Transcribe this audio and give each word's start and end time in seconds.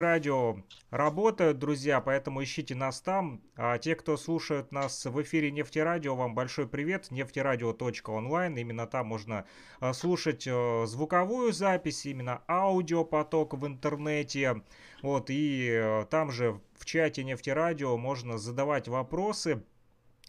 радио 0.00 0.58
работают, 0.90 1.58
друзья, 1.58 2.00
поэтому 2.00 2.42
ищите 2.42 2.74
нас 2.76 3.00
там. 3.00 3.42
А 3.56 3.78
те, 3.78 3.96
кто 3.96 4.16
слушают 4.16 4.70
нас 4.70 5.04
в 5.04 5.22
эфире 5.22 5.50
Нефтерадио, 5.50 6.14
вам 6.14 6.36
большой 6.36 6.68
привет. 6.68 7.10
Нефтерадио.онлайн. 7.10 8.56
Именно 8.56 8.86
там 8.86 9.08
можно 9.08 9.44
а, 9.80 9.92
слушать 9.92 10.46
э, 10.46 10.86
звуковую 10.86 11.52
запись, 11.52 12.06
именно 12.06 12.42
аудиопоток 12.46 13.54
в 13.54 13.66
интернете. 13.66 14.62
Вот, 15.02 15.30
и 15.30 15.68
э, 15.68 16.06
там 16.08 16.30
же 16.30 16.60
в 16.78 16.84
чате 16.84 17.24
Нефтерадио 17.24 17.96
можно 17.96 18.38
задавать 18.38 18.86
вопросы. 18.86 19.64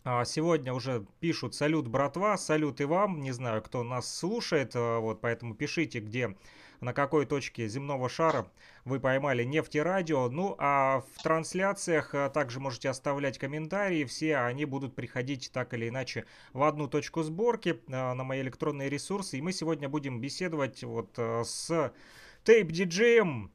А, 0.04 0.26
сегодня 0.26 0.74
уже 0.74 1.06
пишут 1.20 1.54
салют, 1.54 1.88
братва, 1.88 2.38
салют 2.38 2.82
и 2.82 2.86
вам. 2.86 3.22
Не 3.22 3.34
знаю, 3.34 3.62
кто 3.62 3.84
нас 3.84 4.12
слушает, 4.12 4.74
вот, 4.74 5.22
поэтому 5.22 5.54
пишите, 5.54 6.00
где 6.00 6.36
на 6.82 6.94
какой 6.94 7.26
точке 7.26 7.68
земного 7.68 8.10
шара 8.10 8.50
вы 8.90 9.00
поймали 9.00 9.44
нефтерадио. 9.44 10.30
Ну, 10.30 10.56
а 10.58 11.04
в 11.16 11.24
трансляциях 11.24 12.14
а, 12.14 12.30
также 12.30 12.60
можете 12.60 12.90
оставлять 12.90 13.38
комментарии. 13.38 14.04
Все 14.04 14.38
они 14.38 14.66
будут 14.66 14.96
приходить 14.96 15.52
так 15.54 15.74
или 15.74 15.88
иначе 15.88 16.26
в 16.52 16.64
одну 16.64 16.88
точку 16.88 17.24
сборки 17.24 17.80
а, 17.88 18.14
на 18.14 18.24
мои 18.24 18.42
электронные 18.42 18.90
ресурсы. 18.90 19.38
И 19.38 19.42
мы 19.42 19.54
сегодня 19.54 19.88
будем 19.88 20.20
беседовать 20.20 20.84
вот 20.84 21.12
а, 21.18 21.44
с 21.44 21.94
тейп-диджеем 22.44 23.52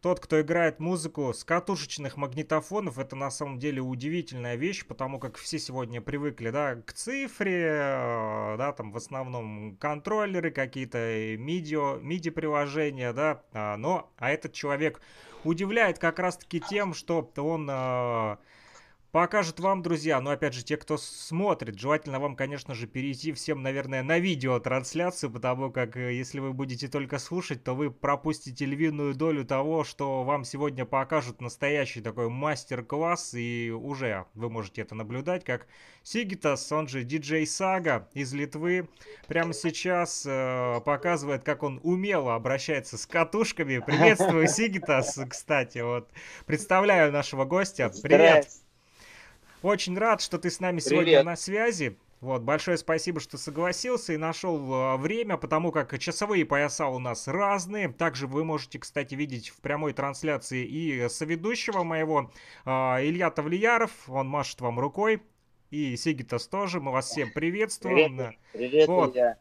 тот, 0.00 0.20
кто 0.20 0.40
играет 0.40 0.80
музыку 0.80 1.32
с 1.32 1.44
катушечных 1.44 2.16
магнитофонов, 2.16 2.98
это 2.98 3.16
на 3.16 3.30
самом 3.30 3.58
деле 3.58 3.80
удивительная 3.80 4.56
вещь, 4.56 4.86
потому 4.86 5.18
как 5.18 5.36
все 5.36 5.58
сегодня 5.58 6.00
привыкли, 6.00 6.50
да, 6.50 6.76
к 6.76 6.92
цифре, 6.92 7.64
э, 7.64 8.56
да, 8.58 8.72
там 8.72 8.92
в 8.92 8.96
основном 8.96 9.76
контроллеры 9.76 10.50
какие-то, 10.50 10.98
MIDI, 10.98 12.00
MIDI-приложения, 12.02 13.12
да, 13.12 13.42
а, 13.52 13.76
но, 13.76 14.10
а 14.18 14.30
этот 14.30 14.52
человек 14.52 15.00
удивляет 15.44 15.98
как 15.98 16.18
раз-таки 16.18 16.60
тем, 16.60 16.94
что 16.94 17.30
он 17.36 17.68
покажет 19.12 19.60
вам, 19.60 19.82
друзья. 19.82 20.20
Но 20.20 20.30
опять 20.30 20.54
же, 20.54 20.64
те, 20.64 20.76
кто 20.76 20.96
смотрит, 20.96 21.78
желательно 21.78 22.20
вам, 22.20 22.36
конечно 22.36 22.74
же, 22.74 22.86
перейти 22.86 23.32
всем, 23.32 23.62
наверное, 23.62 24.02
на 24.02 24.18
видеотрансляцию, 24.18 25.30
потому 25.30 25.70
как 25.70 25.96
э, 25.96 26.14
если 26.14 26.40
вы 26.40 26.52
будете 26.52 26.88
только 26.88 27.18
слушать, 27.18 27.64
то 27.64 27.74
вы 27.74 27.90
пропустите 27.90 28.64
львиную 28.64 29.14
долю 29.14 29.44
того, 29.44 29.84
что 29.84 30.22
вам 30.24 30.44
сегодня 30.44 30.84
покажут 30.84 31.40
настоящий 31.40 32.00
такой 32.00 32.28
мастер-класс, 32.28 33.34
и 33.34 33.70
уже 33.70 34.26
вы 34.34 34.50
можете 34.50 34.82
это 34.82 34.94
наблюдать, 34.94 35.44
как 35.44 35.66
Сигитас, 36.02 36.70
он 36.72 36.88
же 36.88 37.02
диджей 37.02 37.46
Сага 37.46 38.08
из 38.14 38.32
Литвы, 38.32 38.88
прямо 39.26 39.52
сейчас 39.52 40.24
э, 40.26 40.80
показывает, 40.84 41.42
как 41.44 41.62
он 41.62 41.80
умело 41.82 42.34
обращается 42.34 42.96
с 42.96 43.06
катушками. 43.06 43.78
Приветствую, 43.78 44.48
Сигитас, 44.48 45.18
кстати, 45.28 45.78
вот. 45.78 46.10
Представляю 46.46 47.12
нашего 47.12 47.44
гостя. 47.44 47.90
Привет! 48.02 48.67
Очень 49.62 49.98
рад, 49.98 50.20
что 50.20 50.38
ты 50.38 50.50
с 50.50 50.60
нами 50.60 50.80
Привет. 50.80 50.88
сегодня 50.88 51.22
на 51.24 51.36
связи. 51.36 51.98
Вот, 52.20 52.42
большое 52.42 52.76
спасибо, 52.76 53.20
что 53.20 53.38
согласился 53.38 54.12
и 54.12 54.16
нашел 54.16 54.56
э, 54.56 54.96
время, 54.96 55.36
потому 55.36 55.70
как 55.70 55.96
часовые 56.00 56.44
пояса 56.44 56.86
у 56.86 56.98
нас 56.98 57.28
разные. 57.28 57.88
Также 57.88 58.26
вы 58.26 58.44
можете, 58.44 58.80
кстати, 58.80 59.14
видеть 59.14 59.50
в 59.50 59.60
прямой 59.60 59.92
трансляции 59.92 60.64
и 60.64 61.08
соведущего 61.08 61.84
моего 61.84 62.32
э, 62.64 62.70
Илья 62.70 63.30
Тавлияров, 63.30 63.92
он 64.08 64.28
машет 64.28 64.60
вам 64.60 64.80
рукой, 64.80 65.22
и 65.70 65.96
Сигитас 65.96 66.48
тоже, 66.48 66.80
мы 66.80 66.90
вас 66.90 67.06
всем 67.10 67.30
приветствуем. 67.32 68.16
Привет, 68.16 68.36
привет 68.52 68.88
вот. 68.88 69.14
Илья. 69.14 69.36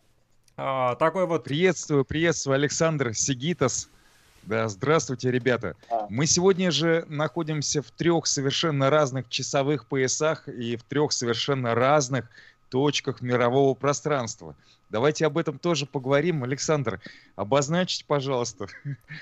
А, 0.55 0.95
такой 0.95 1.25
вот... 1.25 1.45
Приветствую, 1.45 2.05
приветствую, 2.05 2.55
Александр 2.55 3.13
Сигитас. 3.15 3.89
Да, 4.47 4.69
здравствуйте, 4.69 5.29
ребята. 5.29 5.75
А. 5.89 6.07
Мы 6.09 6.25
сегодня 6.25 6.71
же 6.71 7.03
находимся 7.09 7.81
в 7.81 7.91
трех 7.91 8.27
совершенно 8.27 8.89
разных 8.89 9.27
часовых 9.27 9.87
поясах 9.87 10.47
и 10.47 10.77
в 10.77 10.83
трех 10.83 11.11
совершенно 11.11 11.75
разных 11.75 12.29
точках 12.69 13.19
мирового 13.19 13.73
пространства. 13.73 14.55
Давайте 14.89 15.25
об 15.25 15.37
этом 15.37 15.59
тоже 15.59 15.85
поговорим. 15.85 16.45
Александр, 16.45 17.01
обозначьте, 17.35 18.05
пожалуйста. 18.05 18.67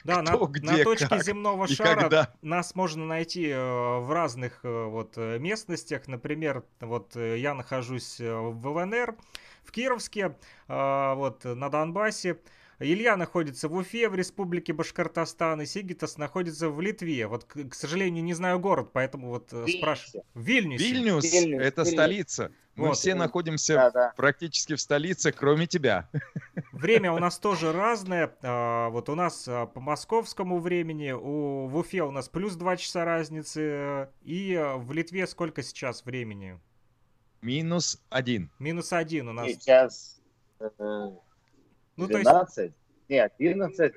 Да, 0.04 0.22
кто, 0.22 0.38
на, 0.38 0.52
где, 0.52 0.72
на 0.72 0.84
точке 0.84 1.08
как 1.08 1.24
земного 1.24 1.68
шара 1.68 2.02
когда. 2.02 2.34
нас 2.44 2.76
можно 2.76 3.04
найти 3.04 3.48
э, 3.48 3.58
в 3.58 4.12
разных 4.12 4.60
э, 4.62 4.86
вот 4.86 5.14
э, 5.16 5.40
местностях. 5.40 6.08
Например, 6.08 6.64
вот 6.82 7.16
я 7.16 7.56
нахожусь 7.56 8.20
в 8.20 8.68
ЛНР, 8.68 9.16
в 9.64 9.72
Кировске, 9.72 10.36
вот 10.68 11.44
на 11.46 11.70
Донбассе. 11.70 12.38
Илья 12.80 13.16
находится 13.18 13.68
в 13.68 13.76
Уфе, 13.76 14.10
в 14.10 14.16
республике 14.16 14.74
Башкортостан, 14.74 15.62
и 15.62 15.66
Сигитас 15.66 16.18
находится 16.18 16.70
в 16.70 16.82
Литве. 16.82 17.28
Вот, 17.28 17.46
к, 17.46 17.70
к 17.70 17.74
сожалению, 17.74 18.24
не 18.24 18.34
знаю 18.34 18.60
город, 18.60 18.90
поэтому 18.92 19.30
вот 19.30 19.54
э, 19.54 19.66
спрашиваю. 19.68 20.26
В 20.34 20.42
Вильнюсе. 20.42 20.84
Вильнюс, 20.84 21.24
Вильнюс 21.24 21.62
это 21.62 21.82
Вильнюс. 21.82 21.94
столица. 21.94 22.52
Мы 22.76 22.88
вот. 22.90 22.98
все 22.98 23.16
находимся 23.16 23.76
да, 23.76 23.92
да. 23.92 24.14
практически 24.18 24.76
в 24.76 24.82
столице, 24.82 25.32
кроме 25.32 25.66
тебя. 25.66 26.10
Время 26.74 27.14
у 27.14 27.20
нас 27.20 27.40
тоже 27.40 27.72
разное. 27.72 28.36
А, 28.42 28.90
вот 28.90 29.08
у 29.08 29.16
нас 29.16 29.48
а, 29.48 29.66
по 29.66 29.80
московскому 29.80 30.60
времени, 30.60 31.12
у, 31.12 31.68
в 31.68 31.78
Уфе 31.78 32.04
у 32.04 32.12
нас 32.12 32.28
плюс 32.28 32.56
2 32.56 32.78
часа 32.78 33.06
разницы. 33.06 34.10
И 34.24 34.54
а, 34.56 34.76
в 34.76 34.92
Литве 34.92 35.26
сколько 35.26 35.64
сейчас 35.64 36.04
времени? 36.06 36.60
Минус 37.42 38.02
один. 38.10 38.52
Минус 38.60 38.92
один 38.92 39.30
у 39.30 39.34
нас. 39.34 39.48
Сейчас 39.48 40.22
э, 40.60 40.70
ну, 41.98 42.08
12? 42.08 42.58
есть... 42.58 42.76
Нет, 43.10 43.34
11, 43.40 43.94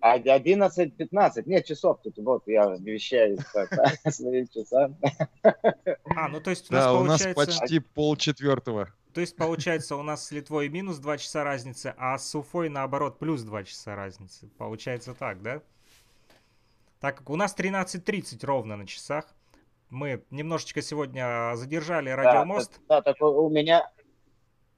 11, 0.00 0.96
15. 0.96 1.46
Нет, 1.46 1.64
часов 1.66 2.00
тут, 2.02 2.16
вот, 2.18 2.42
я 2.46 2.76
вещаю 2.80 3.38
свои 4.10 4.46
часа. 4.46 4.90
А, 6.16 6.28
ну 6.28 6.40
то 6.40 6.50
есть 6.50 6.70
у 6.70 6.74
нас 6.74 6.84
да, 6.84 6.92
получается... 6.92 7.28
у 7.28 7.46
нас 7.46 7.58
почти 7.58 7.78
пол 7.80 8.16
четвертого. 8.16 8.92
То 9.12 9.20
есть, 9.20 9.36
получается, 9.36 9.96
у 9.96 10.02
нас 10.02 10.26
с 10.26 10.30
Литвой 10.30 10.68
минус 10.68 10.98
2 10.98 11.18
часа 11.18 11.42
разницы, 11.42 11.94
а 11.98 12.16
с 12.16 12.32
Уфой, 12.34 12.68
наоборот, 12.68 13.18
плюс 13.18 13.42
2 13.42 13.64
часа 13.64 13.96
разницы. 13.96 14.48
Получается 14.56 15.14
так, 15.14 15.42
да? 15.42 15.62
Так 17.00 17.18
как 17.18 17.30
у 17.30 17.36
нас 17.36 17.56
13.30 17.56 18.44
ровно 18.46 18.76
на 18.76 18.86
часах. 18.86 19.26
Мы 19.88 20.22
немножечко 20.30 20.80
сегодня 20.80 21.56
задержали 21.56 22.10
радиомост. 22.10 22.78
Да, 22.88 23.00
да 23.00 23.12
так 23.12 23.20
у 23.20 23.48
меня, 23.48 23.90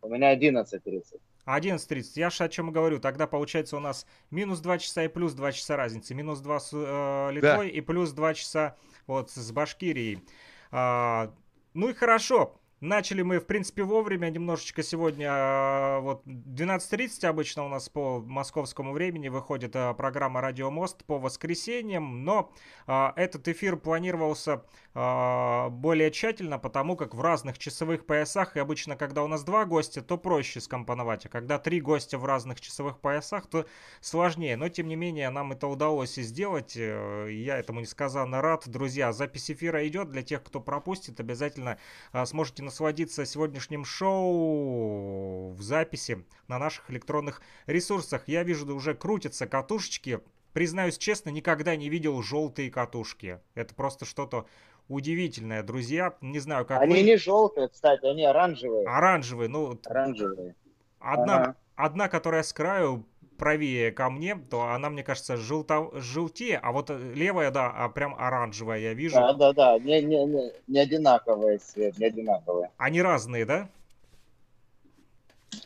у 0.01 0.09
меня 0.09 0.35
11.30. 0.35 1.21
11.30. 1.47 2.13
Я 2.17 2.31
же 2.31 2.45
о 2.45 2.49
чем 2.49 2.71
и 2.71 2.73
говорю. 2.73 3.01
Тогда 3.01 3.27
получается 3.27 3.77
у 3.77 3.81
нас 3.81 4.07
минус 4.31 4.61
2 4.61 4.79
часа 4.79 5.05
и 5.05 5.09
плюс 5.09 5.33
2 5.35 5.53
часа 5.53 5.77
разницы. 5.77 6.15
Минус 6.15 6.41
2 6.41 6.61
с 6.61 6.71
э, 6.73 7.33
Литвой 7.33 7.71
да. 7.71 7.77
и 7.77 7.81
плюс 7.81 8.13
2 8.13 8.35
часа 8.35 8.77
вот 9.07 9.31
с 9.31 9.53
Башкирией. 9.53 10.23
А, 10.71 11.33
ну 11.75 11.89
и 11.89 11.95
хорошо. 11.95 12.61
Начали 12.83 13.23
мы, 13.23 13.39
в 13.39 13.47
принципе, 13.47 13.85
вовремя, 13.85 14.29
немножечко 14.29 14.83
сегодня, 14.83 15.29
а, 15.31 16.01
вот 16.01 16.27
12.30 16.27 17.29
обычно 17.29 17.65
у 17.65 17.69
нас 17.69 17.89
по 17.89 18.19
московскому 18.19 18.93
времени 18.93 19.29
выходит 19.29 19.77
а, 19.77 19.95
программа 19.95 20.41
«Радио 20.41 20.69
Мост» 20.69 21.05
по 21.05 21.21
воскресеньям, 21.21 22.25
но 22.25 22.53
а, 22.89 23.13
этот 23.15 23.47
эфир 23.47 23.77
планировался 23.77 24.65
более 24.95 26.11
тщательно, 26.11 26.59
потому 26.59 26.97
как 26.97 27.15
в 27.15 27.21
разных 27.23 27.59
часовых 27.59 28.05
поясах, 28.05 28.57
и 28.57 28.61
обычно, 28.61 28.95
когда 28.95 29.23
у 29.23 29.27
нас 29.27 29.43
два 29.43 29.65
гостя, 29.65 30.03
то 30.03 30.19
проще 30.19 30.61
скомпоновать, 30.61 31.25
а 31.25 31.29
когда 31.31 31.59
три 31.59 31.81
гостя 31.81 32.19
в 32.19 32.27
разных 32.27 32.61
часовых 32.61 32.99
поясах, 32.99 33.47
то 33.47 33.65
сложнее, 34.03 34.57
но 34.59 34.69
тем 34.69 34.89
не 34.89 34.97
менее 34.97 35.31
нам 35.31 35.53
это 35.53 35.67
удалось 35.67 36.17
сделать, 36.17 36.77
э, 36.77 37.29
я 37.31 37.57
этому 37.57 37.81
несказанно 37.81 38.43
рад. 38.43 38.69
Друзья, 38.69 39.13
запись 39.15 39.51
эфира 39.51 39.87
идет, 39.89 40.11
для 40.11 40.23
тех, 40.23 40.43
кто 40.43 40.61
пропустит, 40.61 41.19
обязательно 41.21 41.79
сможете 42.27 42.63
насладиться 42.73 43.27
сегодняшним 43.27 43.85
шоу 43.85 45.51
в 45.53 45.61
записи 45.61 46.25
на 46.49 46.59
наших 46.59 46.91
электронных 46.91 47.43
ресурсах. 47.67 48.27
Я 48.29 48.45
вижу, 48.45 48.65
да 48.65 48.73
уже 48.73 48.95
крутятся 48.95 49.47
катушечки. 49.47 50.21
Признаюсь 50.55 50.97
честно, 50.97 51.29
никогда 51.29 51.77
не 51.77 51.91
видел 51.91 52.23
желтые 52.23 52.71
катушки. 52.71 53.41
Это 53.55 53.75
просто 53.75 54.07
что-то 54.07 54.47
удивительное, 54.89 55.63
друзья. 55.63 56.17
Не 56.23 56.39
знаю, 56.39 56.65
как 56.65 56.81
Они 56.81 56.95
вы... 56.95 57.03
не 57.03 57.17
желтые, 57.19 57.69
кстати, 57.69 58.07
они 58.07 58.25
оранжевые. 58.25 58.89
Оранжевые, 58.89 59.51
ну... 59.51 59.79
Оранжевые. 59.85 60.55
Одна, 60.99 61.43
ага. 61.43 61.57
одна, 61.77 62.09
которая 62.09 62.43
с 62.43 62.55
краю 62.55 63.05
правее 63.43 63.91
ко 63.91 64.09
мне, 64.09 64.37
то 64.37 64.69
она, 64.69 64.89
мне 64.89 65.03
кажется, 65.03 65.37
желто... 65.37 65.91
желтее, 65.95 66.59
а 66.59 66.71
вот 66.71 66.91
левая, 66.91 67.51
да, 67.51 67.73
а 67.73 67.89
прям 67.89 68.15
оранжевая 68.15 68.79
я 68.79 68.95
вижу. 68.95 69.17
Да, 69.17 69.33
да, 69.33 69.53
да, 69.53 69.79
не, 69.81 70.01
не, 70.01 70.25
не, 70.27 70.53
не 70.69 70.79
одинаковые 70.79 71.59
цвет, 71.59 71.99
не 71.99 72.07
одинаковые. 72.07 72.71
Они 72.77 73.03
разные, 73.03 73.45
да? 73.45 73.69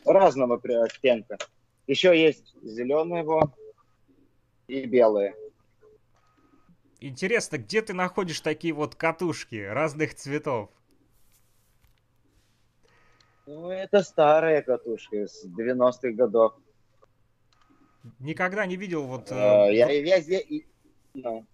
Разного 0.05 0.55
оттенка. 0.55 1.37
Еще 1.85 2.19
есть 2.19 2.55
зеленые 2.63 3.21
его 3.21 3.53
и 4.67 4.85
белые. 4.85 5.35
Интересно, 6.99 7.57
где 7.59 7.83
ты 7.83 7.93
находишь 7.93 8.41
такие 8.41 8.73
вот 8.73 8.95
катушки 8.95 9.63
разных 9.63 10.15
цветов? 10.15 10.71
Ну, 13.45 13.69
это 13.69 14.01
старые 14.01 14.63
катушки 14.63 15.27
с 15.27 15.45
90-х 15.45 16.09
годов. 16.13 16.55
Никогда 18.19 18.65
не 18.65 18.75
видел 18.75 19.03
вот... 19.03 19.31
Э, 19.31 19.67
я, 19.71 19.89
я, 19.89 20.17
я, 20.17 20.41
ну. 21.13 21.45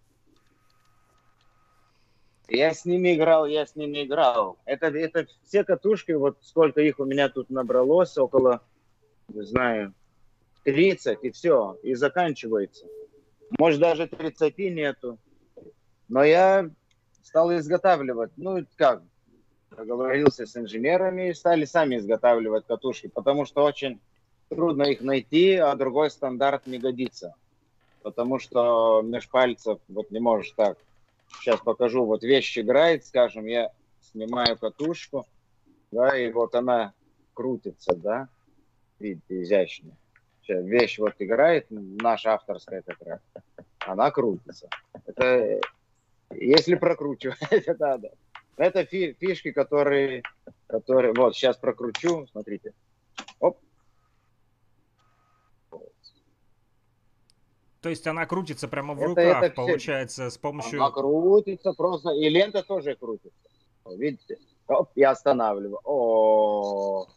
Я 2.49 2.73
с 2.73 2.85
ними 2.85 3.15
играл, 3.15 3.45
я 3.45 3.65
с 3.65 3.75
ними 3.75 4.03
играл. 4.03 4.57
Это, 4.65 4.87
это 4.87 5.27
все 5.43 5.63
катушки, 5.63 6.11
вот 6.11 6.37
сколько 6.41 6.81
их 6.81 6.99
у 6.99 7.05
меня 7.05 7.29
тут 7.29 7.49
набралось, 7.49 8.17
около, 8.17 8.61
не 9.29 9.43
знаю, 9.43 9.93
30, 10.63 11.23
и 11.23 11.31
все, 11.31 11.77
и 11.83 11.93
заканчивается. 11.95 12.85
Может, 13.57 13.79
даже 13.79 14.07
30 14.07 14.57
нету. 14.57 15.17
Но 16.09 16.23
я 16.23 16.69
стал 17.21 17.55
изготавливать, 17.55 18.31
ну, 18.35 18.65
как, 18.75 19.03
договорился 19.71 20.45
с 20.45 20.55
инженерами 20.55 21.29
и 21.29 21.33
стали 21.33 21.65
сами 21.65 21.97
изготавливать 21.97 22.65
катушки, 22.65 23.07
потому 23.07 23.45
что 23.45 23.63
очень 23.63 23.99
трудно 24.55 24.83
их 24.83 25.01
найти, 25.01 25.55
а 25.55 25.75
другой 25.75 26.09
стандарт 26.09 26.67
не 26.67 26.77
годится. 26.77 27.35
Потому 28.01 28.39
что 28.39 29.01
меж 29.01 29.29
пальцев 29.29 29.79
вот 29.87 30.11
не 30.11 30.19
можешь 30.19 30.51
так. 30.51 30.77
Сейчас 31.39 31.59
покажу, 31.59 32.05
вот 32.05 32.23
вещь 32.23 32.57
играет, 32.57 33.05
скажем, 33.05 33.45
я 33.45 33.71
снимаю 34.01 34.57
катушку, 34.57 35.25
да, 35.91 36.17
и 36.17 36.31
вот 36.31 36.53
она 36.55 36.93
крутится, 37.33 37.95
да, 37.95 38.27
видите, 38.99 39.41
изящно. 39.41 39.91
Сейчас 40.41 40.63
вещь 40.65 40.99
вот 40.99 41.15
играет, 41.19 41.67
наша 41.69 42.33
авторская 42.33 42.81
как 42.81 43.01
раз, 43.01 43.19
она 43.79 44.11
крутится. 44.11 44.69
Это 45.05 45.61
если 46.35 46.75
прокручивать, 46.75 47.39
это 47.49 47.97
да. 47.97 48.09
Это 48.55 48.85
фишки, 48.85 49.51
которые, 49.51 50.21
которые, 50.67 51.13
вот, 51.13 51.35
сейчас 51.35 51.57
прокручу, 51.57 52.27
смотрите. 52.31 52.73
Оп. 53.39 53.59
То 57.83 57.89
есть 57.89 58.07
она 58.07 58.25
крутится 58.25 58.69
прямо 58.69 58.93
в 58.93 58.97
это, 58.97 59.09
руках, 59.09 59.43
это 59.43 59.55
получается, 59.55 60.29
с 60.29 60.37
помощью... 60.37 60.81
Она 60.81 60.89
крутится 60.89 61.73
просто, 61.73 62.11
и 62.11 62.29
лента 62.29 62.63
тоже 62.63 62.95
крутится. 62.95 63.37
Видите? 63.85 64.37
Оп, 64.67 64.91
я 64.95 65.11
останавливаю. 65.11 65.81
О, 65.83 67.07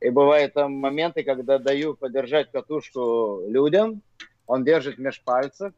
и 0.00 0.10
бывают 0.10 0.52
там 0.52 0.74
моменты, 0.74 1.22
когда 1.22 1.58
даю 1.58 1.94
подержать 1.94 2.50
катушку 2.50 3.44
людям, 3.48 4.02
он 4.46 4.62
держит 4.62 4.98
меж 4.98 5.22
пальцев, 5.24 5.72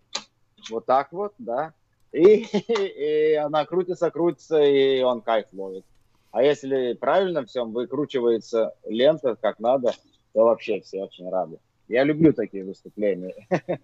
вот 0.71 0.87
так 0.87 1.13
вот, 1.13 1.33
да, 1.39 1.73
и, 2.11 2.47
и 3.33 3.35
она 3.35 3.65
крутится, 3.65 4.11
крутится, 4.11 4.61
и 4.61 5.03
он 5.03 5.21
кайф 5.21 5.47
ловит. 5.53 5.85
А 6.33 6.43
если 6.43 6.95
правильно 6.95 7.47
всем 7.47 7.73
выкручивается 7.73 8.75
лента 8.85 9.37
как 9.37 9.61
надо, 9.61 9.93
то 10.33 10.47
вообще 10.47 10.81
все 10.81 11.05
очень 11.05 11.31
рады. 11.31 11.61
Я 11.91 12.05
люблю 12.05 12.33
такие 12.33 12.65
выступления. 12.65 13.35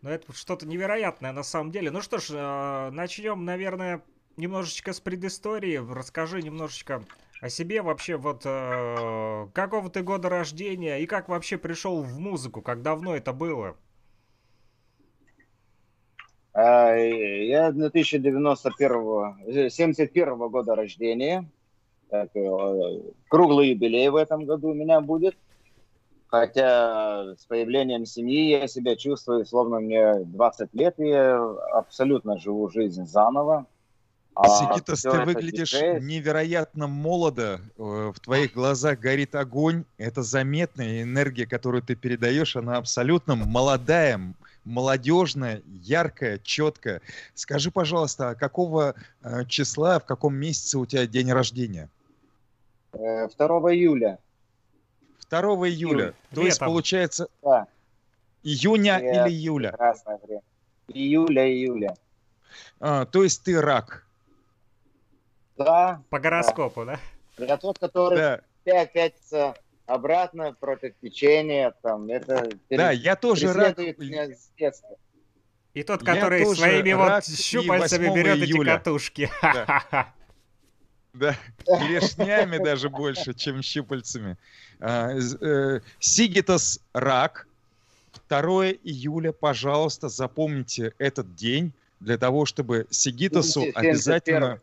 Ну, 0.00 0.10
это 0.10 0.32
что-то 0.32 0.64
невероятное 0.64 1.32
на 1.32 1.42
самом 1.42 1.72
деле. 1.72 1.90
Ну 1.90 2.02
что 2.02 2.18
ж, 2.18 2.30
э, 2.30 2.90
начнем, 2.92 3.44
наверное, 3.44 4.00
немножечко 4.36 4.92
с 4.92 5.00
предыстории. 5.00 5.84
Расскажи 5.92 6.40
немножечко 6.40 7.02
о 7.40 7.48
себе 7.48 7.82
вообще, 7.82 8.16
вот 8.16 8.42
э, 8.44 9.48
какого 9.52 9.90
ты 9.90 10.04
года 10.04 10.28
рождения 10.28 10.98
и 10.98 11.06
как 11.06 11.28
вообще 11.28 11.58
пришел 11.58 12.04
в 12.04 12.20
музыку, 12.20 12.62
как 12.62 12.82
давно 12.82 13.16
это 13.16 13.32
было? 13.32 13.76
А, 16.52 16.94
я 16.94 17.66
1991 17.66 19.70
71 19.70 20.48
года 20.48 20.76
рождения. 20.76 21.50
Так, 22.08 22.36
э, 22.36 23.00
круглый 23.26 23.70
юбилей 23.70 24.10
в 24.10 24.14
этом 24.14 24.44
году 24.44 24.68
у 24.68 24.74
меня 24.74 25.00
будет. 25.00 25.36
Хотя 26.28 27.34
с 27.36 27.46
появлением 27.46 28.04
семьи 28.04 28.50
я 28.50 28.68
себя 28.68 28.96
чувствую, 28.96 29.46
словно 29.46 29.80
мне 29.80 30.14
20 30.24 30.74
лет, 30.74 30.94
и 30.98 31.08
я 31.08 31.42
абсолютно 31.72 32.38
живу 32.38 32.68
жизнь 32.68 33.06
заново. 33.06 33.66
А 34.34 34.48
Сигитас, 34.48 35.02
ты 35.02 35.20
выглядишь 35.24 35.72
диджей... 35.72 36.00
невероятно 36.00 36.86
молодо, 36.86 37.60
э, 37.76 38.12
в 38.14 38.20
твоих 38.20 38.52
глазах 38.52 39.00
горит 39.00 39.34
огонь, 39.34 39.84
это 39.96 40.22
заметная 40.22 41.02
энергия, 41.02 41.44
которую 41.44 41.82
ты 41.82 41.96
передаешь, 41.96 42.54
она 42.54 42.76
абсолютно 42.76 43.34
молодая, 43.34 44.20
молодежная, 44.64 45.62
яркая, 45.66 46.38
четкая. 46.38 47.00
Скажи, 47.34 47.72
пожалуйста, 47.72 48.30
а 48.30 48.34
какого 48.36 48.94
э, 49.22 49.44
числа, 49.46 49.98
в 49.98 50.04
каком 50.04 50.36
месяце 50.36 50.78
у 50.78 50.86
тебя 50.86 51.06
день 51.06 51.32
рождения? 51.32 51.88
2 52.92 53.00
э, 53.00 53.74
июля. 53.74 54.18
2 55.30 55.40
июля. 55.68 56.04
Июль. 56.04 56.14
То 56.34 56.42
есть, 56.42 56.58
получается, 56.58 57.28
да. 57.42 57.66
июня 58.42 58.98
Нет, 59.00 59.26
или 59.26 59.34
июля? 59.34 59.72
Красное 59.72 60.18
время. 60.22 60.42
Июля, 60.88 61.50
июля. 61.50 61.96
А, 62.80 63.04
то 63.04 63.22
есть 63.22 63.42
ты 63.42 63.60
рак. 63.60 64.06
Да. 65.56 66.02
По 66.08 66.18
гороскопу, 66.18 66.84
да? 66.84 67.00
да? 67.36 67.44
Я 67.44 67.56
тот, 67.56 67.78
который 67.78 68.16
да. 68.16 68.40
5 68.64 68.92
пятится 68.92 69.54
обратно 69.86 70.52
против 70.52 70.94
течения, 71.00 71.74
там, 71.82 72.08
это... 72.08 72.48
Да, 72.70 72.90
я 72.90 73.16
тоже 73.16 73.52
рак. 73.52 73.78
Меня 73.78 74.34
с 74.34 74.50
детства. 74.56 74.96
И 75.74 75.82
тот, 75.82 76.02
который 76.02 76.40
я 76.40 76.54
своими 76.54 76.92
вот 76.92 77.24
щупальцами 77.26 78.14
берет 78.14 78.38
июля. 78.38 78.72
эти 78.72 78.78
катушки. 78.78 79.30
Да. 79.42 80.14
Да, 81.14 81.36
клешнями 81.64 82.58
даже 82.62 82.88
больше, 82.88 83.34
чем 83.34 83.62
щупальцами. 83.62 84.36
А, 84.80 85.10
э, 85.40 85.80
Сигитас 85.98 86.80
рак. 86.92 87.46
2 88.28 88.72
июля, 88.82 89.32
пожалуйста, 89.32 90.08
запомните 90.08 90.92
этот 90.98 91.34
день 91.34 91.72
для 92.00 92.18
того, 92.18 92.44
чтобы 92.44 92.86
Сигитасу 92.90 93.64
обязательно 93.74 94.60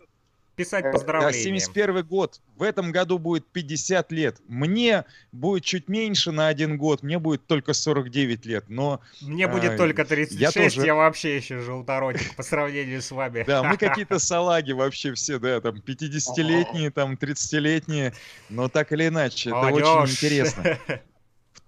писать 0.56 0.92
поздравления. 0.92 1.34
Да, 1.34 1.60
71 1.60 2.04
год. 2.06 2.42
В 2.56 2.64
этом 2.64 2.92
году 2.92 3.20
будет 3.20 3.46
50 3.48 4.12
лет. 4.12 4.38
Мне 4.48 5.06
будет 5.32 5.64
чуть 5.64 5.88
меньше 5.88 6.32
на 6.32 6.48
один 6.48 6.78
год, 6.78 7.04
мне 7.04 7.20
будет 7.20 7.46
только 7.46 7.74
49 7.74 8.46
лет, 8.46 8.66
но... 8.68 9.02
Мне 9.22 9.48
будет 9.48 9.72
э, 9.72 9.78
только 9.78 10.06
36, 10.06 10.42
я, 10.42 10.52
тоже... 10.52 10.86
я 10.86 10.96
вообще 10.96 11.36
еще 11.36 11.60
желторотик 11.60 12.36
по 12.36 12.44
сравнению 12.44 13.02
с 13.02 13.12
вами. 13.12 13.44
Да, 13.46 13.64
мы 13.64 13.78
какие-то 13.78 14.20
салаги 14.20 14.72
вообще 14.72 15.14
все, 15.14 15.40
да, 15.40 15.62
там 15.62 15.76
50-летние, 15.76 16.92
там 16.92 17.14
30-летние, 17.14 18.14
но 18.50 18.70
так 18.70 18.92
или 18.92 19.08
иначе, 19.08 19.50
это 19.50 19.60
очень 19.60 20.12
интересно. 20.12 20.78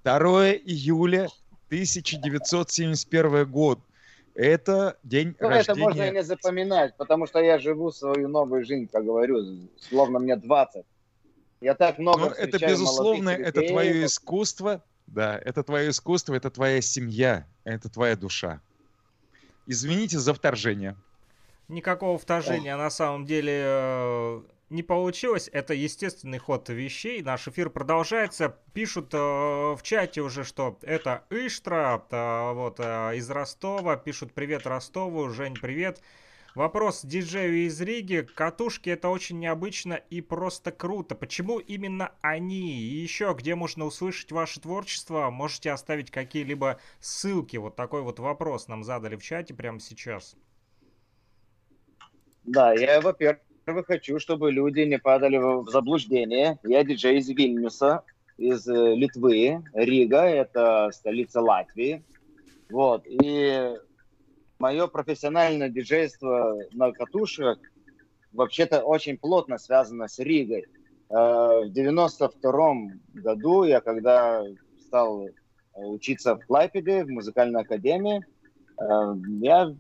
2 0.04 0.52
июля 0.66 1.28
1971 1.68 3.46
год. 3.46 3.80
Это 4.38 5.00
день 5.02 5.36
ну, 5.40 5.50
рождения. 5.50 5.80
Это 5.80 5.90
можно 5.90 6.04
и 6.04 6.12
не 6.12 6.24
запоминать, 6.24 6.96
потому 6.96 7.26
что 7.26 7.40
я 7.40 7.58
живу 7.58 7.92
свою 7.92 8.28
новую 8.28 8.64
жизнь, 8.64 8.88
как 8.88 9.04
говорю, 9.04 9.44
словно 9.80 10.20
мне 10.20 10.36
20. 10.36 10.86
Я 11.60 11.74
так 11.74 11.98
много 11.98 12.20
ну, 12.20 12.28
Это, 12.28 12.60
безусловно, 12.60 13.32
это 13.32 13.64
твое 13.64 14.06
искусство, 14.06 14.84
да, 15.08 15.42
это 15.44 15.64
твое 15.64 15.90
искусство, 15.90 16.36
это 16.36 16.52
твоя 16.52 16.82
семья, 16.82 17.48
это 17.64 17.90
твоя 17.90 18.16
душа. 18.16 18.62
Извините 19.66 20.20
за 20.20 20.36
вторжение. 20.36 20.96
Никакого 21.68 22.20
вторжения, 22.20 22.78
на 22.78 22.92
самом 22.92 23.26
деле 23.26 23.64
э, 23.66 24.42
не 24.70 24.84
получилось. 24.84 25.50
Это 25.52 25.74
естественный 25.74 26.40
ход 26.40 26.70
вещей. 26.70 27.22
Наш 27.22 27.48
эфир 27.48 27.70
продолжается. 27.70 28.58
Пишут 28.74 29.14
э, 29.14 29.18
в 29.18 29.80
чате 29.82 30.22
уже, 30.22 30.44
что 30.44 30.78
это 30.82 31.24
Иштра, 31.30 32.04
э, 32.10 32.54
вот, 32.54 32.80
э, 32.80 33.16
из 33.16 33.30
Ростова. 33.30 33.96
Пишут 33.96 34.34
привет 34.34 34.68
Ростову. 34.68 35.30
Жень, 35.30 35.56
привет. 35.56 36.02
Вопрос 36.56 37.06
диджею 37.06 37.68
из 37.68 37.80
Риги. 37.80 38.28
Катушки 38.36 38.90
это 38.90 39.10
очень 39.10 39.40
необычно 39.40 39.94
и 39.94 40.22
просто 40.22 40.72
круто. 40.72 41.16
Почему 41.16 41.60
именно 41.60 42.12
они? 42.22 42.80
И 42.82 42.96
еще, 42.96 43.34
где 43.38 43.56
можно 43.56 43.86
услышать 43.86 44.32
ваше 44.32 44.60
творчество? 44.60 45.30
Можете 45.30 45.72
оставить 45.72 46.12
какие-либо 46.12 46.80
ссылки? 47.00 47.58
Вот 47.58 47.76
такой 47.76 48.02
вот 48.02 48.20
вопрос 48.20 48.68
нам 48.68 48.84
задали 48.84 49.16
в 49.16 49.24
чате 49.24 49.54
прямо 49.54 49.80
сейчас. 49.80 50.36
Да, 52.44 52.74
я, 52.74 53.02
во-первых, 53.02 53.42
во-первых, 53.68 53.88
хочу, 53.88 54.18
чтобы 54.18 54.50
люди 54.50 54.80
не 54.82 54.98
падали 54.98 55.36
в 55.38 55.70
заблуждение. 55.70 56.58
Я 56.64 56.86
диджей 56.86 57.18
из 57.18 57.28
Вильнюса, 57.28 58.04
из 58.38 58.66
э, 58.66 58.96
Литвы. 58.96 59.62
Рига– 59.74 60.22
это 60.22 60.90
столица 60.94 61.42
Латвии. 61.42 62.02
Вот. 62.70 63.04
И 63.06 63.74
мое 64.58 64.88
профессиональное 64.88 65.68
диджейство 65.68 66.58
на 66.72 66.94
катушках 66.94 67.60
вообще-то 68.32 68.84
очень 68.84 69.18
плотно 69.18 69.58
связано 69.58 70.08
с 70.08 70.18
Ригой. 70.20 70.68
Э, 71.10 71.66
в 71.66 71.70
92 71.70 72.76
году 73.16 73.64
я, 73.66 73.82
когда 73.82 74.46
стал 74.80 75.28
учиться 75.74 76.36
в 76.36 76.46
Клайпеде, 76.46 77.04
в 77.04 77.10
музыкальной 77.10 77.64
академии, 77.64 78.24
э, 78.80 79.14
я 79.42 79.76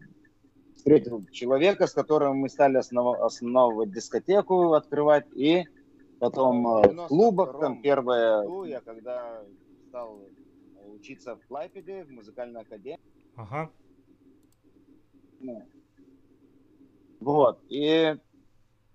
встретил 0.78 1.26
человека, 1.32 1.88
с 1.88 1.94
которым 1.94 2.38
мы 2.38 2.50
стали 2.50 2.78
основ, 2.78 3.20
основывать 3.20 3.92
дискотеку, 3.92 4.74
открывать, 4.74 5.26
и 5.36 5.66
потом 6.20 6.66
э, 6.68 6.88
в 6.94 7.08
клубах, 7.08 7.60
там 7.60 7.82
первое... 7.82 8.48
Я 8.66 8.80
когда 8.82 9.44
стал 9.90 10.22
учиться 10.88 11.36
в 11.36 11.46
Клайпеде, 11.48 12.06
в 12.06 12.12
музыкальной 12.12 12.62
академии. 12.62 13.00
Ага. 13.36 13.70
Ну, 15.40 15.64
Вот. 17.20 17.60
И, 17.70 18.16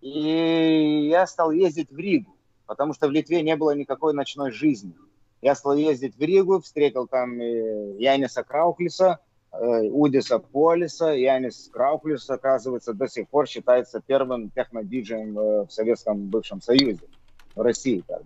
и 0.01 1.09
я 1.09 1.27
стал 1.27 1.53
ездить 1.53 1.91
в 1.91 1.99
Ригу, 1.99 2.37
потому 2.67 2.95
что 2.95 3.09
в 3.09 3.11
Литве 3.11 3.43
не 3.43 3.57
было 3.57 3.75
никакой 3.75 4.15
ночной 4.15 4.51
жизни. 4.51 4.95
Я 5.41 5.55
стал 5.55 5.75
ездить 5.77 6.17
в 6.17 6.21
Ригу, 6.21 6.61
встретил 6.61 7.07
там 7.07 7.39
Яниса 7.39 8.43
Крауклиса, 8.45 9.19
э, 9.19 9.32
Удиса 9.53 10.39
Полиса. 10.39 11.13
Янис 11.13 11.69
Крауклис, 11.73 12.29
оказывается, 12.31 12.95
до 12.95 13.09
сих 13.09 13.29
пор 13.29 13.47
считается 13.47 14.01
первым 14.01 14.51
технодиджеем 14.51 15.39
э, 15.39 15.67
в 15.67 15.71
Советском 15.71 16.27
бывшем 16.29 16.61
Союзе, 16.63 17.07
в 17.55 17.61
России. 17.61 18.03
Так. 18.07 18.23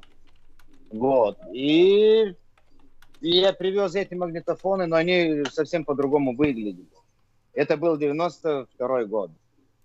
Вот. 0.92 1.36
И, 1.52 2.34
и 3.20 3.28
я 3.28 3.52
привез 3.52 3.96
эти 3.96 4.14
магнитофоны, 4.14 4.86
но 4.86 4.96
они 4.96 5.44
совсем 5.50 5.84
по-другому 5.84 6.36
выглядели. 6.36 6.86
Это 7.54 7.76
был 7.76 7.96
92 7.96 9.04
год. 9.06 9.30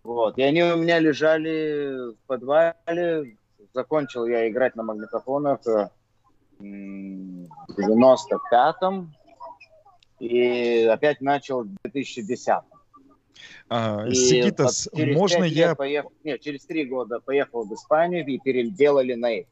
Вот. 0.04 0.38
И 0.38 0.44
они 0.44 0.64
у 0.64 0.78
меня 0.78 1.00
лежали 1.00 2.14
в 2.14 2.18
подвале. 2.28 3.38
Закончил 3.74 4.26
я 4.28 4.48
играть 4.50 4.76
на 4.76 4.84
магнитофонах 4.84 5.66
э, 5.66 5.90
в 6.60 7.80
95-м 7.80 9.14
и 10.22 10.84
опять 10.84 11.20
начал 11.20 11.64
в 11.64 11.70
2010 11.84 12.54
а, 13.70 14.06
и 14.08 14.14
Сигитас, 14.14 14.88
можно 14.94 15.44
я... 15.44 15.74
Поехал, 15.76 16.12
нет, 16.24 16.42
через 16.42 16.66
три 16.66 16.86
года 16.86 17.20
поехал 17.20 17.66
в 17.66 17.74
Испанию 17.74 18.26
и 18.26 18.38
переделали 18.38 19.16
на 19.16 19.32
их. 19.32 19.48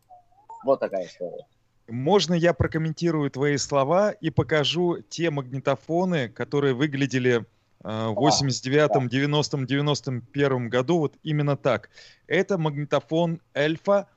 Вот 0.64 0.80
такая 0.80 1.08
история. 1.08 1.48
Можно 1.88 2.36
я 2.36 2.54
прокомментирую 2.54 3.32
твои 3.32 3.58
слова 3.58 4.12
и 4.12 4.30
покажу 4.30 5.02
те 5.10 5.32
магнитофоны, 5.32 6.30
которые 6.30 6.76
выглядели 6.76 7.46
в 7.82 8.14
89-м, 8.14 9.08
90-м, 9.08 9.66
91 9.66 10.70
году 10.70 11.00
вот 11.00 11.16
именно 11.24 11.58
так. 11.58 11.90
Это 12.28 12.58
магнитофон 12.58 13.42
Эльфа 13.54 14.08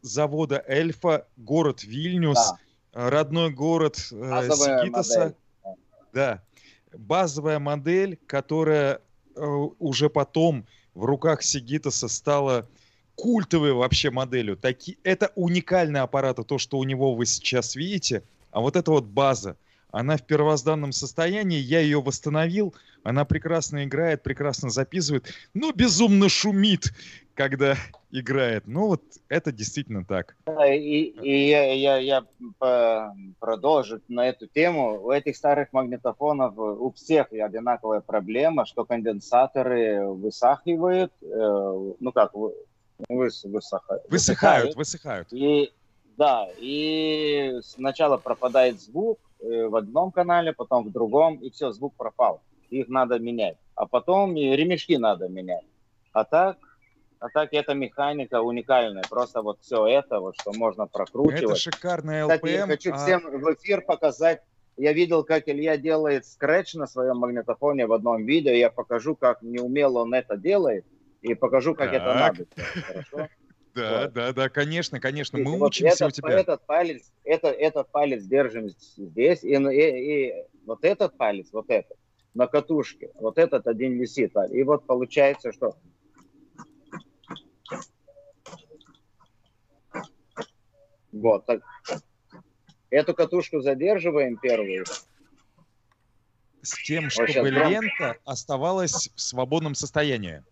завода 0.00 0.64
Эльфа, 0.66 1.28
город 1.36 1.84
Вильнюс, 1.84 2.54
да. 2.92 3.10
родной 3.10 3.50
город 3.50 3.96
э, 4.10 4.48
Сигитаса. 4.50 5.34
Да, 6.12 6.42
базовая 6.92 7.58
модель, 7.58 8.18
которая 8.26 9.00
э, 9.36 9.40
уже 9.78 10.10
потом 10.10 10.66
в 10.94 11.04
руках 11.04 11.42
Сигитаса 11.42 12.08
стала 12.08 12.68
культовой 13.14 13.72
вообще 13.72 14.10
моделью. 14.10 14.56
Таки, 14.56 14.98
это 15.04 15.30
уникальный 15.34 16.00
аппарат, 16.00 16.38
то, 16.46 16.58
что 16.58 16.78
у 16.78 16.84
него 16.84 17.14
вы 17.14 17.26
сейчас 17.26 17.76
видите, 17.76 18.22
а 18.50 18.60
вот 18.60 18.76
это 18.76 18.90
вот 18.90 19.04
база– 19.04 19.56
она 19.92 20.16
в 20.16 20.22
первозданном 20.22 20.92
состоянии, 20.92 21.58
я 21.58 21.80
ее 21.80 22.00
восстановил, 22.00 22.74
она 23.02 23.24
прекрасно 23.24 23.84
играет, 23.84 24.22
прекрасно 24.22 24.70
записывает, 24.70 25.32
но 25.54 25.72
безумно 25.72 26.28
шумит, 26.28 26.92
когда 27.48 27.74
играет. 28.10 28.66
Ну 28.66 28.88
вот 28.88 29.02
это 29.28 29.52
действительно 29.52 30.04
так. 30.04 30.36
и, 30.68 31.04
и 31.22 31.48
я, 31.48 31.72
я, 31.72 31.96
я 31.96 32.24
продолжу 33.38 34.00
на 34.08 34.28
эту 34.28 34.46
тему. 34.46 35.00
У 35.02 35.10
этих 35.10 35.36
старых 35.36 35.72
магнитофонов 35.72 36.56
у 36.56 36.92
всех 36.92 37.32
одинаковая 37.32 38.00
проблема, 38.00 38.66
что 38.66 38.84
конденсаторы 38.84 40.06
высахивают, 40.06 41.12
э, 41.22 41.92
ну 42.00 42.12
как, 42.12 42.32
выс, 43.08 43.44
высыхают. 43.44 44.02
Высыхают, 44.10 44.76
высыхают. 44.76 45.28
И, 45.32 45.72
да, 46.16 46.48
и 46.58 47.58
сначала 47.62 48.18
пропадает 48.18 48.80
звук, 48.80 49.18
Э, 49.42 49.68
в 49.68 49.76
одном 49.76 50.12
канале, 50.12 50.52
потом 50.52 50.84
в 50.84 50.92
другом, 50.92 51.36
и 51.36 51.50
все, 51.50 51.72
звук 51.72 51.94
пропал. 51.96 52.40
Их 52.68 52.88
надо 52.88 53.18
менять. 53.18 53.56
А 53.74 53.86
потом 53.86 54.36
и 54.36 54.54
ремешки 54.56 54.96
надо 54.96 55.28
менять. 55.28 55.64
А 56.12 56.24
так, 56.24 56.58
а 57.20 57.28
так 57.28 57.52
эта 57.52 57.74
механика 57.74 58.40
уникальная. 58.40 59.04
Просто 59.08 59.42
вот 59.42 59.60
все 59.60 59.86
это, 59.86 60.20
вот, 60.20 60.36
что 60.40 60.52
можно 60.52 60.86
прокручивать. 60.86 61.42
Это 61.42 61.54
шикарная 61.54 62.24
LPM. 62.24 62.36
Кстати, 62.36 62.52
я 62.52 62.66
хочу 62.66 62.92
а... 62.92 62.96
всем 62.96 63.20
в 63.20 63.54
эфир 63.54 63.82
показать. 63.82 64.40
Я 64.76 64.94
видел, 64.94 65.22
как 65.22 65.46
Илья 65.46 65.76
делает 65.76 66.24
скретч 66.24 66.74
на 66.74 66.86
своем 66.86 67.18
магнитофоне 67.18 67.86
в 67.86 67.92
одном 67.92 68.24
видео. 68.24 68.52
Я 68.52 68.70
покажу, 68.70 69.14
как 69.14 69.42
неумело 69.42 70.00
он 70.00 70.14
это 70.14 70.38
делает. 70.38 70.86
И 71.20 71.34
покажу, 71.34 71.74
как 71.74 71.90
так. 71.90 72.02
это 72.02 72.14
надо. 72.14 72.46
Хорошо? 72.82 73.28
Да, 73.72 74.02
вот. 74.02 74.12
да, 74.14 74.32
да, 74.32 74.48
конечно, 74.48 74.98
конечно, 74.98 75.38
мы 75.38 75.56
вот 75.56 75.68
учимся 75.68 76.06
этот, 76.06 76.08
у 76.08 76.10
тебя. 76.10 76.40
Этот 76.40 76.66
палец, 76.66 77.12
это, 77.22 77.50
этот 77.50 77.88
палец 77.92 78.24
держим 78.24 78.68
здесь, 78.68 79.44
и, 79.44 79.54
и, 79.54 80.28
и 80.28 80.44
вот 80.66 80.84
этот 80.84 81.16
палец, 81.16 81.46
вот 81.52 81.66
этот, 81.68 81.96
на 82.34 82.48
катушке, 82.48 83.12
вот 83.14 83.38
этот 83.38 83.68
один 83.68 83.96
висит. 83.96 84.32
И 84.50 84.64
вот 84.64 84.86
получается, 84.86 85.52
что 85.52 85.76
вот 91.12 91.46
так. 91.46 91.60
Эту 92.90 93.14
катушку 93.14 93.60
задерживаем 93.60 94.36
первую. 94.36 94.84
С 96.62 96.74
тем, 96.84 97.08
чтобы 97.08 97.50
лента 97.50 98.16
оставалась 98.24 99.10
в 99.14 99.20
свободном 99.20 99.74
состоянии. 99.74 100.42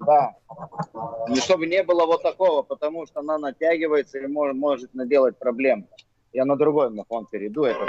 Да. 0.00 0.34
И 1.28 1.40
чтобы 1.40 1.66
не 1.66 1.82
было 1.84 2.06
вот 2.06 2.22
такого, 2.22 2.62
потому 2.62 3.06
что 3.06 3.20
она 3.20 3.38
натягивается 3.38 4.18
и 4.18 4.26
может, 4.26 4.56
может 4.56 4.94
наделать 4.94 5.38
проблем. 5.38 5.86
Я 6.32 6.44
на 6.44 6.56
другой 6.56 6.90
мафон 6.90 7.26
перейду, 7.26 7.64
это 7.64 7.86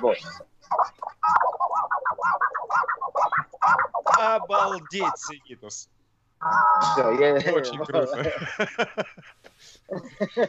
вот. 0.00 0.16
Обалдеть, 4.18 5.18
Сигитус. 5.18 5.88
Все, 6.80 7.10
я... 7.12 7.34
Очень 7.54 7.78
круто. 7.84 8.32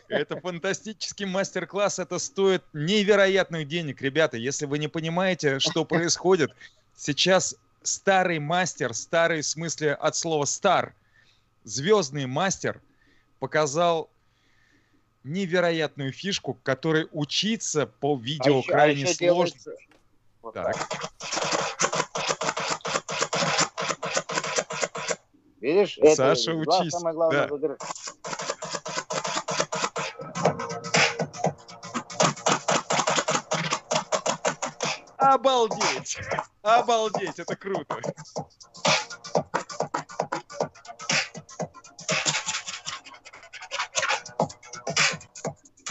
Это 0.07 0.39
фантастический 0.39 1.25
мастер-класс, 1.25 1.99
это 1.99 2.17
стоит 2.19 2.63
невероятных 2.73 3.67
денег, 3.67 4.01
ребята. 4.01 4.37
Если 4.37 4.65
вы 4.65 4.79
не 4.79 4.87
понимаете, 4.87 5.59
что 5.59 5.85
происходит, 5.85 6.51
сейчас 6.95 7.55
старый 7.83 8.39
мастер, 8.39 8.93
старый 8.93 9.41
в 9.41 9.45
смысле 9.45 9.93
от 9.93 10.15
слова 10.15 10.45
стар, 10.45 10.95
звездный 11.63 12.25
мастер 12.25 12.81
показал 13.39 14.09
невероятную 15.23 16.11
фишку, 16.11 16.57
которой 16.63 17.07
учиться 17.11 17.85
по 17.85 18.17
видео 18.17 18.55
а 18.55 18.59
еще, 18.59 18.71
крайне 18.71 19.03
а 19.03 19.07
сложно. 19.07 19.19
Делается... 19.19 19.71
Вот 20.41 20.53
так. 20.53 20.75
Видишь, 25.63 25.97
Саша, 26.15 26.51
это 26.51 26.59
учись. 26.59 26.91
Самое 26.91 27.15
главное 27.15 27.47
да. 27.47 27.77
Обалдеть! 35.15 36.17
Обалдеть, 36.63 37.39
это 37.39 37.55
круто! 37.55 37.95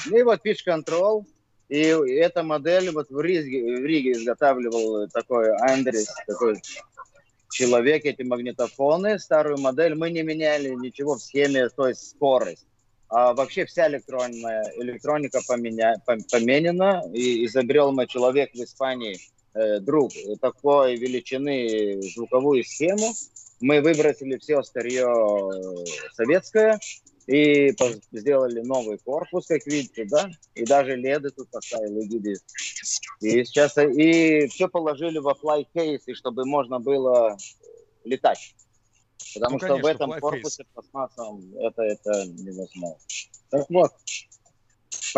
Ну 0.04 0.18
и 0.18 0.22
вот 0.22 0.44
Pitch 0.44 0.66
Control. 0.66 1.24
И 1.70 1.78
эта 1.78 2.42
модель 2.42 2.90
вот 2.90 3.08
в 3.08 3.18
Риге, 3.18 3.80
в 3.80 3.86
Риге 3.86 4.12
изготавливал 4.12 5.08
такой 5.08 5.56
Андрес, 5.56 6.12
такой 6.26 6.60
человек, 7.52 8.04
эти 8.04 8.22
магнитофоны, 8.22 9.18
старую 9.18 9.58
модель. 9.58 9.94
Мы 9.94 10.10
не 10.10 10.22
меняли 10.22 10.70
ничего 10.70 11.14
в 11.16 11.22
схеме, 11.22 11.68
то 11.68 11.88
есть 11.88 12.10
скорость. 12.10 12.66
А 13.08 13.34
вообще 13.34 13.66
вся 13.66 13.88
электронная 13.88 14.64
электроника 14.76 15.40
поменя, 15.46 15.96
поменена. 16.06 17.02
И 17.12 17.44
изобрел 17.46 17.92
мой 17.92 18.06
человек 18.06 18.52
в 18.54 18.62
Испании, 18.62 19.18
э, 19.54 19.80
друг, 19.80 20.12
такой 20.40 20.96
величины 20.96 22.00
звуковую 22.14 22.64
схему. 22.64 23.12
Мы 23.60 23.80
выбросили 23.80 24.38
все 24.38 24.62
старье 24.62 25.04
э, 25.04 25.84
советское, 26.14 26.80
и 27.26 27.72
сделали 28.10 28.60
новый 28.60 28.98
корпус, 28.98 29.46
как 29.46 29.64
видите, 29.66 30.04
да, 30.04 30.30
и 30.54 30.64
даже 30.64 30.96
леды 30.96 31.30
тут 31.30 31.50
поставили, 31.50 32.06
видите. 32.06 32.42
И 33.20 33.44
сейчас 33.44 33.78
и 33.78 34.46
все 34.48 34.68
положили 34.68 35.18
во 35.18 35.32
fly 35.32 35.66
case, 35.74 36.14
чтобы 36.14 36.44
можно 36.44 36.80
было 36.80 37.36
летать. 38.04 38.54
Потому 39.34 39.54
ну, 39.54 39.58
что 39.58 39.68
конечно, 39.68 39.88
в 39.88 39.94
этом 39.94 40.20
корпусе 40.20 40.64
пластмассовом 40.74 41.56
это, 41.58 41.82
это 41.82 42.26
невозможно. 42.26 42.98
Так 43.50 43.66
вот. 43.70 43.92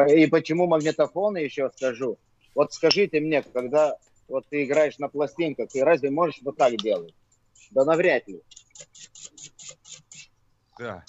И 0.09 0.27
почему 0.27 0.67
магнитофоны 0.67 1.39
еще 1.39 1.71
скажу. 1.77 2.19
Вот 2.55 2.73
скажите 2.73 3.21
мне, 3.21 3.43
когда 3.43 3.97
вот 4.29 4.47
ты 4.49 4.65
играешь 4.65 4.99
на 4.99 5.09
пластинках, 5.09 5.71
ты 5.71 5.83
разве 5.85 6.11
можешь 6.11 6.41
вот 6.43 6.57
так 6.57 6.77
делать? 6.77 7.15
Да 7.71 7.85
навряд 7.85 8.29
ли. 8.29 8.43
Да 10.79 11.05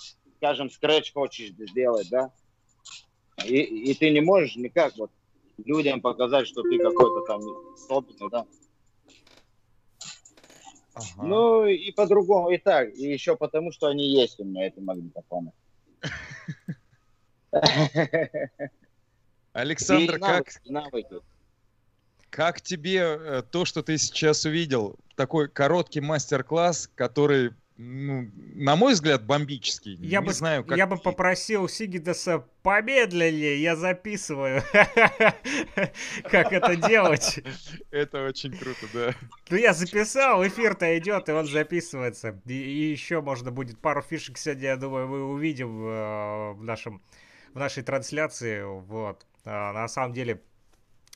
скажем, 0.46 0.70
скретч 0.70 1.12
хочешь 1.12 1.54
сделать, 1.58 2.08
да, 2.12 2.32
и, 3.44 3.64
и 3.64 3.96
ты 3.96 4.12
не 4.12 4.22
можешь 4.22 4.56
никак 4.56 4.96
вот 4.96 5.10
людям 5.66 6.02
показать, 6.02 6.48
что 6.48 6.62
ты 6.62 6.78
какой-то 6.78 7.22
там 7.26 7.42
особенный, 7.74 8.30
да. 8.30 8.46
Ага. 10.94 11.24
Ну 11.24 11.66
и 11.66 11.92
по-другому, 11.92 12.52
и 12.52 12.60
так, 12.60 12.94
и 12.94 13.12
еще 13.12 13.36
потому, 13.36 13.72
что 13.72 13.88
они 13.88 14.08
есть 14.08 14.40
у 14.40 14.44
меня, 14.44 14.68
эти 14.68 14.80
магнитофоны. 14.80 15.52
Александр, 19.54 20.20
как, 20.20 20.46
как 22.30 22.62
тебе 22.62 23.00
э, 23.00 23.42
то, 23.50 23.66
что 23.66 23.82
ты 23.82 23.98
сейчас 23.98 24.46
увидел? 24.46 25.00
Такой 25.16 25.50
короткий 25.50 26.02
мастер-класс, 26.02 26.92
который 26.94 27.56
ну, 27.78 28.30
на 28.56 28.76
мой 28.76 28.94
взгляд, 28.94 29.26
бомбический. 29.26 29.96
Я 29.96 30.22
не 30.22 30.28
бы, 30.28 30.34
знаю, 30.34 30.64
как... 30.64 30.78
я 30.78 30.88
бы 30.88 30.98
попросил 30.98 31.68
Сигидаса 31.68 32.46
помедленнее, 32.64 33.62
я 33.62 33.76
записываю, 33.76 34.64
как 36.24 36.54
это 36.54 36.76
делать. 36.78 37.44
Это 37.92 38.24
очень 38.24 38.58
круто, 38.58 38.88
да. 38.94 39.16
Ну, 39.50 39.58
я 39.58 39.74
записал, 39.74 40.48
эфир-то 40.48 40.98
идет, 40.98 41.28
и 41.28 41.34
он 41.34 41.48
записывается. 41.48 42.42
И, 42.46 42.54
еще 42.54 43.22
можно 43.22 43.52
будет 43.52 43.80
пару 43.80 44.02
фишек 44.02 44.38
сегодня, 44.38 44.70
я 44.70 44.78
думаю, 44.78 45.08
мы 45.08 45.24
увидим 45.26 45.86
э, 45.86 46.52
в 46.54 46.64
нашем 46.64 47.02
в 47.56 47.60
нашей 47.60 47.84
трансляции. 47.84 48.64
Вот. 48.64 49.26
А, 49.46 49.74
на 49.74 49.88
самом 49.88 50.14
деле, 50.14 50.42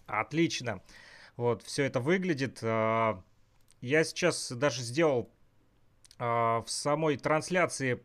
отлично. 0.07 0.81
Вот, 1.37 1.63
все 1.63 1.83
это 1.83 1.99
выглядит. 1.99 2.59
А, 2.63 3.21
я 3.81 4.03
сейчас 4.03 4.51
даже 4.51 4.81
сделал 4.81 5.31
в 6.19 6.65
самой 6.67 7.17
трансляции 7.17 8.03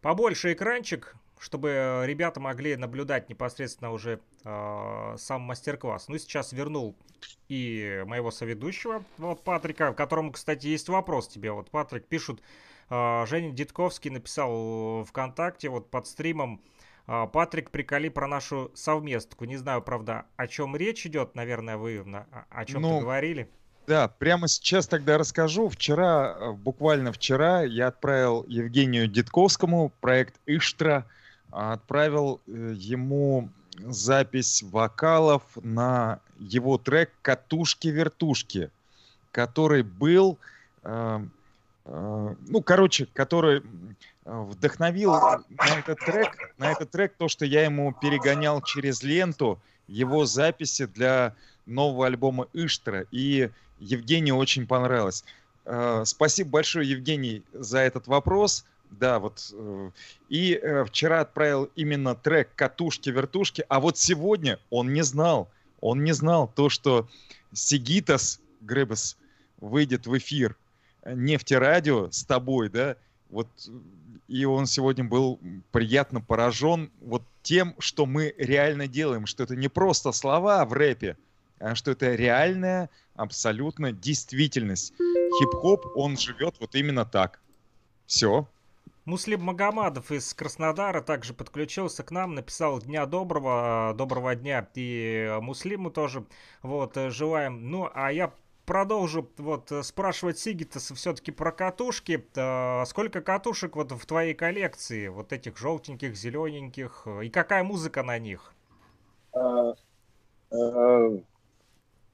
побольше 0.00 0.52
экранчик, 0.52 1.16
чтобы 1.38 2.02
ребята 2.06 2.40
могли 2.40 2.76
наблюдать 2.76 3.28
непосредственно 3.28 3.92
уже 3.92 4.20
э, 4.44 5.14
сам 5.18 5.42
мастер-класс. 5.42 6.08
Ну, 6.08 6.18
сейчас 6.18 6.52
вернул 6.52 6.96
и 7.48 8.02
моего 8.06 8.30
соведущего, 8.30 9.04
вот 9.18 9.44
Патрика, 9.44 9.92
которому, 9.92 10.32
кстати, 10.32 10.66
есть 10.66 10.88
вопрос 10.88 11.28
тебе. 11.28 11.52
Вот 11.52 11.70
Патрик 11.70 12.06
пишут, 12.06 12.42
э, 12.90 13.24
Женя 13.26 13.52
Дитковский 13.52 14.10
написал 14.10 15.04
ВКонтакте 15.04 15.68
вот 15.68 15.90
под 15.90 16.06
стримом 16.06 16.62
э, 17.06 17.26
Патрик, 17.32 17.70
приколи 17.70 18.08
про 18.08 18.26
нашу 18.26 18.70
совместку. 18.74 19.44
Не 19.44 19.56
знаю, 19.56 19.82
правда, 19.82 20.26
о 20.36 20.46
чем 20.46 20.76
речь 20.76 21.06
идет, 21.06 21.34
наверное, 21.34 21.76
вы 21.76 22.04
на, 22.04 22.26
о 22.50 22.64
чем-то 22.64 22.88
ну, 22.88 23.00
говорили. 23.00 23.50
Да, 23.86 24.08
прямо 24.08 24.48
сейчас 24.48 24.86
тогда 24.86 25.18
расскажу. 25.18 25.68
Вчера, 25.68 26.36
э, 26.38 26.52
буквально 26.52 27.12
вчера, 27.12 27.62
я 27.62 27.88
отправил 27.88 28.44
Евгению 28.48 29.08
Дитковскому 29.08 29.92
проект 30.00 30.34
Иштра, 30.46 31.04
отправил 31.50 32.40
э, 32.46 32.72
ему 32.76 33.50
запись 33.78 34.62
вокалов 34.62 35.42
на 35.62 36.20
его 36.38 36.78
трек 36.78 37.10
«Катушки-вертушки», 37.22 38.70
который 39.32 39.82
был, 39.82 40.38
э, 40.82 41.20
э, 41.84 42.34
ну, 42.48 42.62
короче, 42.62 43.06
который 43.12 43.62
вдохновил 44.24 45.12
на 45.12 45.78
этот 45.78 45.98
трек, 45.98 46.54
на 46.56 46.72
этот 46.72 46.90
трек 46.90 47.12
то, 47.18 47.28
что 47.28 47.44
я 47.44 47.64
ему 47.64 47.92
перегонял 47.92 48.62
через 48.62 49.02
ленту 49.02 49.60
его 49.86 50.24
записи 50.24 50.86
для 50.86 51.34
нового 51.66 52.06
альбома 52.06 52.48
Иштра. 52.54 53.06
И 53.10 53.50
Евгению 53.78 54.36
очень 54.36 54.66
понравилось. 54.66 55.24
Э, 55.64 56.02
спасибо 56.04 56.50
большое, 56.50 56.88
Евгений, 56.88 57.42
за 57.52 57.78
этот 57.78 58.06
вопрос. 58.06 58.64
Да, 58.90 59.18
вот. 59.18 59.52
Э, 59.52 59.90
и 60.28 60.54
э, 60.54 60.84
вчера 60.84 61.20
отправил 61.20 61.70
именно 61.74 62.14
трек 62.14 62.50
«Катушки-вертушки», 62.54 63.64
а 63.68 63.80
вот 63.80 63.98
сегодня 63.98 64.58
он 64.70 64.92
не 64.92 65.02
знал, 65.02 65.48
он 65.80 66.04
не 66.04 66.12
знал 66.12 66.50
то, 66.54 66.68
что 66.68 67.08
Сигитас 67.52 68.40
Гребес 68.60 69.16
выйдет 69.60 70.06
в 70.06 70.16
эфир 70.16 70.56
нефтерадио 71.04 72.10
с 72.10 72.24
тобой, 72.24 72.68
да, 72.68 72.96
вот, 73.30 73.48
и 74.28 74.44
он 74.44 74.66
сегодня 74.66 75.04
был 75.04 75.38
приятно 75.70 76.20
поражен 76.20 76.90
вот 77.00 77.22
тем, 77.42 77.74
что 77.78 78.06
мы 78.06 78.34
реально 78.38 78.86
делаем, 78.86 79.26
что 79.26 79.42
это 79.42 79.54
не 79.54 79.68
просто 79.68 80.12
слова 80.12 80.64
в 80.64 80.72
рэпе, 80.72 81.16
что 81.74 81.92
это 81.92 82.14
реальная 82.14 82.90
абсолютно 83.14 83.92
действительность. 83.92 84.92
Хип-хоп, 84.98 85.86
он 85.96 86.16
живет 86.16 86.56
вот 86.60 86.74
именно 86.74 87.04
так. 87.04 87.40
Все. 88.06 88.48
Муслим 89.04 89.42
Магомадов 89.42 90.10
из 90.10 90.32
Краснодара 90.32 91.02
также 91.02 91.34
подключился 91.34 92.02
к 92.02 92.10
нам, 92.10 92.34
написал 92.34 92.80
«Дня 92.80 93.04
доброго», 93.04 93.94
«Доброго 93.96 94.34
дня» 94.34 94.66
и 94.74 95.38
Муслиму 95.42 95.90
тоже, 95.90 96.24
вот, 96.62 96.96
желаем. 97.08 97.70
Ну, 97.70 97.90
а 97.92 98.10
я 98.10 98.32
продолжу 98.64 99.30
вот 99.36 99.70
спрашивать 99.82 100.38
Сигитаса 100.38 100.94
все-таки 100.94 101.32
про 101.32 101.52
катушки. 101.52 102.24
Сколько 102.86 103.20
катушек 103.20 103.76
вот 103.76 103.92
в 103.92 104.06
твоей 104.06 104.32
коллекции, 104.32 105.08
вот 105.08 105.34
этих 105.34 105.58
желтеньких, 105.58 106.16
зелененьких, 106.16 107.06
и 107.22 107.28
какая 107.28 107.62
музыка 107.62 108.02
на 108.02 108.18
них? 108.18 108.54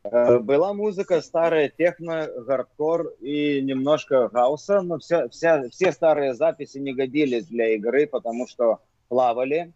Э, 0.02 0.38
была 0.38 0.72
музыка 0.72 1.20
старая, 1.20 1.68
техно, 1.68 2.26
гардкор 2.46 3.08
и 3.20 3.60
немножко 3.60 4.28
хауса, 4.30 4.80
но 4.80 4.98
вся, 4.98 5.28
вся, 5.28 5.68
все 5.68 5.92
старые 5.92 6.34
записи 6.34 6.78
не 6.78 6.94
годились 6.94 7.46
для 7.46 7.74
игры, 7.74 8.06
потому 8.06 8.46
что 8.46 8.80
плавали. 9.08 9.72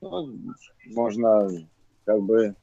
Ну, 0.00 0.34
можно 0.86 1.48
как 2.04 2.20
бы 2.20 2.54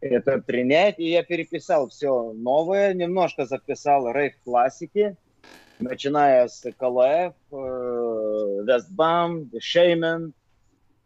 это 0.00 0.38
принять. 0.38 1.00
И 1.00 1.10
я 1.10 1.24
переписал 1.24 1.88
все 1.88 2.32
новое, 2.32 2.94
немножко 2.94 3.46
записал 3.46 4.12
рейв 4.12 4.34
классики, 4.44 5.16
начиная 5.80 6.46
с 6.46 6.62
КЛФ, 6.78 7.34
Westbam, 8.68 9.50
Shaman, 9.58 10.32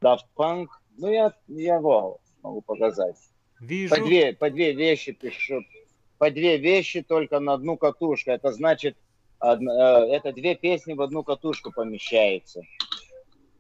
Daft 0.03 0.27
Punk. 0.37 0.67
Ну, 0.99 1.11
я, 1.11 1.33
я 1.49 1.81
вау, 1.81 2.21
могу 2.43 2.61
показать. 2.61 3.17
Вижу. 3.65 3.95
По 3.95 4.01
две, 4.01 4.33
по 4.33 4.51
две 4.51 4.73
вещи 4.73 5.13
пишут. 5.13 5.65
По 6.19 6.31
две 6.31 6.59
вещи 6.59 7.03
только 7.03 7.41
на 7.41 7.55
одну 7.55 7.77
катушку. 7.77 8.31
Это 8.31 8.53
значит, 8.53 8.97
одна, 9.39 10.05
э, 10.05 10.17
это 10.17 10.33
две 10.33 10.55
песни 10.55 10.93
в 10.95 11.03
одну 11.03 11.23
катушку 11.23 11.73
помещается. 11.73 12.63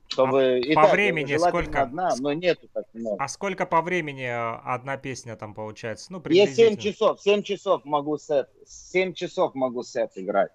Чтобы 0.09 0.43
а 0.43 0.59
и 0.59 0.75
по 0.75 0.83
так, 0.83 0.93
времени 0.93 1.37
сколько? 1.37 1.83
Одна, 1.83 2.14
но 2.21 2.33
нету 2.33 2.69
так 2.73 2.85
много. 2.93 3.17
А 3.23 3.29
сколько 3.29 3.67
по 3.67 3.83
времени 3.83 4.27
э, 4.27 4.61
одна 4.64 4.97
песня 4.97 5.37
там 5.37 5.55
получается? 5.55 6.12
Ну, 6.12 6.23
Я 6.27 6.47
7 6.47 6.77
часов, 6.77 7.21
7 7.21 7.43
часов 7.43 7.85
могу 7.85 8.19
сет, 8.19 8.49
7 8.67 9.14
часов 9.14 9.55
могу 9.55 9.83
сет 9.83 10.12
играть. 10.14 10.53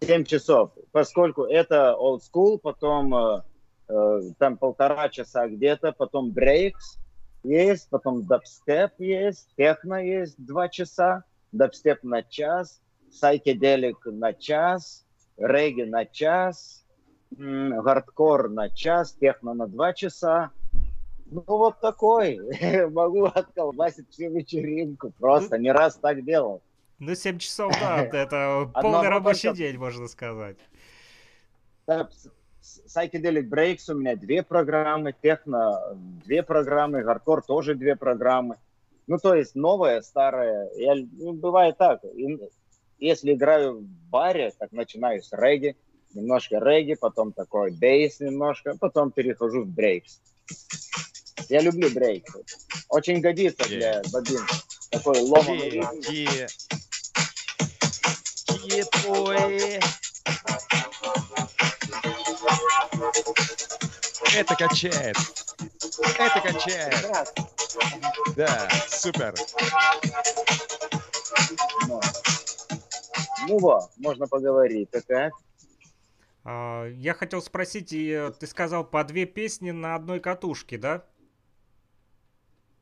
7 0.00 0.24
часов, 0.24 0.72
поскольку 0.92 1.44
это 1.44 1.94
old 2.00 2.20
school, 2.20 2.58
потом 2.58 3.14
э, 3.14 3.42
э, 3.88 4.20
там 4.38 4.56
полтора 4.56 5.08
часа 5.10 5.46
где-то, 5.46 5.92
потом 5.92 6.30
breaks, 6.30 6.98
есть, 7.42 7.88
потом 7.90 8.26
дабстеп 8.26 8.92
есть, 8.98 9.48
техно 9.56 10.04
есть 10.04 10.34
два 10.38 10.68
часа, 10.68 11.24
дабстеп 11.52 12.02
на 12.02 12.22
час, 12.22 12.80
сайкеделик 13.10 14.06
на 14.06 14.32
час, 14.32 15.04
регги 15.36 15.82
на 15.82 16.04
час, 16.06 16.84
гардкор 17.30 18.48
на 18.48 18.68
час, 18.70 19.16
техно 19.20 19.54
на 19.54 19.66
два 19.66 19.92
часа. 19.92 20.50
Ну 21.26 21.44
вот 21.46 21.80
такой. 21.80 22.40
Могу 22.90 23.26
отколбасить 23.26 24.10
всю 24.10 24.30
вечеринку. 24.30 25.12
Просто 25.18 25.58
не 25.58 25.70
раз 25.70 25.96
так 25.96 26.24
делал. 26.24 26.62
Ну 26.98 27.14
7 27.14 27.38
часов, 27.38 27.72
да, 27.80 28.02
это 28.02 28.70
полный 28.80 29.08
рабочий 29.08 29.54
день, 29.54 29.78
можно 29.78 30.06
сказать. 30.06 30.58
Psychedelic 32.62 33.48
Breaks 33.48 33.90
у 33.92 33.94
меня 33.94 34.16
две 34.16 34.42
программы, 34.42 35.14
техно 35.20 35.80
две 36.24 36.42
программы, 36.42 37.02
хардкор 37.02 37.42
тоже 37.42 37.74
две 37.74 37.96
программы. 37.96 38.56
Ну, 39.06 39.18
то 39.18 39.34
есть 39.34 39.54
новое, 39.54 40.02
старое. 40.02 40.70
Я, 40.76 40.94
ну, 40.94 41.32
бывает 41.32 41.78
так. 41.78 42.00
Если 42.98 43.32
играю 43.32 43.78
в 43.78 43.82
баре, 44.10 44.52
так 44.58 44.72
начинаю 44.72 45.22
с 45.22 45.32
регги, 45.32 45.76
немножко 46.14 46.58
регги, 46.58 46.94
потом 46.94 47.32
такой 47.32 47.72
бейс 47.72 48.20
немножко, 48.20 48.76
потом 48.78 49.10
перехожу 49.10 49.64
в 49.64 49.68
брейкс. 49.68 50.20
Я 51.48 51.60
люблю 51.62 51.90
брейк. 51.92 52.26
Очень 52.88 53.20
годится 53.20 53.66
для 53.68 54.02
бобин. 54.12 54.40
Такой 54.90 55.20
ломаный. 55.20 55.82
Yeah. 56.10 56.48
Это 64.36 64.54
качает. 64.56 65.16
Это 66.18 66.40
качает. 66.40 66.94
Да, 68.36 68.68
супер. 68.88 69.34
Ну 73.48 73.58
вот, 73.58 73.90
можно 73.96 74.26
поговорить. 74.26 74.88
А, 76.44 76.86
я 76.86 77.14
хотел 77.14 77.42
спросить, 77.42 77.88
ты 77.90 78.46
сказал 78.46 78.84
по 78.84 79.02
две 79.04 79.26
песни 79.26 79.70
на 79.70 79.94
одной 79.94 80.20
катушке, 80.20 80.78
да? 80.78 81.04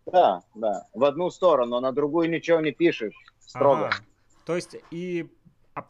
Да, 0.07 0.43
да. 0.55 0.87
В 0.95 1.05
одну 1.05 1.31
сторону, 1.31 1.77
а 1.77 1.81
на 1.81 1.93
другую 1.93 2.31
ничего 2.31 2.61
не 2.61 2.73
пишешь. 2.73 3.15
Строго. 3.41 3.89
Ага. 3.89 3.97
То 4.45 4.57
есть 4.57 4.77
и 4.91 5.29
А... 5.75 5.87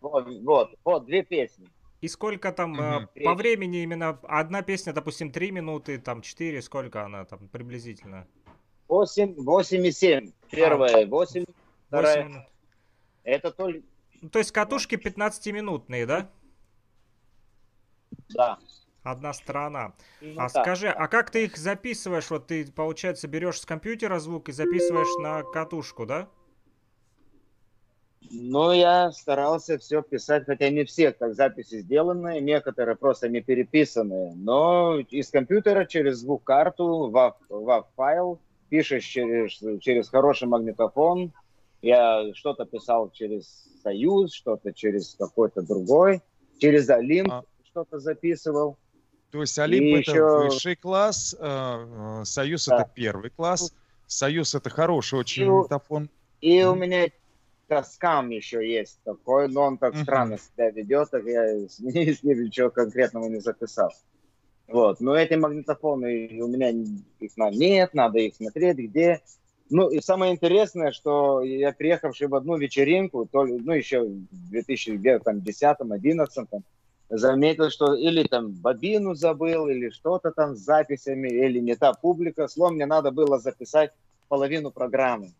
Вот, 0.00 0.26
вот, 0.42 0.74
вот, 0.84 1.06
две 1.06 1.22
песни. 1.22 1.68
И 2.02 2.08
сколько 2.08 2.50
там 2.52 2.72
угу. 2.72 3.08
э, 3.14 3.24
по 3.24 3.34
времени 3.34 3.82
именно 3.84 4.18
одна 4.24 4.62
песня, 4.62 4.92
допустим, 4.92 5.30
три 5.30 5.52
минуты, 5.52 5.98
там 5.98 6.20
четыре, 6.20 6.60
сколько 6.60 7.04
она 7.04 7.24
там 7.24 7.48
приблизительно? 7.48 8.26
Восемь, 8.88 9.36
восемь 9.36 9.86
и 9.86 9.92
семь. 9.92 10.32
Первая, 10.50 11.06
восемь, 11.06 11.44
вторая. 11.86 12.24
минут. 12.24 12.42
Это 13.22 13.52
только... 13.52 13.82
Ну, 14.20 14.28
то 14.30 14.40
есть 14.40 14.50
катушки 14.50 14.96
15-минутные, 14.96 16.04
да? 16.04 16.28
Да. 18.30 18.58
Одна 19.04 19.32
сторона. 19.32 19.94
Ну, 20.20 20.40
а 20.40 20.48
так. 20.48 20.64
скажи, 20.64 20.88
а 20.88 21.06
как 21.06 21.30
ты 21.30 21.44
их 21.44 21.56
записываешь? 21.56 22.30
Вот 22.30 22.48
ты, 22.48 22.70
получается, 22.72 23.28
берешь 23.28 23.60
с 23.60 23.64
компьютера 23.64 24.18
звук 24.18 24.48
и 24.48 24.52
записываешь 24.52 25.22
на 25.22 25.44
катушку, 25.44 26.04
да? 26.04 26.28
Ну, 28.30 28.72
я 28.72 29.12
старался 29.12 29.78
все 29.78 30.02
писать, 30.02 30.44
хотя 30.46 30.70
не 30.70 30.84
все 30.84 31.12
так 31.12 31.34
записи 31.34 31.80
сделаны, 31.80 32.40
некоторые 32.40 32.96
просто 32.96 33.28
не 33.28 33.40
переписанные. 33.40 34.32
Но 34.34 34.98
из 34.98 35.30
компьютера 35.30 35.84
через 35.84 36.18
звук-карту, 36.18 37.10
WAV, 37.12 37.34
WAV 37.50 37.84
файл, 37.96 38.40
пишешь 38.68 39.04
через, 39.04 39.60
через 39.82 40.08
хороший 40.08 40.48
магнитофон. 40.48 41.32
Я 41.82 42.32
что-то 42.34 42.64
писал 42.64 43.10
через 43.10 43.68
Союз, 43.82 44.32
что-то 44.32 44.72
через 44.72 45.14
какой-то 45.18 45.62
другой, 45.62 46.22
через 46.58 46.88
Олимп 46.88 47.32
а. 47.32 47.44
что-то 47.64 47.98
записывал. 47.98 48.78
То 49.30 49.40
есть 49.40 49.58
Олимп 49.58 50.00
это 50.00 50.10
еще... 50.10 50.38
высший 50.44 50.76
класс, 50.76 51.34
э, 51.38 51.44
э, 51.44 52.24
Союз 52.24 52.66
да. 52.66 52.76
это 52.76 52.90
первый 52.94 53.30
класс, 53.30 53.74
Союз 54.06 54.54
это 54.54 54.70
хороший 54.70 55.18
очень 55.18 55.42
и, 55.42 55.46
магнитофон. 55.46 56.10
И 56.40 56.62
у 56.62 56.74
меня 56.74 57.08
Тоскам 57.68 58.30
еще 58.30 58.68
есть 58.68 58.98
такой, 59.04 59.48
но 59.48 59.62
он 59.62 59.78
так 59.78 59.96
странно 59.96 60.38
себя 60.38 60.70
ведет, 60.70 61.10
так 61.10 61.24
я 61.24 61.58
с 61.68 61.80
ним 61.80 62.44
ничего 62.44 62.70
конкретного 62.70 63.28
не 63.28 63.40
записал. 63.40 63.92
Вот, 64.68 65.00
но 65.00 65.16
эти 65.16 65.34
магнитофоны 65.34 66.40
у 66.40 66.46
меня 66.46 66.70
их 66.70 67.32
нет, 67.36 67.94
надо 67.94 68.18
их 68.18 68.34
смотреть, 68.34 68.78
где. 68.78 69.20
Ну, 69.70 69.90
и 69.90 70.00
самое 70.00 70.32
интересное, 70.32 70.92
что 70.92 71.42
я 71.42 71.72
приехавший 71.72 72.28
в 72.28 72.34
одну 72.34 72.56
вечеринку, 72.56 73.26
то, 73.30 73.44
ну, 73.44 73.72
еще 73.72 74.02
в 74.02 74.52
2010-2011, 74.52 76.46
заметил, 77.08 77.70
что 77.70 77.94
или 77.94 78.24
там 78.24 78.52
бобину 78.52 79.14
забыл, 79.14 79.68
или 79.68 79.90
что-то 79.90 80.30
там 80.30 80.56
с 80.56 80.60
записями, 80.60 81.28
или 81.28 81.58
не 81.58 81.74
та 81.74 81.92
публика. 81.92 82.48
Словом, 82.48 82.76
мне 82.76 82.86
надо 82.86 83.10
было 83.10 83.38
записать 83.38 83.92
половину 84.28 84.70
программы 84.70 85.32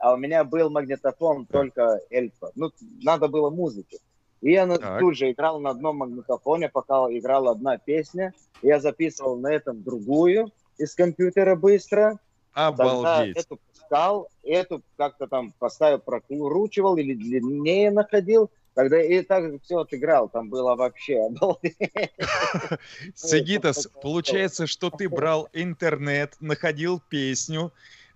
а 0.00 0.14
у 0.14 0.16
меня 0.16 0.44
был 0.44 0.70
магнитофон 0.70 1.46
только 1.46 2.00
эльфа. 2.10 2.50
Ну, 2.54 2.70
надо 3.02 3.28
было 3.28 3.50
музыки. 3.50 3.98
И 4.40 4.52
я 4.52 4.66
так. 4.66 4.98
тут 4.98 5.16
же 5.16 5.30
играл 5.30 5.60
на 5.60 5.70
одном 5.70 5.98
магнитофоне, 5.98 6.70
пока 6.70 7.06
играла 7.10 7.52
одна 7.52 7.76
песня. 7.76 8.32
Я 8.62 8.80
записывал 8.80 9.36
на 9.36 9.52
этом 9.52 9.82
другую 9.82 10.50
из 10.78 10.94
компьютера 10.94 11.54
быстро. 11.54 12.18
Обалдеть. 12.54 13.34
Тогда 13.34 13.40
эту 13.40 13.58
пускал, 13.68 14.28
эту 14.42 14.82
как-то 14.96 15.26
там 15.26 15.52
поставил, 15.58 15.98
прокручивал 15.98 16.96
или 16.96 17.14
длиннее 17.14 17.90
находил. 17.90 18.50
Когда 18.74 19.02
и 19.02 19.20
так 19.20 19.60
все 19.62 19.80
отыграл, 19.80 20.30
там 20.30 20.48
было 20.48 20.74
вообще 20.76 21.20
обалдеть. 21.26 21.76
Сагитас, 23.14 23.86
получается, 24.00 24.66
что 24.66 24.88
ты 24.88 25.10
брал 25.10 25.48
интернет, 25.52 26.36
находил 26.40 27.02
песню, 27.10 27.72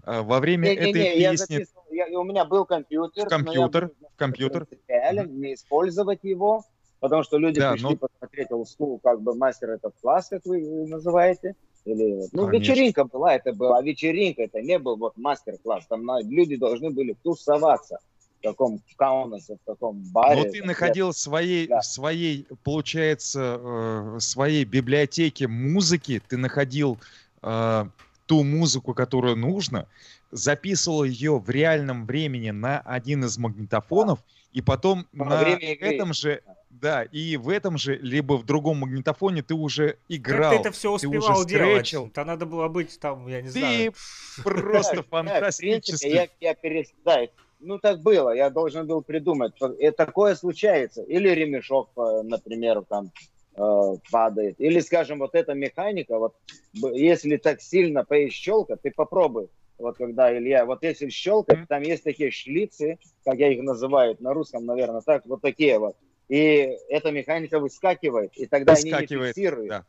во 0.07 0.40
время 0.40 0.69
не, 0.69 0.75
этой 0.75 0.93
не, 0.93 1.19
не, 1.19 1.31
песни... 1.31 1.55
Я 1.55 1.64
я, 1.95 2.19
у 2.19 2.25
меня 2.25 2.45
был 2.45 2.64
компьютер. 2.64 3.29
Компьютер, 3.29 3.90
я, 4.01 4.09
компьютер. 4.17 4.67
Реально, 4.88 5.27
не 5.27 5.55
использовать 5.55 6.25
его, 6.25 6.64
потому 7.01 7.23
что 7.23 7.38
люди 7.38 7.61
да, 7.61 7.73
пришли 7.73 7.90
но... 7.90 7.97
посмотреть 7.97 8.51
олдскул, 8.51 8.99
как 8.99 9.21
бы 9.21 9.35
мастер 9.35 9.71
этот 9.71 9.95
класс, 10.01 10.29
как 10.29 10.45
вы 10.45 10.87
называете. 10.87 11.55
Или, 11.85 12.29
ну, 12.33 12.47
Конечно. 12.47 12.73
вечеринка 12.73 13.05
была, 13.05 13.35
это 13.35 13.53
была 13.53 13.83
вечеринка, 13.83 14.43
это 14.43 14.62
не 14.62 14.79
был 14.79 14.97
вот 14.97 15.19
мастер-класс. 15.19 15.85
Там 15.87 16.09
люди 16.31 16.57
должны 16.57 16.90
были 16.90 17.14
тусоваться 17.23 17.99
в 18.38 18.43
таком 18.43 18.81
Каунасе, 18.97 19.57
в 19.62 19.67
таком 19.67 20.03
баре. 20.11 20.45
Но 20.45 20.51
ты 20.51 20.64
находил 20.64 21.11
в 21.11 21.19
своей, 21.19 21.69
да. 21.69 21.83
своей, 21.83 22.47
получается, 22.64 23.61
э, 23.62 24.17
своей 24.19 24.64
библиотеке 24.64 25.47
музыки, 25.47 26.23
ты 26.27 26.38
находил 26.38 26.99
э, 27.43 27.85
ту 28.27 28.43
музыку, 28.43 28.95
которую 28.95 29.37
нужно, 29.37 29.89
записывал 30.31 31.05
ее 31.05 31.39
в 31.39 31.49
реальном 31.51 32.07
времени 32.07 32.51
на 32.51 32.81
один 32.81 33.25
из 33.25 33.39
магнитофонов, 33.39 34.21
и 34.53 34.63
потом 34.63 35.07
Во 35.13 35.25
на 35.25 35.43
этом 35.43 36.13
же, 36.13 36.43
да, 36.71 37.03
и 37.03 37.37
в 37.37 37.49
этом 37.49 37.77
же, 37.77 37.97
либо 37.97 38.35
в 38.35 38.45
другом 38.45 38.79
магнитофоне 38.79 39.43
ты 39.43 39.55
уже 39.55 39.99
играл. 40.09 40.53
Как 40.53 40.63
ты 40.63 40.69
это 40.69 40.71
все 40.73 40.93
успевал 40.93 41.45
делать? 41.45 41.95
То 42.13 42.25
надо 42.25 42.47
было 42.47 42.69
быть 42.69 42.99
там, 43.01 43.27
я 43.27 43.43
не 43.43 43.49
ты 43.49 43.59
знаю. 43.59 43.93
Ты 44.37 44.43
просто 44.43 45.03
фантастический. 45.11 46.11
Я, 46.11 46.29
я 46.41 46.55
перес... 46.55 46.93
да, 47.05 47.21
ну 47.61 47.79
так 47.79 48.01
было, 48.01 48.35
я 48.35 48.51
должен 48.51 48.87
был 48.87 49.03
придумать. 49.03 49.55
И 49.79 49.91
такое 49.91 50.35
случается. 50.35 51.03
Или 51.03 51.31
ремешок, 51.31 51.91
э, 51.97 52.23
например, 52.23 52.83
там 52.89 53.11
э, 53.57 53.97
падает. 54.11 54.57
Или, 54.59 54.81
скажем, 54.81 55.19
вот 55.19 55.35
эта 55.35 55.55
механика, 55.55 56.19
вот 56.19 56.35
если 56.73 57.37
так 57.37 57.61
сильно 57.61 58.05
поищелкать, 58.05 58.83
ты 58.83 58.90
попробуй. 58.90 59.49
Вот 59.79 59.97
когда 59.97 60.37
Илья, 60.37 60.67
вот 60.67 60.83
если 60.83 61.09
щелкать, 61.09 61.59
mm-hmm. 61.59 61.67
там 61.69 61.83
есть 61.83 62.05
такие 62.05 62.31
шлицы, 62.31 62.99
как 63.25 63.37
я 63.38 63.53
их 63.53 63.62
называю 63.62 64.17
на 64.21 64.33
русском, 64.33 64.64
наверное, 64.64 65.01
так, 65.01 65.27
вот 65.27 65.43
такие 65.43 65.79
вот. 65.79 65.97
И 66.29 66.79
эта 66.88 67.11
механика 67.11 67.59
выскакивает, 67.59 68.37
и 68.37 68.47
тогда 68.47 68.73
выскакивает, 68.73 69.11
они 69.11 69.21
не 69.21 69.27
фиксируют. 69.29 69.69
Да. 69.69 69.85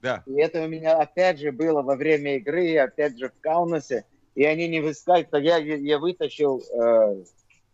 Да. 0.00 0.22
И 0.26 0.34
это 0.34 0.62
у 0.62 0.68
меня 0.68 0.98
опять 0.98 1.40
же 1.40 1.50
было 1.50 1.82
во 1.82 1.96
время 1.96 2.36
игры, 2.36 2.76
опять 2.76 3.18
же 3.18 3.30
в 3.30 3.40
Каунасе, 3.40 4.04
и 4.34 4.44
они 4.44 4.68
не 4.68 4.80
выскакивают. 4.80 5.44
Я, 5.44 5.56
я 5.56 5.98
вытащил 5.98 6.62
э, 6.62 7.24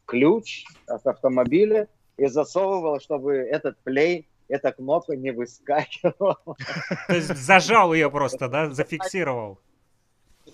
ключ 0.07 0.65
от 0.87 1.07
автомобиля 1.07 1.89
и 2.17 2.27
засовывал, 2.27 3.01
чтобы 3.01 3.35
этот 3.35 3.79
плей 3.79 4.29
эта 4.51 4.73
кнопка 4.73 5.17
не 5.17 5.31
выскакивала. 5.31 6.39
То 7.07 7.15
есть 7.15 7.35
зажал 7.37 7.95
ее 7.95 8.11
просто, 8.11 8.49
да, 8.49 8.71
зафиксировал? 8.71 9.59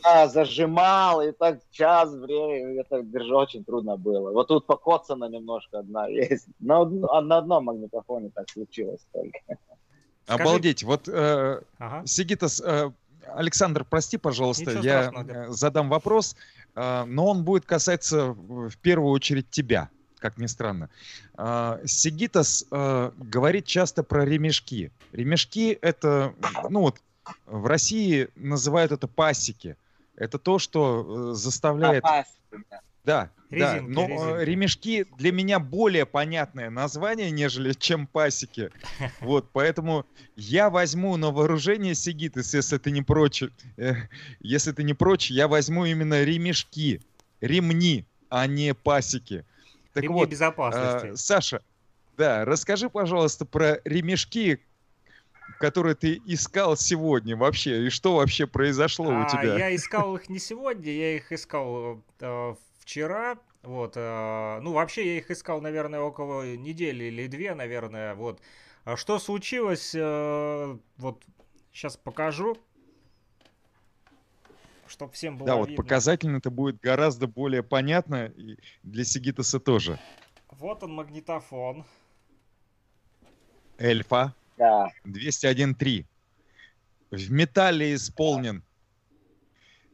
Да, 0.02 0.28
зажимал, 0.28 1.22
и 1.22 1.32
так 1.32 1.60
час 1.70 2.12
времени, 2.12 2.80
это 2.80 3.02
держать 3.02 3.48
очень 3.48 3.64
трудно 3.64 3.96
было. 3.96 4.30
Вот 4.30 4.48
тут 4.48 4.66
покоцана 4.66 5.24
немножко 5.26 5.78
одна 5.78 6.06
есть. 6.08 6.46
На, 6.60 6.84
на 6.84 7.38
одном 7.38 7.64
магнитофоне 7.64 8.30
так 8.34 8.50
случилось 8.50 9.06
только. 9.12 9.38
Скажи... 10.24 10.42
Обалдеть, 10.42 10.82
вот 10.84 11.08
э, 11.08 11.62
ага. 11.78 12.02
Сигитас, 12.04 12.60
э, 12.60 12.90
Александр, 13.34 13.86
прости, 13.88 14.18
пожалуйста, 14.18 14.72
Ничего 14.72 14.84
я 14.84 15.04
страшного. 15.04 15.52
задам 15.52 15.88
вопрос, 15.88 16.36
э, 16.74 17.04
но 17.04 17.26
он 17.28 17.44
будет 17.44 17.64
касаться 17.64 18.32
в 18.32 18.76
первую 18.78 19.12
очередь 19.12 19.48
тебя 19.50 19.88
как 20.18 20.38
ни 20.38 20.46
странно. 20.46 20.88
А, 21.34 21.80
Сигитас 21.84 22.64
э, 22.70 23.10
говорит 23.16 23.66
часто 23.66 24.02
про 24.02 24.24
ремешки. 24.24 24.90
Ремешки 25.12 25.78
это, 25.80 26.34
ну 26.70 26.80
вот, 26.80 27.00
в 27.46 27.66
России 27.66 28.28
называют 28.36 28.92
это 28.92 29.08
пасики. 29.08 29.76
Это 30.16 30.38
то, 30.38 30.58
что 30.58 31.32
э, 31.32 31.34
заставляет... 31.34 32.04
А, 32.04 32.24
да, 33.04 33.30
резинки, 33.50 33.78
да, 33.78 33.82
но 33.82 34.02
э, 34.02 34.08
резинки. 34.08 34.50
ремешки 34.50 35.06
для 35.18 35.32
меня 35.32 35.60
более 35.60 36.06
понятное 36.06 36.70
название, 36.70 37.30
нежели 37.30 37.72
чем 37.72 38.06
пасики. 38.06 38.70
Вот, 39.20 39.50
поэтому 39.52 40.06
я 40.34 40.70
возьму 40.70 41.16
на 41.16 41.30
вооружение 41.30 41.94
Сигитас, 41.94 42.54
если 42.54 42.78
ты 42.78 42.90
не 42.90 43.02
прочь, 43.02 43.44
если 44.40 44.72
ты 44.72 44.82
не 44.82 44.94
прочь, 44.94 45.30
я 45.30 45.46
возьму 45.46 45.84
именно 45.84 46.24
ремешки, 46.24 47.02
ремни, 47.40 48.06
а 48.28 48.46
не 48.46 48.74
пасики. 48.74 49.44
Так 49.96 50.04
Ремни 50.04 50.18
вот, 50.20 50.28
безопасности. 50.28 51.06
Э, 51.06 51.16
Саша, 51.16 51.62
да, 52.18 52.44
расскажи, 52.44 52.90
пожалуйста, 52.90 53.46
про 53.46 53.80
ремешки, 53.86 54.60
которые 55.58 55.94
ты 55.94 56.20
искал 56.26 56.76
сегодня 56.76 57.34
вообще, 57.34 57.86
и 57.86 57.88
что 57.88 58.16
вообще 58.16 58.46
произошло 58.46 59.10
а, 59.10 59.24
у 59.24 59.26
тебя? 59.26 59.56
Я 59.56 59.74
искал 59.74 60.14
их 60.16 60.28
не 60.28 60.38
сегодня, 60.38 60.92
я 60.92 61.16
их 61.16 61.32
искал 61.32 62.02
э, 62.20 62.54
вчера. 62.80 63.38
Вот, 63.62 63.94
э, 63.96 64.60
ну 64.60 64.74
вообще 64.74 65.14
я 65.14 65.16
их 65.16 65.30
искал, 65.30 65.62
наверное, 65.62 66.00
около 66.00 66.54
недели 66.56 67.04
или 67.04 67.26
две, 67.26 67.54
наверное. 67.54 68.14
Вот, 68.14 68.38
а 68.84 68.98
что 68.98 69.18
случилось? 69.18 69.94
Э, 69.94 70.76
вот 70.98 71.24
сейчас 71.72 71.96
покажу 71.96 72.58
чтобы 74.88 75.12
всем 75.12 75.38
было 75.38 75.46
Да, 75.46 75.52
видно. 75.54 75.68
вот 75.68 75.76
показательно 75.76 76.36
это 76.38 76.50
будет 76.50 76.80
гораздо 76.80 77.26
более 77.26 77.62
понятно 77.62 78.26
и 78.26 78.56
для 78.82 79.04
Сигитаса 79.04 79.60
тоже. 79.60 79.98
Вот 80.50 80.82
он 80.82 80.94
магнитофон. 80.94 81.84
Эльфа. 83.78 84.34
Да. 84.56 84.90
201.3. 85.04 86.04
В 87.10 87.30
металле 87.30 87.94
исполнен. 87.94 88.62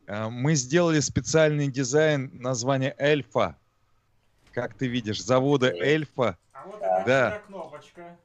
А, 0.06 0.28
мы 0.30 0.54
сделали 0.54 1.00
специальный 1.00 1.68
дизайн 1.68 2.30
названия 2.34 2.94
Эльфа. 2.98 3.56
Как 4.52 4.74
ты 4.74 4.86
видишь, 4.86 5.22
завода 5.22 5.72
Эльфа 5.72 6.36
А 6.52 6.66
вот 6.66 6.76
это 6.76 7.04
да. 7.06 7.38
кнопочка. 7.46 8.16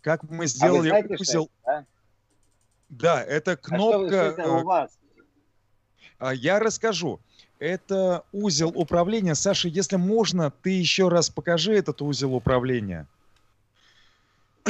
Как 0.00 0.24
мы 0.24 0.46
сделали 0.46 0.88
а 0.88 0.98
знаете, 0.98 1.14
узел... 1.14 1.44
Это, 1.44 1.52
да? 1.64 1.86
Да, 2.92 3.22
это 3.22 3.56
кнопка... 3.56 4.28
А 4.28 4.32
что, 4.32 4.42
это 4.42 4.50
у 4.52 4.64
вас? 4.64 4.98
А, 6.18 6.34
я 6.34 6.58
расскажу. 6.58 7.20
Это 7.58 8.22
узел 8.32 8.68
управления. 8.74 9.34
Саша, 9.34 9.68
если 9.68 9.96
можно, 9.96 10.50
ты 10.50 10.70
еще 10.70 11.08
раз 11.08 11.30
покажи 11.30 11.72
этот 11.74 12.02
узел 12.02 12.34
управления. 12.34 13.06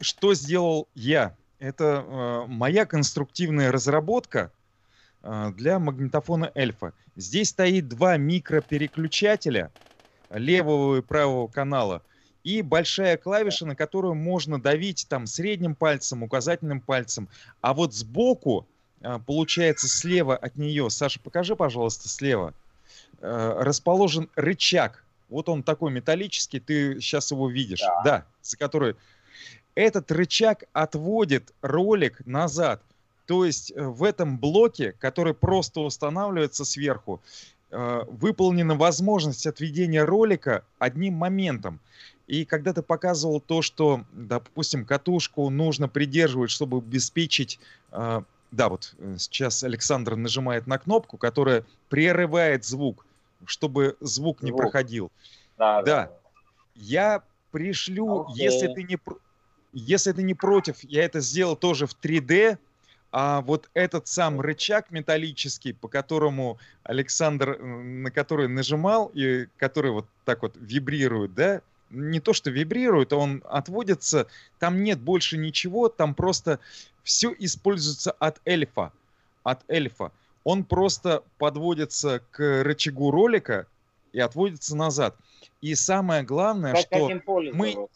Что 0.00 0.34
сделал 0.34 0.86
я? 0.94 1.34
Это 1.58 2.04
э, 2.06 2.44
моя 2.46 2.86
конструктивная 2.86 3.72
разработка 3.72 4.52
э, 5.22 5.50
для 5.56 5.80
магнитофона 5.80 6.52
Эльфа. 6.54 6.92
Здесь 7.16 7.48
стоит 7.48 7.88
два 7.88 8.16
микропереключателя 8.16 9.72
левого 10.30 10.98
и 10.98 11.02
правого 11.02 11.48
канала 11.48 12.02
и 12.46 12.62
большая 12.62 13.16
клавиша, 13.16 13.66
на 13.66 13.74
которую 13.74 14.14
можно 14.14 14.62
давить 14.62 15.06
там 15.08 15.26
средним 15.26 15.74
пальцем, 15.74 16.22
указательным 16.22 16.80
пальцем. 16.80 17.28
А 17.60 17.74
вот 17.74 17.92
сбоку 17.92 18.68
а, 19.02 19.18
получается 19.18 19.88
слева 19.88 20.36
от 20.36 20.56
нее, 20.56 20.88
Саша, 20.88 21.18
покажи, 21.18 21.56
пожалуйста, 21.56 22.08
слева, 22.08 22.54
э, 23.20 23.56
расположен 23.58 24.30
рычаг. 24.36 25.02
Вот 25.28 25.48
он 25.48 25.64
такой 25.64 25.90
металлический, 25.90 26.60
ты 26.60 27.00
сейчас 27.00 27.32
его 27.32 27.50
видишь, 27.50 27.80
да, 27.80 28.02
да 28.04 28.26
за 28.42 28.56
который 28.56 28.94
этот 29.74 30.12
рычаг 30.12 30.64
отводит 30.72 31.52
ролик 31.62 32.24
назад. 32.26 32.80
То 33.26 33.44
есть 33.44 33.72
э, 33.74 33.82
в 33.82 34.04
этом 34.04 34.38
блоке, 34.38 34.94
который 35.00 35.34
просто 35.34 35.80
устанавливается 35.80 36.64
сверху, 36.64 37.20
э, 37.72 38.04
выполнена 38.08 38.76
возможность 38.76 39.48
отведения 39.48 40.04
ролика 40.04 40.62
одним 40.78 41.14
моментом. 41.14 41.80
И 42.26 42.44
когда 42.44 42.72
ты 42.72 42.82
показывал 42.82 43.40
то, 43.40 43.62
что, 43.62 44.04
допустим, 44.12 44.84
катушку 44.84 45.48
нужно 45.48 45.88
придерживать, 45.88 46.50
чтобы 46.50 46.78
обеспечить 46.78 47.60
да, 48.56 48.68
вот 48.68 48.94
э, 48.98 49.16
сейчас 49.18 49.62
Александр 49.64 50.16
нажимает 50.16 50.66
на 50.66 50.78
кнопку, 50.78 51.18
которая 51.18 51.64
прерывает 51.88 52.64
звук, 52.64 53.06
чтобы 53.44 53.96
звук, 54.00 54.38
звук. 54.38 54.42
не 54.42 54.52
проходил. 54.52 55.10
Да, 55.58 55.82
да. 55.82 56.06
да. 56.06 56.12
Я 56.74 57.22
пришлю, 57.50 58.24
okay. 58.24 58.34
если 58.34 58.72
ты 58.72 58.82
не 58.82 58.98
если 59.72 60.12
ты 60.12 60.22
не 60.22 60.34
против, 60.34 60.82
я 60.84 61.04
это 61.04 61.20
сделал 61.20 61.54
тоже 61.54 61.86
в 61.86 61.94
3D, 62.00 62.56
а 63.12 63.42
вот 63.42 63.68
этот 63.74 64.08
сам 64.08 64.40
рычаг 64.40 64.90
металлический, 64.90 65.74
по 65.74 65.88
которому 65.88 66.58
Александр, 66.82 67.58
на 67.58 68.10
который 68.10 68.48
нажимал, 68.48 69.10
и 69.12 69.46
который 69.58 69.90
вот 69.90 70.06
так 70.24 70.42
вот 70.42 70.56
вибрирует, 70.56 71.34
да, 71.34 71.60
не 71.90 72.20
то 72.20 72.32
что 72.32 72.50
вибрирует, 72.50 73.12
а 73.12 73.16
он 73.16 73.42
отводится, 73.48 74.26
там 74.58 74.82
нет 74.82 75.00
больше 75.00 75.38
ничего, 75.38 75.88
там 75.88 76.14
просто 76.14 76.58
все 77.02 77.34
используется 77.38 78.12
от 78.12 78.40
эльфа. 78.44 78.92
От 79.42 79.62
эльфа. 79.68 80.12
Он 80.44 80.64
просто 80.64 81.22
подводится 81.38 82.20
к 82.30 82.62
рычагу 82.62 83.10
ролика 83.10 83.66
и 84.12 84.20
отводится 84.20 84.76
назад. 84.76 85.16
И 85.60 85.74
самое 85.74 86.22
главное, 86.22 86.72
как 86.72 86.82
что 86.82 87.10
мы 87.52 87.88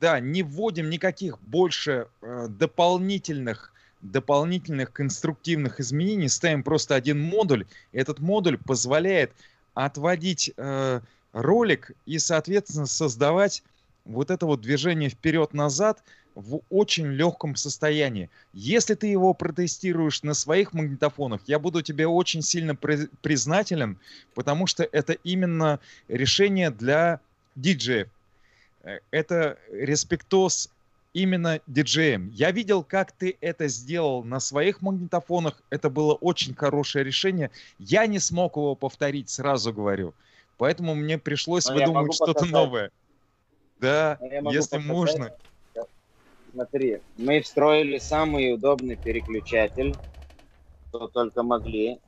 да, 0.00 0.20
не 0.20 0.42
вводим 0.42 0.90
никаких 0.90 1.40
больше 1.40 2.08
э, 2.22 2.46
дополнительных 2.48 3.72
дополнительных 4.02 4.92
конструктивных 4.92 5.80
изменений, 5.80 6.28
ставим 6.28 6.62
просто 6.62 6.94
один 6.94 7.20
модуль. 7.20 7.66
Этот 7.92 8.20
модуль 8.20 8.58
позволяет 8.58 9.32
отводить 9.74 10.52
э, 10.56 11.00
ролик 11.36 11.92
и, 12.06 12.18
соответственно, 12.18 12.86
создавать 12.86 13.62
вот 14.06 14.30
это 14.30 14.46
вот 14.46 14.62
движение 14.62 15.10
вперед-назад 15.10 16.02
в 16.34 16.60
очень 16.70 17.06
легком 17.08 17.56
состоянии. 17.56 18.30
Если 18.54 18.94
ты 18.94 19.06
его 19.06 19.34
протестируешь 19.34 20.22
на 20.22 20.32
своих 20.32 20.72
магнитофонах, 20.72 21.42
я 21.46 21.58
буду 21.58 21.82
тебе 21.82 22.06
очень 22.06 22.42
сильно 22.42 22.74
признателен, 22.74 23.98
потому 24.34 24.66
что 24.66 24.82
это 24.84 25.12
именно 25.12 25.78
решение 26.08 26.70
для 26.70 27.20
диджеев. 27.54 28.08
Э, 28.82 29.00
это 29.10 29.58
респектоз 29.70 30.70
именно 31.12 31.60
диджеем. 31.66 32.30
Я 32.30 32.50
видел, 32.50 32.82
как 32.82 33.12
ты 33.12 33.36
это 33.42 33.68
сделал 33.68 34.22
на 34.24 34.40
своих 34.40 34.80
магнитофонах. 34.80 35.62
Это 35.68 35.90
было 35.90 36.14
очень 36.14 36.54
хорошее 36.54 37.04
решение. 37.04 37.50
Я 37.78 38.06
не 38.06 38.18
смог 38.18 38.56
его 38.56 38.74
повторить, 38.74 39.28
сразу 39.28 39.72
говорю. 39.72 40.14
Поэтому 40.58 40.94
мне 40.94 41.18
пришлось 41.18 41.66
Но 41.66 41.74
выдумывать 41.74 42.14
что-то 42.14 42.44
новое. 42.46 42.90
Да, 43.78 44.18
если 44.20 44.76
показать. 44.76 44.86
можно. 44.86 45.38
Смотри, 46.50 47.02
мы 47.16 47.42
встроили 47.42 47.98
самый 47.98 48.54
удобный 48.54 48.96
переключатель, 48.96 49.94
что 50.88 51.08
только 51.08 51.42
могли. 51.42 52.00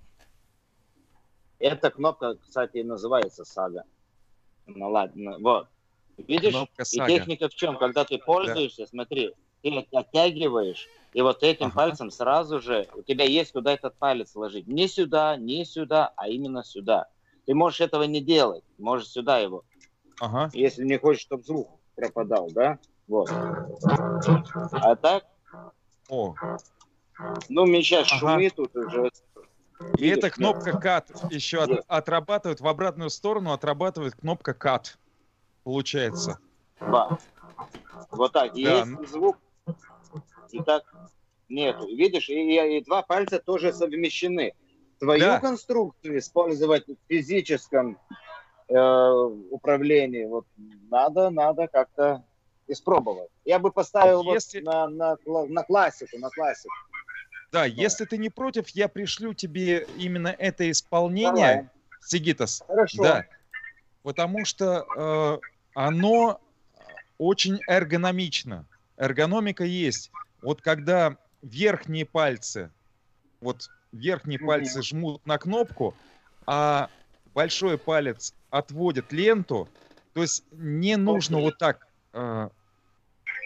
Эта 1.58 1.90
кнопка, 1.90 2.36
кстати, 2.36 2.78
называется 2.78 3.44
сага. 3.44 3.84
Ну 4.66 4.88
ладно, 4.90 5.38
вот. 5.40 5.68
Видишь, 6.16 6.54
и 6.54 6.96
техника 7.06 7.48
в 7.48 7.54
чем? 7.54 7.78
Когда 7.78 8.04
ты 8.04 8.18
пользуешься, 8.18 8.82
да. 8.82 8.86
смотри, 8.86 9.34
ты 9.62 9.86
оттягиваешь, 9.92 10.86
и 11.12 11.20
вот 11.20 11.42
этим 11.42 11.66
ага. 11.66 11.74
пальцем 11.74 12.10
сразу 12.10 12.60
же 12.60 12.88
у 12.94 13.02
тебя 13.02 13.24
есть 13.24 13.52
куда 13.52 13.72
этот 13.72 13.96
палец 13.98 14.34
ложить. 14.34 14.66
Не 14.66 14.88
сюда, 14.88 15.36
не 15.36 15.64
сюда, 15.64 16.12
а 16.16 16.28
именно 16.28 16.64
сюда. 16.64 17.08
Ты 17.48 17.54
можешь 17.54 17.80
этого 17.80 18.02
не 18.02 18.20
делать, 18.20 18.62
можешь 18.76 19.08
сюда 19.08 19.38
его. 19.38 19.64
Ага. 20.20 20.50
Если 20.52 20.84
не 20.84 20.98
хочешь, 20.98 21.22
чтобы 21.22 21.42
звук 21.44 21.70
пропадал, 21.96 22.50
да? 22.50 22.78
Вот. 23.06 23.30
А 23.30 24.94
так? 24.96 25.24
О. 26.10 26.34
Ну, 27.48 27.64
мне 27.64 27.82
сейчас 27.82 28.06
ага. 28.12 28.34
шумит 28.34 28.54
тут 28.54 28.76
уже. 28.76 29.10
И 29.96 30.02
Видишь, 30.02 30.18
эта 30.18 30.30
кнопка 30.30 30.72
Cut 30.72 31.32
еще 31.32 31.62
от, 31.62 31.84
отрабатывает 31.88 32.60
в 32.60 32.68
обратную 32.68 33.08
сторону, 33.08 33.54
отрабатывает 33.54 34.14
кнопка 34.14 34.50
Cut. 34.50 34.98
Получается. 35.64 36.40
Да. 36.80 37.16
Вот 38.10 38.34
так. 38.34 38.52
Да. 38.52 38.58
Есть 38.60 39.08
звук. 39.08 39.38
И 40.50 40.62
так 40.62 40.84
нету. 41.48 41.86
Видишь, 41.96 42.28
и, 42.28 42.76
и 42.76 42.84
два 42.84 43.00
пальца 43.00 43.38
тоже 43.38 43.72
совмещены 43.72 44.52
твою 44.98 45.20
да. 45.20 45.40
конструкцию 45.40 46.18
использовать 46.18 46.86
в 46.86 46.96
физическом 47.08 47.98
э, 48.68 48.78
управлении, 49.50 50.24
вот 50.24 50.46
надо, 50.90 51.30
надо 51.30 51.68
как-то 51.68 52.24
испробовать. 52.66 53.30
Я 53.44 53.58
бы 53.58 53.70
поставил 53.70 54.22
если... 54.22 54.60
вот 54.60 54.66
на, 54.66 54.88
на, 54.88 55.16
на 55.46 55.62
классику, 55.62 56.18
на 56.18 56.30
классику. 56.30 56.74
Да, 57.50 57.60
да, 57.60 57.64
если 57.64 58.04
ты 58.04 58.18
не 58.18 58.28
против, 58.28 58.68
я 58.70 58.88
пришлю 58.88 59.32
тебе 59.32 59.86
именно 59.96 60.28
это 60.28 60.70
исполнение, 60.70 61.32
Давай. 61.32 61.68
Сигитас. 62.00 62.62
Хорошо. 62.66 63.02
Да, 63.02 63.24
потому 64.02 64.44
что 64.44 64.86
э, 64.96 65.38
оно 65.74 66.40
очень 67.16 67.60
эргономично. 67.66 68.66
Эргономика 68.96 69.64
есть. 69.64 70.10
Вот 70.42 70.60
когда 70.60 71.16
верхние 71.42 72.04
пальцы, 72.04 72.70
вот 73.40 73.68
верхние 73.92 74.38
пальцы 74.38 74.82
жмут 74.82 75.24
на 75.26 75.38
кнопку, 75.38 75.94
а 76.46 76.88
большой 77.34 77.78
палец 77.78 78.34
отводит 78.50 79.12
ленту. 79.12 79.68
То 80.14 80.22
есть 80.22 80.44
не 80.52 80.96
нужно 80.96 81.38
вот 81.38 81.58
так. 81.58 81.86
Э, 82.12 82.48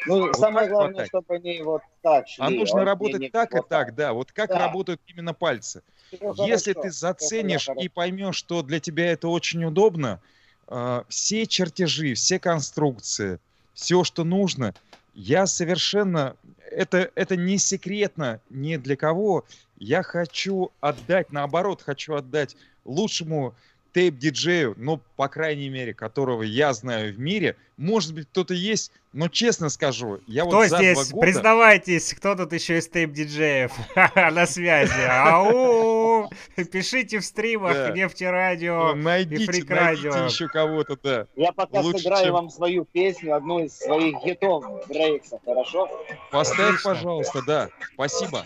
ну, 0.07 0.27
вот 0.27 0.37
самое 0.37 0.67
так 0.67 0.71
главное, 0.71 0.95
хватать. 0.95 1.09
чтобы 1.09 1.35
они 1.35 1.63
вот 1.63 1.83
так 2.03 2.29
шли. 2.29 2.45
А 2.45 2.51
нужно 2.51 2.85
работать 2.85 3.31
так 3.33 3.55
и 3.55 3.61
так, 3.69 3.95
да. 3.95 4.13
Вот 4.13 4.33
как 4.33 4.49
да. 4.49 4.59
работают 4.59 5.01
именно 5.07 5.35
пальцы. 5.35 5.83
Все 6.09 6.33
Если 6.47 6.73
хорошо, 6.73 6.89
ты 6.89 6.91
заценишь 6.91 7.69
и 7.81 7.89
поймешь, 7.89 8.37
что 8.37 8.63
для 8.63 8.81
тебя 8.81 9.13
это 9.13 9.29
очень 9.29 9.65
удобно, 9.65 10.21
э, 10.69 11.03
все 11.09 11.47
чертежи, 11.47 12.15
все 12.15 12.39
конструкции, 12.39 13.39
все, 13.75 14.05
что 14.05 14.25
нужно, 14.25 14.75
я 15.15 15.47
совершенно... 15.47 16.37
Это, 16.77 17.11
это 17.15 17.37
не 17.37 17.59
секретно 17.59 18.41
ни 18.51 18.77
для 18.77 18.97
кого. 18.97 19.45
Я 19.79 20.03
хочу 20.03 20.73
отдать, 20.81 21.33
наоборот, 21.33 21.83
хочу 21.83 22.15
отдать 22.15 22.57
лучшему 22.85 23.55
тейп-диджею, 23.93 24.75
ну, 24.77 25.01
по 25.17 25.29
крайней 25.29 25.69
мере, 25.69 25.95
которого 25.95 26.43
я 26.43 26.73
знаю 26.73 27.13
в 27.15 27.19
мире. 27.19 27.57
Может 27.77 28.15
быть, 28.15 28.29
кто-то 28.29 28.55
есть, 28.55 28.93
но 29.13 29.29
честно 29.29 29.69
скажу, 29.69 30.21
я 30.27 30.45
кто 30.45 30.57
вот 30.57 30.69
за 30.69 30.77
здесь? 30.77 30.95
Два 30.95 31.05
года... 31.13 31.27
Признавайтесь, 31.27 32.15
кто 32.15 32.35
тут 32.35 32.53
еще 32.53 32.79
из 32.79 32.89
тейп-диджеев 32.89 33.73
на 34.33 34.47
связи? 34.47 35.07
Ау! 35.09 36.31
Пишите 36.71 37.19
в 37.19 37.25
стримах 37.25 37.95
нефтерадио 37.95 38.95
и 38.95 39.47
фрик 39.47 39.71
радио. 39.71 40.13
Найдите 40.13 40.35
еще 40.35 40.49
кого-то, 40.49 40.97
да. 41.03 41.27
Я 41.37 41.53
пока 41.53 41.83
сыграю 41.83 42.33
вам 42.33 42.51
свою 42.51 42.85
песню, 42.85 43.35
одну 43.35 43.65
из 43.65 43.77
своих 43.77 44.17
хитов 44.23 44.65
Брейкса, 44.89 45.41
хорошо? 45.45 45.89
Поставь, 46.31 46.83
пожалуйста, 46.83 47.43
да. 47.47 47.69
Спасибо. 47.95 48.45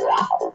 Wow. 0.00 0.54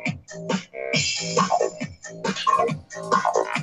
Thank 0.93 1.55
you. 3.55 3.60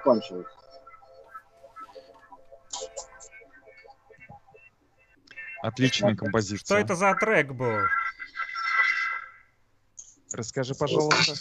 Закончилось. 0.00 0.46
Отличная 5.62 6.16
композиция. 6.16 6.64
Что 6.64 6.78
это 6.78 6.94
за 6.94 7.14
трек 7.14 7.52
был? 7.52 7.80
Расскажи, 10.32 10.74
пожалуйста. 10.74 11.34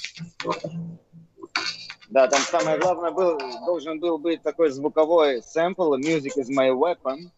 Да, 2.09 2.27
там 2.27 2.39
самое 2.41 2.79
главное 2.79 3.11
был, 3.11 3.37
должен 3.65 3.99
был 3.99 4.17
быть 4.17 4.41
такой 4.41 4.71
звуковой 4.71 5.43
сэмпл 5.43 5.95
Music 5.95 6.33
is 6.37 6.49
my 6.49 6.71
weapon. 6.71 7.29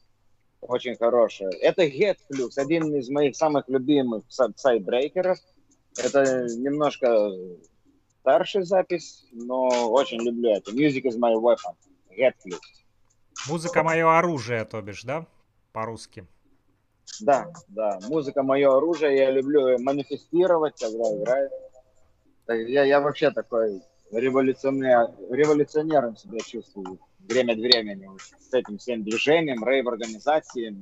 Очень 0.61 0.95
хороший. 0.95 1.53
Это 1.57 1.83
Get 1.83 2.17
Flux, 2.29 2.51
один 2.55 2.95
из 2.95 3.09
моих 3.09 3.35
самых 3.35 3.67
любимых 3.67 4.23
сайдбрейкеров. 4.29 5.39
Это 5.97 6.45
немножко 6.55 7.31
старшая 8.21 8.63
запись, 8.63 9.25
но 9.33 9.91
очень 9.91 10.21
люблю 10.21 10.51
это. 10.51 10.71
Music 10.71 11.03
is 11.03 11.17
my 11.17 11.35
weapon. 11.35 11.75
Get 12.09 12.35
Flux. 12.45 12.59
Музыка 13.49 13.83
мое 13.83 14.17
оружие, 14.17 14.63
то 14.63 14.81
бишь, 14.81 15.03
да? 15.03 15.25
По-русски. 15.73 16.25
Да, 17.19 17.51
да. 17.67 17.99
Музыка 18.07 18.41
мое 18.41 18.73
оружие. 18.73 19.17
Я 19.17 19.31
люблю 19.31 19.77
манифестировать, 19.79 20.79
когда 20.79 21.17
играю. 21.17 21.49
Я, 22.47 22.85
я 22.85 23.01
вообще 23.01 23.31
такой 23.31 23.81
революционер, 24.11 25.11
революционером 25.29 26.15
себя 26.17 26.39
чувствую 26.39 26.99
время 27.19 27.53
от 27.53 27.59
времени 27.59 28.09
с 28.17 28.53
этим 28.53 28.77
всем 28.77 29.03
движением, 29.03 29.63
рейв-организацией, 29.63 30.75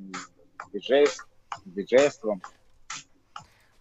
диджей, 0.74 1.08
диджейством. 1.66 2.42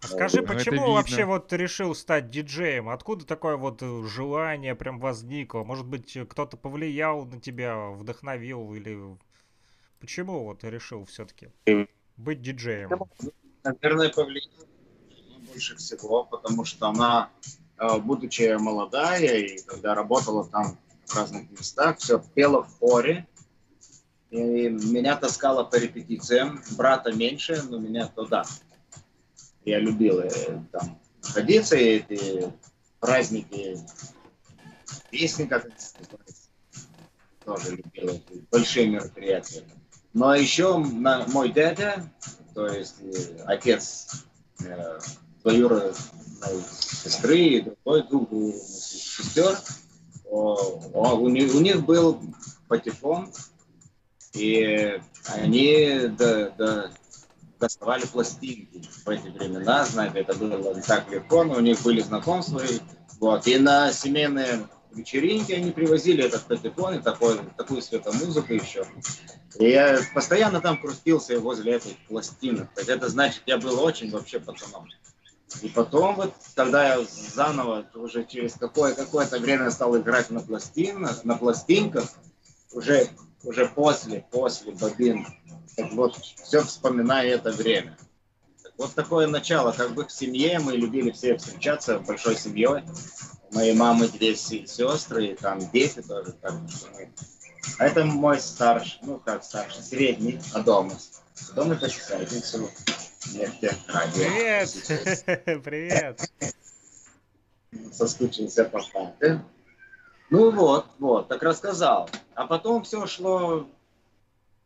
А 0.01 0.07
скажи, 0.07 0.41
почему 0.41 0.93
вообще 0.93 1.25
вот 1.25 1.51
решил 1.51 1.93
стать 1.93 2.29
диджеем? 2.29 2.87
Откуда 2.87 3.25
такое 3.25 3.57
вот 3.57 3.81
э, 3.81 4.03
желание 4.05 4.73
прям 4.73 4.97
возникло? 4.99 5.65
Может 5.65 5.85
быть, 5.85 6.17
кто-то 6.29 6.55
повлиял 6.55 7.25
на 7.25 7.41
тебя, 7.41 7.89
вдохновил 7.89 8.73
или 8.73 9.17
почему 9.99 10.45
вот 10.45 10.63
решил 10.63 11.03
все-таки 11.03 11.49
быть 12.15 12.41
диджеем? 12.41 12.89
Наверное, 13.63 14.09
повлиял 14.09 14.49
больше 15.51 15.75
всего, 15.75 16.23
потому 16.23 16.63
что 16.63 16.87
она, 16.87 17.29
э, 17.45 17.49
будучи 18.03 18.57
молодая 18.59 19.37
и 19.37 19.61
когда 19.63 19.95
работала 19.95 20.45
там 20.45 20.77
в 21.05 21.15
разных 21.15 21.49
местах, 21.51 21.97
все 21.97 22.19
пела 22.35 22.63
в 22.63 22.79
хоре, 22.79 23.27
и 24.29 24.69
меня 24.69 25.15
таскала 25.15 25.63
по 25.63 25.75
репетициям, 25.75 26.61
брата 26.77 27.11
меньше, 27.11 27.63
но 27.63 27.79
меня 27.79 28.07
туда. 28.07 28.43
Я 29.65 29.79
любил 29.79 30.19
э, 30.19 30.29
там 30.71 30.99
находиться, 31.23 31.75
и 31.75 31.97
эти 31.97 32.51
праздники, 32.99 33.77
песни, 35.09 35.45
как 35.45 35.65
это 35.65 35.75
тоже 37.43 37.77
любил 37.77 38.09
эти 38.09 38.45
большие 38.51 38.87
мероприятия. 38.87 39.63
Но 40.13 40.35
еще 40.35 40.77
мой 40.77 41.51
дядя, 41.51 42.11
то 42.53 42.67
есть 42.67 42.97
э, 43.01 43.43
отец 43.45 44.25
э, 44.63 44.99
двоюродной 45.43 45.93
сестры 46.71 47.37
и 47.37 47.61
другой 47.61 48.03
двух 48.03 48.29
сестер, 48.55 49.57
у, 50.25 51.29
них, 51.29 51.55
у 51.55 51.59
них 51.59 51.85
был 51.85 52.19
патефон, 52.67 53.31
и 54.33 54.99
они 55.25 56.07
до, 56.17 56.51
до 56.51 56.91
доставали 57.59 58.05
пластинки 58.05 58.81
в 59.05 59.09
эти 59.09 59.27
времена, 59.27 59.85
знаете, 59.85 60.19
это 60.19 60.33
было 60.33 60.73
не 60.73 60.81
так 60.81 61.11
легко, 61.11 61.43
но 61.43 61.55
у 61.55 61.59
них 61.59 61.81
были 61.81 62.01
знакомства. 62.01 62.59
И, 62.59 62.79
вот, 63.19 63.45
и 63.47 63.57
на 63.57 63.91
семейные 63.91 64.67
вечеринки 64.93 65.51
они 65.51 65.71
привозили 65.71 66.23
этот 66.23 66.43
патефон 66.43 66.95
и 66.95 67.01
такой, 67.01 67.39
такую 67.57 67.81
светомузыку 67.81 68.53
еще. 68.53 68.85
И 69.59 69.69
я 69.69 69.99
постоянно 70.13 70.61
там 70.61 70.79
крутился 70.79 71.39
возле 71.39 71.75
этих 71.75 71.97
пластинок. 72.07 72.69
Так 72.73 72.87
это 72.87 73.09
значит, 73.09 73.43
я 73.45 73.57
был 73.57 73.83
очень 73.83 74.09
вообще 74.09 74.39
пацаном. 74.39 74.87
И 75.61 75.67
потом 75.69 76.15
вот, 76.15 76.33
когда 76.55 76.95
я 76.95 77.05
заново, 77.05 77.85
уже 77.95 78.23
через 78.25 78.53
какое- 78.53 78.93
какое-то 78.93 79.39
время 79.39 79.71
стал 79.71 79.97
играть 79.97 80.29
на 80.29 80.41
пластинах, 80.41 81.23
на 81.23 81.35
пластинках, 81.35 82.05
уже, 82.71 83.07
уже 83.43 83.65
после, 83.67 84.25
после 84.31 84.71
бобин, 84.73 85.25
так 85.75 85.91
вот, 85.93 86.15
все 86.17 86.61
вспоминаю 86.61 87.31
это 87.33 87.51
время. 87.51 87.97
Вот 88.77 88.93
такое 88.93 89.27
начало, 89.27 89.71
как 89.71 89.93
бы 89.93 90.05
в 90.05 90.11
семье 90.11 90.59
мы 90.59 90.73
любили 90.73 91.11
все 91.11 91.37
встречаться 91.37 91.99
большой 91.99 92.35
семьей. 92.37 92.83
Моей 93.51 93.73
мамы 93.73 94.07
две 94.07 94.35
сестры, 94.35 95.27
и 95.27 95.35
там 95.35 95.59
дети 95.71 96.01
тоже. 96.01 96.33
Так, 96.33 96.53
а 97.79 97.85
это 97.85 98.05
мой 98.05 98.39
старший, 98.39 98.99
ну 99.01 99.19
как 99.19 99.43
старший, 99.43 99.83
средний, 99.83 100.39
Адомас. 100.53 100.53
Адомас 100.53 101.18
это 101.71 101.87
пятницу. 101.89 102.69
Привет! 103.33 104.69
Привет! 105.63 106.21
Соскучился 107.91 108.65
по 108.65 108.81
папе. 108.93 109.41
Ну 110.29 110.51
вот, 110.51 110.85
вот, 110.99 111.27
так 111.27 111.41
рассказал. 111.43 112.09
А 112.35 112.45
потом 112.45 112.83
все 112.83 113.05
шло 113.07 113.67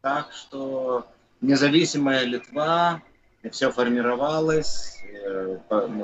так, 0.01 0.31
что 0.33 1.07
независимая 1.41 2.23
Литва, 2.23 3.01
все 3.51 3.71
формировалось. 3.71 5.01
Э, 5.25 5.57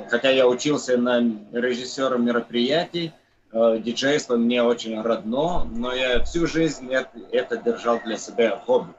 хотя 0.08 0.30
я 0.30 0.46
учился 0.48 0.96
на 0.96 1.20
режиссера 1.52 2.16
мероприятий, 2.16 3.12
э, 3.52 3.78
диджейство 3.78 4.36
мне 4.36 4.62
очень 4.62 5.00
родно, 5.00 5.64
но 5.64 5.92
я 5.94 6.24
всю 6.24 6.46
жизнь 6.46 6.90
это 6.92 7.56
держал 7.56 8.00
для 8.00 8.16
себя 8.16 8.56
хобби. 8.56 8.94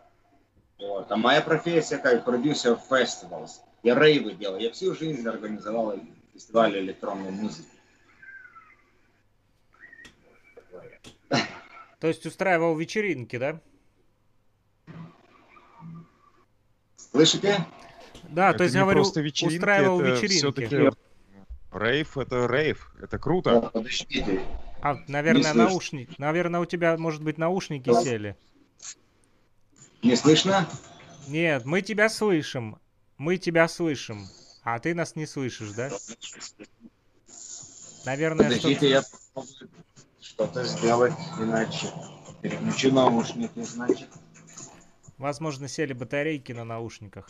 Вот. 0.82 1.12
А 1.12 1.16
моя 1.16 1.42
профессия 1.42 1.98
как 1.98 2.26
продюсер 2.26 2.76
фестивалов. 2.76 3.52
Я 3.84 3.96
рейвы 3.96 4.34
делал. 4.34 4.58
Я 4.58 4.72
всю 4.72 4.96
жизнь 4.96 5.28
организовал 5.28 5.96
фестиваль 6.34 6.80
электронной 6.80 7.32
музыки. 7.32 7.68
То 12.00 12.08
есть 12.08 12.26
устраивал 12.26 12.76
вечеринки, 12.76 13.38
да? 13.38 13.62
Слышите? 16.96 17.64
Да, 18.24 18.50
это 18.50 18.60
то 18.60 18.64
есть, 18.64 18.76
говорю, 18.76 19.02
устраивал 19.02 20.00
вечеринки. 20.00 20.92
Рейв 21.72 22.18
это 22.18 22.48
рейв, 22.48 22.92
это 23.02 23.18
круто. 23.20 23.70
Подождите. 23.72 24.42
А, 24.82 24.98
наверное, 25.08 25.54
наушник. 25.54 26.18
Наверное, 26.18 26.60
у 26.60 26.66
тебя, 26.66 26.98
может 26.98 27.22
быть, 27.22 27.38
наушники 27.38 27.90
да. 27.90 28.02
сели. 28.02 28.36
Не 30.04 30.16
слышно? 30.16 30.68
Нет, 31.28 31.66
мы 31.66 31.82
тебя 31.82 32.10
слышим. 32.10 32.80
Мы 33.18 33.38
тебя 33.38 33.68
слышим. 33.68 34.28
А 34.64 34.80
ты 34.80 34.96
нас 34.96 35.16
не 35.16 35.26
слышишь, 35.26 35.72
да? 35.72 35.90
Наверное, 38.06 38.48
Подождите, 38.48 38.90
я 38.90 39.04
попробую 39.04 39.70
что-то 40.20 40.64
сделать, 40.64 41.14
иначе 41.40 41.92
переключу 42.42 42.92
наушники, 42.92 43.62
значит. 43.62 44.10
Возможно, 45.18 45.68
сели 45.68 45.94
батарейки 45.94 46.52
на 46.52 46.64
наушниках. 46.64 47.30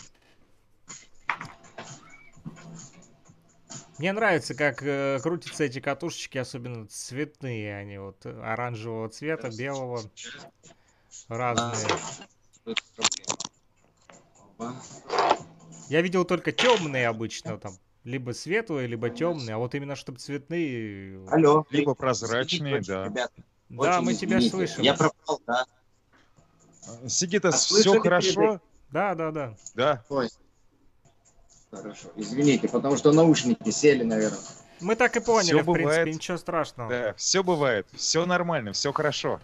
Мне 3.98 4.14
нравится, 4.14 4.56
как 4.56 4.82
э, 4.82 5.20
крутятся 5.22 5.66
эти 5.66 5.80
катушечки, 5.80 6.38
особенно 6.38 6.88
цветные 6.88 7.76
они, 7.76 8.00
вот 8.00 8.26
оранжевого 8.26 9.10
цвета, 9.10 9.50
белого, 9.56 10.02
разные. 11.28 12.00
Я 15.90 16.02
видел 16.02 16.24
только 16.26 16.52
темные 16.52 17.08
обычно 17.08 17.58
там, 17.58 17.74
либо 18.04 18.32
светлые, 18.32 18.88
либо 18.88 19.10
темные, 19.10 19.56
а 19.56 19.58
вот 19.58 19.76
именно 19.76 19.96
чтобы 19.96 20.20
цветные. 20.20 21.28
Алло. 21.30 21.66
Либо 21.70 21.96
прозрачные, 21.96 22.82
да. 22.82 23.06
Ребята, 23.06 23.34
да, 23.70 24.02
мы 24.02 24.14
тебя 24.14 24.40
слышим. 24.42 24.84
Я 24.84 24.94
пропал, 24.94 25.42
да. 25.46 25.66
Сигитас, 27.08 27.56
а 27.56 27.58
все 27.58 28.00
хорошо? 28.00 28.62
Да, 28.92 29.16
да, 29.16 29.32
да. 29.32 29.56
Да. 29.76 30.04
Ой. 30.10 30.30
Хорошо. 31.72 32.10
Извините, 32.16 32.68
потому 32.68 32.98
что 32.98 33.12
наушники 33.14 33.70
сели, 33.70 34.04
наверное. 34.04 34.40
Мы 34.82 34.96
так 34.96 35.16
и 35.16 35.20
поняли, 35.20 35.54
все 35.54 35.62
в 35.62 35.66
бывает. 35.66 36.04
принципе, 36.04 36.12
ничего 36.14 36.38
страшного. 36.38 36.90
Да, 36.90 37.14
все 37.14 37.44
бывает, 37.44 37.88
все 37.94 38.26
нормально, 38.26 38.74
все 38.74 38.92
хорошо. 38.92 39.40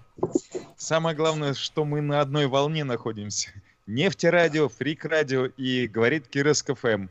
Самое 0.78 1.16
главное, 1.16 1.54
что 1.54 1.86
мы 1.86 2.02
на 2.02 2.22
одной 2.22 2.48
волне 2.48 2.84
находимся. 2.84 3.52
Нефтерадио, 3.86 4.68
Фрик 4.68 5.06
Радио 5.06 5.46
и 5.46 5.88
говорит 5.88 6.28
Кироск 6.28 6.76
ФМ. 6.76 7.08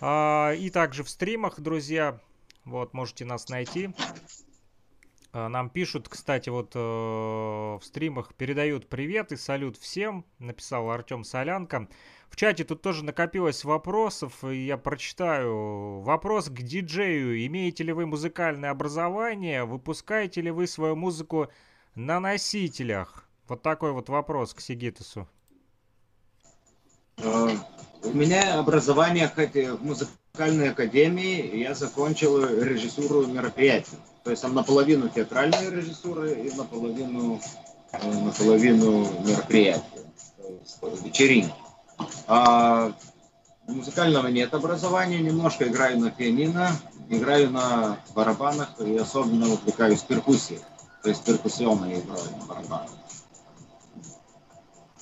А, 0.00 0.52
и 0.52 0.70
также 0.70 1.04
в 1.04 1.10
стримах, 1.10 1.60
друзья, 1.60 2.18
вот 2.64 2.92
можете 2.94 3.24
нас 3.24 3.48
найти. 3.48 3.90
А, 5.32 5.48
нам 5.48 5.70
пишут, 5.70 6.08
кстати, 6.08 6.48
вот 6.48 6.72
э, 6.74 6.78
в 6.78 7.80
стримах 7.82 8.34
передают 8.34 8.88
привет 8.88 9.32
и 9.32 9.36
салют 9.36 9.76
всем, 9.76 10.24
написал 10.38 10.90
Артем 10.90 11.24
Солянка. 11.24 11.88
В 12.30 12.36
чате 12.36 12.64
тут 12.64 12.80
тоже 12.80 13.04
накопилось 13.04 13.64
вопросов, 13.64 14.44
и 14.44 14.64
я 14.64 14.78
прочитаю. 14.78 16.00
Вопрос 16.00 16.48
к 16.48 16.62
диджею. 16.62 17.44
Имеете 17.46 17.84
ли 17.84 17.92
вы 17.92 18.06
музыкальное 18.06 18.70
образование? 18.70 19.64
Выпускаете 19.64 20.40
ли 20.40 20.50
вы 20.50 20.66
свою 20.66 20.96
музыку 20.96 21.48
на 21.94 22.20
носителях? 22.20 23.28
Вот 23.48 23.62
такой 23.62 23.92
вот 23.92 24.08
вопрос 24.08 24.54
к 24.54 24.60
Сигитусу. 24.60 25.28
А, 27.22 27.50
у 28.04 28.10
меня 28.10 28.58
образование 28.58 29.28
в 29.28 29.84
музыкальной 29.84 30.70
академии, 30.70 31.58
я 31.58 31.74
закончил 31.74 32.40
режиссуру 32.46 33.26
мероприятий. 33.26 33.98
То 34.22 34.30
есть 34.30 34.42
там 34.42 34.54
наполовину 34.54 35.08
театральная 35.08 35.70
режиссура 35.70 36.30
и 36.30 36.50
наполовину, 36.52 37.40
э, 37.92 38.12
наполовину 38.22 39.02
мероприятия, 39.26 40.04
то 40.36 40.88
есть 40.88 41.04
вечеринки. 41.04 41.54
А 42.26 42.92
музыкального 43.66 44.28
нет 44.28 44.54
образования, 44.54 45.20
немножко 45.20 45.68
играю 45.68 45.98
на 45.98 46.10
пианино, 46.10 46.70
играю 47.08 47.50
на 47.50 47.98
барабанах 48.14 48.80
и 48.80 48.96
особенно 48.96 49.52
увлекаюсь 49.52 50.02
перкуссией, 50.02 50.60
то 51.02 51.08
есть 51.08 51.24
перкуссионной 51.24 52.00
игрой 52.00 52.22
на 52.38 52.46
барабанах. 52.46 52.90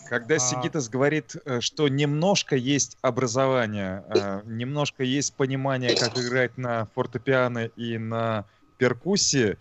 Когда 0.08 0.36
а... 0.36 0.38
Сигитас 0.38 0.88
говорит, 0.88 1.36
э, 1.44 1.60
что 1.60 1.88
немножко 1.88 2.56
есть 2.56 2.96
образование, 3.02 4.04
э, 4.08 4.40
немножко 4.46 5.02
есть 5.04 5.34
понимание, 5.34 5.94
как 5.94 6.16
играть 6.18 6.56
на 6.56 6.86
фортепиано 6.94 7.66
и 7.66 7.98
на 7.98 8.46
перкуссии, 8.78 9.58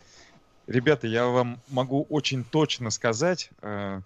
ребята, 0.67 1.07
я 1.07 1.25
вам 1.25 1.59
могу 1.67 2.05
очень 2.09 2.45
точно 2.45 2.91
сказать, 2.91 3.49
э, 3.61 3.99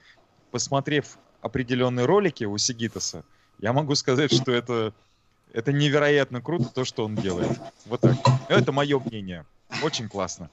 посмотрев 0.50 1.20
определенные 1.42 2.06
ролики 2.06 2.44
у 2.44 2.58
Сигитаса, 2.58 3.24
я 3.60 3.74
могу 3.74 3.96
сказать, 3.96 4.34
что 4.34 4.52
это, 4.52 4.94
это 5.54 5.72
невероятно 5.72 6.42
круто, 6.42 6.66
то, 6.74 6.86
что 6.86 7.06
он 7.06 7.16
делает. 7.16 7.60
Вот 7.86 8.02
так. 8.02 8.16
Это 8.48 8.72
мое 8.72 9.00
мнение. 9.00 9.46
Очень 9.84 10.10
классно. 10.10 10.50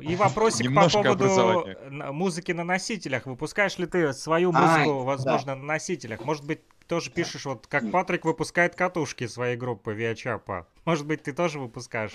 И 0.00 0.14
вопросик 0.16 0.64
Немножко 0.64 0.98
по 0.98 1.16
поводу 1.16 1.66
музыки 2.12 2.52
на 2.52 2.64
носителях. 2.64 3.26
Выпускаешь 3.26 3.78
ли 3.78 3.86
ты 3.86 4.12
свою 4.12 4.52
музыку, 4.52 5.00
а, 5.00 5.04
возможно, 5.04 5.54
да. 5.54 5.56
на 5.56 5.64
носителях? 5.64 6.24
Может 6.24 6.44
быть, 6.44 6.60
тоже 6.86 7.10
пишешь, 7.10 7.46
вот 7.46 7.66
как 7.66 7.90
Патрик 7.90 8.24
выпускает 8.24 8.74
катушки 8.74 9.26
своей 9.26 9.56
группы 9.56 9.94
Виачапа. 9.94 10.66
Может 10.84 11.06
быть, 11.06 11.22
ты 11.22 11.32
тоже 11.32 11.58
выпускаешь? 11.58 12.14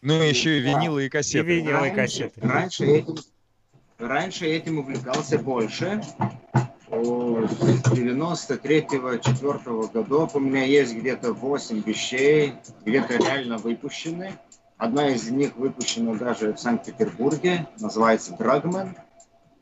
Ну, 0.00 0.22
еще 0.22 0.58
и 0.58 0.60
винилы 0.60 1.06
и 1.06 1.08
кассеты. 1.08 1.50
И 1.50 1.56
винилы 1.56 1.88
и 1.88 1.90
кассеты. 1.90 2.40
Раньше 2.40 2.84
этим, 2.84 3.16
раньше 3.98 4.46
этим 4.46 4.78
увлекался 4.78 5.38
больше. 5.38 6.02
С 6.94 7.88
93-4 7.88 9.92
годов 9.92 10.36
у 10.36 10.40
меня 10.40 10.64
есть 10.64 10.94
где-то 10.94 11.32
8 11.32 11.82
вещей, 11.82 12.54
где-то 12.84 13.16
реально 13.16 13.58
выпущены. 13.58 14.38
Одна 14.76 15.08
из 15.08 15.28
них 15.28 15.56
выпущена 15.56 16.14
даже 16.14 16.52
в 16.52 16.60
Санкт-Петербурге, 16.60 17.66
называется 17.80 18.36
«Драгман». 18.36 18.96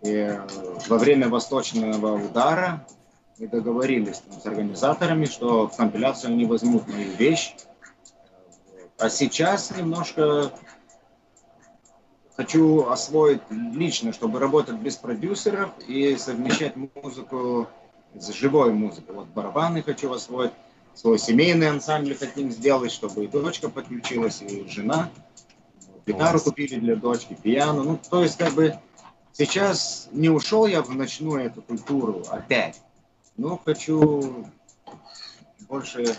И 0.02 0.10
э, 0.10 0.46
во 0.88 0.98
время 0.98 1.28
восточного 1.28 2.22
удара 2.22 2.86
мы 3.38 3.48
договорились 3.48 4.18
там, 4.18 4.40
с 4.40 4.46
организаторами, 4.46 5.24
что 5.24 5.68
в 5.68 5.76
компиляцию 5.76 6.32
они 6.32 6.44
возьмут 6.44 6.86
мою 6.88 7.12
вещь. 7.12 7.54
А 8.98 9.08
сейчас 9.08 9.70
немножко 9.76 10.52
хочу 12.36 12.86
освоить 12.86 13.42
лично, 13.50 14.12
чтобы 14.12 14.38
работать 14.38 14.76
без 14.76 14.96
продюсеров 14.96 15.70
и 15.86 16.16
совмещать 16.16 16.74
музыку 16.76 17.68
с 18.14 18.32
живой 18.32 18.72
музыкой. 18.72 19.14
Вот 19.14 19.26
барабаны 19.28 19.82
хочу 19.82 20.12
освоить 20.12 20.52
свой 20.94 21.18
семейный 21.18 21.70
ансамбль 21.70 22.14
хотим 22.14 22.50
сделать, 22.50 22.92
чтобы 22.92 23.24
и 23.24 23.28
дочка 23.28 23.68
подключилась, 23.68 24.42
и 24.42 24.66
жена. 24.68 25.10
Гитару 26.06 26.40
купили 26.40 26.78
для 26.78 26.96
дочки, 26.96 27.36
пиано. 27.40 27.84
Ну, 27.84 27.98
то 28.10 28.22
есть, 28.22 28.36
как 28.36 28.52
бы, 28.54 28.76
сейчас 29.32 30.08
не 30.10 30.28
ушел 30.28 30.66
я 30.66 30.82
в 30.82 30.94
ночную 30.94 31.46
эту 31.46 31.62
культуру 31.62 32.24
опять, 32.28 32.82
но 33.36 33.56
хочу 33.64 34.46
больше 35.68 36.16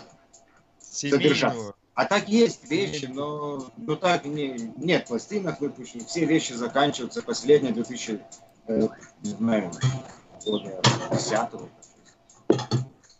Семейную. 0.94 1.74
А 1.94 2.06
так 2.06 2.28
есть 2.28 2.68
вещи, 2.68 3.06
но, 3.06 3.70
но 3.76 3.94
так 3.94 4.24
не, 4.24 4.72
нет 4.76 5.06
пластинок 5.06 5.60
выпущенных, 5.60 6.08
все 6.08 6.24
вещи 6.24 6.52
заканчиваются, 6.52 7.22
последние 7.22 7.72
2000, 7.72 8.20
э, 8.66 8.88
не 9.22 9.30
знаю, 9.30 9.70
года 10.44 10.80
10 11.12 11.70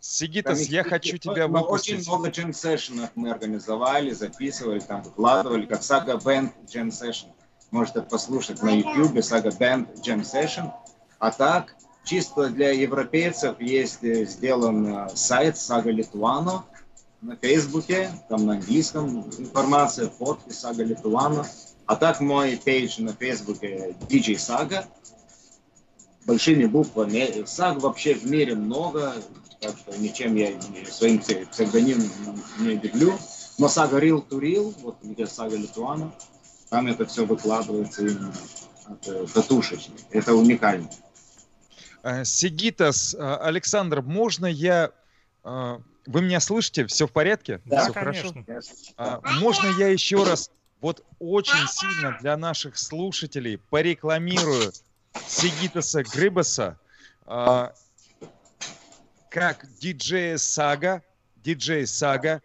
Сигитас, 0.01 0.61
я 0.67 0.83
хочу 0.83 1.17
тебя 1.17 1.47
мы 1.47 1.61
выпустить. 1.61 1.99
Очень 1.99 2.09
много 2.09 2.29
джем 2.29 2.53
сессионов 2.53 3.09
мы 3.15 3.31
организовали, 3.31 4.11
записывали, 4.11 4.79
там 4.79 5.01
выкладывали, 5.03 5.65
как 5.65 5.81
Saga 5.81 6.21
Band 6.21 6.51
Jam 6.67 6.89
Session. 6.89 7.29
Можете 7.71 8.01
послушать 8.01 8.61
на 8.61 8.69
YouTube 8.69 9.17
Saga 9.17 9.57
Band 9.57 10.01
Jam 10.01 10.21
Session. 10.21 10.71
А 11.19 11.31
так, 11.31 11.75
чисто 12.03 12.49
для 12.49 12.71
европейцев 12.71 13.59
есть 13.59 14.03
э, 14.03 14.25
сделан 14.25 14.85
э, 14.85 15.09
сайт 15.15 15.55
Saga 15.55 15.91
Lituano 15.91 16.63
на 17.25 17.35
Фейсбуке, 17.35 18.11
там 18.29 18.45
на 18.45 18.53
английском 18.53 19.21
информация, 19.37 20.09
фотки 20.09 20.49
Saga 20.49 20.85
Lituano. 20.85 21.45
А 21.87 21.95
так 21.95 22.19
мой 22.19 22.59
пейдж 22.63 23.01
на 23.01 23.13
Фейсбуке 23.13 23.95
DJ 24.09 24.35
Saga 24.35 24.85
большими 26.25 26.65
буквами. 26.65 27.45
Саг 27.45 27.79
вообще 27.81 28.13
в 28.15 28.25
мире 28.25 28.55
много, 28.55 29.13
так 29.59 29.75
что 29.77 29.97
ничем 29.97 30.35
я 30.35 30.59
своим 30.89 31.19
псевдонимом 31.19 32.09
не 32.59 32.75
удивлю. 32.75 33.13
Но 33.57 33.69
сага 33.69 33.99
to 33.99 34.39
Real, 34.39 34.75
вот 34.81 34.97
где 35.01 35.25
сага 35.25 35.55
Литуана, 35.55 36.11
там 36.69 36.87
это 36.87 37.05
все 37.05 37.25
выкладывается 37.25 38.01
именно 38.01 38.33
от 38.87 39.31
катушечной. 39.31 39.97
Это 40.11 40.35
уникально. 40.35 40.89
Э, 42.03 42.25
Сигитас, 42.25 43.15
э, 43.15 43.35
Александр, 43.37 44.01
можно 44.01 44.45
я... 44.45 44.91
Вы 46.05 46.21
меня 46.21 46.39
слышите? 46.39 46.85
Все 46.87 47.07
в 47.07 47.11
порядке? 47.11 47.61
Да, 47.65 47.83
все 47.83 47.93
конечно. 47.93 48.43
хорошо? 48.43 49.21
Можно 49.39 49.67
я 49.79 49.87
еще 49.87 50.23
раз 50.23 50.51
вот 50.81 51.03
очень 51.19 51.67
сильно 51.67 52.17
для 52.21 52.37
наших 52.37 52.77
слушателей 52.77 53.57
порекламирую 53.57 54.71
Сигитаса 55.27 56.03
Грибаса 56.03 56.77
как 59.29 59.67
диджей 59.79 60.37
Сага, 60.37 61.03
диджей 61.43 61.85
Сага, 61.85 62.41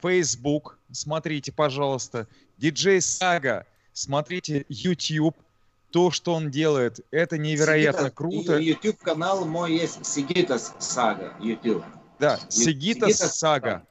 Facebook, 0.00 0.78
смотрите, 0.90 1.52
пожалуйста, 1.52 2.28
диджей 2.56 3.02
Сага, 3.02 3.66
смотрите 3.92 4.64
YouTube, 4.70 5.36
то, 5.90 6.10
что 6.10 6.32
он 6.32 6.50
делает, 6.50 7.04
это 7.10 7.36
невероятно 7.36 8.04
Сигита, 8.04 8.16
круто. 8.16 8.58
YouTube 8.58 8.98
канал 9.00 9.44
мой 9.44 9.74
есть 9.74 10.06
Сигитас 10.06 10.74
Сага, 10.78 11.34
YouTube. 11.40 11.84
Да, 12.20 12.38
Сигитас 12.50 13.16
Сага. 13.38 13.82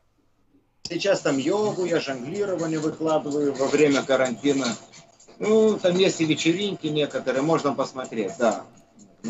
Сейчас 0.83 1.21
там 1.21 1.37
йогу, 1.37 1.85
я 1.85 1.99
жонглирование 1.99 2.79
выкладываю 2.79 3.53
во 3.53 3.67
время 3.67 4.03
карантина. 4.03 4.67
Ну, 5.39 5.79
там 5.79 5.97
есть 5.97 6.21
и 6.21 6.25
вечеринки 6.25 6.87
некоторые, 6.87 7.41
можно 7.41 7.73
посмотреть, 7.73 8.33
да. 8.37 8.65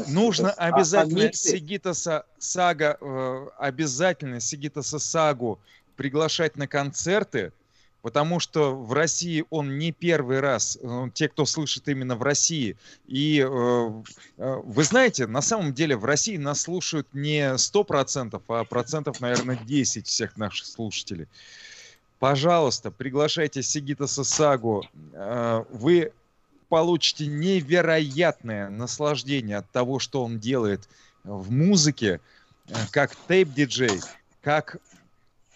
Нужно 0.07 0.51
а, 0.51 0.67
обязательно 0.67 1.29
а, 1.29 1.33
Сигитаса 1.33 2.25
Сага, 2.37 2.97
э, 2.99 3.47
обязательно 3.57 4.39
Сигитаса 4.39 4.99
Сагу 4.99 5.59
приглашать 5.95 6.57
на 6.57 6.67
концерты, 6.67 7.53
потому 8.01 8.39
что 8.39 8.75
в 8.75 8.93
России 8.93 9.43
он 9.49 9.77
не 9.77 9.91
первый 9.91 10.39
раз, 10.39 10.77
э, 10.81 11.09
те, 11.13 11.27
кто 11.27 11.45
слышит 11.45 11.87
именно 11.87 12.15
в 12.15 12.23
России. 12.23 12.77
И 13.07 13.39
э, 13.39 14.03
э 14.37 14.61
вы 14.63 14.83
знаете, 14.83 15.27
на 15.27 15.41
самом 15.41 15.73
деле 15.73 15.95
в 15.97 16.05
России 16.05 16.37
нас 16.37 16.61
слушают 16.61 17.07
не 17.13 17.55
100%, 17.55 18.41
а 18.47 18.63
процентов, 18.63 19.19
наверное, 19.19 19.57
10 19.57 20.07
всех 20.07 20.37
наших 20.37 20.67
слушателей. 20.67 21.27
Пожалуйста, 22.19 22.91
приглашайте 22.91 23.63
Сигитаса 23.63 24.25
Сагу. 24.25 24.85
Вы 25.69 26.11
получите 26.67 27.27
невероятное 27.27 28.69
наслаждение 28.69 29.57
от 29.57 29.71
того, 29.71 29.99
что 29.99 30.23
он 30.23 30.37
делает 30.37 30.87
в 31.23 31.49
музыке, 31.49 32.19
как 32.91 33.15
тейп-диджей, 33.27 34.01
как 34.41 34.77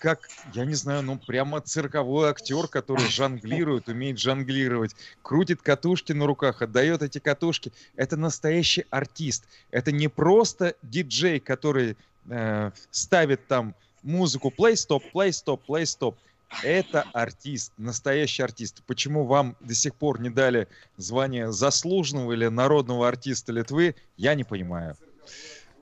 как, 0.03 0.27
я 0.53 0.65
не 0.65 0.73
знаю, 0.73 1.01
ну 1.01 1.17
прямо 1.17 1.61
цирковой 1.61 2.29
актер, 2.29 2.67
который 2.67 3.07
жонглирует, 3.07 3.87
умеет 3.87 4.19
жонглировать, 4.19 4.93
крутит 5.21 5.61
катушки 5.61 6.11
на 6.11 6.27
руках, 6.27 6.61
отдает 6.61 7.01
эти 7.01 7.19
катушки. 7.19 7.71
Это 7.95 8.17
настоящий 8.17 8.85
артист. 8.89 9.45
Это 9.71 9.93
не 9.93 10.09
просто 10.09 10.75
диджей, 10.81 11.39
который 11.39 11.95
э, 12.29 12.71
ставит 12.91 13.47
там 13.47 13.75
музыку 14.03 14.53
play 14.55 14.73
stop, 14.73 15.03
play 15.13 15.29
stop, 15.29 15.61
play 15.65 15.83
stop. 15.83 16.15
Это 16.63 17.05
артист, 17.13 17.71
настоящий 17.77 18.43
артист. 18.43 18.83
Почему 18.85 19.23
вам 19.23 19.55
до 19.61 19.73
сих 19.73 19.95
пор 19.95 20.19
не 20.19 20.29
дали 20.29 20.67
звание 20.97 21.53
заслуженного 21.53 22.33
или 22.33 22.47
народного 22.47 23.07
артиста 23.07 23.53
Литвы, 23.53 23.95
я 24.17 24.35
не 24.35 24.43
понимаю. 24.43 24.97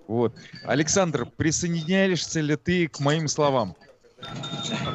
Вот. 0.07 0.36
Александр, 0.63 1.26
присоединяешься 1.26 2.39
ли 2.39 2.55
ты 2.55 2.88
к 2.88 2.99
моим 2.99 3.28
словам? 3.28 3.76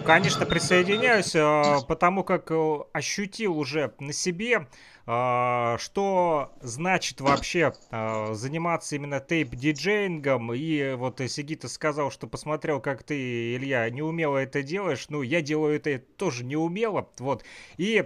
Конечно, 0.05 0.47
присоединяюсь, 0.47 1.35
э, 1.35 1.79
потому 1.89 2.22
как 2.24 2.51
э, 2.51 2.79
ощутил 2.93 3.59
уже 3.59 3.93
на 3.99 4.12
себе, 4.12 4.68
э, 5.07 5.77
что 5.79 6.53
значит 6.61 7.20
вообще 7.20 7.72
заниматься 7.91 8.97
именно 8.97 9.16
тейп-диджеингом. 9.16 10.55
И 10.55 10.95
вот 10.95 11.20
Сигита 11.29 11.68
сказал, 11.68 12.11
что 12.11 12.27
посмотрел, 12.27 12.81
как 12.81 13.03
ты, 13.03 13.57
Илья, 13.57 13.89
неумело 13.91 14.39
это 14.39 14.62
делаешь. 14.62 15.07
Ну, 15.09 15.22
я 15.22 15.41
делаю 15.41 15.77
это 15.77 15.99
тоже 15.99 16.45
неумело. 16.45 17.09
Вот. 17.18 17.45
И 17.77 18.05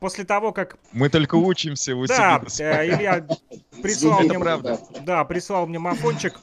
после 0.00 0.24
того, 0.24 0.52
как... 0.52 0.78
Мы 0.92 1.08
только 1.08 1.34
учимся 1.34 1.96
у 1.96 2.06
Да, 2.06 2.40
Илья 2.58 3.26
прислал 3.82 4.20
мне... 4.20 4.38
правда. 4.38 4.78
Да, 5.00 5.24
прислал 5.24 5.66
мне 5.66 5.78
мафончик 5.78 6.34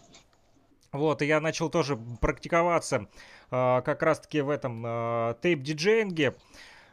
вот, 0.92 1.22
и 1.22 1.26
я 1.26 1.40
начал 1.40 1.70
тоже 1.70 1.98
практиковаться 2.20 3.08
э, 3.50 3.82
как 3.84 4.04
раз-таки 4.04 4.42
в 4.42 4.50
этом 4.50 4.84
э, 4.86 5.36
тейп-диджеинге. 5.42 6.36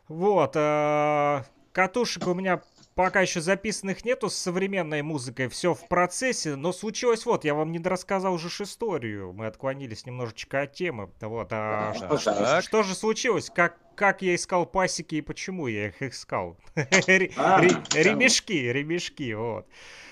Вот, 0.08 0.52
э, 0.54 1.42
катушек 1.72 2.26
у 2.26 2.34
меня 2.34 2.62
пока 2.94 3.20
еще 3.20 3.40
записанных 3.40 4.04
нету 4.04 4.28
с 4.28 4.34
современной 4.34 5.02
музыкой, 5.02 5.48
все 5.48 5.72
в 5.72 5.86
процессе, 5.86 6.56
но 6.56 6.72
случилось 6.72 7.24
вот, 7.26 7.44
я 7.44 7.54
вам 7.54 7.70
не 7.70 7.78
рассказал 7.78 8.34
уже 8.34 8.48
историю, 8.48 9.32
мы 9.32 9.46
отклонились 9.46 10.04
немножечко 10.04 10.62
от 10.62 10.72
темы, 10.72 11.10
вот, 11.20 11.48
а 11.52 11.94
что, 11.94 12.18
что, 12.18 12.62
что 12.62 12.82
же 12.82 12.96
случилось, 12.96 13.50
как, 13.54 13.76
как 13.94 14.22
я 14.22 14.34
искал 14.34 14.66
пасеки 14.66 15.14
и 15.14 15.20
почему 15.20 15.68
я 15.68 15.88
их 15.88 16.02
искал? 16.02 16.56
А, 17.36 17.60
ремешки, 17.60 18.52
ремешки, 18.52 19.32
вот. 19.34 19.68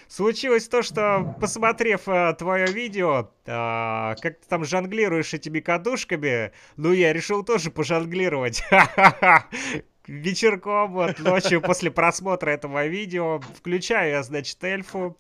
Случилось 0.09 0.69
то, 0.69 0.83
что, 0.83 1.37
посмотрев 1.41 2.03
а, 2.07 2.33
твое 2.35 2.67
видео, 2.67 3.31
а, 3.47 4.15
как 4.17 4.41
ты 4.41 4.49
там 4.49 4.65
жонглируешь 4.65 5.35
этими 5.35 5.61
кадушками, 5.61 6.53
ну, 6.77 6.93
я 6.93 7.13
решил 7.13 7.43
тоже 7.43 7.71
пожонглировать. 7.71 8.63
Вечерком, 10.07 10.93
вот, 10.93 11.19
ночью 11.19 11.61
после 11.61 11.91
просмотра 11.91 12.51
этого 12.51 12.87
видео, 12.87 13.41
включаю 13.41 14.11
я, 14.11 14.23
значит, 14.23 14.63
эльфу, 14.63 15.19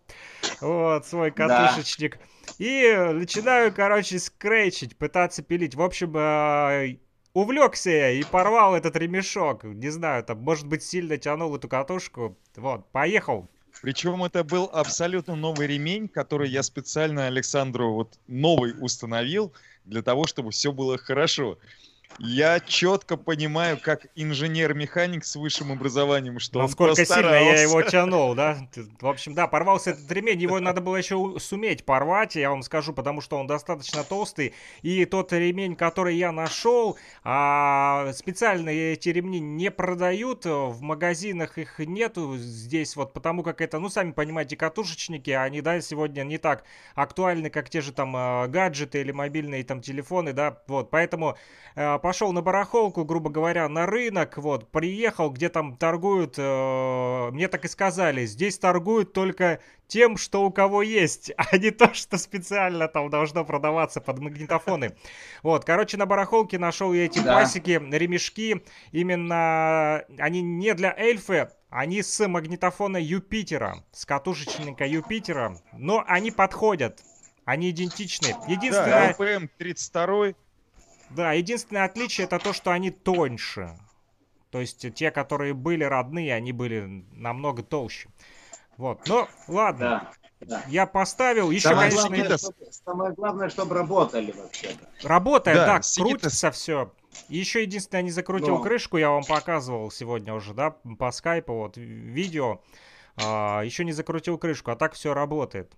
вот, 0.61 1.05
свой 1.07 1.33
катушечник, 1.33 2.19
да. 2.19 2.55
и 2.59 2.95
начинаю, 3.13 3.75
короче, 3.75 4.21
скретчить, 4.21 4.97
пытаться 4.97 5.43
пилить. 5.43 5.75
В 5.75 5.83
общем, 5.83 6.17
э, 6.17 6.99
увлекся 7.33 7.91
я 7.91 8.11
и 8.13 8.23
порвал 8.23 8.77
этот 8.77 8.95
ремешок. 8.97 9.65
Не 9.65 9.91
знаю, 9.91 10.23
там, 10.23 10.39
может 10.39 10.69
быть, 10.69 10.85
сильно 10.85 11.19
тянул 11.19 11.57
эту 11.57 11.69
катушку. 11.69 12.39
Вот, 12.55 12.91
поехал. 12.93 13.51
Причем 13.81 14.25
это 14.25 14.43
был 14.43 14.69
абсолютно 14.73 15.37
новый 15.37 15.67
ремень, 15.67 16.09
который 16.09 16.51
я 16.51 16.63
специально 16.63 17.27
Александру 17.27 17.93
вот 17.95 18.19
новый 18.27 18.75
установил 18.79 19.53
для 19.85 20.03
того, 20.03 20.27
чтобы 20.27 20.51
все 20.51 20.73
было 20.73 20.99
хорошо. 20.99 21.59
Я 22.19 22.61
четко 22.61 23.17
понимаю, 23.17 23.79
как 23.81 24.07
инженер-механик 24.15 25.25
с 25.25 25.37
высшим 25.37 25.73
образованием, 25.73 26.39
что 26.39 26.61
Насколько 26.61 27.01
он 27.01 27.07
сильно 27.07 27.35
я 27.35 27.61
его 27.61 27.83
тянул, 27.83 28.35
да? 28.35 28.57
В 29.01 29.07
общем, 29.07 29.35
да, 29.35 29.47
порвался 29.47 29.91
этот 29.91 30.11
ремень, 30.11 30.41
его 30.41 30.59
надо 30.61 30.81
было 30.81 30.97
еще 30.97 31.37
суметь 31.39 31.85
порвать, 31.85 32.37
я 32.37 32.51
вам 32.51 32.63
скажу, 32.63 32.93
потому 32.93 33.21
что 33.21 33.37
он 33.37 33.47
достаточно 33.47 34.03
толстый. 34.03 34.55
И 34.83 35.05
тот 35.05 35.33
ремень, 35.33 35.77
который 35.77 36.17
я 36.17 36.33
нашел, 36.33 36.97
а, 37.23 38.13
специально 38.15 38.71
эти 38.71 39.11
ремни 39.11 39.41
не 39.41 39.71
продают, 39.71 40.47
в 40.47 40.81
магазинах 40.81 41.59
их 41.59 41.79
нету 41.81 42.37
здесь, 42.39 42.97
вот 42.97 43.13
потому 43.13 43.43
как 43.43 43.61
это, 43.61 43.79
ну, 43.79 43.89
сами 43.91 44.13
понимаете, 44.13 44.57
катушечники, 44.57 45.31
они, 45.31 45.61
да, 45.61 45.81
сегодня 45.81 46.23
не 46.23 46.39
так 46.39 46.65
актуальны, 46.95 47.51
как 47.51 47.69
те 47.69 47.83
же 47.83 47.93
там 47.93 48.15
а, 48.17 48.47
гаджеты 48.47 49.01
или 49.01 49.13
мобильные 49.13 49.65
там 49.65 49.83
телефоны, 49.83 50.33
да, 50.33 50.63
вот, 50.67 50.91
поэтому 50.91 51.37
а, 51.75 51.99
пошел 52.07 52.33
на 52.33 52.41
барахолку, 52.41 53.05
грубо 53.05 53.31
говоря, 53.31 53.69
на 53.69 53.85
рынок, 53.85 54.39
вот, 54.39 54.71
приехал, 54.71 55.29
где 55.29 55.49
там 55.49 55.77
торгуют, 55.77 56.37
э, 56.39 57.31
мне 57.33 57.49
так 57.49 57.65
и 57.65 57.69
сказали, 57.69 58.27
здесь 58.27 58.61
торгуют 58.61 59.13
только 59.13 59.59
тем, 59.89 60.17
что 60.17 60.45
у 60.45 60.53
кого 60.53 60.83
есть, 60.83 61.33
а 61.37 61.59
не 61.59 61.73
то, 61.73 61.93
что 61.95 62.17
специально 62.17 62.87
там 62.87 63.11
должно 63.11 63.45
продаваться 63.45 64.01
под 64.01 64.21
магнитофоны. 64.21 64.95
Вот, 65.43 65.65
короче, 65.65 65.97
на 65.97 66.07
барахолке 66.07 66.61
нашел 66.61 66.93
я 66.93 67.07
эти 67.07 67.19
да. 67.19 67.41
пасеки, 67.41 67.71
ремешки, 67.71 68.63
именно 68.93 70.05
они 70.17 70.43
не 70.43 70.75
для 70.75 70.95
эльфы, 70.97 71.51
они 71.71 72.03
с 72.03 72.25
магнитофона 72.29 72.99
Юпитера, 72.99 73.83
с 73.91 74.07
катушечника 74.07 74.87
Юпитера, 74.87 75.57
но 75.73 76.05
они 76.07 76.31
подходят, 76.31 77.03
они 77.45 77.71
идентичны. 77.71 78.29
Единственное... 78.47 79.13
Да, 79.19 79.25
LPM 79.25 79.49
32 79.59 80.35
да, 81.11 81.33
единственное 81.33 81.85
отличие 81.85 82.27
это 82.27 82.39
то, 82.39 82.53
что 82.53 82.71
они 82.71 82.91
тоньше. 82.91 83.79
То 84.51 84.61
есть 84.61 84.95
те, 84.95 85.11
которые 85.11 85.55
были 85.55 85.85
родные, 85.85 86.35
они 86.35 86.53
были 86.53 87.05
намного 87.13 87.63
толще. 87.63 88.09
Вот, 88.77 89.07
ну 89.07 89.27
ладно. 89.49 90.11
Да, 90.41 90.47
да. 90.47 90.63
Я 90.69 90.87
поставил, 90.87 91.51
еще, 91.51 91.69
самое 91.69 91.91
конечно... 91.91 92.09
Главное, 92.09 92.39
чтобы, 92.39 92.73
самое 92.73 93.13
главное, 93.15 93.49
чтобы 93.49 93.75
работали 93.75 94.33
вообще. 94.33 94.77
Работает, 95.03 95.57
да, 95.57 95.79
да 95.79 96.03
крутится 96.03 96.51
все. 96.51 96.93
Еще 97.29 97.63
единственное, 97.63 98.03
не 98.03 98.11
закрутил 98.11 98.59
Но. 98.59 98.63
крышку, 98.63 98.99
я 98.99 99.11
вам 99.11 99.25
показывал 99.25 99.91
сегодня 99.91 100.35
уже, 100.35 100.53
да, 100.53 100.77
по 100.99 101.11
скайпу, 101.11 101.55
вот, 101.55 101.77
видео. 101.79 102.61
А, 103.17 103.63
еще 103.63 103.85
не 103.85 103.93
закрутил 103.93 104.37
крышку, 104.37 104.71
а 104.71 104.77
так 104.77 104.93
все 104.93 105.15
работает. 105.15 105.73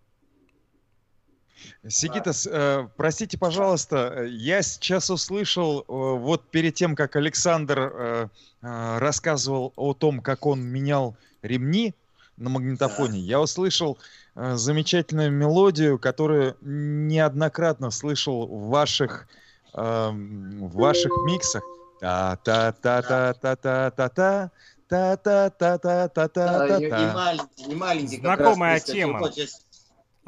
Сигитас, 1.88 2.46
э, 2.50 2.86
простите, 2.96 3.38
пожалуйста, 3.38 4.24
я 4.24 4.62
сейчас 4.62 5.10
услышал, 5.10 5.80
э, 5.80 5.84
вот 5.88 6.48
перед 6.50 6.74
тем, 6.74 6.94
как 6.94 7.16
Александр 7.16 7.78
э, 7.78 8.28
э, 8.62 8.98
рассказывал 8.98 9.72
о 9.76 9.94
том, 9.94 10.20
как 10.20 10.46
он 10.46 10.60
менял 10.62 11.16
ремни 11.42 11.94
на 12.36 12.50
магнитофоне, 12.50 13.18
я 13.20 13.40
услышал 13.40 13.98
э, 14.36 14.54
замечательную 14.56 15.32
мелодию, 15.32 15.98
которую 15.98 16.56
неоднократно 16.60 17.90
слышал 17.90 18.46
в 18.46 18.68
ваших, 18.68 19.26
э, 19.74 20.10
в 20.10 20.76
ваших 20.76 21.12
миксах. 21.26 21.62
Та-та-та-та-та-та-та-та. 22.00 24.50
Та-та-та-та-та-та-та. 24.88 26.78
Не 26.98 27.12
маленький, 27.12 27.66
не 27.66 27.74
маленький. 27.74 28.20
Знакомая 28.20 28.80
тема. 28.80 29.20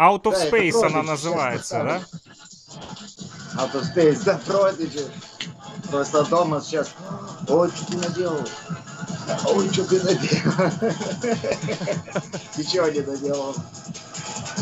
Out 0.00 0.22
of 0.22 0.32
да, 0.32 0.46
Space 0.46 0.82
она 0.82 1.02
называется, 1.02 1.82
да? 1.84 3.62
Out 3.62 3.74
of 3.74 3.84
Space, 3.94 4.22
да, 4.24 4.40
Prodigy. 4.46 5.06
Просто 5.90 6.24
дома 6.24 6.62
сейчас, 6.62 6.94
ой, 7.46 7.70
что 7.70 7.86
ты 7.86 7.96
наделал? 7.98 8.48
Ой, 9.44 9.70
что 9.70 9.84
ты 9.84 10.02
наделал? 10.02 10.72
Ничего 12.56 12.88
не 12.88 13.00
наделал. 13.00 13.54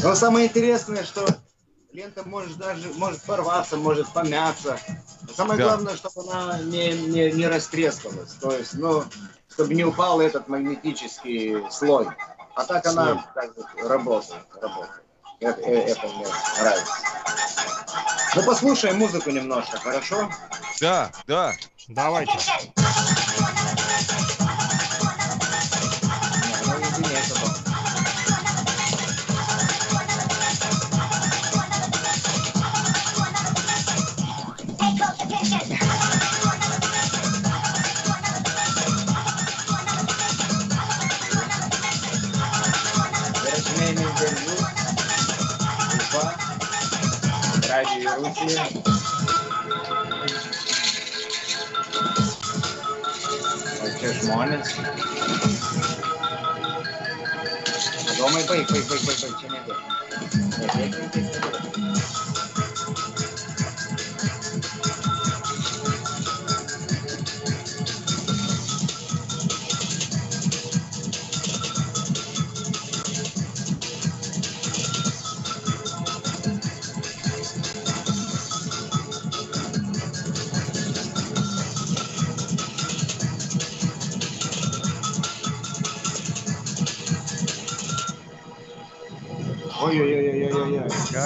Но 0.03 0.16
самое 0.16 0.49
интересное, 0.49 1.05
что 1.05 1.24
лента 1.93 2.24
может 2.24 2.59
даже 2.59 2.89
может 2.95 3.22
порваться, 3.22 3.76
может 3.76 4.09
помяться. 4.09 4.76
самое 5.36 5.61
да. 5.61 5.66
главное, 5.66 5.97
чтобы 5.97 6.32
она 6.32 6.59
не, 6.62 6.95
не, 6.95 7.30
не 7.30 7.47
растрескалась. 7.47 8.32
То 8.41 8.51
есть, 8.57 8.74
ну, 8.74 9.05
чтобы 9.49 9.74
не 9.74 9.84
упал 9.84 10.20
этот 10.20 10.49
магнетический 10.49 11.70
слой. 11.70 12.09
А 12.57 12.64
так 12.64 12.84
она 12.86 13.24
как 13.34 13.55
бы 13.55 13.64
работает, 13.89 14.43
работает. 14.61 15.05
Это, 15.41 15.61
э, 15.61 15.84
это 15.91 16.07
мне 16.09 16.26
нравится. 16.61 16.93
Ну, 18.34 18.43
послушаем 18.43 18.99
музыку 18.99 19.30
немножко, 19.30 19.78
хорошо? 19.78 20.30
Да, 20.80 21.11
да. 21.26 21.55
Давайте. 21.89 22.32
Close 48.09 48.39
the 54.23 54.35
minus. 54.37 54.69
Rồi 58.19 58.31
mới 58.33 58.45
quay 58.49 58.65
quay. 58.69 58.81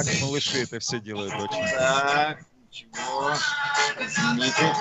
Как 0.05 0.21
малыши 0.21 0.63
это 0.63 0.81
все 0.81 0.99
делают 0.99 1.33
очень. 1.35 1.65
Так, 1.77 2.39
ничего. 2.71 3.35
Извините. 4.01 4.75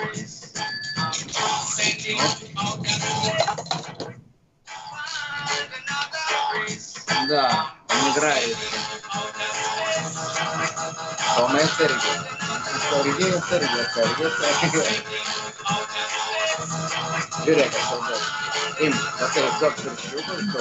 Да, 7.29 7.73
он 7.87 8.13
играет. 8.13 8.57
Tom 11.37 11.55
Sergey. 11.77 12.01
Sergey, 12.89 13.31
Sergey, 13.47 13.85
Sergey, 13.93 14.29
Sergey. 14.39 15.03
Direkt 17.45 17.75
soldat. 17.89 18.21
Им, 18.79 18.93
это 19.19 19.59
доктор 19.59 19.91
Щукин, 19.97 20.51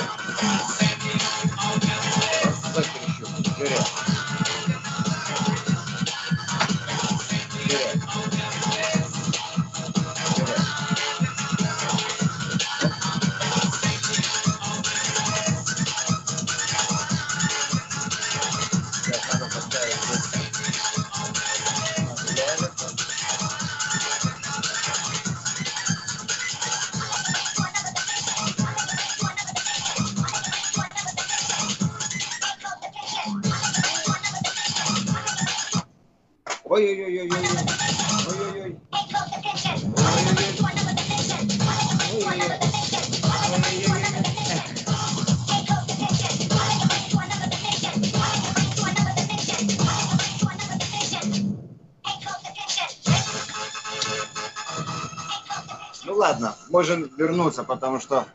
вернуться, 57.21 57.65
потому 57.65 58.01
что 58.01 58.27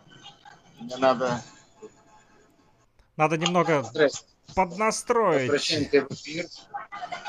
мне 0.80 0.96
надо 0.98 1.42
Надо 3.18 3.38
немного 3.38 3.84
поднастроить. 4.56 5.50
Возвращаемся 5.50 6.06
в 6.06 6.12
эфир. 6.14 6.46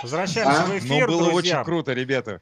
Возвращаемся 0.02 0.62
А? 0.62 0.66
в 0.66 0.68
Но 0.68 0.78
эфир, 0.78 1.07
было 1.07 1.30
друзья. 1.30 1.57
очень 1.59 1.64
круто, 1.64 1.92
ребята. 1.92 2.40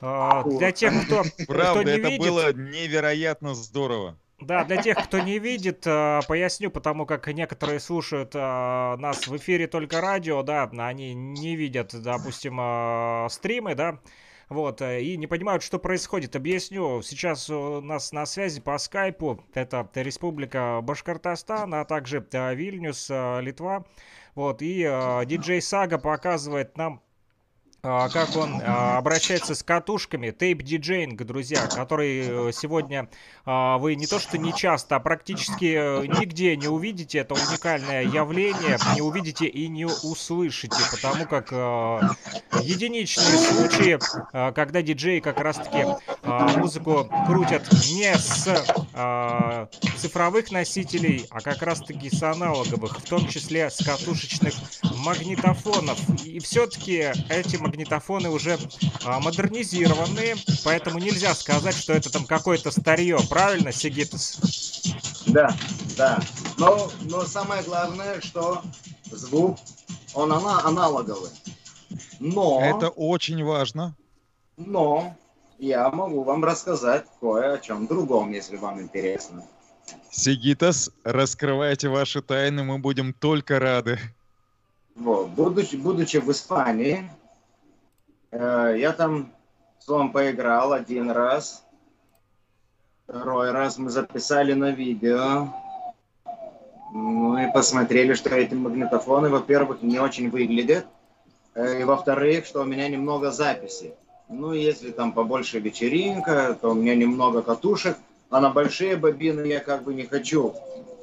А, 0.00 0.42
Для 0.44 0.72
тех, 0.72 0.92
кто, 1.06 1.22
кто 1.22 1.44
Правда, 1.52 1.84
не 1.84 1.90
это 1.92 2.08
видит, 2.08 2.20
было 2.20 2.52
невероятно 2.52 3.54
здорово. 3.54 4.16
Да, 4.40 4.64
для 4.64 4.82
тех, 4.82 5.02
кто 5.02 5.18
не 5.20 5.38
видит, 5.38 5.86
э, 5.86 6.20
поясню, 6.28 6.70
потому 6.70 7.06
как 7.06 7.26
некоторые 7.28 7.80
слушают 7.80 8.34
э, 8.34 8.38
нас 8.38 9.26
в 9.26 9.34
эфире 9.38 9.66
только 9.66 10.02
радио, 10.02 10.42
да, 10.42 10.70
они 10.78 11.14
не 11.14 11.56
видят, 11.56 11.94
допустим, 12.02 13.28
стримы, 13.30 13.74
да, 13.74 13.98
вот, 14.48 14.80
э, 14.80 15.02
и 15.02 15.16
не 15.16 15.26
понимают, 15.26 15.62
что 15.62 15.78
происходит. 15.78 16.36
Объясню, 16.36 17.02
сейчас 17.02 17.50
у 17.50 17.80
нас 17.80 18.12
на 18.12 18.26
связи 18.26 18.60
по 18.60 18.78
скайпу, 18.78 19.44
это 19.54 19.88
Республика 19.94 20.80
Башкортостан, 20.82 21.74
а 21.74 21.84
также 21.84 22.26
э, 22.32 22.54
Вильнюс, 22.54 23.08
э, 23.10 23.40
Литва, 23.40 23.84
вот, 24.34 24.60
и 24.60 24.82
диджей 25.26 25.62
Сага 25.62 25.98
показывает 25.98 26.76
нам 26.76 27.02
как 27.86 28.34
он 28.34 28.60
а, 28.64 28.98
обращается 28.98 29.54
с 29.54 29.62
катушками, 29.62 30.30
тейп-диджеинг, 30.30 31.22
друзья, 31.24 31.68
который 31.68 32.48
э, 32.48 32.52
сегодня 32.52 33.08
а, 33.44 33.78
вы 33.78 33.94
не 33.94 34.06
то 34.06 34.18
что 34.18 34.38
не 34.38 34.52
часто, 34.52 34.96
а 34.96 35.00
практически 35.00 35.76
э, 35.76 36.06
нигде 36.06 36.56
не 36.56 36.66
увидите. 36.66 37.18
Это 37.18 37.34
уникальное 37.34 38.02
явление, 38.02 38.78
не 38.96 39.02
увидите 39.02 39.46
и 39.46 39.68
не 39.68 39.84
услышите, 39.84 40.76
потому 40.90 41.26
как 41.26 41.52
э, 41.52 42.00
единичные 42.62 43.38
случаи, 43.38 43.98
когда 44.52 44.82
диджеи 44.82 45.20
как 45.20 45.38
раз-таки 45.38 45.84
а, 46.24 46.58
музыку 46.58 47.08
крутят 47.26 47.70
не 47.88 48.12
с 48.16 48.48
а, 48.94 49.68
цифровых 49.96 50.50
носителей, 50.50 51.26
а 51.30 51.40
как 51.40 51.62
раз-таки 51.62 52.10
с 52.10 52.20
аналоговых, 52.22 52.98
в 52.98 53.08
том 53.08 53.28
числе 53.28 53.70
с 53.70 53.84
катушечных 53.84 54.54
магнитофонов. 55.04 55.98
И 56.24 56.40
все-таки 56.40 57.12
эти 57.28 57.56
магнитофоны 57.56 57.75
уже 58.30 58.58
а, 59.04 59.20
модернизированные, 59.20 60.36
поэтому 60.64 60.98
нельзя 60.98 61.34
сказать, 61.34 61.74
что 61.76 61.92
это 61.92 62.10
там 62.10 62.24
какое-то 62.24 62.70
старье, 62.70 63.18
правильно, 63.28 63.72
Сигитас? 63.72 64.38
Да, 65.26 65.54
да. 65.96 66.20
Но, 66.58 66.90
но 67.02 67.24
самое 67.24 67.62
главное, 67.62 68.20
что 68.20 68.62
звук, 69.10 69.58
он 70.14 70.32
ана- 70.32 70.62
аналоговый. 70.64 71.30
Но, 72.20 72.60
Это 72.62 72.88
очень 72.88 73.44
важно. 73.44 73.94
но 74.56 75.14
я 75.58 75.90
могу 75.90 76.22
вам 76.22 76.44
рассказать 76.44 77.04
кое 77.20 77.54
о 77.54 77.58
чем 77.58 77.86
другом, 77.86 78.32
если 78.32 78.56
вам 78.56 78.80
интересно. 78.80 79.44
Сигитас, 80.10 80.90
раскрывайте 81.04 81.88
ваши 81.88 82.22
тайны, 82.22 82.64
мы 82.64 82.78
будем 82.78 83.12
только 83.12 83.58
рады. 83.58 83.98
Вот. 84.94 85.28
Будучи, 85.28 85.76
будучи 85.76 86.16
в 86.16 86.30
Испании, 86.30 87.10
я 88.38 88.92
там 88.92 89.32
с 89.78 89.88
вами 89.88 90.08
поиграл 90.08 90.72
один 90.72 91.10
раз. 91.10 91.64
Второй 93.04 93.52
раз 93.52 93.78
мы 93.78 93.90
записали 93.90 94.52
на 94.52 94.72
видео. 94.72 95.48
Ну 96.92 97.38
и 97.38 97.52
посмотрели, 97.52 98.14
что 98.14 98.34
эти 98.34 98.54
магнитофоны, 98.54 99.28
во-первых, 99.28 99.82
не 99.82 99.98
очень 99.98 100.30
выглядят. 100.30 100.86
э, 101.54 101.80
И 101.80 101.84
во-вторых, 101.84 102.46
что 102.46 102.62
у 102.62 102.64
меня 102.64 102.88
немного 102.88 103.30
записи. 103.30 103.94
Ну, 104.28 104.52
если 104.52 104.90
там 104.90 105.12
побольше 105.12 105.60
вечеринка, 105.60 106.56
то 106.60 106.70
у 106.70 106.74
меня 106.74 106.94
немного 106.94 107.42
катушек. 107.42 107.96
А 108.30 108.40
на 108.40 108.50
большие 108.50 108.96
бобины 108.96 109.46
я 109.46 109.60
как 109.60 109.84
бы 109.84 109.94
не 109.94 110.02
хочу, 110.02 110.52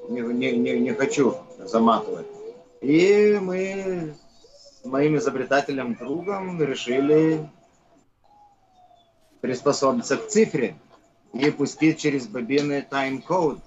не, 0.10 0.22
не, 0.22 0.80
не 0.80 0.94
хочу 0.94 1.38
заматывать. 1.60 2.28
И 2.82 3.40
мы 3.42 4.14
с 4.84 4.86
моим 4.86 5.18
изобретателем 5.18 5.96
другом 5.96 6.62
решили 6.62 7.50
приспособиться 9.42 10.18
к 10.18 10.28
цифре 10.28 10.76
и 11.34 11.50
пустить 11.52 12.00
через 12.00 12.28
бобины 12.28 12.82
тайм-код. 12.82 13.60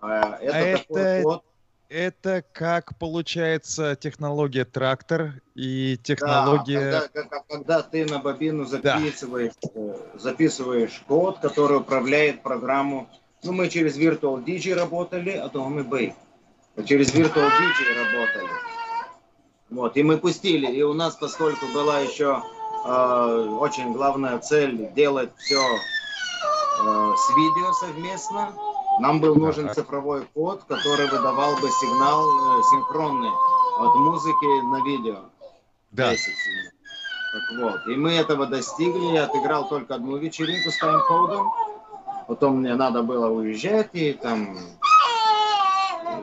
А, 0.00 0.38
это, 0.40 0.56
это 0.56 0.78
такой 0.78 1.22
код, 1.22 1.44
это 1.88 2.44
как 2.52 2.98
получается 2.98 3.94
технология 3.94 4.64
трактор 4.64 5.40
и 5.54 5.96
технология... 6.02 6.90
Да, 6.90 7.08
когда, 7.12 7.42
когда 7.48 7.82
ты 7.82 8.04
на 8.04 8.18
бобину 8.18 8.64
записываешь, 8.64 9.52
да. 9.62 9.70
Э, 9.74 10.18
записываешь 10.18 11.02
код, 11.06 11.38
который 11.38 11.78
управляет 11.78 12.42
программу. 12.42 13.08
Ну, 13.44 13.52
мы 13.52 13.68
через 13.68 13.96
Virtual 13.96 14.44
DJ 14.44 14.74
работали, 14.74 15.30
а 15.30 15.48
то 15.48 15.68
мы 15.68 15.82
Bake. 15.82 16.14
Через 16.84 17.14
Virtual 17.14 17.48
DJ 17.48 18.12
работали. 18.12 18.73
Вот, 19.70 19.96
и 19.96 20.02
мы 20.02 20.18
пустили. 20.18 20.70
И 20.70 20.82
у 20.82 20.92
нас, 20.92 21.16
поскольку 21.16 21.66
была 21.72 22.00
еще 22.00 22.42
э, 22.84 23.56
очень 23.60 23.92
главная 23.92 24.38
цель 24.38 24.92
делать 24.94 25.30
все 25.38 25.60
э, 25.60 27.12
с 27.16 27.36
видео 27.36 27.72
совместно, 27.72 28.52
нам 29.00 29.20
был 29.20 29.34
нужен 29.34 29.72
цифровой 29.74 30.26
код, 30.34 30.62
который 30.68 31.08
выдавал 31.08 31.54
бы 31.56 31.68
сигнал 31.68 32.58
э, 32.58 32.62
синхронный 32.70 33.30
от 33.78 33.94
музыки 33.96 34.62
на 34.70 34.84
видео. 34.84 35.18
Да. 35.92 36.10
Так 36.10 37.58
вот. 37.60 37.86
И 37.88 37.96
мы 37.96 38.12
этого 38.12 38.46
достигли. 38.46 39.14
Я 39.14 39.24
отыграл 39.24 39.68
только 39.68 39.96
одну 39.96 40.16
вечеринку 40.16 40.70
с 40.70 40.78
тайм-кодом. 40.78 41.52
Потом 42.28 42.58
мне 42.58 42.74
надо 42.74 43.02
было 43.02 43.28
уезжать, 43.28 43.90
и 43.92 44.12
там 44.12 44.56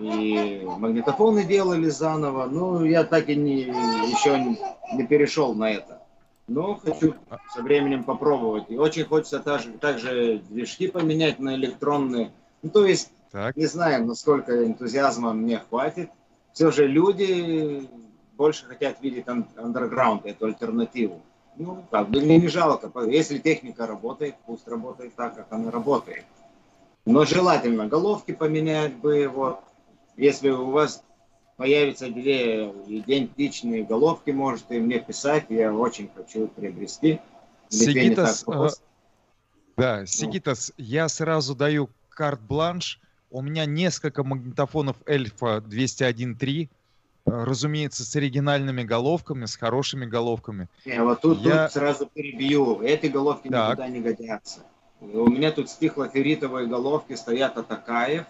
и 0.01 0.65
магнитофоны 0.65 1.43
делали 1.43 1.89
заново. 1.89 2.47
Ну, 2.47 2.83
я 2.83 3.03
так 3.03 3.29
и 3.29 3.35
не, 3.35 3.61
еще 3.61 4.39
не, 4.39 4.59
не 4.95 5.07
перешел 5.07 5.53
на 5.53 5.71
это. 5.71 6.01
Но 6.47 6.75
хочу 6.75 7.15
со 7.53 7.61
временем 7.61 8.03
попробовать. 8.03 8.65
И 8.69 8.77
очень 8.77 9.05
хочется 9.05 9.39
также, 9.39 9.71
также 9.73 10.41
движки 10.49 10.87
поменять 10.87 11.39
на 11.39 11.55
электронные. 11.55 12.31
Ну, 12.61 12.69
то 12.69 12.85
есть, 12.85 13.11
так. 13.31 13.55
не 13.55 13.65
знаю, 13.65 14.05
насколько 14.05 14.65
энтузиазма 14.65 15.33
мне 15.33 15.59
хватит. 15.59 16.09
Все 16.51 16.71
же 16.71 16.87
люди 16.87 17.87
больше 18.35 18.65
хотят 18.65 19.01
видеть 19.01 19.25
андерграунд, 19.27 20.25
эту 20.25 20.47
альтернативу. 20.47 21.21
Ну, 21.55 21.85
как 21.91 22.09
бы 22.09 22.19
мне 22.19 22.37
не 22.37 22.47
жалко. 22.47 22.91
Если 23.01 23.37
техника 23.37 23.85
работает, 23.85 24.35
пусть 24.45 24.67
работает 24.67 25.15
так, 25.15 25.35
как 25.35 25.47
она 25.51 25.71
работает. 25.71 26.25
Но 27.05 27.25
желательно 27.25 27.87
головки 27.87 28.31
поменять 28.31 28.95
бы, 28.95 29.27
вот. 29.27 29.59
Если 30.17 30.49
у 30.49 30.71
вас 30.71 31.03
появятся 31.57 32.09
две 32.09 32.69
идентичные 32.69 33.83
головки, 33.83 34.31
можете 34.31 34.79
мне 34.79 34.99
писать, 34.99 35.45
я 35.49 35.73
очень 35.73 36.09
хочу 36.15 36.47
приобрести. 36.47 37.19
Сигитас, 37.69 38.43
э, 38.47 38.69
да, 39.77 40.05
Сигитас, 40.05 40.73
ну. 40.77 40.85
я 40.85 41.07
сразу 41.07 41.55
даю 41.55 41.89
карт-бланш. 42.09 42.99
У 43.29 43.41
меня 43.41 43.65
несколько 43.65 44.23
магнитофонов 44.23 44.97
Эльфа 45.05 45.63
201.3, 45.65 46.63
э, 46.63 46.67
разумеется, 47.25 48.03
с 48.03 48.15
оригинальными 48.15 48.83
головками, 48.83 49.45
с 49.45 49.55
хорошими 49.55 50.05
головками. 50.05 50.67
Не, 50.85 51.01
вот 51.01 51.21
тут, 51.21 51.39
Я... 51.39 51.65
тут 51.65 51.73
сразу 51.73 52.05
перебью. 52.07 52.81
Эти 52.81 53.05
головки 53.05 53.47
так. 53.47 53.69
никуда 53.69 53.87
не 53.87 54.01
годятся. 54.01 54.59
У 54.99 55.27
меня 55.27 55.51
тут 55.51 55.69
стихлоферритовые 55.69 56.67
головки 56.67 57.13
стоят 57.13 57.57
от 57.57 57.71
Акаев, 57.71 58.25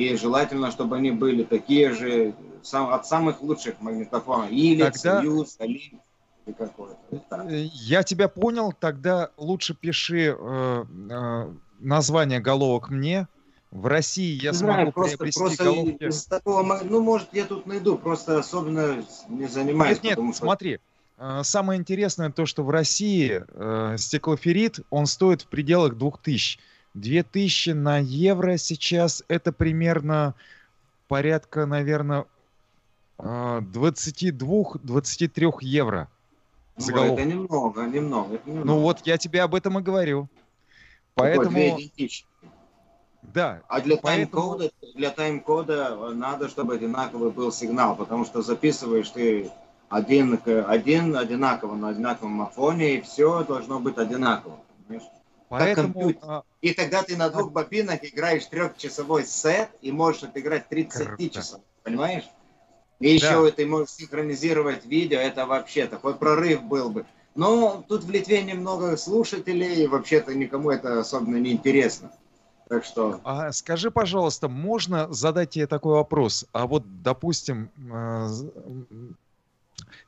и 0.00 0.16
желательно, 0.16 0.70
чтобы 0.70 0.96
они 0.96 1.10
были 1.10 1.44
такие 1.44 1.92
же 1.92 2.34
сам, 2.62 2.92
от 2.92 3.06
самых 3.06 3.42
лучших 3.42 3.80
магнитофонов. 3.80 4.50
Или 4.50 4.82
Тогда... 4.82 5.18
Союз, 5.18 5.56
Олимп 5.58 6.00
э, 6.46 7.66
Я 7.74 8.02
тебя 8.02 8.28
понял, 8.28 8.72
тогда 8.72 9.30
лучше 9.36 9.74
пиши 9.74 10.34
э, 10.38 10.84
э, 11.10 11.52
название 11.80 12.40
головок 12.40 12.88
мне. 12.88 13.28
В 13.70 13.86
России 13.86 14.42
я 14.42 14.52
Знаю, 14.52 14.86
смогу 14.86 14.92
просто, 14.92 15.18
приобрести 15.18 15.38
просто 15.38 15.64
головки. 15.64 16.04
Из 16.04 16.24
такого, 16.24 16.80
ну, 16.82 17.00
может, 17.02 17.28
я 17.32 17.44
тут 17.44 17.66
найду, 17.66 17.98
просто 17.98 18.38
особенно 18.38 19.04
не 19.28 19.46
занимаюсь. 19.46 20.02
Нет, 20.02 20.18
нет, 20.18 20.34
что... 20.34 20.44
смотри, 20.44 20.80
э, 21.18 21.40
самое 21.44 21.78
интересное 21.78 22.30
то, 22.30 22.46
что 22.46 22.64
в 22.64 22.70
России 22.70 23.44
э, 23.46 23.96
стеклоферрит, 23.98 24.80
он 24.88 25.04
стоит 25.04 25.42
в 25.42 25.46
пределах 25.46 25.96
2000. 25.98 26.58
2000 26.94 27.70
на 27.70 27.98
евро 27.98 28.56
сейчас 28.56 29.22
это 29.28 29.52
примерно 29.52 30.34
порядка, 31.08 31.66
наверное, 31.66 32.24
22-23 33.18 34.72
э, 34.82 35.50
евро. 35.60 36.08
За 36.76 36.94
ну, 36.94 37.12
это 37.12 37.24
немного, 37.24 37.86
немного, 37.86 38.34
это 38.36 38.48
немного. 38.48 38.66
Ну 38.66 38.80
вот 38.80 39.00
я 39.04 39.18
тебе 39.18 39.42
об 39.42 39.54
этом 39.54 39.78
и 39.78 39.82
говорю. 39.82 40.28
Поэтому... 41.14 41.78
Да. 43.22 43.60
А 43.68 43.82
для 43.82 43.98
поэтому... 43.98 44.56
тайм-кода, 44.56 44.70
для 44.94 45.10
тайм-кода 45.10 46.12
надо, 46.14 46.48
чтобы 46.48 46.74
одинаковый 46.74 47.30
был 47.30 47.52
сигнал, 47.52 47.94
потому 47.94 48.24
что 48.24 48.40
записываешь 48.40 49.10
ты 49.10 49.50
один, 49.90 50.40
один 50.46 51.14
одинаково 51.14 51.74
на 51.74 51.88
одинаковом 51.88 52.50
фоне, 52.50 52.96
и 52.96 53.00
все 53.02 53.44
должно 53.44 53.78
быть 53.78 53.98
одинаково. 53.98 54.58
Понимаешь? 54.88 55.06
Поэтому... 55.50 56.14
А, 56.22 56.44
и 56.60 56.72
тогда 56.72 57.02
ты 57.02 57.16
на 57.16 57.28
двух 57.28 57.50
бобинах 57.50 58.04
играешь 58.04 58.46
трехчасовой 58.46 59.26
сет 59.26 59.68
и 59.82 59.90
можешь 59.90 60.22
отыграть 60.22 60.68
30 60.68 61.32
часов. 61.32 61.60
Понимаешь? 61.82 62.24
И 63.00 63.18
да. 63.18 63.26
еще 63.26 63.50
ты 63.50 63.66
можешь 63.66 63.90
синхронизировать 63.90 64.86
видео, 64.86 65.18
это 65.18 65.46
вообще 65.46 65.86
такой 65.86 66.14
прорыв 66.14 66.62
был 66.62 66.90
бы. 66.90 67.04
Но 67.34 67.84
тут 67.88 68.04
в 68.04 68.10
Литве 68.10 68.42
немного 68.42 68.96
слушателей, 68.96 69.82
и 69.82 69.86
вообще-то 69.88 70.34
никому 70.34 70.70
это 70.70 71.00
особенно 71.00 71.36
не 71.36 71.50
интересно. 71.50 72.12
Так 72.68 72.84
что... 72.84 73.20
А 73.24 73.50
скажи, 73.50 73.90
пожалуйста, 73.90 74.48
можно 74.48 75.12
задать 75.12 75.50
тебе 75.50 75.66
такой 75.66 75.94
вопрос? 75.94 76.46
А 76.52 76.68
вот, 76.68 76.84
допустим, 77.02 77.70
э, 77.92 78.28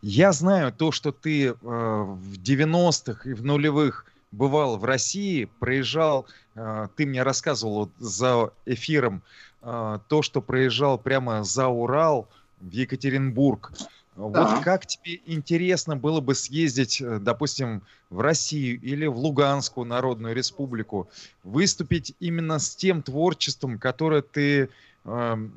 я 0.03 0.30
знаю 0.30 0.72
то, 0.72 0.93
что 0.93 1.11
ты 1.11 1.47
э, 1.49 1.53
в 1.55 2.34
90-х 2.34 3.28
и 3.28 3.34
в 3.34 3.45
нулевых 3.45 4.07
бывал 4.33 4.76
в 4.78 4.85
России, 4.85 5.49
проезжал, 5.61 6.26
э, 6.55 6.89
ты 6.97 7.07
мне 7.07 7.22
рассказывал 7.22 7.74
вот 7.74 7.91
за 7.99 8.51
эфиром, 8.66 9.22
то, 9.61 10.22
что 10.22 10.43
проезжал 10.43 10.99
прямо 10.99 11.45
за 11.45 11.68
Урал 11.68 12.28
в 12.61 12.72
Екатеринбург. 12.72 13.70
Да. 14.16 14.24
Вот 14.57 14.62
как 14.62 14.87
тебе 14.87 15.20
интересно 15.24 15.97
было 15.97 16.20
бы 16.20 16.35
съездить, 16.35 17.01
э, 17.01 17.18
допустим, 17.18 17.83
в 18.11 18.20
Россию 18.20 18.78
или 18.83 19.07
в 19.07 19.16
Луганскую 19.16 19.87
Народную 19.87 20.35
Республику, 20.35 21.09
выступить 21.45 22.14
именно 22.20 22.59
с 22.59 22.76
тем 22.76 23.03
творчеством, 23.03 23.78
которое 23.78 24.20
ты 24.20 24.68
э, 25.05 25.49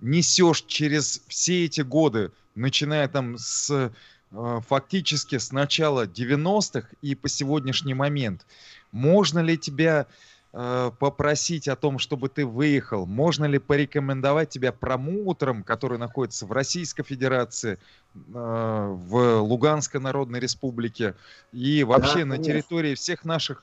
несешь 0.00 0.64
через 0.66 1.22
все 1.28 1.64
эти 1.64 1.80
годы, 1.80 2.30
начиная 2.54 3.08
там 3.08 3.38
с 3.38 3.70
э, 3.70 3.90
фактически 4.30 5.38
с 5.38 5.52
начала 5.52 6.06
90-х 6.06 6.88
и 7.02 7.14
по 7.14 7.28
сегодняшний 7.28 7.94
момент. 7.94 8.44
Можно 8.92 9.40
ли 9.40 9.56
тебя 9.56 10.06
Э, 10.50 10.90
попросить 10.98 11.68
о 11.68 11.76
том, 11.76 11.98
чтобы 11.98 12.30
ты 12.30 12.46
выехал? 12.46 13.04
Можно 13.04 13.44
ли 13.44 13.58
порекомендовать 13.58 14.48
тебя 14.48 14.72
промоутерам, 14.72 15.62
которые 15.62 15.98
находятся 15.98 16.46
в 16.46 16.52
Российской 16.52 17.02
Федерации, 17.02 17.78
э, 18.14 18.18
в 18.32 19.40
Луганской 19.40 20.00
Народной 20.00 20.40
Республике 20.40 21.14
и 21.52 21.84
вообще 21.84 22.20
да, 22.20 22.24
на 22.24 22.38
территории 22.38 22.94
всех 22.94 23.26
наших 23.26 23.62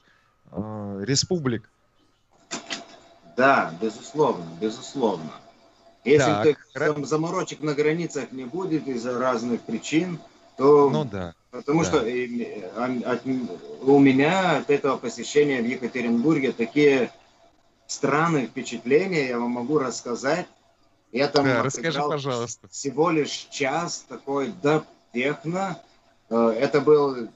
э, 0.52 1.04
республик? 1.08 1.68
Да, 3.36 3.74
безусловно, 3.82 4.46
безусловно. 4.62 5.32
Если 6.04 6.56
так, 6.74 7.06
заморочек 7.08 7.62
на 7.62 7.74
границах 7.74 8.32
не 8.32 8.46
будет 8.46 8.88
из-за 8.88 9.18
разных 9.18 9.62
причин, 9.62 10.20
то 10.58 10.90
ну, 10.90 11.06
да. 11.06 11.34
Потому 11.52 11.84
да. 11.84 11.86
что 11.86 12.00
от, 13.12 13.26
у 13.82 14.00
меня 14.00 14.58
от 14.58 14.70
этого 14.70 14.98
посещения 14.98 15.62
в 15.62 15.66
Екатеринбурге 15.66 16.52
такие 16.52 17.12
странные 17.88 18.48
впечатления, 18.48 19.28
я 19.28 19.40
вам 19.40 19.52
могу 19.52 19.80
рассказать. 19.80 20.48
Я 21.12 21.28
там 21.28 21.46
да, 21.46 21.64
расскажи, 21.64 22.00
пожалуйста. 22.00 22.68
Всего 22.68 23.10
лишь 23.10 23.48
час 23.52 24.06
такой 24.10 24.54
да 24.62 24.84
техно. 25.14 25.82
Э, 26.30 26.54
это 26.60 26.82
был 26.82 27.30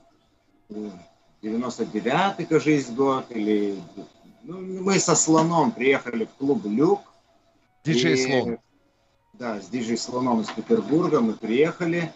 99-й, 1.41 2.45
кажется, 2.45 2.91
год, 2.91 3.25
или 3.29 3.79
ну, 4.43 4.59
мы 4.59 4.99
со 4.99 5.15
слоном 5.15 5.71
приехали 5.71 6.25
в 6.25 6.31
клуб 6.37 6.65
Люк. 6.65 7.01
Диджей 7.85 8.17
Слон. 8.17 8.57
Да, 9.33 9.61
с 9.61 9.69
диджей 9.69 9.97
Слоном 9.97 10.41
из 10.41 10.49
Петербурга 10.49 11.21
мы 11.21 11.33
приехали. 11.33 12.11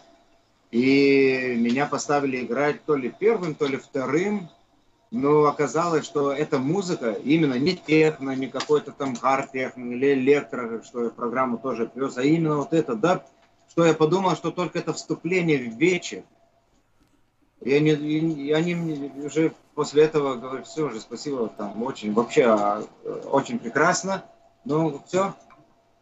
И 0.74 1.56
меня 1.56 1.86
поставили 1.86 2.44
играть 2.44 2.84
то 2.84 2.96
ли 2.96 3.14
первым, 3.20 3.54
то 3.54 3.68
ли 3.68 3.78
вторым. 3.78 4.50
Но 5.12 5.46
оказалось, 5.46 6.04
что 6.04 6.32
эта 6.32 6.58
музыка 6.58 7.12
именно 7.12 7.54
не 7.60 7.76
техно, 7.76 8.32
не 8.32 8.48
какой-то 8.48 8.92
там 8.92 9.16
хард 9.16 9.52
техно 9.52 9.92
или 9.92 10.16
электро, 10.16 10.82
что 10.82 11.04
я 11.04 11.10
программу 11.12 11.60
тоже 11.60 11.86
привез, 11.86 12.18
а 12.18 12.24
именно 12.24 12.58
вот 12.58 12.74
это, 12.74 12.96
да, 12.96 13.24
что 13.70 13.86
я 13.86 13.94
подумал, 13.94 14.36
что 14.36 14.50
только 14.50 14.80
это 14.80 14.94
вступление 14.94 15.60
в 15.60 15.78
вечер. 15.78 16.24
И 17.62 17.72
они, 17.72 17.92
и 17.92 18.52
они 18.52 19.12
уже 19.24 19.54
после 19.76 20.06
этого 20.06 20.38
говорят, 20.38 20.66
все 20.66 20.88
уже, 20.88 21.00
спасибо, 21.02 21.50
там 21.50 21.84
очень, 21.84 22.14
вообще 22.14 22.46
а, 22.46 22.84
очень 23.26 23.60
прекрасно. 23.60 24.24
Ну, 24.66 25.00
все. 25.06 25.36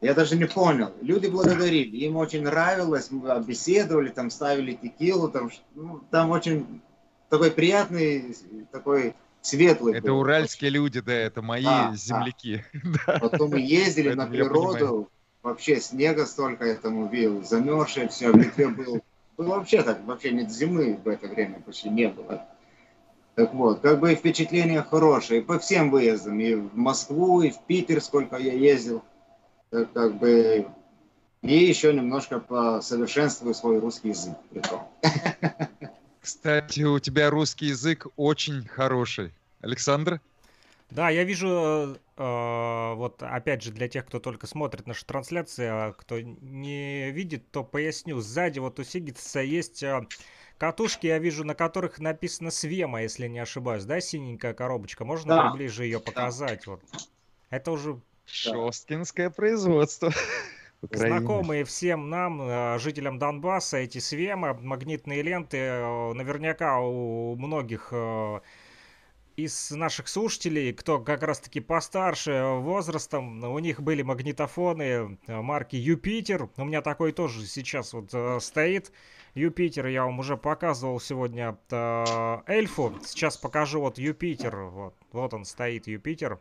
Я 0.01 0.15
даже 0.15 0.35
не 0.35 0.45
понял. 0.45 0.91
Люди 1.01 1.27
благодарили. 1.27 1.95
Им 1.97 2.17
очень 2.17 2.41
нравилось. 2.41 3.11
Мы 3.11 3.39
беседовали, 3.43 4.09
там 4.09 4.31
ставили 4.31 4.73
текилу. 4.73 5.29
Там, 5.29 5.51
ну, 5.75 6.01
там 6.09 6.31
очень 6.31 6.81
такой 7.29 7.51
приятный, 7.51 8.35
такой 8.71 9.13
светлый. 9.41 9.95
Это 9.95 10.07
был. 10.07 10.19
уральские 10.19 10.71
люди, 10.71 11.01
да, 11.01 11.13
это 11.13 11.43
мои 11.43 11.65
а, 11.65 11.93
земляки. 11.95 12.65
Да. 13.05 13.19
Потом 13.19 13.51
мы 13.51 13.59
ездили 13.59 14.13
на 14.13 14.25
природу. 14.25 15.09
Вообще 15.43 15.79
снега 15.79 16.25
столько 16.25 16.65
этому 16.65 17.07
видел. 17.07 17.43
Замерзшее 17.43 18.09
все. 18.09 18.31
В 18.31 18.35
Литве 18.35 18.69
был, 18.69 19.01
был 19.37 19.45
вообще 19.45 19.83
так. 19.83 20.03
Вообще 20.05 20.31
нет 20.31 20.51
зимы 20.51 20.99
в 21.03 21.07
это 21.07 21.27
время 21.27 21.61
почти 21.61 21.89
не 21.89 22.09
было. 22.09 22.47
Так 23.35 23.53
вот, 23.53 23.79
как 23.79 23.99
бы 23.99 24.13
впечатления 24.15 24.81
хорошие 24.81 25.41
по 25.41 25.57
всем 25.57 25.89
выездам, 25.89 26.39
и 26.39 26.55
в 26.55 26.75
Москву, 26.75 27.41
и 27.41 27.51
в 27.51 27.59
Питер, 27.61 28.01
сколько 28.01 28.35
я 28.37 28.53
ездил, 28.53 29.03
как 29.71 30.17
бы, 30.19 30.67
и 31.41 31.53
еще 31.53 31.93
немножко 31.93 32.39
посовершенствую 32.39 33.53
свой 33.53 33.79
русский 33.79 34.09
язык. 34.09 34.37
Кстати, 36.21 36.81
у 36.81 36.99
тебя 36.99 37.29
русский 37.29 37.67
язык 37.67 38.07
очень 38.15 38.67
хороший. 38.67 39.33
Александр? 39.61 40.21
Да, 40.91 41.09
я 41.09 41.23
вижу, 41.23 41.47
э, 41.47 41.95
э, 42.17 42.93
вот 42.95 43.23
опять 43.23 43.63
же, 43.63 43.71
для 43.71 43.87
тех, 43.87 44.05
кто 44.05 44.19
только 44.19 44.45
смотрит 44.45 44.87
нашу 44.87 45.05
трансляцию, 45.05 45.69
а 45.71 45.93
кто 45.93 46.19
не 46.19 47.11
видит, 47.11 47.49
то 47.51 47.63
поясню. 47.63 48.19
Сзади 48.19 48.59
вот 48.59 48.77
у 48.79 48.83
Сигитса 48.83 49.39
есть 49.39 49.83
э, 49.83 50.05
Катушки 50.61 51.07
я 51.07 51.17
вижу, 51.17 51.43
на 51.43 51.55
которых 51.55 51.97
написано 51.97 52.51
Свема, 52.51 53.01
если 53.01 53.27
не 53.27 53.39
ошибаюсь, 53.39 53.83
да, 53.83 53.99
синенькая 53.99 54.53
коробочка? 54.53 55.03
Можно 55.03 55.35
да. 55.35 55.49
поближе 55.49 55.85
ее 55.85 55.99
показать? 55.99 56.65
Да. 56.67 56.73
Вот. 56.73 56.83
Это 57.49 57.71
уже... 57.71 57.99
Шосткинское 58.25 59.29
производство. 59.29 60.11
Знакомые 60.89 61.63
всем 61.63 62.09
нам, 62.09 62.41
э, 62.41 62.79
жителям 62.79 63.19
Донбасса, 63.19 63.77
эти 63.77 63.99
Свема, 63.99 64.55
магнитные 64.55 65.21
ленты, 65.21 65.57
э, 65.57 66.13
наверняка 66.13 66.79
у 66.79 67.35
многих 67.35 67.89
э, 67.91 68.39
из 69.35 69.69
наших 69.69 70.07
слушателей, 70.07 70.73
кто 70.73 70.99
как 70.99 71.21
раз-таки 71.21 71.59
постарше 71.59 72.43
возрастом, 72.57 73.43
у 73.43 73.59
них 73.59 73.79
были 73.81 74.01
магнитофоны 74.01 75.19
марки 75.27 75.75
Юпитер. 75.75 76.49
У 76.57 76.65
меня 76.65 76.81
такой 76.81 77.11
тоже 77.11 77.45
сейчас 77.45 77.93
вот 77.93 78.13
стоит. 78.43 78.91
Юпитер 79.35 79.87
я 79.87 80.03
вам 80.05 80.19
уже 80.19 80.35
показывал 80.35 80.99
сегодня 80.99 81.57
эльфу. 82.47 82.93
Сейчас 83.03 83.37
покажу 83.37 83.79
вот 83.79 83.97
Юпитер. 83.97 84.55
Вот, 84.57 84.95
вот 85.11 85.33
он 85.33 85.45
стоит, 85.45 85.87
Юпитер. 85.87 86.39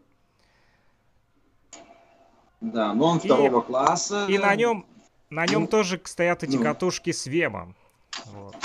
Да, 2.61 2.93
но 2.93 3.07
он 3.07 3.21
второго 3.21 3.61
класса. 3.63 4.27
И 4.29 4.39
на 4.39 4.55
нем, 4.55 4.87
на 5.31 5.47
нем 5.47 5.63
ну, 5.63 5.67
тоже 5.67 6.01
стоят 6.05 6.43
эти 6.43 6.57
ну. 6.57 6.63
катушки 6.63 7.13
с 7.13 7.27
Вема. 7.27 7.75
Вот. 8.27 8.57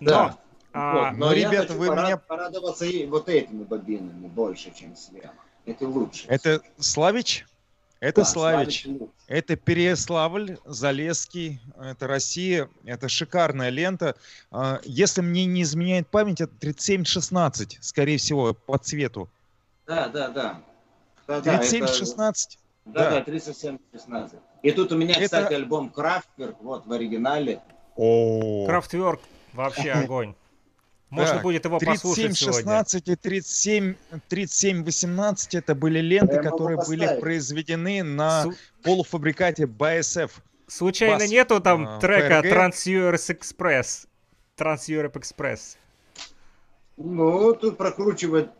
Да. 0.00 0.38
А, 0.72 1.10
вот, 1.10 1.18
но, 1.18 1.26
но 1.26 1.32
ребята, 1.32 1.72
вы 1.74 1.86
порад, 1.86 2.04
меня... 2.06 2.16
порадоваться 2.16 2.84
и 2.84 3.06
вот 3.06 3.28
этими 3.28 3.62
бобинами 3.62 4.26
больше, 4.26 4.72
чем 4.74 4.96
с 4.96 5.10
Вема. 5.10 5.34
Это 5.66 5.86
лучше. 5.86 6.26
Это 6.28 6.60
Славич? 6.78 7.46
Это 8.00 8.20
да, 8.20 8.24
Славич, 8.26 8.86
это 9.28 9.56
Переславль, 9.56 10.58
Залесский, 10.66 11.60
это 11.80 12.06
Россия, 12.06 12.68
это 12.84 13.08
шикарная 13.08 13.70
лента. 13.70 14.16
А, 14.50 14.80
если 14.84 15.22
мне 15.22 15.46
не 15.46 15.62
изменяет 15.62 16.08
память, 16.08 16.42
это 16.42 16.52
3716, 16.58 17.78
скорее 17.80 18.18
всего, 18.18 18.52
по 18.52 18.76
цвету. 18.76 19.30
Да, 19.86 20.08
да, 20.08 20.28
да. 20.28 20.60
3716. 21.26 22.58
Да, 22.86 23.10
да, 23.10 23.20
3716. 23.22 24.38
И 24.62 24.70
тут 24.72 24.92
у 24.92 24.96
меня, 24.96 25.14
это... 25.14 25.24
кстати, 25.24 25.54
альбом 25.54 25.90
Крафтверк, 25.90 26.56
вот 26.60 26.86
в 26.86 26.92
оригинале. 26.92 27.60
О. 27.96 28.66
Крафтверк, 28.66 29.20
вообще 29.52 29.92
огонь. 29.92 30.34
Можно 31.10 31.34
так, 31.34 31.42
будет 31.42 31.64
его 31.64 31.78
37, 31.78 31.94
послушать 31.94 32.38
16 32.38 33.08
и 33.08 33.16
37, 33.16 33.94
37, 34.28 34.84
18 34.84 35.54
это 35.54 35.74
были 35.76 36.00
ленты, 36.00 36.42
которые 36.42 36.78
были 36.78 37.20
произведены 37.20 38.02
на 38.02 38.42
Су... 38.42 38.54
полуфабрикате 38.82 39.64
BASF. 39.64 40.30
Случайно 40.66 41.18
Бас, 41.18 41.30
нету 41.30 41.60
там 41.60 41.86
uh, 41.86 42.00
трека 42.00 42.40
Trans-Europe 42.40 43.38
Express? 43.38 44.08
Trans-Europe 44.58 45.12
Express. 45.12 45.76
Ну, 46.96 47.54
тут 47.54 47.76
прокручивать 47.76 48.50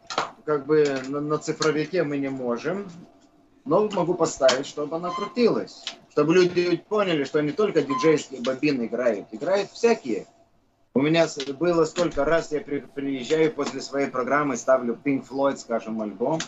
как 0.45 0.66
бы 0.66 1.01
на, 1.09 1.20
на 1.20 1.39
цифровике 1.39 2.03
мы 2.03 2.18
не 2.18 2.28
можем. 2.28 2.89
Но 3.64 3.89
могу 3.91 4.14
поставить, 4.14 4.66
чтобы 4.66 4.97
она 4.97 5.11
крутилась. 5.11 5.85
Чтобы 6.11 6.35
люди 6.35 6.76
поняли, 6.89 7.24
что 7.24 7.41
не 7.41 7.53
только 7.53 7.82
диджейские 7.82 8.43
бобины 8.43 8.87
играют. 8.87 9.28
Играют 9.32 9.70
всякие. 9.70 10.26
У 10.93 11.01
меня 11.01 11.26
было 11.59 11.85
столько 11.87 12.24
раз, 12.24 12.53
я 12.53 12.61
приезжаю 12.61 13.53
после 13.53 13.80
своей 13.80 14.09
программы, 14.09 14.57
ставлю 14.57 14.97
Pink 15.03 15.26
Floyd, 15.28 15.57
скажем, 15.57 16.01
альбом, 16.01 16.39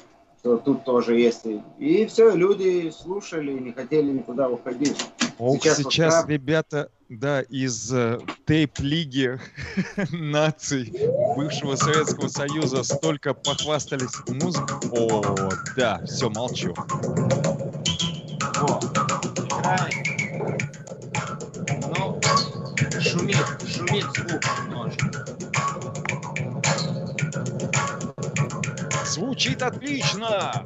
что 0.47 0.59
тут 0.59 0.84
тоже 0.84 1.18
есть. 1.18 1.44
И 1.78 2.07
все, 2.07 2.32
люди 2.34 2.92
слушали, 2.97 3.53
не 3.53 3.72
хотели 3.72 4.12
никуда 4.12 4.49
уходить. 4.49 4.97
Ох, 5.38 5.61
сейчас, 5.61 5.78
сейчас 5.78 6.22
вот, 6.22 6.30
ребята, 6.30 6.88
да, 7.09 7.42
из 7.42 7.92
э, 7.92 8.20
тейп-лиги 8.47 9.40
наций 10.12 10.92
бывшего 11.36 11.74
Советского 11.74 12.28
Союза 12.28 12.84
столько 12.84 13.34
похвастались 13.34 14.12
музыкой. 14.28 14.88
О, 14.92 15.51
да, 15.76 16.01
все, 16.07 16.30
молчу. 16.30 16.72
О, 18.61 18.80
шумит, 23.01 23.36
шумит 23.66 24.05
звук 24.14 24.44
немножко. 24.64 25.45
Звучит 29.17 29.62
отлично! 29.62 30.62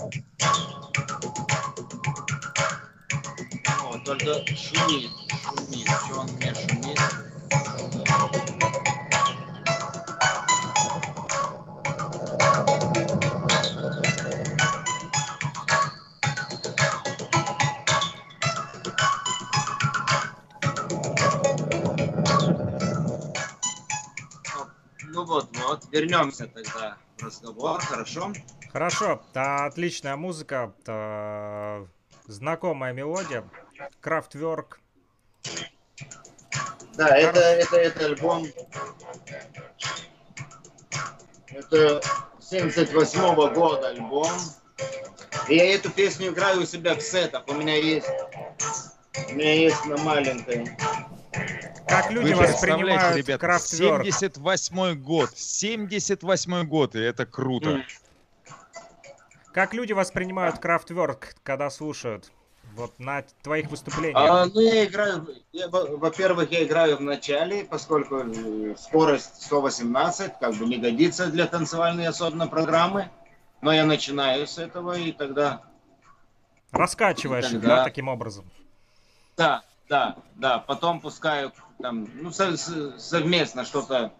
О, 3.85 3.97
только 4.05 4.45
шумит, 4.57 5.13
шумит. 5.41 5.87
Что 5.87 6.19
он 6.19 6.31
мне 6.33 6.53
шумит? 6.53 6.99
вот, 25.71 25.85
вернемся 25.93 26.49
тогда 26.49 26.99
разговор, 27.23 27.81
хорошо? 27.81 28.33
Хорошо, 28.73 29.23
да, 29.35 29.67
отличная 29.67 30.17
музыка, 30.17 30.73
да, 30.85 31.87
знакомая 32.27 32.93
мелодия, 32.93 33.45
Крафтверк. 34.01 34.81
Да, 36.95 37.17
это, 37.17 37.41
это, 37.41 37.77
это 37.77 38.07
альбом, 38.07 38.47
это 41.49 42.01
78 42.41 43.21
-го 43.21 43.55
года 43.55 43.89
альбом. 43.89 44.31
И 45.49 45.57
я 45.57 45.75
эту 45.75 45.91
песню 45.91 46.29
играю 46.29 46.63
у 46.63 46.67
себя 46.67 46.95
в 46.95 47.01
сетах, 47.01 47.45
у 47.49 47.55
меня 47.55 47.77
есть, 47.77 48.07
у 49.29 49.33
меня 49.33 49.55
есть 49.55 49.85
на 49.87 49.97
маленькой. 49.99 50.77
Как 51.91 52.11
люди 52.11 52.33
Вы 52.33 52.47
воспринимают 52.47 53.17
ребята, 53.17 53.39
Крафтверк? 53.39 54.05
78 54.05 54.95
год. 54.95 55.31
78 55.37 56.65
год, 56.65 56.95
и 56.95 57.01
это 57.01 57.27
круто. 57.27 57.83
Как 59.53 59.75
люди 59.75 59.93
воспринимают 59.93 60.59
Крафтверк, 60.59 61.35
когда 61.43 61.69
слушают? 61.71 62.31
Вот 62.77 62.97
на 63.01 63.25
твоих 63.43 63.69
выступлениях. 63.69 64.17
А, 64.17 64.47
ну, 64.47 64.61
я 64.61 64.85
играю, 64.85 65.27
я, 65.53 65.69
во-первых, 65.69 66.53
я 66.53 66.63
играю 66.63 66.99
в 66.99 67.01
начале, 67.01 67.65
поскольку 67.65 68.19
э, 68.19 68.77
скорость 68.79 69.43
118 69.43 70.35
как 70.39 70.55
бы 70.55 70.67
не 70.67 70.77
годится 70.77 71.27
для 71.27 71.47
танцевальной 71.47 72.07
особенно 72.07 72.47
программы. 72.47 73.11
Но 73.61 73.73
я 73.73 73.85
начинаю 73.85 74.47
с 74.47 74.57
этого, 74.59 74.97
и 74.97 75.11
тогда... 75.11 75.63
Раскачиваешь, 76.71 77.51
и 77.51 77.55
тогда... 77.55 77.77
да, 77.77 77.85
таким 77.85 78.07
образом? 78.07 78.49
Да, 79.37 79.63
да, 79.89 80.17
да. 80.37 80.61
Потом 80.61 81.01
пускаю 81.01 81.53
там, 81.83 82.09
ну, 82.15 82.31
совместно 82.31 83.65
что-то 83.65 84.13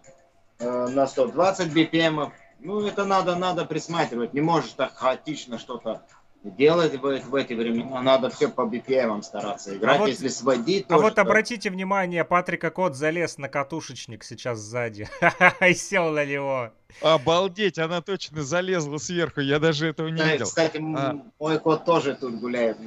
э, 0.59 0.87
на 0.87 1.07
120 1.07 1.67
BPM. 1.73 2.31
Ну, 2.59 2.85
это 2.85 3.05
надо, 3.05 3.35
надо 3.35 3.65
присматривать. 3.65 4.33
Не 4.33 4.41
можешь 4.41 4.71
так 4.71 4.95
хаотично 4.95 5.57
что-то 5.57 6.03
делать 6.43 6.95
в, 6.95 7.29
в 7.29 7.35
эти 7.35 7.53
времена 7.53 8.01
надо 8.01 8.29
все 8.29 8.47
по 8.49 8.61
BPM 8.61 9.21
стараться 9.21 9.75
играть, 9.75 9.97
а 9.97 9.99
вот, 9.99 10.09
если 10.09 10.27
сводить. 10.27 10.85
А 10.89 10.97
вот 10.97 11.15
то... 11.15 11.21
обратите 11.21 11.69
внимание, 11.69 12.23
Патрика 12.23 12.71
Кот 12.71 12.95
залез 12.95 13.37
на 13.37 13.47
катушечник 13.47 14.23
сейчас 14.23 14.59
сзади 14.59 15.07
и 15.61 15.73
сел 15.73 16.11
на 16.11 16.25
него. 16.25 16.71
Обалдеть, 17.01 17.77
она 17.77 18.01
точно 18.01 18.43
залезла 18.43 18.97
сверху, 18.97 19.39
я 19.41 19.59
даже 19.59 19.87
этого 19.87 20.07
не 20.07 20.21
видел. 20.21 20.45
Кстати, 20.45 20.77
а... 20.77 21.21
мой 21.39 21.59
кот 21.59 21.85
тоже 21.85 22.15
тут 22.15 22.39
гуляет. 22.39 22.77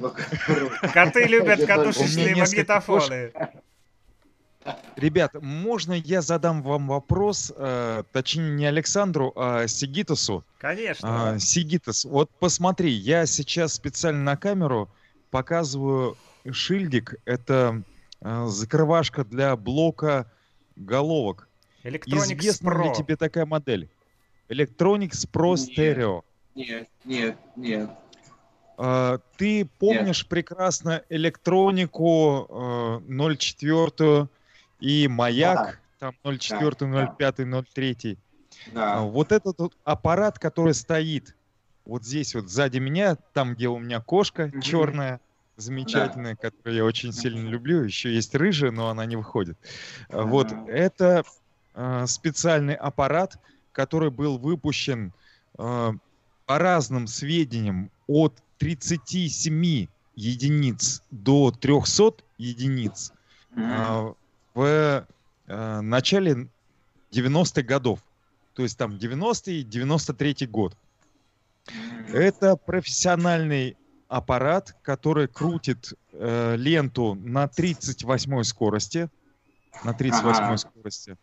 Коты 0.93 1.23
любят 1.23 1.65
катушечные 1.65 2.35
магнитофоны. 2.35 3.31
Ребят, 4.95 5.35
можно 5.41 5.93
я 5.93 6.21
задам 6.21 6.63
вам 6.63 6.87
вопрос, 6.87 7.53
э, 7.55 8.03
точнее 8.11 8.51
не 8.51 8.65
Александру, 8.65 9.31
а 9.35 9.67
Сигитасу? 9.67 10.43
Конечно. 10.57 11.35
Э, 11.35 11.39
Сигитас, 11.39 12.05
вот 12.05 12.31
посмотри, 12.39 12.89
я 12.89 13.25
сейчас 13.25 13.73
специально 13.73 14.23
на 14.23 14.37
камеру 14.37 14.89
показываю 15.29 16.17
шильдик. 16.49 17.15
Это 17.25 17.83
э, 18.21 18.45
закрывашка 18.47 19.23
для 19.23 19.55
блока 19.55 20.31
головок. 20.75 21.47
Electronics 21.83 22.39
Известна 22.39 22.69
Pro. 22.69 22.83
ли 22.83 22.95
тебе 22.95 23.15
такая 23.17 23.45
модель? 23.45 23.87
Electronics 24.49 25.29
Pro 25.31 25.55
нет, 25.55 25.77
Stereo. 25.77 26.23
Нет, 26.55 26.89
нет, 27.03 27.37
нет. 27.55 27.89
Uh, 28.77 29.21
ты 29.37 29.63
помнишь 29.79 30.23
Нет. 30.23 30.27
прекрасно 30.27 31.01
электронику 31.07 32.45
uh, 32.49 33.37
04 33.37 34.27
и 34.79 35.07
маяк, 35.07 35.79
да. 35.99 36.11
там 36.23 36.37
04, 36.39 36.91
да, 36.91 37.15
05, 37.17 37.35
03. 37.73 38.17
Да. 38.73 39.01
Вот 39.01 39.31
этот 39.31 39.59
вот 39.59 39.73
аппарат, 39.83 40.39
который 40.39 40.73
стоит 40.73 41.35
вот 41.85 42.03
здесь 42.03 42.33
вот 42.35 42.49
сзади 42.49 42.79
меня, 42.79 43.15
там, 43.33 43.53
где 43.53 43.67
у 43.67 43.77
меня 43.77 44.01
кошка 44.01 44.45
mm-hmm. 44.45 44.61
черная, 44.61 45.19
замечательная, 45.55 46.35
да. 46.41 46.49
которую 46.49 46.75
я 46.77 46.85
очень 46.85 47.13
сильно 47.13 47.47
люблю. 47.47 47.83
Еще 47.83 48.13
есть 48.13 48.33
рыжая, 48.35 48.71
но 48.71 48.89
она 48.89 49.05
не 49.05 49.15
выходит. 49.15 49.57
Mm-hmm. 50.09 50.23
Вот 50.25 50.51
это 50.67 51.23
э, 51.75 52.05
специальный 52.07 52.75
аппарат, 52.75 53.37
который 53.71 54.09
был 54.09 54.37
выпущен 54.37 55.13
э, 55.57 55.91
по 56.45 56.57
разным 56.57 57.07
сведениям 57.07 57.91
от 58.07 58.33
37 58.57 59.87
единиц 60.15 61.03
до 61.11 61.51
300 61.51 62.23
единиц. 62.37 63.13
Mm-hmm. 63.55 64.11
Э, 64.11 64.13
в 64.55 65.05
э, 65.47 65.81
начале 65.81 66.47
90-х 67.11 67.61
годов. 67.61 67.99
То 68.53 68.63
есть 68.63 68.77
там 68.77 68.93
90-й, 68.93 69.63
93-й 69.63 70.47
год. 70.47 70.75
Это 72.07 72.55
профессиональный 72.55 73.77
аппарат, 74.07 74.75
который 74.81 75.27
крутит 75.27 75.93
э, 76.13 76.55
ленту 76.55 77.15
на 77.15 77.47
38 77.47 78.43
скорости. 78.43 79.09
На 79.83 79.93
38 79.93 80.43
ага. 80.43 80.57
скорости. 80.57 81.17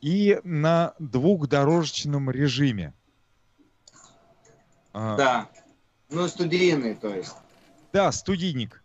И 0.00 0.40
на 0.42 0.94
двухдорожечном 0.98 2.30
режиме. 2.30 2.92
А, 4.92 5.16
да. 5.16 5.50
Ну, 6.08 6.26
студийный, 6.26 6.96
то 6.96 7.14
есть. 7.14 7.36
Да, 7.92 8.10
студийник. 8.10 8.82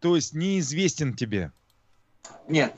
То 0.00 0.16
есть 0.16 0.34
неизвестен 0.34 1.14
тебе. 1.14 1.52
Нет. 2.48 2.74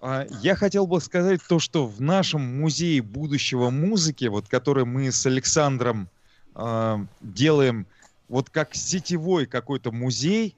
А, 0.00 0.26
я 0.42 0.56
хотел 0.56 0.86
бы 0.86 1.00
сказать 1.00 1.40
то, 1.48 1.58
что 1.58 1.86
в 1.86 2.00
нашем 2.00 2.60
музее 2.60 3.02
будущего 3.02 3.70
музыки, 3.70 4.24
вот 4.24 4.48
который 4.48 4.84
мы 4.84 5.12
с 5.12 5.24
Александром 5.26 6.08
э, 6.54 6.98
делаем, 7.20 7.86
вот 8.28 8.50
как 8.50 8.74
сетевой 8.74 9.46
какой-то 9.46 9.92
музей, 9.92 10.56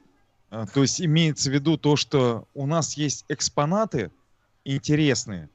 э, 0.51 0.65
то 0.73 0.83
есть 0.83 1.01
имеется 1.01 1.51
в 1.51 1.53
виду 1.53 1.77
то, 1.77 1.97
что 1.97 2.49
у 2.55 2.67
нас 2.67 2.97
есть 2.97 3.27
экспонаты 3.29 4.11
интересные, 4.65 5.51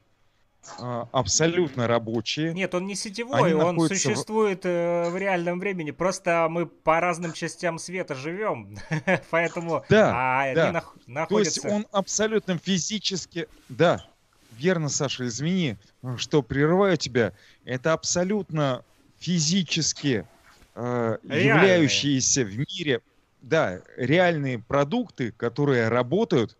абсолютно 1.12 1.86
рабочие. 1.86 2.52
Нет, 2.52 2.74
он 2.74 2.86
не 2.86 2.94
сетевой, 2.94 3.52
Они 3.52 3.54
он 3.54 3.78
существует 3.88 4.64
в... 4.64 4.68
Э, 4.68 5.10
в 5.10 5.16
реальном 5.16 5.58
времени. 5.58 5.90
Просто 5.90 6.46
мы 6.50 6.66
по 6.66 7.00
разным 7.00 7.32
частям 7.32 7.78
света 7.78 8.14
живем, 8.14 8.76
поэтому 9.30 9.84
да, 9.88 10.10
а 10.12 10.54
да. 10.54 10.68
они 10.68 10.78
нах- 10.78 10.98
находятся. 11.06 11.62
То 11.62 11.68
есть 11.68 11.76
он 11.76 11.86
абсолютно 11.92 12.58
физически, 12.58 13.48
да, 13.68 14.06
верно, 14.52 14.88
Саша, 14.88 15.26
извини, 15.26 15.76
что 16.16 16.42
прерываю 16.42 16.96
тебя. 16.96 17.32
Это 17.64 17.92
абсолютно 17.92 18.84
физически 19.18 20.26
э, 20.74 21.18
являющиеся 21.24 22.44
в 22.44 22.58
мире, 22.58 23.00
да, 23.42 23.80
реальные 23.96 24.58
продукты, 24.58 25.32
которые 25.32 25.88
работают, 25.88 26.56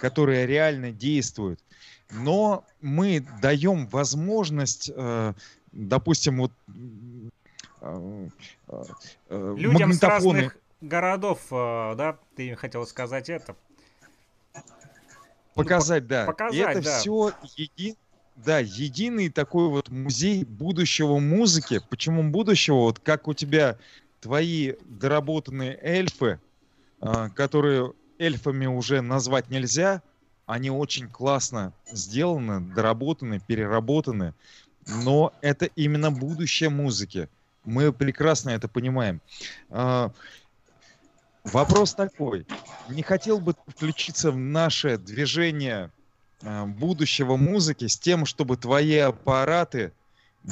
которые 0.00 0.46
реально 0.46 0.92
действуют 0.92 1.60
но 2.10 2.64
мы 2.80 3.24
даем 3.40 3.86
возможность, 3.86 4.90
э, 4.94 5.32
допустим, 5.72 6.38
вот 6.38 6.52
э, 7.80 8.28
э, 9.28 9.54
людям 9.56 9.92
с 9.92 10.02
разных 10.02 10.56
городов, 10.80 11.40
да, 11.50 12.18
ты 12.36 12.54
хотел 12.56 12.86
сказать 12.86 13.28
это? 13.28 13.54
Показать, 15.54 16.06
да. 16.06 16.26
Показать, 16.26 16.56
И 16.56 16.58
это 16.58 16.82
да. 16.82 16.98
все 16.98 17.32
еди... 17.56 17.96
да, 18.36 18.60
единый 18.60 19.28
такой 19.28 19.68
вот 19.68 19.90
музей 19.90 20.44
будущего 20.44 21.18
музыки. 21.18 21.82
Почему 21.90 22.22
будущего? 22.30 22.76
Вот 22.76 22.98
как 22.98 23.28
у 23.28 23.34
тебя 23.34 23.76
твои 24.20 24.74
доработанные 24.84 25.78
эльфы, 25.82 26.40
которые 27.34 27.92
эльфами 28.18 28.66
уже 28.66 29.02
назвать 29.02 29.50
нельзя, 29.50 30.02
они 30.50 30.68
очень 30.68 31.08
классно 31.08 31.72
сделаны, 31.90 32.60
доработаны, 32.74 33.38
переработаны, 33.38 34.34
но 34.86 35.32
это 35.42 35.66
именно 35.76 36.10
будущее 36.10 36.70
музыки. 36.70 37.28
Мы 37.64 37.92
прекрасно 37.92 38.50
это 38.50 38.66
понимаем. 38.66 39.20
А, 39.68 40.10
вопрос 41.44 41.94
такой. 41.94 42.46
Не 42.88 43.02
хотел 43.02 43.38
бы 43.38 43.54
включиться 43.68 44.32
в 44.32 44.36
наше 44.38 44.98
движение 44.98 45.92
а, 46.42 46.66
будущего 46.66 47.36
музыки 47.36 47.86
с 47.86 47.96
тем, 47.96 48.26
чтобы 48.26 48.56
твои 48.56 48.96
аппараты 48.96 49.92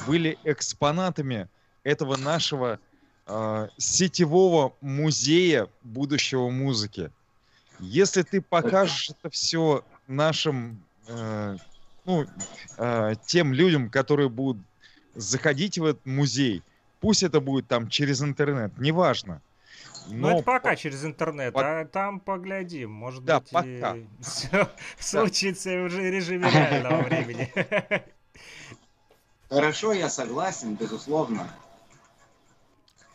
были 0.07 0.39
экспонатами 0.45 1.49
этого 1.83 2.17
нашего 2.17 2.79
э, 3.27 3.69
сетевого 3.79 4.75
музея 4.83 5.67
будущего 5.83 6.51
музыки. 6.51 7.11
Если 7.81 8.23
ты 8.23 8.41
покажешь 8.41 9.11
это 9.11 9.31
все 9.31 9.85
нашим, 10.07 10.83
э, 11.07 11.57
ну, 12.05 12.27
э, 12.77 13.15
тем 13.27 13.53
людям, 13.53 13.91
которые 13.91 14.29
будут 14.29 14.63
заходить 15.15 15.79
в 15.79 15.85
этот 15.85 16.05
музей, 16.07 16.63
пусть 17.01 17.23
это 17.23 17.41
будет 17.41 17.69
там 17.69 17.89
через 17.89 18.23
интернет, 18.23 18.77
неважно. 18.79 19.41
Но 20.11 20.31
ну, 20.31 20.37
это 20.37 20.45
пока 20.45 20.71
по... 20.71 20.77
через 20.77 21.05
интернет, 21.05 21.53
по... 21.53 21.81
а 21.81 21.85
там 21.85 22.21
поглядим. 22.21 22.91
Может 22.91 23.25
да, 23.25 23.41
быть, 23.41 23.51
пока. 23.51 23.97
И... 23.97 24.07
все 24.21 24.71
случится 24.99 25.71
в 25.71 25.87
режиме 25.89 26.51
реального 26.51 27.03
времени. 27.09 27.53
Хорошо, 29.49 29.93
я 29.93 30.09
согласен, 30.09 30.75
безусловно. 30.75 31.49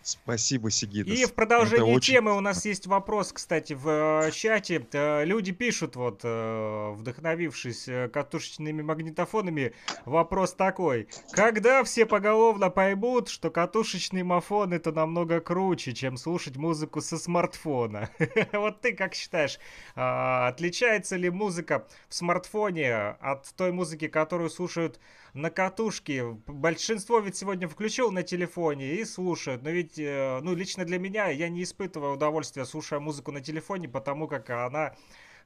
Спасибо, 0.04 0.70
Сигитас. 0.70 1.18
И 1.18 1.26
в 1.26 1.34
продолжении 1.34 1.96
очень... 1.96 2.16
темы 2.16 2.36
у 2.36 2.42
нас 2.42 2.66
есть 2.66 2.88
вопрос, 2.88 3.32
кстати, 3.32 3.72
в 3.72 3.88
э, 4.28 4.32
чате. 4.32 4.86
Э, 4.92 5.24
люди 5.24 5.54
пишут, 5.54 5.96
вот, 5.96 6.22
э, 6.24 6.92
вдохновившись 6.92 7.90
катушечными 8.12 8.82
магнитофонами, 8.82 9.74
вопрос 10.04 10.54
такой. 10.54 11.08
Когда 11.32 11.86
все 11.86 12.06
поголовно 12.06 12.70
поймут, 12.70 13.30
что 13.30 13.50
катушечный 13.50 14.24
мафон 14.24 14.74
это 14.74 14.92
намного 14.92 15.40
круче, 15.40 15.94
чем 15.94 16.18
слушать 16.18 16.58
музыку 16.58 17.02
со 17.02 17.18
смартфона? 17.18 18.10
Вот 18.52 18.82
ты 18.82 18.94
как 18.94 19.14
считаешь, 19.14 19.58
а, 19.96 20.48
отличается 20.48 21.16
ли 21.16 21.30
музыка 21.30 21.88
в 22.10 22.16
смартфоне 22.16 22.96
от 23.20 23.54
той 23.56 23.72
музыки, 23.72 24.08
которую 24.08 24.50
слушают 24.50 25.00
на 25.34 25.50
катушке. 25.50 26.24
Большинство 26.48 27.20
ведь 27.20 27.36
сегодня 27.36 27.68
включил 27.68 28.12
на 28.12 28.24
телефоне 28.24 28.96
и 28.96 29.06
слушают. 29.06 29.64
Но 29.64 29.70
ведь, 29.70 29.98
э, 29.98 30.40
ну, 30.42 30.56
лично 30.56 30.86
для 30.86 31.00
меня, 31.00 31.30
я 31.30 31.50
не 31.50 31.64
испытываю 31.64 32.14
удовольствия, 32.14 32.66
слушая 32.66 33.00
музыку 33.00 33.32
на 33.32 33.42
телефоне, 33.42 33.90
потому 33.90 34.28
как 34.28 34.50
она, 34.50 34.96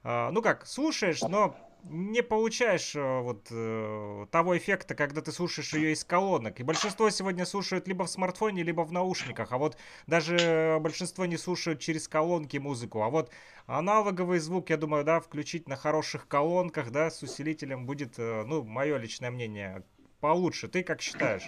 э, 0.04 0.30
ну 0.30 0.42
как, 0.42 0.66
слушаешь, 0.66 1.22
но 1.22 1.56
не 1.84 2.22
получаешь 2.22 2.94
э, 2.94 3.20
вот 3.20 3.46
э, 3.50 4.26
того 4.30 4.56
эффекта, 4.56 4.94
когда 4.94 5.20
ты 5.20 5.32
слушаешь 5.32 5.72
ее 5.72 5.92
из 5.92 6.04
колонок. 6.04 6.60
И 6.60 6.62
большинство 6.62 7.08
сегодня 7.10 7.46
слушают 7.46 7.88
либо 7.88 8.04
в 8.04 8.10
смартфоне, 8.10 8.62
либо 8.62 8.82
в 8.82 8.92
наушниках. 8.92 9.52
А 9.52 9.58
вот 9.58 9.76
даже 10.06 10.78
большинство 10.80 11.24
не 11.24 11.36
слушают 11.36 11.80
через 11.80 12.08
колонки 12.08 12.56
музыку. 12.58 13.02
А 13.02 13.08
вот 13.08 13.30
аналоговый 13.66 14.38
звук, 14.38 14.70
я 14.70 14.76
думаю, 14.76 15.04
да, 15.04 15.20
включить 15.20 15.68
на 15.68 15.76
хороших 15.76 16.28
колонках, 16.28 16.90
да, 16.90 17.10
с 17.10 17.22
усилителем 17.22 17.86
будет, 17.86 18.18
э, 18.18 18.44
ну, 18.46 18.62
мое 18.64 18.96
личное 18.96 19.30
мнение, 19.30 19.82
получше. 20.20 20.68
Ты 20.68 20.82
как 20.82 21.00
считаешь? 21.00 21.46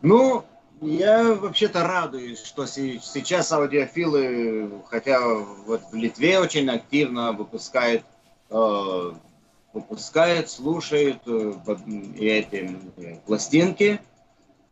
Ну, 0.00 0.44
Я 0.80 1.34
вообще-то 1.34 1.82
радуюсь, 1.82 2.42
что 2.44 2.66
сейчас 2.66 3.50
аудиофилы, 3.50 4.70
хотя 4.88 5.20
вот 5.66 5.82
в 5.90 5.94
Литве 5.94 6.38
очень 6.38 6.68
активно 6.70 7.32
выпускают, 7.32 8.04
э, 8.50 9.12
выпускают, 9.72 10.48
слушают 10.48 11.18
э, 11.26 11.52
эти 12.16 12.78
э, 12.96 13.16
пластинки 13.26 14.00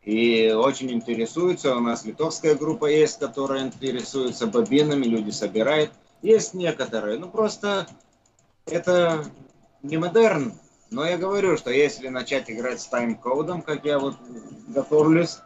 и 0.05 0.53
очень 0.53 0.93
интересуются. 0.93 1.75
У 1.75 1.81
нас 1.81 2.05
литовская 2.05 2.55
группа 2.55 2.87
есть, 2.87 3.19
которая 3.19 3.65
интересуется 3.65 4.47
бобинами, 4.47 5.05
люди 5.05 5.31
собирают. 5.31 5.91
Есть 6.23 6.55
некоторые, 6.55 7.19
ну 7.19 7.29
просто 7.29 7.89
это 8.67 9.25
не 9.83 9.97
модерн, 9.97 10.53
но 10.91 11.05
я 11.05 11.19
говорю, 11.19 11.57
что 11.57 11.71
если 11.71 12.09
начать 12.09 12.49
играть 12.49 12.81
с 12.81 12.87
тайм-кодом, 12.87 13.63
как 13.63 13.85
я 13.85 13.99
вот 13.99 14.17
готовлюсь, 14.69 15.39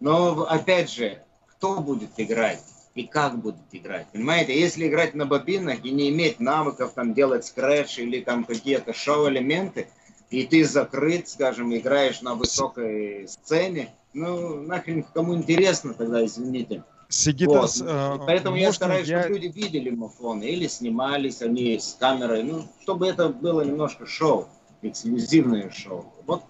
но 0.00 0.44
опять 0.44 0.90
же, 0.90 1.22
кто 1.46 1.80
будет 1.80 2.10
играть 2.16 2.62
и 2.94 3.04
как 3.04 3.38
будет 3.38 3.56
играть? 3.72 4.06
Понимаете, 4.12 4.58
если 4.58 4.86
играть 4.86 5.14
на 5.14 5.26
бобинах 5.26 5.84
и 5.84 5.90
не 5.90 6.10
иметь 6.10 6.40
навыков 6.40 6.92
там 6.94 7.14
делать 7.14 7.44
скретч 7.44 7.98
или 7.98 8.20
там 8.20 8.44
какие-то 8.44 8.92
шоу-элементы, 8.92 9.88
и 10.30 10.44
ты 10.44 10.64
закрыт, 10.64 11.28
скажем, 11.28 11.74
играешь 11.74 12.20
на 12.20 12.34
высокой 12.34 13.26
сцене, 13.28 13.94
ну, 14.12 14.62
нахрен 14.62 15.04
кому 15.14 15.34
интересно 15.34 15.94
тогда, 15.94 16.24
извините. 16.24 16.84
Сигитас, 17.08 17.80
вот. 17.80 17.88
э, 17.88 18.18
Поэтому 18.26 18.56
я 18.56 18.70
стараюсь, 18.72 19.08
я... 19.08 19.22
чтобы 19.22 19.38
люди 19.38 19.58
видели 19.58 19.88
мафоны 19.88 20.44
или 20.44 20.66
снимались 20.66 21.40
они 21.40 21.78
с 21.78 21.96
камерой, 21.98 22.42
ну, 22.42 22.64
чтобы 22.82 23.08
это 23.08 23.30
было 23.30 23.62
немножко 23.62 24.04
шоу, 24.04 24.46
эксклюзивное 24.82 25.70
шоу. 25.70 26.12
Вот 26.26 26.42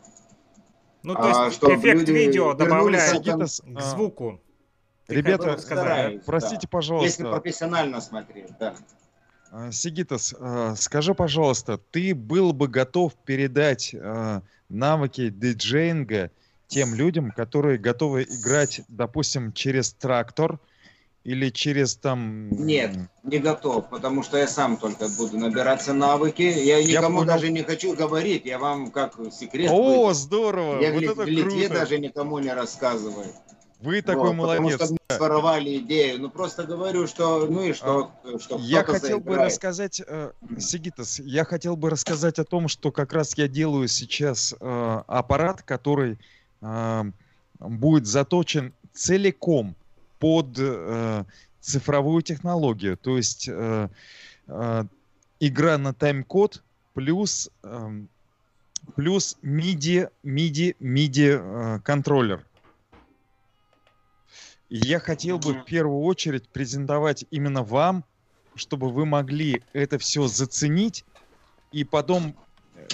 ну, 1.02 1.14
то 1.14 1.28
есть 1.28 1.62
а, 1.62 1.74
эффект 1.74 2.08
видео 2.08 2.54
добавляет 2.54 3.24
к 3.24 3.28
а, 3.28 3.80
звуку. 3.80 4.40
Ребята, 5.08 5.56
сказать, 5.58 6.24
простите, 6.24 6.62
да. 6.62 6.68
пожалуйста. 6.70 7.06
Если 7.06 7.22
профессионально 7.22 8.00
смотреть, 8.00 8.50
да. 8.58 8.74
А, 9.50 9.72
Сигитас, 9.72 10.34
скажи, 10.76 11.14
пожалуйста, 11.14 11.78
ты 11.78 12.14
был 12.14 12.52
бы 12.52 12.68
готов 12.68 13.14
передать 13.24 13.94
навыки 14.68 15.30
диджеинга 15.30 16.30
тем 16.66 16.94
людям, 16.94 17.30
которые 17.30 17.78
готовы 17.78 18.24
играть, 18.24 18.82
допустим, 18.88 19.52
через 19.52 19.94
трактор 19.94 20.60
или 21.28 21.50
через 21.50 21.94
там... 21.94 22.48
Нет, 22.50 22.96
не 23.22 23.38
готов, 23.38 23.90
потому 23.90 24.22
что 24.22 24.38
я 24.38 24.48
сам 24.48 24.78
только 24.78 25.08
буду 25.08 25.36
набираться 25.36 25.92
навыки. 25.92 26.40
Я 26.40 26.82
никому 26.82 27.20
я 27.20 27.26
даже 27.26 27.50
не 27.50 27.62
хочу 27.62 27.94
говорить, 27.94 28.46
я 28.46 28.58
вам 28.58 28.90
как 28.90 29.14
секрет... 29.30 29.70
О, 29.70 30.06
выйду. 30.06 30.14
здорово! 30.14 30.80
Я 30.80 30.90
вот 30.90 31.02
в, 31.02 31.10
это 31.10 31.22
в 31.24 31.26
Литве 31.26 31.66
круто. 31.66 31.80
даже 31.80 31.98
никому 31.98 32.38
не 32.38 32.50
рассказываю. 32.50 33.26
Вы 33.80 34.00
такой 34.00 34.28
вот, 34.28 34.36
молодец. 34.36 34.72
Потому 34.72 34.86
что 34.86 34.92
мне 34.92 35.18
своровали 35.18 35.76
идею. 35.80 36.22
Ну, 36.22 36.30
просто 36.30 36.64
говорю, 36.64 37.06
что, 37.06 37.46
ну 37.46 37.62
и 37.62 37.74
что, 37.74 38.10
а, 38.24 38.38
что 38.38 38.56
Я 38.60 38.82
хотел 38.82 39.18
заиграет. 39.18 39.24
бы 39.24 39.36
рассказать, 39.36 40.02
э, 40.06 40.30
Сигитас, 40.58 41.20
я 41.20 41.44
хотел 41.44 41.76
бы 41.76 41.90
рассказать 41.90 42.38
о 42.38 42.44
том, 42.44 42.68
что 42.68 42.90
как 42.90 43.12
раз 43.12 43.36
я 43.36 43.48
делаю 43.48 43.86
сейчас 43.88 44.54
э, 44.58 45.02
аппарат, 45.06 45.62
который 45.62 46.18
э, 46.62 47.04
будет 47.60 48.06
заточен 48.06 48.72
целиком 48.94 49.76
под 50.18 50.56
э, 50.58 51.24
цифровую 51.60 52.22
технологию. 52.22 52.96
То 52.96 53.16
есть 53.16 53.48
э, 53.48 53.88
э, 54.46 54.84
игра 55.40 55.78
на 55.78 55.94
тайм-код 55.94 56.62
плюс, 56.94 57.50
э, 57.62 57.90
плюс 58.94 59.36
MIDI, 59.42 60.10
MIDI, 60.24 60.76
MIDI 60.80 61.40
э, 61.40 61.80
контроллер. 61.80 62.44
Я 64.70 65.00
хотел 65.00 65.38
бы 65.38 65.54
в 65.54 65.64
первую 65.64 66.02
очередь 66.02 66.48
презентовать 66.48 67.24
именно 67.30 67.62
вам, 67.62 68.04
чтобы 68.54 68.90
вы 68.90 69.06
могли 69.06 69.62
это 69.72 69.98
все 69.98 70.26
заценить 70.26 71.04
и 71.72 71.84
потом, 71.84 72.34
э, 72.74 72.86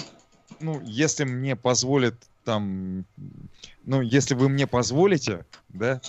ну, 0.59 0.81
если 0.83 1.23
мне 1.23 1.55
позволят 1.55 2.15
там, 2.45 3.05
ну, 3.83 4.01
если 4.01 4.35
вы 4.35 4.49
мне 4.49 4.67
позволите, 4.67 5.45
да, 5.69 5.99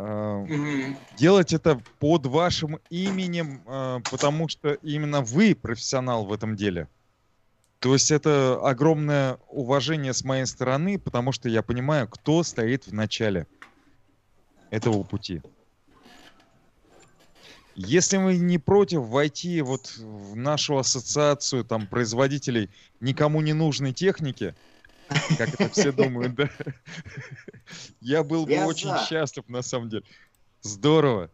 Mm-hmm. 0.00 0.96
Делать 1.16 1.52
это 1.52 1.80
под 1.98 2.26
вашим 2.26 2.78
именем, 2.90 3.62
а, 3.66 4.00
потому 4.10 4.48
что 4.48 4.72
именно 4.74 5.20
вы 5.20 5.54
профессионал 5.54 6.24
в 6.24 6.32
этом 6.32 6.56
деле. 6.56 6.88
То 7.80 7.94
есть 7.94 8.10
это 8.10 8.60
огромное 8.62 9.38
уважение 9.48 10.12
с 10.12 10.22
моей 10.22 10.44
стороны, 10.44 10.98
потому 10.98 11.32
что 11.32 11.48
я 11.48 11.62
понимаю, 11.62 12.08
кто 12.08 12.42
стоит 12.42 12.86
в 12.86 12.92
начале 12.92 13.46
этого 14.70 15.02
пути. 15.02 15.42
Если 17.74 18.18
вы 18.18 18.36
не 18.36 18.58
против 18.58 19.02
войти 19.02 19.62
вот 19.62 19.96
в 19.96 20.36
нашу 20.36 20.76
ассоциацию 20.76 21.64
там 21.64 21.86
производителей 21.86 22.68
никому 23.00 23.40
не 23.40 23.54
нужной 23.54 23.94
техники, 23.94 24.54
как 25.38 25.48
это 25.54 25.68
все 25.70 25.92
думают, 25.92 26.34
да? 26.34 26.50
Я 28.00 28.22
был 28.22 28.46
бы 28.46 28.56
очень 28.64 28.90
счастлив, 29.08 29.48
на 29.48 29.62
самом 29.62 29.88
деле. 29.88 30.04
Здорово. 30.62 31.30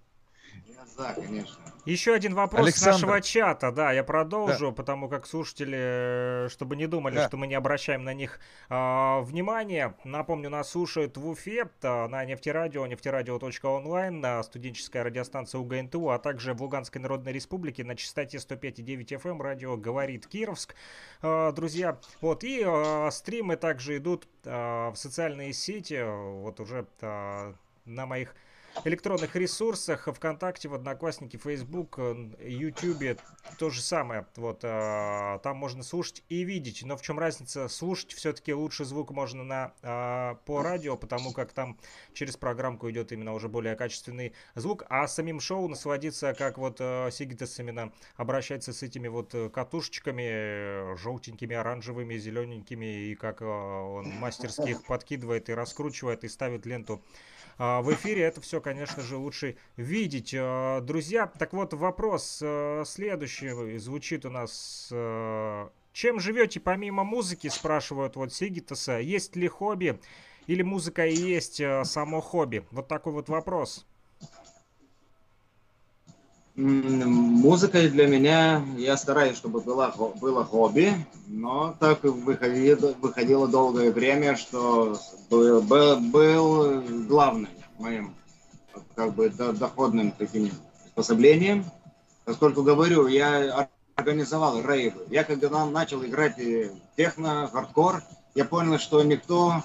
За, 0.96 1.12
конечно. 1.14 1.56
Еще 1.84 2.14
один 2.14 2.34
вопрос 2.34 2.62
Александр. 2.62 2.98
с 2.98 3.02
нашего 3.02 3.20
чата, 3.20 3.70
да, 3.70 3.92
я 3.92 4.02
продолжу, 4.02 4.68
да. 4.68 4.72
потому 4.72 5.08
как 5.08 5.24
слушатели, 5.26 6.48
чтобы 6.48 6.74
не 6.74 6.88
думали, 6.88 7.14
да. 7.14 7.28
что 7.28 7.36
мы 7.36 7.46
не 7.46 7.54
обращаем 7.54 8.02
на 8.02 8.12
них 8.12 8.40
э, 8.68 9.20
внимания. 9.20 9.94
Напомню, 10.02 10.50
нас 10.50 10.70
слушают 10.70 11.16
в 11.16 11.28
Уфе 11.28 11.68
э, 11.82 12.06
на 12.08 12.24
нефтерадио, 12.24 12.86
нефтерадио.онлайн, 12.86 14.20
на 14.20 14.42
студенческая 14.42 15.04
радиостанция 15.04 15.60
УГНТУ, 15.60 16.10
а 16.10 16.18
также 16.18 16.54
в 16.54 16.62
Луганской 16.62 17.00
Народной 17.00 17.32
Республике 17.32 17.84
на 17.84 17.94
частоте 17.94 18.38
105,9 18.38 19.06
FM 19.06 19.30
эм 19.30 19.42
радио 19.42 19.76
«Говорит 19.76 20.26
Кировск». 20.26 20.74
Э, 21.22 21.52
друзья, 21.54 22.00
вот, 22.20 22.42
и 22.42 22.64
э, 22.66 23.10
стримы 23.12 23.56
также 23.56 23.98
идут 23.98 24.26
э, 24.44 24.50
в 24.90 24.96
социальные 24.96 25.52
сети, 25.52 26.02
вот 26.02 26.58
уже 26.58 26.86
э, 27.00 27.52
на 27.84 28.06
моих 28.06 28.34
электронных 28.84 29.36
ресурсах, 29.36 30.08
ВКонтакте, 30.12 30.68
в 30.68 30.74
Одноклассники, 30.74 31.36
Фейсбук, 31.36 31.98
Ютубе 32.40 33.16
то 33.58 33.70
же 33.70 33.80
самое. 33.80 34.26
Вот 34.36 34.60
э, 34.62 35.38
там 35.42 35.56
можно 35.56 35.82
слушать 35.82 36.22
и 36.28 36.42
видеть. 36.42 36.82
Но 36.84 36.96
в 36.96 37.02
чем 37.02 37.18
разница? 37.18 37.68
Слушать 37.68 38.12
все-таки 38.12 38.52
лучше 38.52 38.84
звук 38.84 39.10
можно 39.10 39.44
на 39.44 39.72
э, 39.82 40.34
по 40.44 40.62
радио, 40.62 40.96
потому 40.96 41.32
как 41.32 41.52
там 41.52 41.78
через 42.12 42.36
программку 42.36 42.90
идет 42.90 43.12
именно 43.12 43.34
уже 43.34 43.48
более 43.48 43.76
качественный 43.76 44.34
звук. 44.54 44.84
А 44.88 45.06
самим 45.08 45.40
шоу 45.40 45.68
насладиться, 45.68 46.34
как 46.34 46.58
вот 46.58 46.76
э, 46.80 47.10
Сигитас 47.12 47.58
именно 47.58 47.92
обращается 48.16 48.72
с 48.72 48.82
этими 48.82 49.08
вот 49.08 49.34
катушечками, 49.52 50.96
желтенькими, 50.96 51.56
оранжевыми, 51.56 52.16
зелененькими, 52.16 53.10
и 53.10 53.14
как 53.14 53.42
э, 53.42 53.44
он 53.44 54.08
мастерски 54.18 54.70
их 54.70 54.84
подкидывает 54.84 55.48
и 55.48 55.54
раскручивает 55.54 56.24
и 56.24 56.28
ставит 56.28 56.66
ленту 56.66 57.02
в 57.58 57.94
эфире 57.94 58.22
это 58.22 58.40
все, 58.40 58.60
конечно 58.60 59.02
же, 59.02 59.16
лучше 59.16 59.56
видеть. 59.76 60.34
А, 60.36 60.80
друзья, 60.80 61.26
так 61.26 61.52
вот, 61.52 61.72
вопрос 61.72 62.40
э, 62.42 62.84
следующий 62.86 63.78
звучит 63.78 64.26
у 64.26 64.30
нас. 64.30 64.88
Э, 64.92 65.68
чем 65.92 66.20
живете 66.20 66.60
помимо 66.60 67.04
музыки, 67.04 67.48
спрашивают 67.48 68.16
вот 68.16 68.30
Сигитаса. 68.30 68.98
Есть 68.98 69.34
ли 69.36 69.48
хобби 69.48 69.98
или 70.46 70.60
музыка 70.60 71.06
и 71.06 71.14
есть 71.14 71.58
э, 71.58 71.84
само 71.84 72.20
хобби? 72.20 72.66
Вот 72.70 72.88
такой 72.88 73.14
вот 73.14 73.30
вопрос. 73.30 73.86
Музыка 76.56 77.86
для 77.90 78.06
меня, 78.06 78.64
я 78.78 78.96
стараюсь, 78.96 79.36
чтобы 79.36 79.60
была, 79.60 79.92
было 80.18 80.42
хобби, 80.42 80.94
но 81.26 81.76
так 81.78 82.02
выходило, 82.02 82.94
выходило 82.98 83.46
долгое 83.46 83.92
время, 83.92 84.36
что 84.36 84.98
был, 85.28 85.60
был, 85.60 86.00
был 86.00 86.80
главным 87.08 87.50
моим 87.78 88.14
как 88.94 89.14
бы 89.14 89.28
доходным 89.28 90.12
таким 90.12 90.50
способлением. 90.92 91.66
Поскольку 92.24 92.62
говорю, 92.62 93.06
я 93.06 93.68
организовал 93.94 94.62
рейвы. 94.62 95.04
Я 95.10 95.24
когда 95.24 95.66
начал 95.66 96.02
играть 96.06 96.36
техно, 96.96 97.50
хардкор, 97.52 98.02
я 98.34 98.46
понял, 98.46 98.78
что 98.78 99.02
никто 99.02 99.62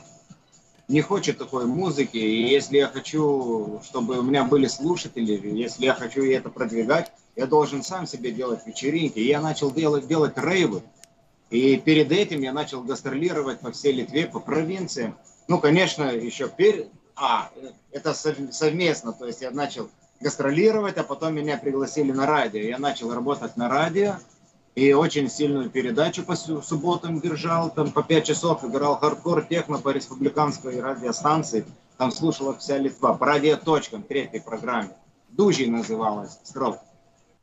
не 0.92 1.02
хочет 1.02 1.38
такой 1.38 1.66
музыки. 1.66 2.18
И 2.18 2.50
если 2.50 2.78
я 2.78 2.88
хочу, 2.88 3.82
чтобы 3.84 4.20
у 4.20 4.24
меня 4.24 4.44
были 4.44 4.68
слушатели, 4.68 5.40
если 5.58 5.86
я 5.86 5.94
хочу 5.94 6.24
это 6.24 6.50
продвигать, 6.50 7.12
я 7.36 7.46
должен 7.46 7.82
сам 7.82 8.06
себе 8.06 8.32
делать 8.32 8.68
вечеринки. 8.68 9.18
И 9.20 9.28
я 9.28 9.42
начал 9.42 9.72
делать, 9.72 10.08
делать 10.08 10.38
рейвы. 10.38 10.82
И 11.50 11.78
перед 11.78 12.12
этим 12.12 12.42
я 12.42 12.52
начал 12.52 12.84
гастролировать 12.84 13.62
по 13.62 13.72
всей 13.72 13.94
Литве, 13.94 14.28
по 14.28 14.40
провинциям. 14.40 15.18
Ну, 15.48 15.60
конечно, 15.60 16.04
еще 16.04 16.50
перед... 16.50 16.90
А, 17.16 17.50
это 17.92 18.14
совместно. 18.14 19.14
То 19.14 19.28
есть 19.28 19.42
я 19.42 19.52
начал 19.52 19.90
гастролировать, 20.20 20.98
а 20.98 21.04
потом 21.04 21.36
меня 21.36 21.58
пригласили 21.58 22.12
на 22.12 22.26
радио. 22.26 22.60
Я 22.60 22.80
начал 22.80 23.14
работать 23.14 23.56
на 23.56 23.70
радио 23.70 24.16
и 24.76 24.94
очень 24.94 25.30
сильную 25.30 25.70
передачу 25.70 26.24
по 26.24 26.36
субботам 26.36 27.20
держал, 27.20 27.70
там 27.70 27.92
по 27.92 28.04
5 28.04 28.26
часов 28.26 28.64
играл 28.64 28.98
хардкор 28.98 29.44
техно 29.44 29.78
по 29.78 29.90
республиканской 29.90 30.80
радиостанции. 30.80 31.66
Там 31.98 32.12
слушала 32.12 32.58
вся 32.58 32.78
Литва. 32.78 33.14
По 33.14 33.26
радиоточкам, 33.26 34.04
третьей 34.04 34.40
программе. 34.40 34.96
Дужи 35.30 35.68
называлась 35.68 36.40
строк. 36.44 36.80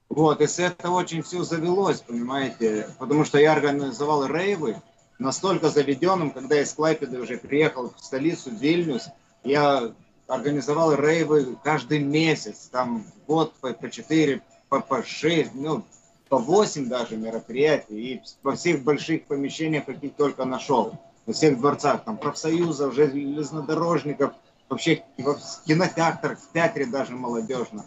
Вот, 0.09 0.41
и 0.41 0.47
с 0.47 0.59
этого 0.59 0.97
очень 0.97 1.23
все 1.23 1.43
завелось, 1.45 2.01
понимаете, 2.01 2.89
потому 2.99 3.27
что 3.27 3.39
я 3.39 3.53
организовал 3.53 4.27
рейвы 4.27 4.81
настолько 5.19 5.69
заведенным, 5.69 6.31
когда 6.31 6.61
из 6.61 6.73
Клайпеды 6.73 7.21
уже 7.21 7.37
приехал 7.37 7.93
в 7.95 8.03
столицу 8.03 8.51
Вильнюс, 8.51 9.09
я 9.45 9.93
организовал 10.27 10.95
рейвы 10.95 11.57
каждый 11.63 11.99
месяц, 11.99 12.69
там 12.71 13.05
год 13.27 13.53
по, 13.61 13.73
по 13.75 13.91
4, 13.91 14.41
по, 14.71 14.81
по 14.81 15.03
6, 15.03 15.55
ну, 15.55 15.85
по 16.29 16.39
8 16.39 16.89
даже 16.89 17.17
мероприятий, 17.17 18.15
и 18.15 18.23
во 18.43 18.55
всех 18.55 18.83
больших 18.83 19.27
помещениях, 19.27 19.87
каких 19.87 20.15
только 20.15 20.45
нашел, 20.45 20.95
во 21.27 21.33
всех 21.33 21.59
дворцах, 21.59 22.05
там, 22.05 22.17
профсоюзов, 22.17 22.95
железнодорожников, 22.95 24.33
вообще 24.69 25.03
в 25.17 25.39
кинотеатрах, 25.67 26.39
в 26.39 26.53
театре 26.53 26.87
даже 26.87 27.15
молодежно, 27.15 27.85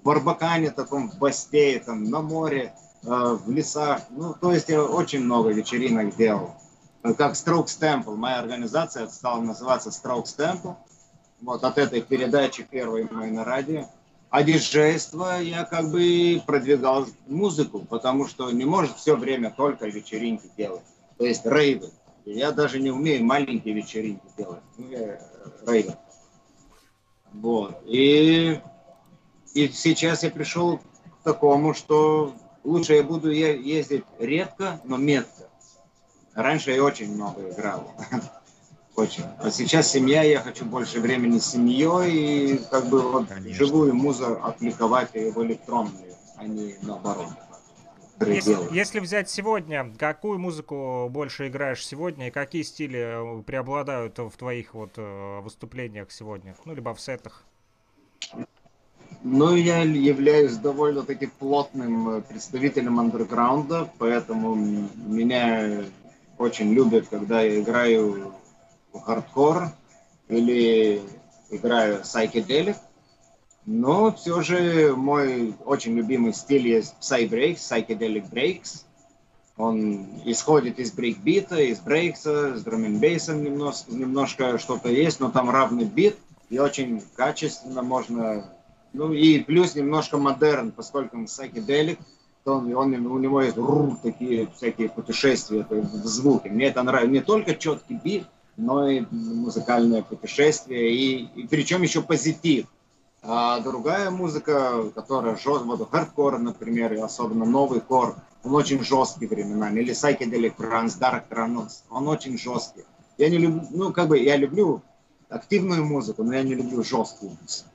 в 0.00 0.04
Барбакане 0.04 0.70
таком, 0.70 1.10
в 1.10 1.18
Бастее, 1.18 1.80
там, 1.80 2.04
на 2.04 2.20
море, 2.20 2.74
э, 3.02 3.06
в 3.08 3.50
лесах, 3.50 4.02
ну, 4.10 4.34
то 4.34 4.52
есть 4.52 4.68
я 4.68 4.82
очень 4.82 5.20
много 5.20 5.50
вечеринок 5.50 6.16
делал. 6.16 6.54
Как 7.02 7.34
Strokes 7.34 7.78
Temple, 7.80 8.16
моя 8.16 8.38
организация 8.38 9.06
стала 9.08 9.40
называться 9.40 9.90
Strokes 9.90 10.36
Temple, 10.36 10.76
вот 11.42 11.62
от 11.62 11.78
этой 11.78 12.00
передачи 12.00 12.62
первой 12.62 13.08
моей 13.10 13.30
на 13.30 13.44
радио. 13.44 13.86
А 14.34 14.40
я 14.40 15.64
как 15.64 15.92
бы 15.92 16.42
продвигал 16.44 17.06
музыку, 17.28 17.86
потому 17.88 18.26
что 18.26 18.50
не 18.50 18.64
может 18.64 18.96
все 18.96 19.14
время 19.14 19.52
только 19.56 19.86
вечеринки 19.86 20.50
делать. 20.58 20.82
То 21.18 21.24
есть 21.24 21.46
рейвы. 21.46 21.92
Я 22.24 22.50
даже 22.50 22.80
не 22.80 22.90
умею 22.90 23.24
маленькие 23.24 23.74
вечеринки 23.74 24.26
делать. 24.36 24.64
Ну, 24.76 24.90
я 24.90 25.20
рейвер. 25.64 25.94
Вот. 27.32 27.80
И, 27.86 28.60
и 29.54 29.68
сейчас 29.68 30.24
я 30.24 30.30
пришел 30.30 30.78
к 30.78 31.22
такому, 31.22 31.72
что 31.72 32.34
лучше 32.64 32.94
я 32.94 33.04
буду 33.04 33.30
ездить 33.30 34.02
редко, 34.18 34.80
но 34.82 34.96
метко. 34.96 35.48
Раньше 36.34 36.72
я 36.72 36.82
очень 36.82 37.14
много 37.14 37.50
играл. 37.50 37.88
Очень. 38.96 39.24
А 39.38 39.50
сейчас 39.50 39.90
семья, 39.90 40.22
я 40.22 40.40
хочу 40.40 40.64
больше 40.64 41.00
времени 41.00 41.38
с 41.38 41.46
семьей 41.46 42.54
и 42.54 42.58
как 42.70 42.86
бы 42.86 43.00
вот 43.00 43.26
живую 43.46 43.94
музыку 43.94 44.38
аппликовать 44.42 45.12
в 45.14 45.42
электронную, 45.42 46.14
а 46.36 46.46
не 46.46 46.76
наоборот. 46.82 47.28
Если, 48.20 48.56
если 48.72 49.00
взять 49.00 49.28
сегодня, 49.28 49.92
какую 49.98 50.38
музыку 50.38 51.08
больше 51.10 51.48
играешь 51.48 51.84
сегодня 51.84 52.28
и 52.28 52.30
какие 52.30 52.62
стили 52.62 53.40
э, 53.40 53.42
преобладают 53.42 54.18
в 54.18 54.30
твоих 54.38 54.74
вот 54.74 54.92
э, 54.96 55.40
выступлениях 55.40 56.12
сегодня, 56.12 56.54
ну 56.64 56.74
либо 56.74 56.94
в 56.94 57.00
сетах? 57.00 57.42
Ну, 59.24 59.56
я 59.56 59.82
являюсь 59.82 60.56
довольно-таки 60.56 61.26
плотным 61.26 62.08
э, 62.10 62.20
представителем 62.20 63.00
андерграунда, 63.00 63.90
поэтому 63.98 64.54
меня 64.54 65.82
очень 66.38 66.72
любят, 66.72 67.08
когда 67.08 67.40
я 67.40 67.60
играю 67.60 68.32
хардкор 69.00 69.70
или 70.28 71.02
играю 71.50 72.00
psychedelic, 72.02 72.76
но 73.66 74.12
все 74.12 74.42
же 74.42 74.94
мой 74.94 75.54
очень 75.64 75.94
любимый 75.94 76.34
стиль 76.34 76.68
есть 76.68 76.94
psy-breaks, 77.00 77.56
psychedelic 77.56 78.30
breaks. 78.30 78.84
Он 79.56 80.06
исходит 80.24 80.78
из 80.80 80.90
брейкбита, 80.92 81.56
из 81.56 81.78
брейкса, 81.78 82.56
с 82.56 82.62
драм 82.62 82.98
бейсом 82.98 83.42
немножко, 83.42 83.92
немножко 83.92 84.58
что-то 84.58 84.88
есть, 84.88 85.20
но 85.20 85.30
там 85.30 85.48
равный 85.48 85.84
бит, 85.84 86.16
и 86.50 86.58
очень 86.58 87.02
качественно 87.14 87.82
можно... 87.82 88.50
Ну 88.92 89.12
и 89.12 89.38
плюс 89.40 89.74
немножко 89.74 90.18
модерн, 90.18 90.72
поскольку 90.72 91.16
он 91.16 91.24
psychedelic, 91.24 91.98
то 92.44 92.56
он, 92.56 92.74
он, 92.74 92.94
у 93.06 93.18
него 93.18 93.42
есть 93.42 93.56
рур, 93.56 93.96
такие 94.02 94.48
всякие 94.56 94.88
путешествия 94.88 95.66
в 95.70 96.06
звуке. 96.06 96.50
Мне 96.50 96.66
это 96.66 96.82
нравится. 96.82 97.10
Не 97.10 97.20
только 97.20 97.54
четкий 97.54 97.94
бит, 97.94 98.26
но 98.56 98.88
и 98.88 99.04
музыкальное 99.10 100.02
путешествие, 100.02 100.94
и, 100.94 101.24
и 101.34 101.46
причем 101.46 101.82
еще 101.82 102.02
позитив. 102.02 102.66
А 103.22 103.60
другая 103.60 104.10
музыка, 104.10 104.90
которая 104.94 105.34
жесткая, 105.36 105.76
вот 105.76 105.90
хардкор, 105.90 106.38
например, 106.38 106.92
и 106.92 106.98
особенно 106.98 107.44
новый 107.44 107.80
кор, 107.80 108.16
он 108.42 108.54
очень 108.54 108.84
жесткий 108.84 109.26
временами, 109.26 109.80
или 109.80 109.94
psychedelic 109.94 110.56
trance, 110.56 110.98
dark 110.98 111.24
trance, 111.30 111.82
он 111.90 112.06
очень 112.08 112.38
жесткий. 112.38 112.84
Я 113.16 113.30
не 113.30 113.38
люблю, 113.38 113.66
ну, 113.70 113.92
как 113.92 114.08
бы, 114.08 114.18
я 114.18 114.36
люблю 114.36 114.82
активную 115.30 115.84
музыку, 115.84 116.22
но 116.22 116.34
я 116.34 116.42
не 116.42 116.54
люблю 116.54 116.82
жесткую 116.82 117.36
музыку. 117.40 117.70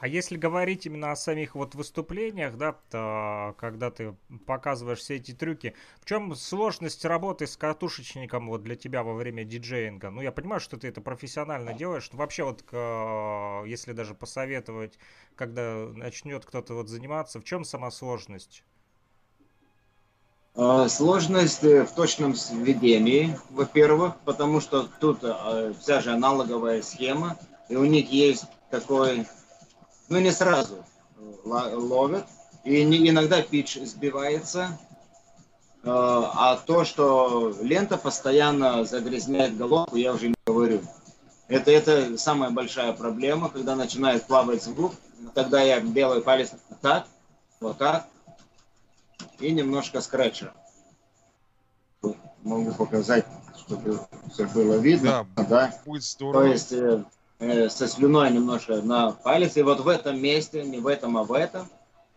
А 0.00 0.08
если 0.08 0.36
говорить 0.36 0.86
именно 0.86 1.12
о 1.12 1.16
самих 1.16 1.54
вот 1.54 1.74
выступлениях, 1.74 2.56
да, 2.56 2.76
то, 2.90 3.54
когда 3.58 3.90
ты 3.90 4.14
показываешь 4.46 4.98
все 4.98 5.16
эти 5.16 5.32
трюки, 5.32 5.74
в 6.00 6.04
чем 6.04 6.34
сложность 6.34 7.04
работы 7.04 7.46
с 7.46 7.56
катушечником 7.56 8.48
вот 8.48 8.62
для 8.62 8.76
тебя 8.76 9.02
во 9.02 9.14
время 9.14 9.44
диджеинга? 9.44 10.10
Ну, 10.10 10.20
я 10.20 10.32
понимаю, 10.32 10.60
что 10.60 10.76
ты 10.76 10.88
это 10.88 11.00
профессионально 11.00 11.72
делаешь, 11.72 12.10
но 12.12 12.18
вообще 12.18 12.44
вот, 12.44 12.62
если 13.66 13.92
даже 13.92 14.14
посоветовать, 14.14 14.98
когда 15.36 15.88
начнет 15.94 16.44
кто-то 16.44 16.74
вот 16.74 16.88
заниматься, 16.88 17.40
в 17.40 17.44
чем 17.44 17.64
сама 17.64 17.90
сложность? 17.90 18.62
А, 20.56 20.88
сложность 20.88 21.64
э, 21.64 21.84
в 21.84 21.92
точном 21.94 22.34
сведении, 22.34 23.36
во-первых, 23.50 24.16
потому 24.24 24.60
что 24.60 24.88
тут 25.00 25.24
вся 25.80 26.00
же 26.00 26.12
аналоговая 26.12 26.82
схема, 26.82 27.36
и 27.68 27.76
у 27.76 27.84
них 27.84 28.10
есть 28.10 28.44
такой 28.74 29.26
ну 30.08 30.18
не 30.18 30.32
сразу 30.32 30.84
ловят. 31.44 32.26
И 32.64 32.82
не, 32.82 33.08
иногда 33.08 33.42
пич 33.42 33.78
сбивается. 33.82 34.78
Э, 35.82 35.86
а 35.86 36.56
то, 36.56 36.84
что 36.84 37.54
лента 37.60 37.98
постоянно 37.98 38.84
загрязняет 38.84 39.56
головку, 39.56 39.96
я 39.96 40.12
уже 40.14 40.28
не 40.28 40.34
говорю. 40.46 40.80
Это, 41.48 41.70
это 41.70 42.16
самая 42.16 42.50
большая 42.50 42.92
проблема, 42.94 43.50
когда 43.50 43.76
начинает 43.76 44.24
плавать 44.24 44.62
звук. 44.62 44.94
Тогда 45.34 45.60
я 45.60 45.80
белый 45.80 46.22
палец 46.22 46.52
так, 46.80 47.06
вот 47.60 47.78
так, 47.78 48.08
и 49.38 49.52
немножко 49.52 50.00
скретча. 50.00 50.52
Могу 52.42 52.72
показать, 52.72 53.26
чтобы 53.58 54.00
все 54.32 54.46
было 54.46 54.74
видно. 54.74 55.26
Да, 55.36 55.44
да. 55.44 55.80
будет 55.84 56.02
здорово. 56.02 56.44
То 56.44 56.50
есть 56.50 56.72
э, 56.72 57.04
Э, 57.04 57.04
со 57.38 57.88
слюной 57.88 58.30
немножко 58.30 58.80
на 58.82 59.12
палец, 59.12 59.56
и 59.56 59.62
вот 59.62 59.80
в 59.80 59.88
этом 59.88 60.20
месте, 60.20 60.62
не 60.64 60.78
в 60.78 60.86
этом, 60.86 61.16
а 61.16 61.24
в 61.24 61.32
этом, 61.32 61.68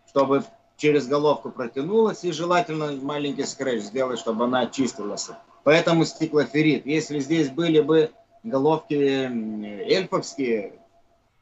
чтобы 0.08 0.44
через 0.76 1.06
головку 1.06 1.50
протянулась, 1.50 2.24
и 2.24 2.32
желательно 2.32 2.92
маленький 2.92 3.44
скретч 3.44 3.82
сделать, 3.82 4.18
чтобы 4.20 4.44
она 4.44 4.60
очистилась. 4.60 5.28
Поэтому 5.64 6.04
стеклоферит. 6.04 6.86
Если 6.86 7.18
здесь 7.18 7.50
были 7.50 7.80
бы 7.80 8.10
головки 8.44 8.94
эльфовские, 8.94 10.74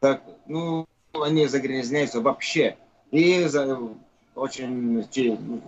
так, 0.01 0.23
ну, 0.47 0.86
они 1.12 1.47
загрязняются 1.47 2.20
вообще. 2.20 2.77
И 3.11 3.44
за, 3.44 3.78
очень 4.35 5.07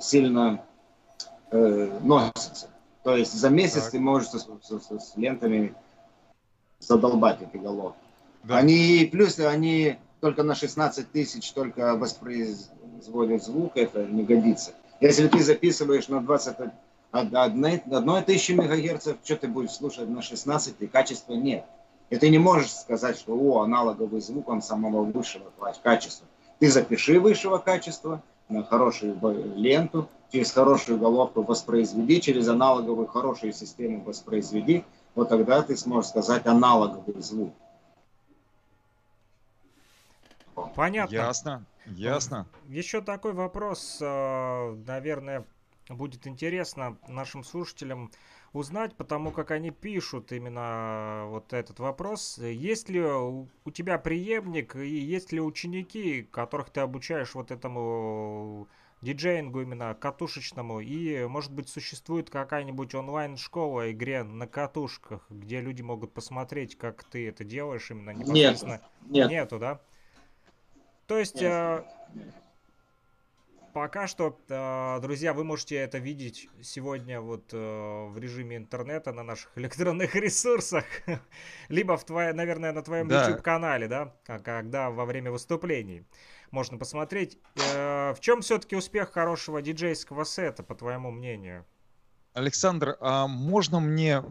сильно 0.00 0.62
э, 1.50 1.98
носятся. 2.02 2.68
То 3.04 3.16
есть 3.16 3.32
за 3.32 3.48
месяц 3.48 3.84
так. 3.84 3.92
ты 3.92 4.00
можешь 4.00 4.28
с, 4.28 4.46
с, 4.62 4.80
с, 4.80 5.12
с 5.12 5.16
лентами 5.16 5.74
задолбать 6.78 7.42
эти 7.42 7.60
головки. 7.60 7.98
Да. 8.44 8.58
Они, 8.58 9.08
плюс 9.10 9.38
они 9.38 9.98
только 10.20 10.42
на 10.42 10.54
16 10.54 11.10
тысяч 11.10 11.50
только 11.52 11.96
воспроизводят 11.96 13.44
звук, 13.44 13.72
это 13.76 14.04
не 14.04 14.24
годится. 14.24 14.72
Если 15.00 15.28
ты 15.28 15.42
записываешь 15.42 16.08
на 16.08 16.20
21 16.20 16.72
одной 17.12 18.22
тысячи 18.22 18.52
мегагерцев, 18.52 19.16
что 19.24 19.36
ты 19.36 19.48
будешь 19.48 19.72
слушать 19.72 20.08
на 20.08 20.22
16, 20.22 20.76
и 20.80 20.86
качества 20.86 21.34
нет. 21.34 21.64
И 22.10 22.16
ты 22.16 22.30
не 22.30 22.38
можешь 22.38 22.72
сказать, 22.72 23.18
что 23.18 23.34
о, 23.34 23.62
аналоговый 23.62 24.20
звук, 24.20 24.48
он 24.48 24.62
самого 24.62 25.04
высшего 25.04 25.52
качества. 25.82 26.26
Ты 26.58 26.70
запиши 26.70 27.20
высшего 27.20 27.58
качества 27.58 28.22
на 28.48 28.64
хорошую 28.64 29.18
ленту, 29.56 30.08
через 30.32 30.52
хорошую 30.52 30.98
головку 30.98 31.42
воспроизведи, 31.42 32.20
через 32.20 32.48
аналоговую 32.48 33.06
хорошую 33.06 33.52
систему 33.52 34.02
воспроизведи, 34.02 34.84
вот 35.18 35.30
тогда 35.30 35.62
ты 35.62 35.76
сможешь 35.76 36.10
сказать 36.10 36.46
аналоговый 36.46 37.20
звук. 37.20 37.52
Понятно. 40.76 41.12
Ясно, 41.12 41.66
ясно. 41.86 42.46
Еще 42.68 43.00
такой 43.00 43.32
вопрос, 43.32 43.98
э, 44.00 44.76
наверное, 44.86 45.44
будет 45.88 46.28
интересно 46.28 46.96
нашим 47.08 47.42
слушателям 47.42 48.12
узнать, 48.52 48.94
потому 48.94 49.32
как 49.32 49.50
они 49.50 49.72
пишут 49.72 50.30
именно 50.30 51.24
вот 51.26 51.52
этот 51.52 51.80
вопрос. 51.80 52.38
Есть 52.38 52.88
ли 52.88 53.02
у 53.02 53.48
тебя 53.72 53.98
преемник 53.98 54.76
и 54.76 54.88
есть 54.88 55.32
ли 55.32 55.40
ученики, 55.40 56.22
которых 56.30 56.70
ты 56.70 56.80
обучаешь 56.80 57.34
вот 57.34 57.50
этому 57.50 58.68
диджеингу 59.02 59.60
именно 59.62 59.94
катушечному. 59.94 60.80
И, 60.80 61.26
может 61.26 61.52
быть, 61.52 61.68
существует 61.68 62.30
какая-нибудь 62.30 62.94
онлайн-школа 62.94 63.92
игре 63.92 64.22
на 64.22 64.46
катушках, 64.46 65.26
где 65.30 65.60
люди 65.60 65.82
могут 65.82 66.12
посмотреть, 66.12 66.76
как 66.76 67.04
ты 67.04 67.28
это 67.28 67.44
делаешь 67.44 67.90
именно 67.90 68.10
непосредственно. 68.10 68.80
Нет, 69.02 69.10
нет. 69.10 69.30
Нету, 69.30 69.58
да? 69.58 69.80
То 71.06 71.18
есть... 71.18 71.40
Нет. 71.40 71.44
Э, 71.44 71.84
пока 73.72 74.08
что, 74.08 74.36
э, 74.48 75.00
друзья, 75.00 75.32
вы 75.32 75.44
можете 75.44 75.76
это 75.76 75.98
видеть 75.98 76.48
сегодня 76.62 77.20
вот 77.20 77.50
э, 77.52 78.06
в 78.08 78.18
режиме 78.18 78.56
интернета 78.56 79.12
на 79.12 79.22
наших 79.22 79.50
электронных 79.56 80.16
ресурсах, 80.16 80.84
либо 81.68 81.96
в 81.96 82.04
твоей, 82.04 82.32
наверное, 82.32 82.72
на 82.72 82.82
твоем 82.82 83.06
да. 83.06 83.22
YouTube-канале, 83.22 83.86
да, 83.86 84.14
когда 84.24 84.90
во 84.90 85.04
время 85.04 85.30
выступлений 85.30 86.04
можно 86.52 86.78
посмотреть. 86.78 87.38
Э, 87.56 88.14
в 88.14 88.20
чем 88.20 88.42
все-таки 88.42 88.76
успех 88.76 89.12
хорошего 89.12 89.62
диджейского 89.62 90.24
сета, 90.24 90.62
по 90.62 90.74
твоему 90.74 91.10
мнению? 91.10 91.64
Александр, 92.34 92.96
а 93.00 93.26
можно 93.26 93.80
мне 93.80 94.22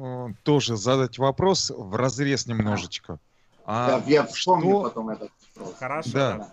тоже 0.43 0.77
задать 0.77 1.17
вопрос 1.17 1.71
в 1.75 1.95
разрез 1.95 2.47
немножечко? 2.47 3.19
А 3.65 4.01
я, 4.05 4.21
я 4.21 4.25
вспомню 4.25 4.69
что... 4.69 4.83
потом 4.83 5.09
этот 5.09 5.31
вопрос. 5.55 5.75
Хорошо. 5.77 6.11
Да. 6.13 6.49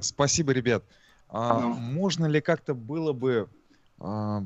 Спасибо, 0.00 0.52
ребят. 0.52 0.84
А, 1.28 1.58
ну. 1.58 1.74
Можно 1.74 2.26
ли 2.26 2.40
как-то 2.40 2.74
было 2.74 3.12
бы, 3.12 3.48
а, 3.98 4.44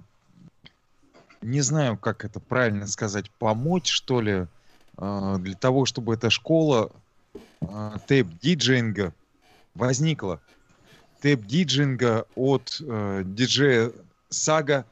не 1.43 1.61
знаю, 1.61 1.99
как 1.99 2.25
это 2.25 2.41
правильно 2.41 2.87
сказать, 2.87 3.31
помочь, 3.33 3.91
что 3.91 4.23
ли, 4.23 4.47
а, 4.97 5.37
для 5.37 5.55
того, 5.55 5.85
чтобы 5.85 6.15
эта 6.15 6.31
школа 6.31 6.93
а, 7.61 7.99
тейп-диджинга 8.09 9.13
возникла? 9.75 10.41
Тейп-диджинга 11.23 12.27
от 12.35 12.81
а, 12.81 13.23
диджея 13.25 13.93
Сага, 14.29 14.85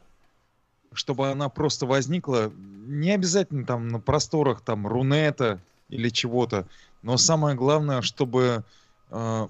чтобы 0.92 1.30
она 1.30 1.48
просто 1.48 1.86
возникла, 1.86 2.52
не 2.86 3.10
обязательно 3.12 3.64
там 3.64 3.88
на 3.88 4.00
просторах 4.00 4.60
там 4.60 4.86
Рунета 4.86 5.60
или 5.88 6.08
чего-то, 6.08 6.66
но 7.02 7.16
самое 7.16 7.56
главное, 7.56 8.02
чтобы 8.02 8.64
э, 9.10 9.48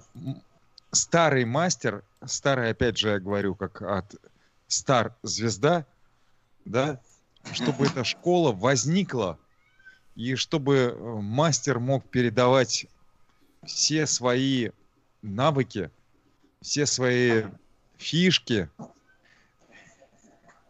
старый 0.91 1.45
мастер, 1.45 2.03
старый, 2.25 2.71
опять 2.71 2.97
же, 2.97 3.09
я 3.09 3.19
говорю, 3.19 3.55
как 3.55 3.81
от 3.81 4.15
стар 4.67 5.15
звезда, 5.21 5.85
да, 6.65 6.99
чтобы 7.51 7.85
эта 7.85 8.03
школа 8.03 8.51
возникла, 8.51 9.37
и 10.15 10.35
чтобы 10.35 10.75
э, 10.75 11.19
мастер 11.21 11.79
мог 11.79 12.03
передавать 12.09 12.87
все 13.65 14.07
свои 14.07 14.69
навыки, 15.23 15.89
все 16.61 16.85
свои 16.85 17.45
фишки, 17.97 18.69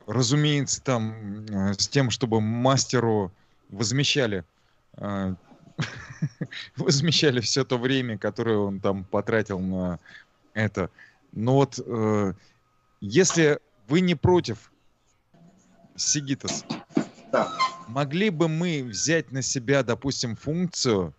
разумеется, 0.08 0.82
там 0.82 1.46
э, 1.46 1.74
с 1.74 1.88
тем, 1.88 2.10
чтобы 2.10 2.40
мастеру 2.40 3.32
возмещали 3.70 4.46
э, 4.98 5.36
возмещали 6.78 7.40
все 7.40 7.66
то 7.66 7.78
время, 7.78 8.18
которое 8.18 8.58
он 8.58 8.80
там 8.80 9.04
потратил 9.04 9.60
на 9.60 10.00
это. 10.54 10.90
Но 11.32 11.56
вот 11.56 11.80
э, 11.84 12.34
если 13.02 13.60
вы 13.88 14.02
не 14.02 14.16
против, 14.16 14.72
Сигитас, 15.96 16.66
да. 17.32 17.52
могли 17.88 18.30
бы 18.30 18.48
мы 18.48 18.84
взять 18.84 19.32
на 19.32 19.42
себя, 19.42 19.84
допустим, 19.84 20.36
функцию 20.36 21.14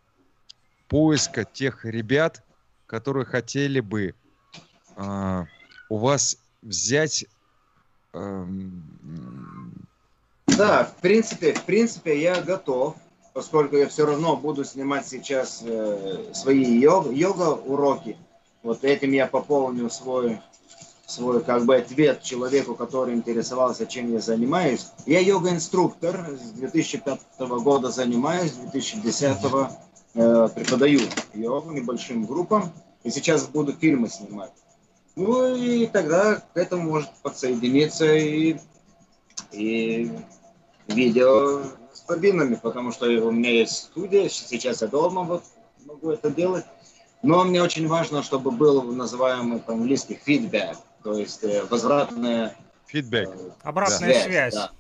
поиска 0.89 1.45
тех 1.45 1.85
ребят, 1.85 2.44
которые 2.87 3.25
хотели 3.25 3.81
бы 3.81 4.15
э, 4.97 5.45
у 5.89 5.97
вас 5.97 6.39
взять 6.63 7.27
э, 8.13 8.47
да, 10.47 10.85
в 10.85 11.01
принципе, 11.01 11.53
в 11.53 11.63
принципе, 11.65 12.21
я 12.21 12.41
готов 12.41 12.97
поскольку 13.35 13.77
я 13.77 13.89
все 13.89 14.07
равно 14.07 14.37
буду 14.37 14.65
снимать 14.65 15.07
сейчас 15.07 15.61
э, 15.63 16.31
свои 16.33 16.65
йога, 16.65 17.11
йога 17.11 17.51
уроки. 17.51 18.17
Вот 18.63 18.85
этим 18.85 19.13
я 19.13 19.27
пополню 19.27 19.91
свой 19.91 20.41
свой 21.07 21.45
как 21.45 21.67
бы 21.67 21.77
ответ 21.77 22.23
человеку, 22.23 22.75
который 22.75 23.15
интересовался, 23.15 23.85
чем 23.85 24.11
я 24.11 24.21
занимаюсь. 24.21 24.87
Я 25.05 25.21
йога-инструктор, 25.21 26.31
с 26.31 26.53
2005 26.53 27.21
года 27.39 27.91
занимаюсь, 27.91 28.53
с 28.53 28.57
2010 28.57 29.43
э, 30.15 30.49
преподаю 30.55 31.01
йогу 31.35 31.71
небольшим 31.73 32.27
группам, 32.27 32.73
и 33.03 33.11
сейчас 33.11 33.47
буду 33.47 33.73
фильмы 33.73 34.09
снимать. 34.09 34.53
Ну 35.17 35.55
и 35.55 35.87
тогда 35.87 36.37
к 36.37 36.57
этому 36.57 36.91
может 36.91 37.11
подсоединиться 37.23 38.13
и, 38.15 38.57
и 39.53 40.11
видео 40.89 41.63
бобинами, 42.09 42.57
потому 42.57 42.93
что 42.93 43.07
у 43.07 43.31
меня 43.31 43.51
есть 43.51 43.77
студия, 43.77 44.29
сейчас 44.29 44.83
я 44.83 44.89
дома 44.89 45.23
вот 45.23 45.45
могу 45.87 46.11
это 46.11 46.31
делать. 46.31 46.65
Но 47.23 47.45
мне 47.45 47.63
очень 47.63 47.87
важно, 47.89 48.23
чтобы 48.23 48.51
был 48.51 48.83
называемый 48.83 49.59
по-английски 49.59 50.21
фидбэк, 50.23 50.77
то 51.03 51.19
есть 51.19 51.43
э, 51.43 51.65
возвратная... 51.71 52.55
Фидбэк. 52.87 53.29
Э, 53.29 53.51
Обратная 53.63 53.99
связь. 53.99 54.25
связь. 54.25 54.55
Да. 54.55 54.71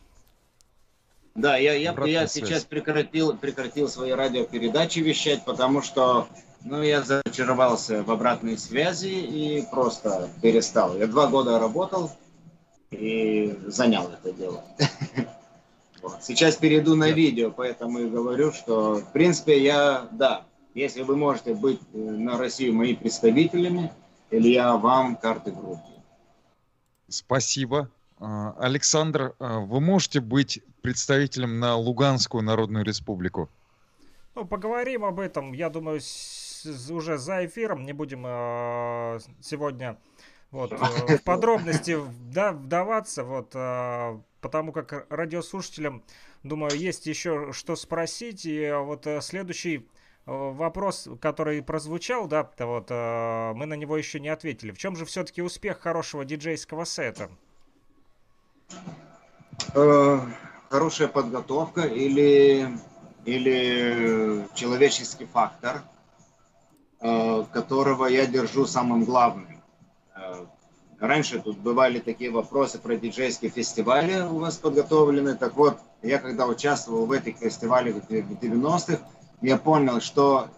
Да, 1.35 1.56
я, 1.56 1.74
я, 1.74 1.93
я 2.06 2.27
сейчас 2.28 2.65
прекратил, 2.65 3.36
прекратил 3.36 3.89
свои 3.89 4.12
радиопередачи 4.12 5.01
вещать, 5.01 5.44
потому 5.44 5.82
что 5.82 6.28
ну, 6.65 6.82
я 6.82 7.02
зачаровался 7.02 8.05
в 8.05 8.11
обратной 8.11 8.56
связи 8.56 9.09
и 9.09 9.66
просто 9.70 10.31
перестал. 10.40 10.97
Я 10.97 11.09
два 11.09 11.27
года 11.27 11.59
работал 11.59 12.12
и 12.90 13.59
занял 13.66 14.09
это 14.09 14.32
дело. 14.32 14.65
Сейчас 16.20 16.56
перейду 16.56 16.97
на 16.97 17.11
видео, 17.11 17.51
поэтому 17.51 17.98
и 17.98 18.09
говорю, 18.09 18.52
что, 18.52 18.97
в 18.97 19.12
принципе, 19.12 19.62
я, 19.62 20.06
да, 20.12 20.44
если 20.74 21.02
вы 21.02 21.16
можете 21.16 21.55
быть 21.55 21.81
э, 21.93 21.98
на 21.98 22.36
Россию 22.36 22.74
моими 22.74 22.97
представителями, 22.97 23.90
или 24.31 24.48
я 24.48 24.77
вам 24.77 25.16
карты 25.16 25.51
группы. 25.51 25.81
Спасибо. 27.09 27.90
А, 28.19 28.55
Александр, 28.59 29.35
а, 29.39 29.61
вы 29.61 29.81
можете 29.81 30.20
быть 30.20 30.61
представителем 30.85 31.59
на 31.59 31.77
Луганскую 31.77 32.44
Народную 32.44 32.85
Республику? 32.85 33.48
Ну, 34.35 34.44
поговорим 34.44 35.05
об 35.05 35.19
этом, 35.19 35.52
я 35.52 35.70
думаю, 35.70 36.01
уже 36.90 37.19
за 37.19 37.47
эфиром. 37.47 37.86
Не 37.86 37.94
будем 37.94 38.24
э, 38.27 39.19
сегодня 39.40 39.98
вот, 40.51 40.73
э, 40.73 41.16
в 41.16 41.23
подробности 41.23 41.97
да, 42.31 42.52
вдаваться. 42.52 43.24
Вот, 43.24 43.55
потому 44.44 44.73
как 44.73 45.06
радиослушателям, 45.09 46.05
думаю, 46.43 46.77
есть 46.77 47.06
еще 47.06 47.52
что 47.52 47.77
спросить. 47.77 48.44
И 48.44 48.70
вот 48.73 49.06
э, 49.06 49.23
следующий 49.23 49.78
э, 49.78 49.81
вопрос, 50.27 51.09
который 51.19 51.62
прозвучал, 51.62 52.27
да, 52.27 52.51
вот 52.59 52.89
э, 52.90 53.52
мы 53.55 53.65
на 53.65 53.73
него 53.73 53.97
еще 53.97 54.20
не 54.20 54.28
ответили. 54.28 54.70
В 54.73 54.77
чем 54.77 54.97
же 54.97 55.06
все-таки 55.06 55.40
успех 55.40 55.81
хорошего 55.81 56.27
диджейского 56.27 56.85
сета? 56.85 57.31
Хорошая 60.70 61.08
подготовка 61.08 61.82
или, 61.82 62.68
или 63.24 64.46
человеческий 64.54 65.26
фактор, 65.26 65.82
которого 66.98 68.06
я 68.06 68.26
держу 68.26 68.66
самым 68.66 69.04
главным. 69.04 69.62
Раньше 70.98 71.38
тут 71.40 71.58
бывали 71.58 71.98
такие 71.98 72.30
вопросы 72.30 72.78
про 72.78 72.96
диджейские 72.96 73.50
фестивали 73.50 74.20
у 74.20 74.38
вас 74.38 74.56
подготовлены. 74.56 75.34
Так 75.34 75.54
вот, 75.54 75.78
я 76.02 76.18
когда 76.18 76.46
участвовал 76.46 77.06
в 77.06 77.12
этих 77.12 77.36
фестивалях 77.36 77.96
в 77.96 78.10
90-х, 78.10 78.98
я 79.42 79.58
понял, 79.58 80.00
что 80.00 80.48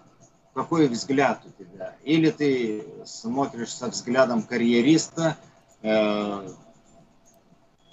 какой 0.54 0.88
взгляд 0.88 1.40
у 1.44 1.62
тебя. 1.62 1.96
Или 2.04 2.30
ты 2.30 2.84
смотришь 3.04 3.74
со 3.74 3.88
взглядом 3.88 4.42
карьериста, 4.42 5.36
э, 5.82 6.48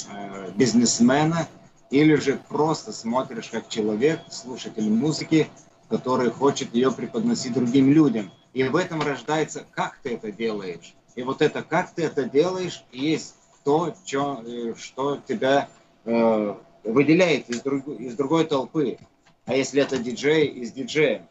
э, 0.10 0.52
бизнесмена, 0.56 1.48
или 1.94 2.16
же 2.16 2.42
просто 2.50 2.92
смотришь 2.92 3.50
как 3.52 3.70
человек, 3.70 4.20
слушатель 4.32 4.90
музыки, 4.90 5.48
который 5.90 6.32
хочет 6.32 6.74
ее 6.74 6.92
преподносить 6.92 7.54
другим 7.54 7.92
людям. 7.92 8.32
И 8.54 8.64
в 8.64 8.76
этом 8.76 9.04
рождается, 9.04 9.64
как 9.70 10.00
ты 10.02 10.16
это 10.16 10.32
делаешь. 10.32 10.96
И 11.16 11.22
вот 11.22 11.44
это, 11.44 11.62
как 11.62 11.94
ты 11.94 12.06
это 12.06 12.24
делаешь, 12.24 12.84
есть 12.92 13.36
то, 13.64 13.94
чё, 14.06 14.42
э, 14.44 14.74
что 14.76 15.20
тебя 15.28 15.70
э, 16.06 16.56
выделяет 16.84 17.48
из, 17.52 17.62
друг, 17.62 17.88
из 17.88 18.16
другой 18.16 18.46
толпы. 18.46 18.98
А 19.46 19.54
если 19.54 19.80
это 19.80 20.00
диджей, 20.00 20.48
из 20.48 20.72
диджея. 20.72 21.28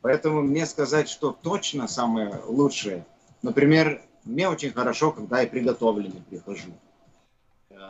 Поэтому 0.00 0.42
мне 0.42 0.66
сказать, 0.66 1.08
что 1.08 1.30
точно 1.30 1.86
самое 1.86 2.34
лучшее, 2.48 3.06
например, 3.42 4.02
мне 4.24 4.48
очень 4.48 4.72
хорошо, 4.72 5.12
когда 5.12 5.40
я 5.40 5.46
приготовленный 5.46 6.22
прихожу. 6.28 6.72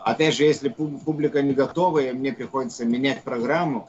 Опять 0.04 0.34
же, 0.34 0.44
если 0.44 0.68
публика 0.68 1.42
не 1.42 1.52
готова, 1.52 1.98
и 1.98 2.12
мне 2.12 2.32
приходится 2.32 2.84
менять 2.84 3.22
программу, 3.22 3.88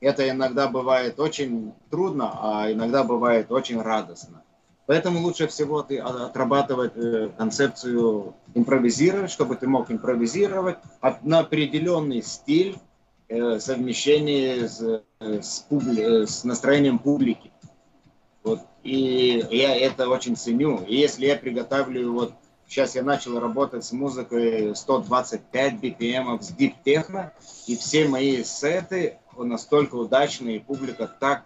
это 0.00 0.28
иногда 0.28 0.68
бывает 0.68 1.18
очень 1.18 1.72
трудно, 1.90 2.30
а 2.40 2.70
иногда 2.70 3.02
бывает 3.04 3.50
очень 3.50 3.80
радостно. 3.80 4.42
Поэтому 4.86 5.20
лучше 5.20 5.46
всего 5.48 5.82
ты 5.82 5.98
отрабатывать 5.98 6.92
э, 6.96 7.28
концепцию 7.36 8.34
импровизировать, 8.54 9.30
чтобы 9.30 9.56
ты 9.56 9.66
мог 9.66 9.90
импровизировать 9.90 10.78
на 11.22 11.40
определенный 11.40 12.22
стиль 12.22 12.78
э, 13.28 13.58
совмещение 13.58 14.66
с, 14.66 15.02
э, 15.20 15.42
с, 15.42 15.66
публи, 15.68 16.26
с 16.26 16.42
настроением 16.44 16.98
публики. 16.98 17.52
Вот. 18.42 18.60
И 18.82 19.44
я 19.50 19.76
это 19.76 20.08
очень 20.08 20.36
ценю. 20.36 20.82
И 20.86 20.96
если 20.96 21.26
я 21.26 21.36
приготавливаю, 21.36 22.14
вот 22.14 22.32
сейчас 22.68 22.94
я 22.94 23.02
начал 23.02 23.40
работать 23.40 23.84
с 23.84 23.92
музыкой 23.92 24.76
125 24.76 25.74
BPM 25.74 26.40
с 26.40 26.52
Techno, 26.52 27.30
и 27.66 27.76
все 27.76 28.06
мои 28.06 28.44
сеты 28.44 29.18
настолько 29.36 29.94
удачные, 29.96 30.56
и 30.56 30.60
публика 30.60 31.06
так 31.06 31.44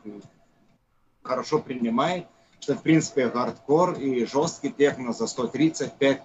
хорошо 1.23 1.61
принимает, 1.61 2.27
что, 2.61 2.75
в 2.75 2.83
принципе, 2.83 3.29
хардкор 3.29 3.95
и 3.95 4.25
жесткий 4.25 4.71
техно 4.71 5.13
за 5.13 5.27
135 5.27 6.23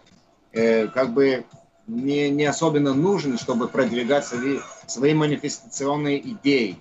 э, 0.53 0.87
как 0.87 1.13
бы 1.13 1.45
не, 1.87 2.29
не 2.29 2.45
особенно 2.45 2.93
нужен, 2.93 3.37
чтобы 3.37 3.67
продвигать 3.67 4.25
свои, 4.25 4.59
свои 4.87 5.13
манифестационные 5.13 6.19
идеи. 6.31 6.77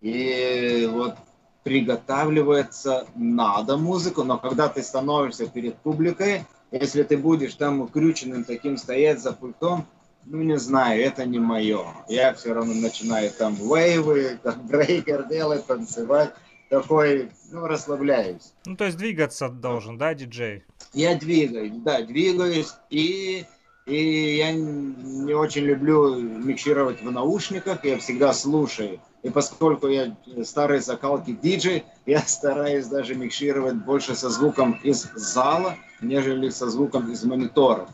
И 0.00 0.88
вот 0.90 1.14
приготавливается 1.62 3.06
надо 3.16 3.76
музыку, 3.76 4.22
но 4.22 4.38
когда 4.38 4.68
ты 4.68 4.82
становишься 4.82 5.46
перед 5.46 5.76
публикой, 5.76 6.44
если 6.70 7.02
ты 7.02 7.16
будешь 7.16 7.54
там 7.54 7.80
укрюченным 7.80 8.44
таким 8.44 8.76
стоять 8.76 9.20
за 9.20 9.32
пультом, 9.32 9.86
ну 10.24 10.42
не 10.42 10.58
знаю, 10.58 11.02
это 11.02 11.24
не 11.24 11.38
мое. 11.38 11.84
Я 12.08 12.34
все 12.34 12.52
равно 12.52 12.74
начинаю 12.74 13.30
там 13.30 13.54
вейвы, 13.54 14.38
как 14.42 14.62
брейкер 14.64 15.28
делать, 15.28 15.66
танцевать 15.66 16.34
такой, 16.68 17.30
ну, 17.50 17.66
расслабляюсь. 17.66 18.52
Ну, 18.64 18.76
то 18.76 18.84
есть 18.84 18.96
двигаться 18.96 19.48
должен, 19.48 19.98
да, 19.98 20.14
диджей? 20.14 20.64
Я 20.92 21.14
двигаюсь, 21.14 21.74
да, 21.76 22.02
двигаюсь, 22.02 22.74
и, 22.90 23.44
и 23.86 24.36
я 24.36 24.52
не 24.52 25.34
очень 25.34 25.62
люблю 25.62 26.16
микшировать 26.16 27.02
в 27.02 27.10
наушниках, 27.10 27.84
я 27.84 27.98
всегда 27.98 28.32
слушаю. 28.32 29.00
И 29.26 29.30
поскольку 29.30 29.88
я 29.88 30.16
старый 30.44 30.78
закалки 30.78 31.32
диджей, 31.32 31.84
я 32.06 32.20
стараюсь 32.20 32.86
даже 32.86 33.16
микшировать 33.16 33.74
больше 33.74 34.14
со 34.14 34.30
звуком 34.30 34.78
из 34.84 35.10
зала, 35.16 35.74
нежели 36.00 36.48
со 36.50 36.70
звуком 36.70 37.10
из 37.10 37.24
монитора. 37.24 37.88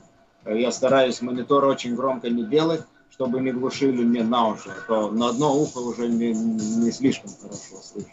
Я 0.44 0.70
стараюсь 0.70 1.22
монитор 1.22 1.64
очень 1.64 1.96
громко 1.96 2.28
не 2.28 2.44
делать, 2.44 2.82
чтобы 3.10 3.40
не 3.40 3.50
глушили 3.50 4.04
мне 4.04 4.22
на 4.22 4.48
уши, 4.48 4.68
а 4.68 4.86
то 4.86 5.10
на 5.10 5.30
одно 5.30 5.56
ухо 5.56 5.78
уже 5.78 6.06
не, 6.06 6.34
не 6.34 6.92
слишком 6.92 7.30
хорошо 7.40 7.76
слышу. 7.82 8.08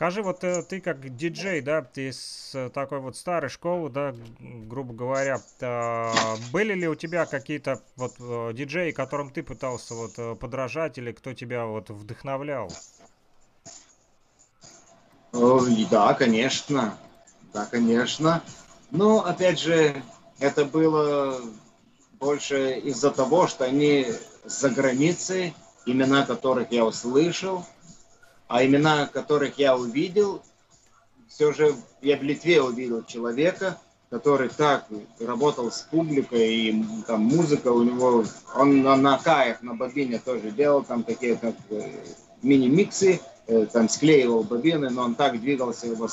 Скажи, 0.00 0.22
вот 0.22 0.42
э, 0.44 0.62
ты 0.62 0.80
как 0.80 1.14
диджей, 1.14 1.60
да, 1.60 1.82
ты 1.82 2.10
с 2.10 2.70
такой 2.72 3.00
вот 3.00 3.18
старой 3.18 3.50
школы, 3.50 3.90
да, 3.90 4.14
грубо 4.38 4.94
говоря, 4.94 5.42
были 6.54 6.72
ли 6.72 6.88
у 6.88 6.94
тебя 6.94 7.26
какие-то 7.26 7.82
вот 7.96 8.14
э, 8.18 8.52
диджеи, 8.54 8.92
которым 8.92 9.28
ты 9.28 9.42
пытался 9.42 9.94
вот 9.94 10.12
э, 10.16 10.36
подражать 10.36 10.96
или 10.96 11.12
кто 11.12 11.34
тебя 11.34 11.66
вот 11.66 11.90
вдохновлял? 11.90 12.72
Да, 15.90 16.14
конечно, 16.14 16.96
да, 17.52 17.66
конечно. 17.66 18.42
Но, 18.90 19.22
опять 19.22 19.60
же, 19.60 20.02
это 20.38 20.64
было 20.64 21.42
больше 22.18 22.78
из-за 22.78 23.10
того, 23.10 23.48
что 23.48 23.66
они 23.66 24.06
за 24.46 24.70
границей, 24.70 25.54
имена 25.84 26.24
которых 26.24 26.72
я 26.72 26.86
услышал– 26.86 27.66
а 28.50 28.64
имена 28.64 29.06
которых 29.06 29.58
я 29.58 29.76
увидел, 29.76 30.42
все 31.28 31.52
же 31.52 31.72
я 32.02 32.16
в 32.16 32.22
Литве 32.24 32.60
увидел 32.60 33.04
человека, 33.04 33.78
который 34.10 34.48
так 34.48 34.86
работал 35.20 35.70
с 35.70 35.82
публикой, 35.82 36.52
и 36.52 36.84
там 37.06 37.20
музыка 37.20 37.68
у 37.68 37.84
него, 37.84 38.24
он 38.56 38.82
на, 38.82 38.96
на 38.96 39.18
каях, 39.18 39.62
на 39.62 39.74
бобине 39.74 40.18
тоже 40.18 40.50
делал 40.50 40.82
там 40.82 41.04
какие-то 41.04 41.54
э, 41.70 41.90
мини-миксы, 42.42 43.20
э, 43.46 43.66
там 43.66 43.88
склеивал 43.88 44.42
бобины, 44.42 44.90
но 44.90 45.02
он 45.02 45.14
так 45.14 45.40
двигался 45.40 45.86
его 45.86 46.08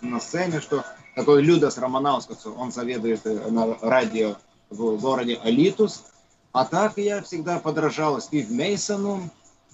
на 0.00 0.18
сцене, 0.18 0.62
что 0.62 0.82
такой 1.14 1.42
Людас 1.42 1.76
Романаускас, 1.76 2.46
он 2.46 2.72
заведует 2.72 3.20
э, 3.26 3.50
на 3.50 3.76
радио 3.82 4.36
в 4.70 4.96
городе 4.98 5.38
Алитус, 5.44 6.04
а 6.52 6.64
так 6.64 6.96
я 6.96 7.20
всегда 7.20 7.58
подражал 7.58 8.18
Стив 8.22 8.48
Мейсону, 8.48 9.28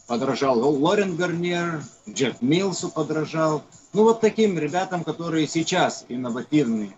подражал 0.08 0.58
Лорен 0.58 1.14
Гарнер, 1.14 1.82
Джефф 2.08 2.42
Милсу 2.42 2.88
подражал. 2.88 3.62
Ну, 3.92 4.02
вот 4.02 4.20
таким 4.20 4.58
ребятам, 4.58 5.04
которые 5.04 5.46
сейчас 5.46 6.04
инновативные, 6.08 6.96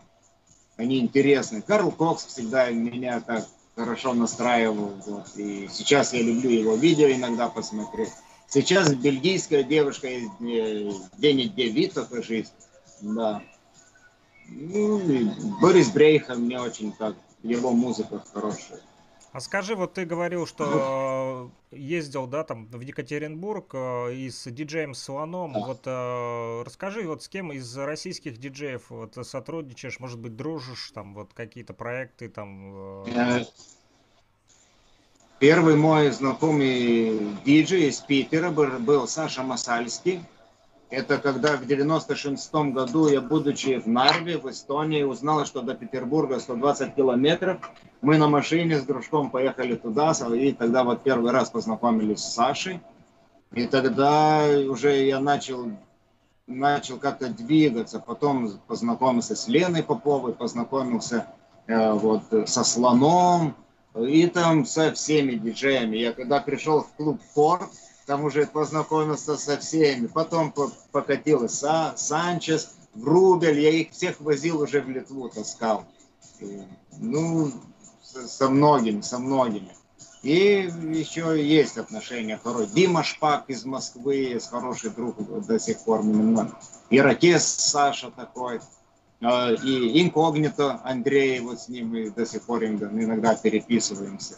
они 0.77 1.01
интересны. 1.01 1.61
Карл 1.61 1.91
Кокс 1.91 2.25
всегда 2.25 2.71
меня 2.71 3.21
так 3.21 3.47
хорошо 3.77 4.15
настраивал. 4.15 4.93
Вот. 5.07 5.27
И 5.37 5.69
сейчас 5.71 6.15
я 6.15 6.23
люблю 6.23 6.51
его 6.51 6.77
видео 6.77 7.11
иногда 7.11 7.49
посмотреть. 7.49 8.11
Сейчас 8.49 8.95
бельгийская 8.95 9.63
девушка 9.63 10.09
из 10.09 10.29
Дени 10.39 11.45
Девито 11.45 12.07
жизнь. 12.23 12.51
Да. 13.01 13.43
Ну, 14.49 15.33
Борис 15.61 15.91
Брейха 15.91 16.35
мне 16.35 16.61
очень 16.61 16.93
так, 16.93 17.15
его 17.43 17.71
музыка 17.73 18.25
хорошая. 18.33 18.81
А 19.33 19.41
скажи, 19.41 19.77
вот 19.77 19.95
ты 19.95 20.05
говорил, 20.05 20.47
что 20.47 21.51
ездил, 21.73 22.27
да, 22.27 22.45
там 22.45 22.67
в 22.67 22.81
Екатеринбург 22.81 23.71
э, 23.75 24.15
и 24.15 24.31
с 24.31 24.51
диджеем 24.51 24.95
Слоном. 24.95 25.55
Вот 25.55 25.83
э, 25.87 26.63
расскажи, 26.65 27.03
вот 27.03 27.23
с 27.23 27.29
кем 27.29 27.53
из 27.53 27.77
российских 27.77 28.39
диджеев 28.39 28.91
вот 28.91 29.17
сотрудничаешь, 29.27 30.01
может 30.01 30.19
быть, 30.19 30.37
дружишь, 30.37 30.91
там 30.93 31.15
вот 31.15 31.33
какие-то 31.33 31.75
проекты 31.75 32.29
там. 32.29 33.05
Э... 33.07 33.45
Первый 35.39 35.75
мой 35.75 36.11
знакомый 36.11 37.19
диджей 37.47 37.89
из 37.89 38.01
Питера 38.01 38.51
был, 38.51 38.79
был 38.79 39.09
Саша 39.09 39.43
Масальский. 39.43 40.21
Это 40.91 41.19
когда 41.19 41.57
в 41.57 41.67
96 41.67 42.53
году 42.73 43.07
я, 43.07 43.21
будучи 43.21 43.79
в 43.79 43.87
Нарве, 43.87 44.39
в 44.39 44.51
Эстонии, 44.51 45.05
узнал, 45.05 45.47
что 45.47 45.63
до 45.63 45.75
Петербурга 45.75 46.41
120 46.41 46.97
километров. 46.97 47.59
Мы 48.03 48.19
на 48.19 48.27
машине 48.27 48.77
с 48.77 48.83
дружком 48.83 49.31
поехали 49.31 49.77
туда, 49.77 50.13
и 50.35 50.53
тогда 50.53 50.83
вот 50.83 51.05
первый 51.05 51.31
раз 51.31 51.51
познакомились 51.51 52.19
с 52.19 52.35
Сашей. 52.35 52.81
И 53.53 53.69
тогда 53.69 54.45
уже 54.69 55.07
я 55.07 55.21
начал, 55.21 55.71
начал 56.49 56.99
как-то 56.99 57.29
двигаться. 57.29 58.01
Потом 58.01 58.51
познакомился 58.67 59.37
с 59.37 59.47
Леной 59.47 59.85
Поповой, 59.85 60.33
познакомился 60.33 61.27
э, 61.69 61.93
вот 61.93 62.25
со 62.47 62.65
Слоном, 62.65 63.55
и 63.97 64.27
там 64.27 64.67
со 64.67 64.93
всеми 64.93 65.35
диджеями. 65.35 65.99
Я 65.99 66.13
когда 66.13 66.41
пришел 66.41 66.81
в 66.81 66.93
клуб 66.97 67.21
Форд, 67.35 67.71
там 68.11 68.25
уже 68.25 68.45
познакомился 68.45 69.37
со 69.37 69.57
всеми. 69.57 70.09
Потом 70.09 70.53
покатил 70.91 71.49
Са, 71.49 71.95
Санчес, 71.97 72.71
Врубель, 72.93 73.61
я 73.61 73.71
их 73.71 73.93
всех 73.93 74.21
возил 74.21 74.63
уже 74.63 74.81
в 74.81 74.91
Литву, 74.91 75.29
таскал. 75.29 75.85
И, 76.41 76.61
ну, 76.99 77.53
со 78.03 78.49
многими, 78.51 79.01
со 79.03 79.21
многими. 79.21 79.71
И 80.25 80.69
еще 80.91 81.41
есть 81.41 81.79
отношения 81.79 82.37
второй. 82.37 82.67
Дима 82.67 83.05
Шпак 83.05 83.45
из 83.47 83.65
Москвы, 83.65 84.41
с 84.41 84.49
хороший 84.49 84.91
друг 84.91 85.15
до 85.47 85.61
сих 85.61 85.79
пор. 85.79 86.03
Иракес 86.91 87.45
Саша 87.47 88.11
такой. 88.11 88.59
А, 89.21 89.53
и 89.53 90.03
инкогнито 90.03 90.81
Андрей, 90.83 91.39
вот 91.39 91.61
с 91.61 91.69
ним 91.69 91.91
мы 91.91 92.11
до 92.11 92.27
сих 92.27 92.43
пор 92.43 92.65
иногда 92.65 93.37
переписываемся. 93.37 94.35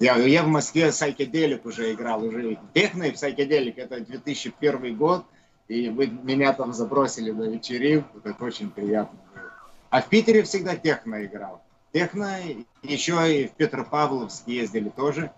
Я, 0.00 0.16
я 0.16 0.44
в 0.44 0.48
Москве 0.48 0.92
сайкеделик 0.92 1.66
уже 1.66 1.92
играл, 1.92 2.22
уже 2.22 2.58
техно 2.72 3.04
и 3.04 3.16
сайкеделик, 3.16 3.78
это 3.78 4.00
2001 4.00 4.96
год, 4.96 5.24
и 5.66 5.88
вы 5.88 6.06
меня 6.06 6.52
там 6.52 6.72
забросили 6.72 7.32
на 7.32 7.44
вечеринку, 7.44 8.18
это 8.22 8.44
очень 8.44 8.70
приятно 8.70 9.18
было. 9.34 9.50
А 9.90 10.00
в 10.00 10.08
Питере 10.08 10.44
всегда 10.44 10.76
техно 10.76 11.24
играл. 11.24 11.62
Техно, 11.92 12.38
еще 12.82 13.42
и 13.42 13.48
в 13.48 13.52
Петропавловск 13.52 14.46
ездили 14.46 14.90
тоже. 14.90 15.32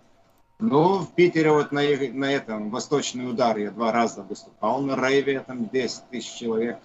Ну, 0.59 0.99
в 0.99 1.15
Питере 1.15 1.51
вот 1.51 1.71
на, 1.71 1.81
на 1.81 2.31
этом 2.31 2.69
«Восточный 2.69 3.27
удар» 3.27 3.57
я 3.57 3.71
два 3.71 3.91
раза 3.91 4.21
выступал 4.21 4.81
на 4.81 4.95
рейве, 4.95 5.39
там 5.39 5.67
10 5.69 6.09
тысяч 6.11 6.31
человек. 6.33 6.77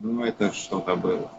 Ну, 0.00 0.24
это 0.24 0.52
что-то 0.52 0.96
было. 0.96 1.30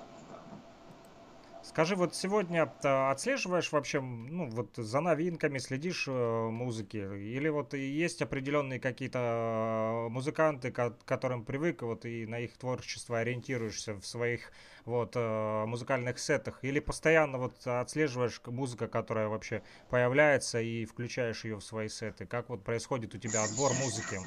Скажи, 1.69 1.95
вот 1.95 2.15
сегодня 2.15 2.63
отслеживаешь 2.81 3.71
вообще, 3.71 4.01
ну, 4.01 4.49
вот 4.49 4.71
за 4.75 5.01
новинками, 5.01 5.59
следишь 5.59 6.05
э, 6.07 6.49
музыки? 6.49 6.97
Или 6.97 7.47
вот 7.49 7.75
есть 7.75 8.23
определенные 8.23 8.79
какие-то 8.79 9.19
э, 9.19 10.09
музыканты, 10.09 10.71
к 10.71 10.95
которым 11.05 11.45
привык, 11.45 11.83
вот 11.83 12.05
и 12.05 12.25
на 12.25 12.39
их 12.39 12.57
творчество 12.57 13.19
ориентируешься 13.19 13.93
в 13.93 14.03
своих 14.03 14.51
вот 14.83 15.11
э, 15.13 15.65
музыкальных 15.67 16.17
сетах? 16.17 16.57
Или 16.63 16.79
постоянно 16.79 17.37
вот 17.37 17.55
отслеживаешь 17.67 18.41
музыку, 18.47 18.87
которая 18.87 19.27
вообще 19.27 19.61
появляется 19.91 20.59
и 20.59 20.85
включаешь 20.85 21.45
ее 21.45 21.57
в 21.57 21.63
свои 21.63 21.87
сеты? 21.87 22.25
Как 22.25 22.49
вот 22.49 22.63
происходит 22.63 23.13
у 23.13 23.19
тебя 23.19 23.43
отбор 23.43 23.73
музыки? 23.75 24.17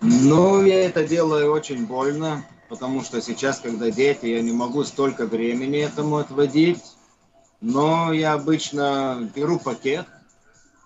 Ну, 0.00 0.64
я 0.64 0.84
это 0.84 1.04
делаю 1.04 1.50
очень 1.50 1.86
больно, 1.86 2.44
потому 2.68 3.02
что 3.02 3.20
сейчас, 3.20 3.60
когда 3.60 3.90
дети, 3.90 4.26
я 4.26 4.42
не 4.42 4.52
могу 4.52 4.84
столько 4.84 5.26
времени 5.26 5.78
этому 5.78 6.16
отводить. 6.16 6.82
Но 7.60 8.12
я 8.12 8.34
обычно 8.34 9.30
беру 9.34 9.58
пакет, 9.58 10.06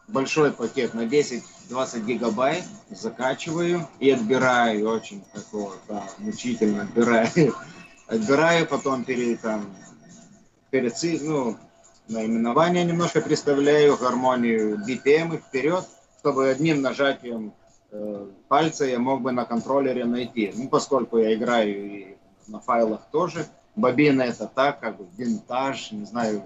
большой 0.09 0.53
пакет 0.53 0.95
на 0.95 1.03
10-20 1.03 1.43
гигабайт, 2.07 2.65
закачиваю 2.91 3.87
и 4.01 4.11
отбираю 4.11 4.89
очень 4.89 5.23
такого, 5.35 5.75
да, 5.89 6.05
мучительно 6.19 6.83
отбираю. 6.83 7.55
Отбираю, 8.07 8.67
потом 8.67 9.05
перед, 9.05 9.41
там, 9.41 9.75
перед, 10.71 10.95
ну, 11.23 11.57
наименование 12.09 12.85
немножко 12.85 13.21
представляю, 13.21 13.97
гармонию 13.97 14.79
BPM 14.87 15.39
вперед, 15.39 15.85
чтобы 16.19 16.49
одним 16.49 16.83
нажатием 16.83 17.55
э, 17.93 18.27
пальца 18.49 18.85
я 18.85 18.99
мог 18.99 19.23
бы 19.23 19.33
на 19.33 19.45
контроллере 19.45 20.05
найти. 20.05 20.53
Ну, 20.57 20.69
поскольку 20.69 21.19
я 21.19 21.35
играю 21.35 21.91
и 21.91 22.17
на 22.49 22.61
файлах 22.61 23.03
тоже, 23.13 23.47
бобина 23.77 24.23
это 24.23 24.51
так, 24.53 24.81
как 24.81 24.97
бы 24.97 25.07
винтаж, 25.17 25.93
не 25.93 26.05
знаю, 26.05 26.43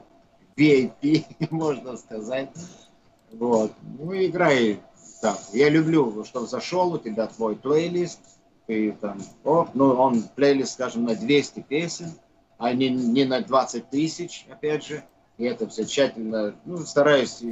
VIP, 0.56 1.24
можно 1.50 1.96
сказать. 1.96 2.50
Вот. 3.32 3.72
Ну, 3.98 4.12
играй 4.14 4.80
так. 5.20 5.38
Я 5.52 5.68
люблю, 5.68 6.24
чтобы 6.24 6.46
зашел 6.46 6.92
у 6.92 6.98
тебя 6.98 7.26
твой 7.26 7.56
плейлист, 7.56 8.20
и 8.66 8.90
там, 8.92 9.18
о, 9.44 9.68
ну, 9.74 9.92
он 9.94 10.22
плейлист, 10.34 10.72
скажем, 10.72 11.04
на 11.04 11.14
200 11.14 11.60
песен, 11.60 12.12
а 12.58 12.72
не, 12.72 12.90
не 12.90 13.24
на 13.24 13.40
20 13.40 13.90
тысяч, 13.90 14.46
опять 14.50 14.86
же. 14.86 15.04
И 15.38 15.44
это 15.44 15.68
все 15.68 15.84
тщательно, 15.84 16.54
ну, 16.64 16.78
стараюсь 16.78 17.42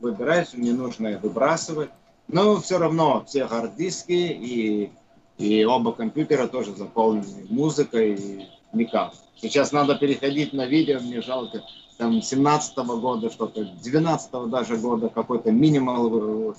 выбирать, 0.00 0.52
не 0.54 0.72
нужно 0.72 1.18
выбрасывать. 1.18 1.90
Но 2.32 2.60
все 2.60 2.78
равно 2.78 3.24
все 3.26 3.46
хард-диски 3.46 4.12
и, 4.12 4.92
и 5.38 5.64
оба 5.64 5.92
компьютера 5.92 6.46
тоже 6.46 6.74
заполнены 6.74 7.46
музыкой 7.48 8.14
и 8.14 8.48
никак. 8.72 9.14
Сейчас 9.36 9.72
надо 9.72 9.96
переходить 9.96 10.52
на 10.52 10.66
видео, 10.66 11.00
мне 11.00 11.22
жалко, 11.22 11.62
там, 11.98 12.22
17 12.22 12.78
-го 12.78 13.00
года 13.00 13.30
что-то, 13.30 13.64
12 13.64 14.32
-го 14.32 14.46
даже 14.46 14.76
года 14.76 15.08
какой-то 15.08 15.50
минимал 15.50 16.54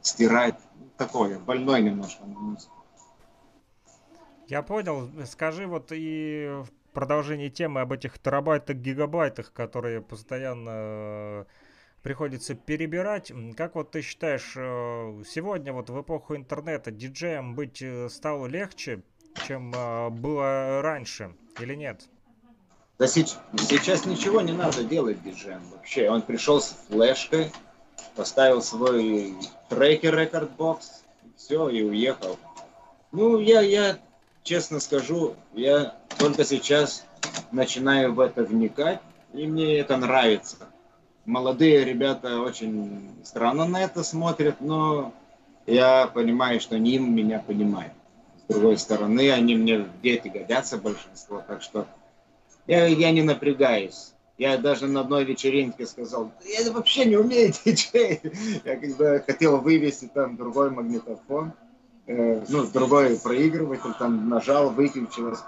стирать. 0.00 0.56
Такое, 0.96 1.38
больной 1.40 1.82
немножко 1.82 2.24
на 2.24 2.38
музыку. 2.38 2.72
Я 4.46 4.62
понял. 4.62 5.10
Скажи 5.26 5.66
вот 5.66 5.90
и 5.90 6.62
в 6.62 6.92
продолжении 6.92 7.48
темы 7.48 7.80
об 7.80 7.92
этих 7.92 8.18
терабайтах, 8.18 8.76
гигабайтах, 8.76 9.52
которые 9.52 10.00
постоянно 10.00 10.70
э, 10.70 11.44
приходится 12.04 12.54
перебирать. 12.54 13.32
Как 13.56 13.74
вот 13.74 13.90
ты 13.90 14.02
считаешь, 14.02 14.52
э, 14.56 15.22
сегодня 15.26 15.72
вот 15.72 15.88
в 15.88 16.00
эпоху 16.00 16.36
интернета 16.36 16.92
диджеем 16.92 17.54
быть 17.56 17.80
э, 17.80 18.08
стало 18.10 18.46
легче, 18.46 19.02
чем 19.48 19.72
было 19.72 20.82
раньше 20.82 21.34
или 21.58 21.74
нет? 21.74 22.02
Да 22.98 23.08
сейчас, 23.08 23.40
сейчас 23.56 24.06
ничего 24.06 24.42
не 24.42 24.52
надо 24.52 24.84
делать 24.84 25.20
диджеем 25.24 25.62
вообще. 25.72 26.08
Он 26.10 26.22
пришел 26.22 26.60
с 26.60 26.76
флешкой, 26.88 27.50
поставил 28.14 28.62
свой 28.62 29.34
трекер 29.68 30.16
рекордбокс, 30.16 31.04
все, 31.36 31.68
и 31.70 31.82
уехал. 31.82 32.38
Ну, 33.12 33.40
я, 33.40 33.62
я 33.62 33.98
честно 34.42 34.78
скажу, 34.78 35.34
я 35.54 35.96
только 36.18 36.44
сейчас 36.44 37.06
начинаю 37.50 38.12
в 38.12 38.20
это 38.20 38.44
вникать, 38.44 39.00
и 39.32 39.46
мне 39.46 39.78
это 39.78 39.96
нравится. 39.96 40.68
Молодые 41.26 41.84
ребята 41.84 42.40
очень 42.40 43.10
странно 43.24 43.66
на 43.66 43.82
это 43.82 44.04
смотрят, 44.04 44.60
но 44.60 45.14
я 45.66 46.06
понимаю, 46.06 46.60
что 46.60 46.76
они 46.76 46.98
меня 46.98 47.38
понимают. 47.38 47.92
С 48.46 48.52
другой 48.52 48.76
стороны, 48.76 49.30
они 49.32 49.56
мне 49.56 49.86
дети 50.02 50.28
годятся 50.28 50.76
большинство, 50.76 51.42
так 51.46 51.62
что 51.62 51.86
я, 52.66 52.86
я 52.86 53.10
не 53.10 53.22
напрягаюсь. 53.22 54.12
Я 54.36 54.58
даже 54.58 54.86
на 54.86 55.00
одной 55.00 55.24
вечеринке 55.24 55.86
сказал, 55.86 56.30
я 56.44 56.70
вообще 56.72 57.06
не 57.06 57.16
умею 57.16 57.54
диджей. 57.64 58.20
Я 58.64 58.76
когда 58.76 59.20
хотел 59.20 59.58
вывести 59.58 60.10
там 60.12 60.36
другой 60.36 60.70
магнитофон, 60.70 61.52
э, 62.06 62.44
ну, 62.48 62.66
другой 62.66 63.18
проигрыватель, 63.18 63.94
там 63.98 64.28
нажал, 64.28 64.70
выключилось. 64.70 65.40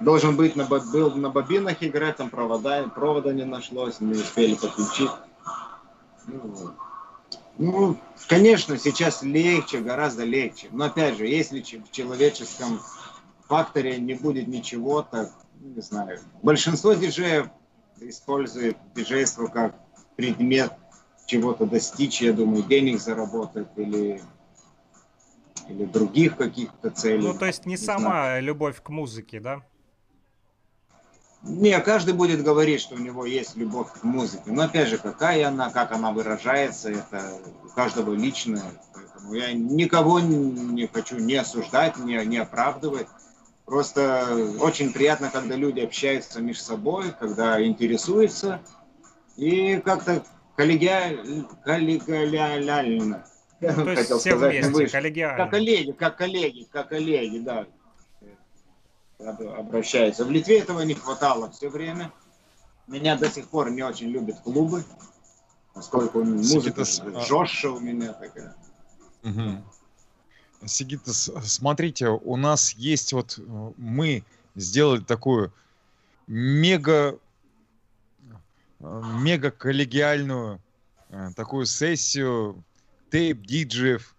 Должен 0.00 0.36
быть 0.36 0.56
на, 0.56 0.64
был 0.64 1.14
на 1.14 1.30
бобинах 1.30 1.82
играть, 1.82 2.16
там 2.16 2.28
провода, 2.28 2.82
провода 2.88 3.32
не 3.32 3.44
нашлось, 3.44 4.00
не 4.00 4.12
успели 4.12 4.54
подключить. 4.54 5.10
Ну, 6.26 6.74
ну, 7.58 7.96
конечно, 8.28 8.76
сейчас 8.78 9.22
легче, 9.22 9.80
гораздо 9.80 10.24
легче. 10.24 10.68
Но 10.72 10.86
опять 10.86 11.16
же, 11.16 11.26
если 11.26 11.60
в 11.60 11.90
человеческом 11.92 12.80
факторе 13.46 13.98
не 13.98 14.14
будет 14.14 14.48
ничего, 14.48 15.02
так, 15.02 15.30
не 15.60 15.80
знаю. 15.80 16.18
Большинство 16.42 16.94
диджеев 16.94 17.46
использует 18.00 18.76
диджейство 18.94 19.46
как 19.46 19.76
предмет 20.16 20.72
чего-то 21.26 21.66
достичь, 21.66 22.20
я 22.20 22.32
думаю, 22.32 22.64
денег 22.64 23.00
заработать 23.00 23.68
или, 23.76 24.20
или 25.68 25.84
других 25.84 26.36
каких-то 26.36 26.90
целей. 26.90 27.22
Ну, 27.22 27.38
то 27.38 27.46
есть 27.46 27.66
не, 27.66 27.72
не 27.72 27.76
сама 27.76 28.00
знаю. 28.00 28.42
любовь 28.42 28.82
к 28.82 28.88
музыке, 28.88 29.40
да? 29.40 29.62
Не, 31.46 31.78
каждый 31.80 32.14
будет 32.14 32.42
говорить, 32.42 32.80
что 32.80 32.94
у 32.94 32.98
него 32.98 33.26
есть 33.26 33.54
любовь 33.54 33.88
к 33.92 34.02
музыке. 34.02 34.44
Но 34.46 34.62
опять 34.62 34.88
же, 34.88 34.96
какая 34.96 35.46
она, 35.48 35.70
как 35.70 35.92
она 35.92 36.10
выражается, 36.10 36.90
это 36.90 37.22
у 37.64 37.68
каждого 37.68 38.14
личное. 38.14 38.62
Поэтому 38.94 39.34
я 39.34 39.52
никого 39.52 40.20
не 40.20 40.86
хочу 40.86 41.18
не 41.18 41.34
осуждать, 41.34 41.98
не, 41.98 42.16
не 42.24 42.38
оправдывать. 42.38 43.08
Просто 43.66 44.56
очень 44.60 44.92
приятно, 44.92 45.30
когда 45.30 45.54
люди 45.54 45.80
общаются 45.80 46.40
между 46.40 46.64
собой, 46.64 47.12
когда 47.18 47.62
интересуются 47.64 48.60
и 49.36 49.76
как-то 49.84 50.24
коллегиально, 50.56 51.46
коллегиально. 51.62 53.24
Ну, 53.60 53.84
то 53.84 53.90
есть 53.90 54.02
хотел 54.02 54.18
все 54.18 54.30
сказать, 54.30 54.66
вместе, 54.66 54.96
коллегиально. 54.96 55.36
Как 55.36 55.50
коллеги, 55.50 55.92
как 55.92 56.16
коллеги, 56.16 56.68
как 56.70 56.88
коллеги, 56.88 57.38
да. 57.38 57.66
Обращаются. 59.24 60.24
В 60.24 60.30
Литве 60.30 60.58
этого 60.58 60.80
не 60.80 60.94
хватало 60.94 61.50
все 61.50 61.68
время. 61.68 62.12
Меня 62.86 63.16
до 63.16 63.30
сих 63.30 63.48
пор 63.48 63.70
не 63.70 63.82
очень 63.82 64.08
любят 64.08 64.40
клубы, 64.40 64.84
поскольку 65.72 66.22
музыка 66.22 66.84
жестче 66.84 67.68
у 67.68 67.80
меня 67.80 68.12
такая. 68.12 68.54
Угу. 69.22 69.64
Сигита, 70.66 71.12
смотрите, 71.12 72.08
у 72.08 72.36
нас 72.36 72.72
есть 72.72 73.12
вот, 73.12 73.38
мы 73.76 74.24
сделали 74.54 75.00
такую 75.00 75.52
мега, 76.26 77.18
мега 78.78 79.50
коллегиальную 79.50 80.60
э, 81.10 81.30
такую 81.36 81.66
сессию 81.66 82.62
тейп-диджеев, 83.10 84.14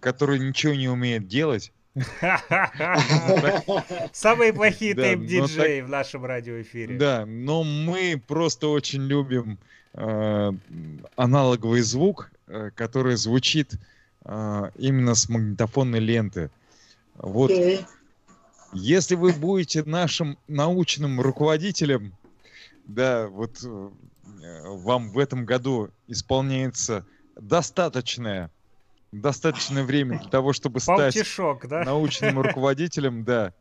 которые 0.00 0.40
ничего 0.40 0.74
не 0.74 0.88
умеют 0.88 1.28
делать. 1.28 1.72
Самые 4.12 4.52
плохие 4.52 4.94
тейп-диджеи 4.94 5.80
в 5.82 5.88
нашем 5.88 6.24
радиоэфире. 6.24 6.96
Да, 6.96 7.26
но 7.26 7.62
мы 7.64 8.22
просто 8.26 8.68
очень 8.68 9.02
любим 9.02 9.58
аналоговый 11.16 11.80
звук, 11.80 12.30
который 12.74 13.16
звучит 13.16 13.74
а, 14.22 14.70
именно 14.76 15.14
с 15.14 15.28
магнитофонной 15.28 16.00
ленты. 16.00 16.50
Вот. 17.16 17.50
Если 18.72 19.14
вы 19.14 19.32
будете 19.32 19.82
нашим 19.82 20.38
научным 20.46 21.20
руководителем, 21.20 22.14
да, 22.86 23.26
вот 23.28 23.64
э, 23.64 23.90
вам 24.64 25.10
в 25.10 25.18
этом 25.18 25.44
году 25.44 25.90
исполняется 26.06 27.04
достаточное, 27.34 28.50
достаточное 29.12 29.84
время 29.84 30.18
для 30.20 30.30
того, 30.30 30.52
чтобы 30.52 30.80
стать 30.80 31.16
да? 31.68 31.84
научным 31.84 32.40
руководителем, 32.40 33.24
да, 33.24 33.52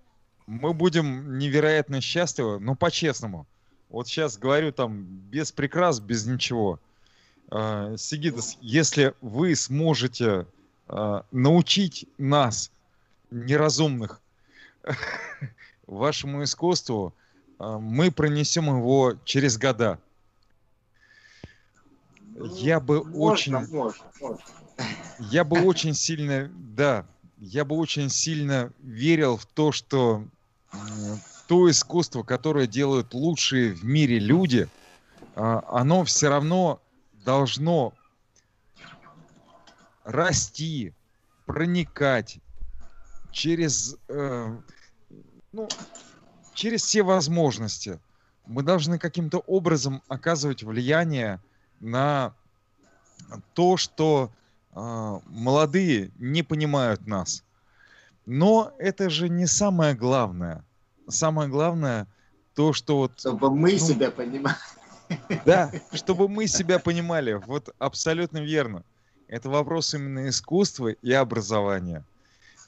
мы 0.47 0.73
будем 0.73 1.37
невероятно 1.37 2.01
счастливы, 2.01 2.59
но 2.59 2.75
по-честному. 2.75 3.47
Вот 3.89 4.07
сейчас 4.07 4.37
говорю 4.37 4.71
там 4.71 5.03
без 5.03 5.51
прикрас, 5.51 5.99
без 5.99 6.25
ничего. 6.25 6.79
А, 7.49 7.95
Сигидас, 7.97 8.57
если 8.61 9.13
вы 9.21 9.55
сможете 9.55 10.45
а, 10.87 11.25
научить 11.31 12.07
нас, 12.17 12.71
неразумных, 13.31 14.21
вашему 15.87 16.43
искусству, 16.43 17.13
а, 17.57 17.79
мы 17.79 18.11
пронесем 18.11 18.65
его 18.65 19.15
через 19.25 19.57
года. 19.57 19.99
Я 22.35 22.79
бы 22.79 23.03
можно, 23.03 23.19
очень... 23.19 23.53
Можно, 23.53 24.03
можно. 24.19 24.43
Я 25.19 25.43
бы 25.43 25.61
очень 25.61 25.93
сильно, 25.93 26.49
да, 26.53 27.05
я 27.37 27.65
бы 27.65 27.75
очень 27.75 28.09
сильно 28.09 28.71
верил 28.79 29.37
в 29.37 29.45
то, 29.45 29.71
что 29.71 30.25
то 31.47 31.69
искусство, 31.69 32.23
которое 32.23 32.67
делают 32.67 33.13
лучшие 33.13 33.73
в 33.73 33.83
мире 33.83 34.19
люди, 34.19 34.67
оно 35.35 36.03
все 36.03 36.29
равно 36.29 36.81
должно 37.25 37.93
расти, 40.03 40.93
проникать 41.45 42.39
через, 43.31 43.97
э, 44.07 44.57
ну, 45.51 45.67
через 46.53 46.83
все 46.83 47.03
возможности. 47.03 47.99
Мы 48.45 48.63
должны 48.63 48.99
каким-то 48.99 49.39
образом 49.39 50.01
оказывать 50.07 50.63
влияние 50.63 51.41
на 51.79 52.33
то, 53.53 53.77
что 53.77 54.31
э, 54.31 54.48
молодые 54.73 56.11
не 56.17 56.43
понимают 56.43 57.07
нас. 57.07 57.43
Но 58.25 58.73
это 58.77 59.09
же 59.09 59.27
не 59.29 59.47
самое 59.47 59.95
главное. 59.95 60.63
Самое 61.07 61.49
главное 61.49 62.07
то, 62.53 62.73
что 62.73 62.97
вот... 62.97 63.19
Чтобы 63.19 63.49
мы 63.49 63.71
ну, 63.71 63.77
себя 63.79 64.11
понимали. 64.11 64.55
Да, 65.45 65.71
чтобы 65.93 66.27
мы 66.27 66.45
себя 66.47 66.77
понимали. 66.77 67.33
Вот 67.33 67.73
абсолютно 67.79 68.39
верно. 68.39 68.83
Это 69.27 69.49
вопрос 69.49 69.93
именно 69.93 70.29
искусства 70.29 70.89
и 70.89 71.11
образования. 71.11 72.03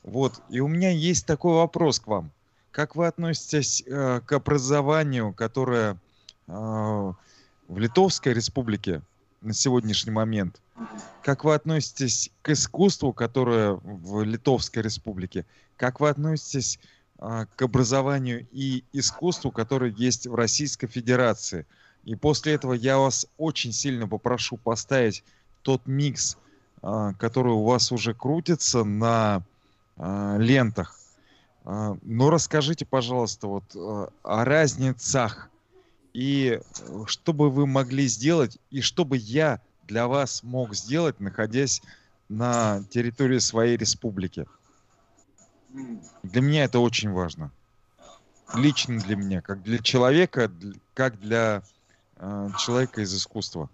Вот. 0.03 0.41
И 0.49 0.59
у 0.59 0.67
меня 0.67 0.91
есть 0.91 1.25
такой 1.25 1.55
вопрос 1.55 1.99
к 1.99 2.07
вам. 2.07 2.31
Как 2.71 2.95
вы 2.95 3.07
относитесь 3.07 3.83
э, 3.85 4.21
к 4.25 4.31
образованию, 4.31 5.33
которое 5.33 5.97
э, 6.47 6.51
в 6.51 7.77
Литовской 7.77 8.33
республике 8.33 9.01
на 9.41 9.53
сегодняшний 9.53 10.11
момент? 10.11 10.61
Как 11.23 11.43
вы 11.43 11.53
относитесь 11.53 12.31
к 12.41 12.49
искусству, 12.49 13.13
которое 13.13 13.73
в 13.73 14.23
Литовской 14.23 14.81
республике? 14.81 15.45
Как 15.77 15.99
вы 15.99 16.09
относитесь 16.09 16.79
а, 17.19 17.45
к 17.45 17.61
образованию 17.61 18.47
и 18.51 18.83
искусству, 18.91 19.51
которое 19.51 19.91
есть 19.91 20.27
в 20.27 20.35
Российской 20.35 20.87
Федерации? 20.87 21.65
И 22.03 22.15
после 22.15 22.53
этого 22.53 22.73
я 22.73 22.97
вас 22.97 23.27
очень 23.37 23.71
сильно 23.71 24.07
попрошу 24.07 24.57
поставить 24.57 25.23
тот 25.61 25.85
микс, 25.85 26.37
а, 26.81 27.13
который 27.13 27.53
у 27.53 27.63
вас 27.63 27.91
уже 27.91 28.13
крутится 28.13 28.83
на 28.83 29.43
а, 29.97 30.37
лентах. 30.37 30.97
Но 31.63 32.31
расскажите, 32.31 32.87
пожалуйста, 32.87 33.45
вот 33.45 33.75
о 33.75 34.09
разницах 34.23 35.51
и 36.11 36.59
что 37.05 37.33
бы 37.33 37.51
вы 37.51 37.67
могли 37.67 38.07
сделать, 38.07 38.57
и 38.71 38.81
что 38.81 39.05
бы 39.05 39.15
я 39.15 39.61
для 39.83 40.07
вас 40.07 40.43
мог 40.43 40.75
сделать, 40.75 41.19
находясь 41.19 41.81
на 42.29 42.83
территории 42.89 43.39
своей 43.39 43.77
республики. 43.77 44.45
Для 46.23 46.41
меня 46.41 46.63
это 46.65 46.79
очень 46.79 47.11
важно. 47.11 47.51
Лично 48.53 48.99
для 48.99 49.15
меня, 49.15 49.41
как 49.41 49.61
для 49.61 49.79
человека, 49.79 50.51
как 50.93 51.19
для 51.19 51.63
э, 52.17 52.49
человека 52.57 53.01
из 53.01 53.13
искусства. 53.15 53.69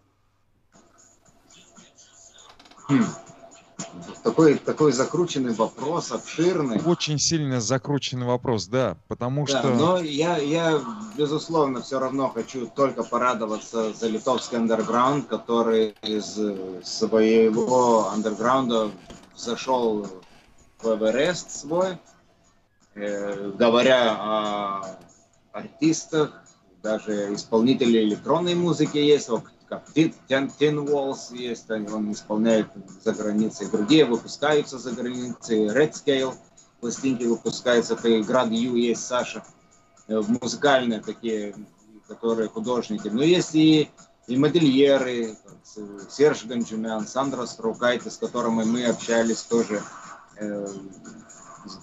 Такой, 4.23 4.55
такой 4.55 4.91
закрученный 4.91 5.53
вопрос, 5.53 6.11
обширный. 6.11 6.81
Очень 6.85 7.19
сильно 7.19 7.61
закрученный 7.61 8.25
вопрос, 8.25 8.67
да, 8.67 8.97
потому 9.07 9.45
да, 9.45 9.59
что... 9.59 9.69
Но 9.69 9.99
я, 9.99 10.37
я, 10.37 10.81
безусловно, 11.17 11.81
все 11.81 11.99
равно 11.99 12.29
хочу 12.29 12.67
только 12.67 13.03
порадоваться 13.03 13.93
за 13.93 14.07
литовский 14.07 14.57
андерграунд, 14.57 15.27
который 15.27 15.95
из 16.01 16.39
своего 16.83 18.09
андерграунда 18.09 18.91
зашел 19.35 20.07
в 20.81 20.95
Эверест 20.95 21.51
свой, 21.51 21.97
э, 22.95 23.51
говоря 23.57 24.15
о 24.19 24.97
артистах, 25.51 26.43
даже 26.83 27.33
исполнители 27.33 27.99
электронной 28.03 28.55
музыки 28.55 28.97
есть, 28.97 29.29
как 29.69 29.83
Tin 29.95 30.85
Walls 30.85 31.35
есть, 31.35 31.69
он 31.69 32.11
исполняет 32.11 32.67
за 33.03 33.13
границей, 33.13 33.67
другие 33.69 34.05
выпускаются 34.05 34.77
за 34.79 34.91
границей, 34.91 35.67
Red 35.67 35.91
Scale 35.91 36.33
пластинки 36.79 37.23
выпускаются, 37.23 37.95
это 37.95 38.21
Град 38.21 38.49
Ю 38.51 38.75
есть, 38.75 39.05
Саша, 39.05 39.43
э, 40.07 40.21
музыкальные 40.41 41.01
такие, 41.01 41.55
которые 42.07 42.47
художники. 42.49 43.09
Но 43.09 43.23
есть 43.23 43.55
и, 43.55 43.89
и 44.27 44.37
модельеры, 44.37 45.35
Серж 46.09 46.45
Ганджумян, 46.45 47.05
Сандра 47.07 47.45
Струкайте, 47.45 48.09
с 48.09 48.17
которыми 48.17 48.63
мы 48.63 48.85
общались 48.85 49.41
тоже 49.41 49.81
э, 50.37 50.67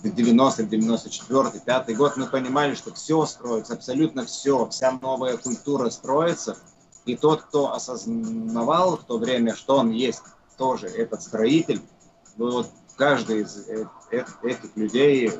90-й, 0.02 0.65
94-й, 0.65 1.61
5 1.61 1.97
год, 1.97 2.16
мы 2.16 2.27
понимали, 2.27 2.74
что 2.74 2.94
все 2.94 3.27
строится, 3.27 3.74
абсолютно 3.74 4.24
все, 4.24 4.66
вся 4.69 4.93
новая 4.93 5.36
культура 5.36 5.90
строится– 5.90 6.56
и 7.06 7.16
тот, 7.16 7.43
кто 7.43 7.72
осознавал 7.72 8.97
в 8.97 9.05
то 9.05 9.18
время, 9.18 9.55
что 9.55 9.76
он 9.76 9.90
есть 9.90 10.22
тоже 10.56 10.86
этот 10.86 11.22
строитель, 11.22 11.81
ну, 12.36 12.51
вот 12.51 12.70
каждый 12.97 13.43
из 13.43 13.68
э, 13.68 13.86
этих 14.43 14.76
людей 14.76 15.31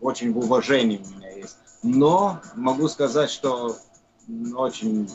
очень 0.00 0.32
в 0.32 0.38
уважении 0.38 1.02
у 1.04 1.16
меня 1.16 1.30
есть. 1.30 1.56
Но 1.82 2.40
могу 2.54 2.88
сказать, 2.88 3.30
что 3.30 3.76
очень 4.54 5.10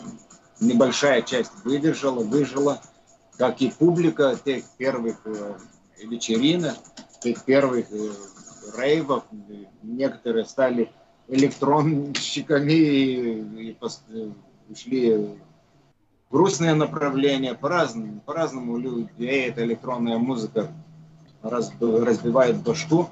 небольшая 0.60 1.22
часть 1.22 1.52
выдержала, 1.64 2.24
выжила, 2.24 2.82
как 3.38 3.62
и 3.62 3.72
публика 3.72 4.38
тех 4.44 4.64
первых 4.78 5.18
э, 5.26 5.58
вечеринок, 6.04 6.76
тех 7.22 7.44
первых 7.44 7.92
э, 7.92 8.12
рейвов. 8.78 9.24
Некоторые 9.82 10.46
стали 10.46 10.92
электронщиками 11.28 12.74
и 12.74 13.78
ушли 14.70 15.40
грустное 16.34 16.74
направление, 16.74 17.54
по-разному, 17.54 18.20
по-разному 18.22 18.78
людей 18.78 19.50
эта 19.50 19.64
электронная 19.64 20.18
музыка 20.18 20.68
разбивает 21.44 22.58
башку. 22.64 23.08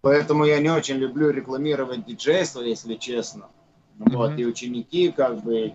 Поэтому 0.00 0.44
я 0.44 0.58
не 0.58 0.70
очень 0.70 0.96
люблю 0.96 1.30
рекламировать 1.30 2.04
диджейство, 2.04 2.62
если 2.62 2.96
честно. 2.96 3.46
Mm-hmm. 3.98 4.16
Вот, 4.16 4.38
и 4.38 4.44
ученики 4.44 5.12
как 5.12 5.40
бы 5.44 5.74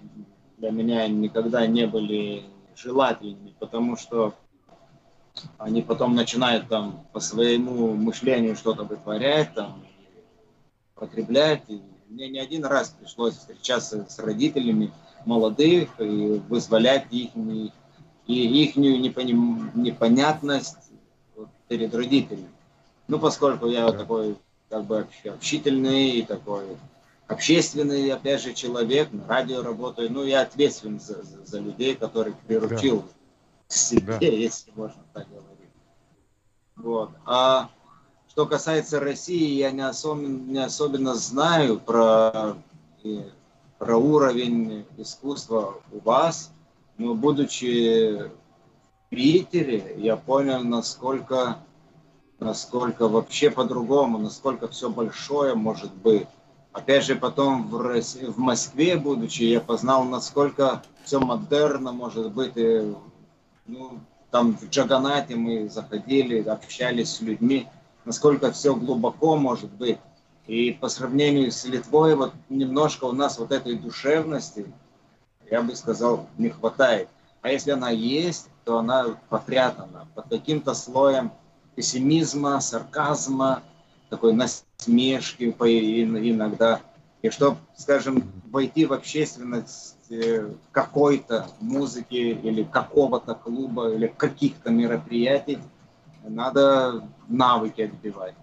для 0.58 0.72
меня 0.72 1.08
никогда 1.08 1.66
не 1.68 1.88
были 1.88 2.44
желательными, 2.76 3.56
потому 3.58 3.96
что 3.96 4.34
они 5.58 5.82
потом 5.82 6.16
начинают 6.16 6.68
там 6.68 7.08
по 7.14 7.22
своему 7.22 7.94
мышлению 7.94 8.58
что-то 8.58 8.84
вытворять, 8.84 9.54
там, 9.54 9.82
потреблять. 10.96 11.64
И 11.70 11.82
мне 12.10 12.28
не 12.28 12.40
один 12.40 12.66
раз 12.66 12.90
пришлось 12.90 13.36
встречаться 13.36 14.06
с 14.10 14.20
родителями, 14.20 14.92
молодых 15.26 15.90
и 16.00 16.42
вызволять 16.50 17.06
их, 17.12 17.30
и 17.36 18.64
их 18.64 18.76
непонятность 18.76 20.78
перед 21.68 21.94
родителями. 21.94 22.50
Ну, 23.08 23.20
поскольку 23.20 23.68
я 23.68 23.86
вот 23.86 23.98
такой 23.98 24.38
как 24.70 24.86
бы 24.86 25.08
общительный 25.26 26.12
и 26.12 26.22
такой 26.24 26.78
общественный, 27.28 28.12
опять 28.12 28.42
же, 28.42 28.54
человек, 28.54 29.12
на 29.12 29.28
радио 29.28 29.62
работаю, 29.62 30.12
ну, 30.12 30.24
я 30.24 30.42
ответственен 30.42 31.00
за, 31.00 31.24
за, 31.24 31.46
за 31.46 31.60
людей, 31.60 31.96
которых 31.96 32.38
приручил 32.40 33.02
да. 33.02 33.08
к 33.68 33.72
себе, 33.72 34.18
да. 34.20 34.26
если 34.26 34.72
можно 34.76 35.02
так 35.14 35.28
говорить. 35.30 35.50
Вот. 36.76 37.12
А 37.26 37.70
что 38.30 38.46
касается 38.46 39.00
России, 39.00 39.56
я 39.56 39.72
не 39.72 39.88
особенно, 39.88 40.52
не 40.52 40.60
особенно 40.60 41.16
знаю 41.16 41.80
про 41.80 42.56
про 43.84 43.98
уровень 43.98 44.86
искусства 44.98 45.76
у 45.92 46.00
вас, 46.00 46.54
но 46.98 47.16
будучи 47.16 48.14
в 48.18 48.30
Питере, 49.10 49.96
я 49.98 50.16
понял, 50.16 50.64
насколько, 50.64 51.58
насколько 52.40 53.10
вообще 53.10 53.52
по-другому, 53.52 54.20
насколько 54.20 54.70
все 54.70 54.90
большое 54.90 55.56
может 55.56 55.94
быть. 55.96 56.28
Опять 56.72 57.04
же, 57.04 57.16
потом 57.16 57.68
в, 57.68 57.82
России, 57.82 58.24
в 58.26 58.38
Москве, 58.38 58.96
будучи, 58.96 59.44
я 59.44 59.60
познал, 59.60 60.06
насколько 60.06 60.82
все 61.04 61.20
модерно 61.20 61.92
может 61.92 62.32
быть. 62.32 62.54
И, 62.56 62.96
ну, 63.68 64.00
там 64.32 64.56
в 64.56 64.70
Джаганате 64.70 65.36
мы 65.36 65.68
заходили, 65.68 66.42
общались 66.42 67.16
с 67.16 67.22
людьми, 67.22 67.68
насколько 68.06 68.50
все 68.54 68.74
глубоко 68.74 69.36
может 69.36 69.72
быть. 69.72 69.98
И 70.48 70.72
по 70.72 70.90
сравнению 70.90 71.52
с 71.52 71.64
Литвой, 71.66 72.16
вот 72.16 72.34
немножко 72.50 73.06
у 73.06 73.14
нас 73.14 73.40
вот 73.40 73.52
этой 73.52 73.76
душевности, 73.76 74.66
я 75.50 75.62
бы 75.62 75.76
сказал, 75.76 76.28
не 76.38 76.50
хватает. 76.50 77.08
А 77.42 77.50
если 77.50 77.72
она 77.72 77.90
есть, 77.90 78.50
то 78.66 78.78
она 78.78 79.18
попрятана 79.30 80.08
под 80.16 80.30
каким-то 80.30 80.74
слоем 80.74 81.32
пессимизма, 81.76 82.60
сарказма, 82.60 83.64
такой 84.10 84.34
насмешки 84.34 85.46
иногда. 85.46 86.82
И 87.22 87.30
чтобы, 87.30 87.58
скажем, 87.78 88.32
войти 88.52 88.86
в 88.86 88.92
общественность 88.92 90.12
э, 90.12 90.50
какой-то 90.72 91.48
музыки 91.62 92.16
или 92.16 92.64
какого-то 92.64 93.34
клуба 93.34 93.94
или 93.94 94.08
каких-то 94.08 94.72
мероприятий, 94.72 95.60
надо 96.24 97.02
навыки 97.30 97.82
отбивать. 97.82 98.36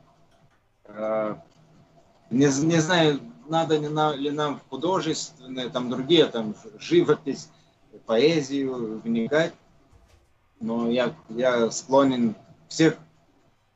Не, 2.31 2.47
не 2.47 2.81
знаю, 2.81 3.21
надо 3.49 3.77
ли 3.79 4.31
нам 4.31 4.59
в 4.61 4.69
художественные, 4.69 5.69
там 5.69 5.91
другие, 5.91 6.27
там 6.27 6.55
живопись, 6.79 7.49
поэзию 8.07 9.01
вникать, 9.01 9.53
но 10.61 10.91
я, 10.91 11.15
я 11.29 11.71
склонен 11.71 12.37
всех 12.69 12.97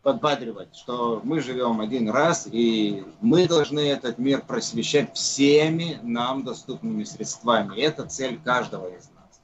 подбадривать, 0.02 0.76
что 0.76 1.20
мы 1.24 1.40
живем 1.40 1.80
один 1.80 2.10
раз, 2.10 2.46
и 2.50 3.04
мы 3.20 3.48
должны 3.48 3.80
этот 3.80 4.18
мир 4.18 4.42
просвещать 4.42 5.14
всеми 5.14 5.98
нам 6.02 6.44
доступными 6.44 7.04
средствами. 7.04 7.80
Это 7.80 8.06
цель 8.06 8.38
каждого 8.38 8.86
из 8.88 9.08
нас. 9.10 9.40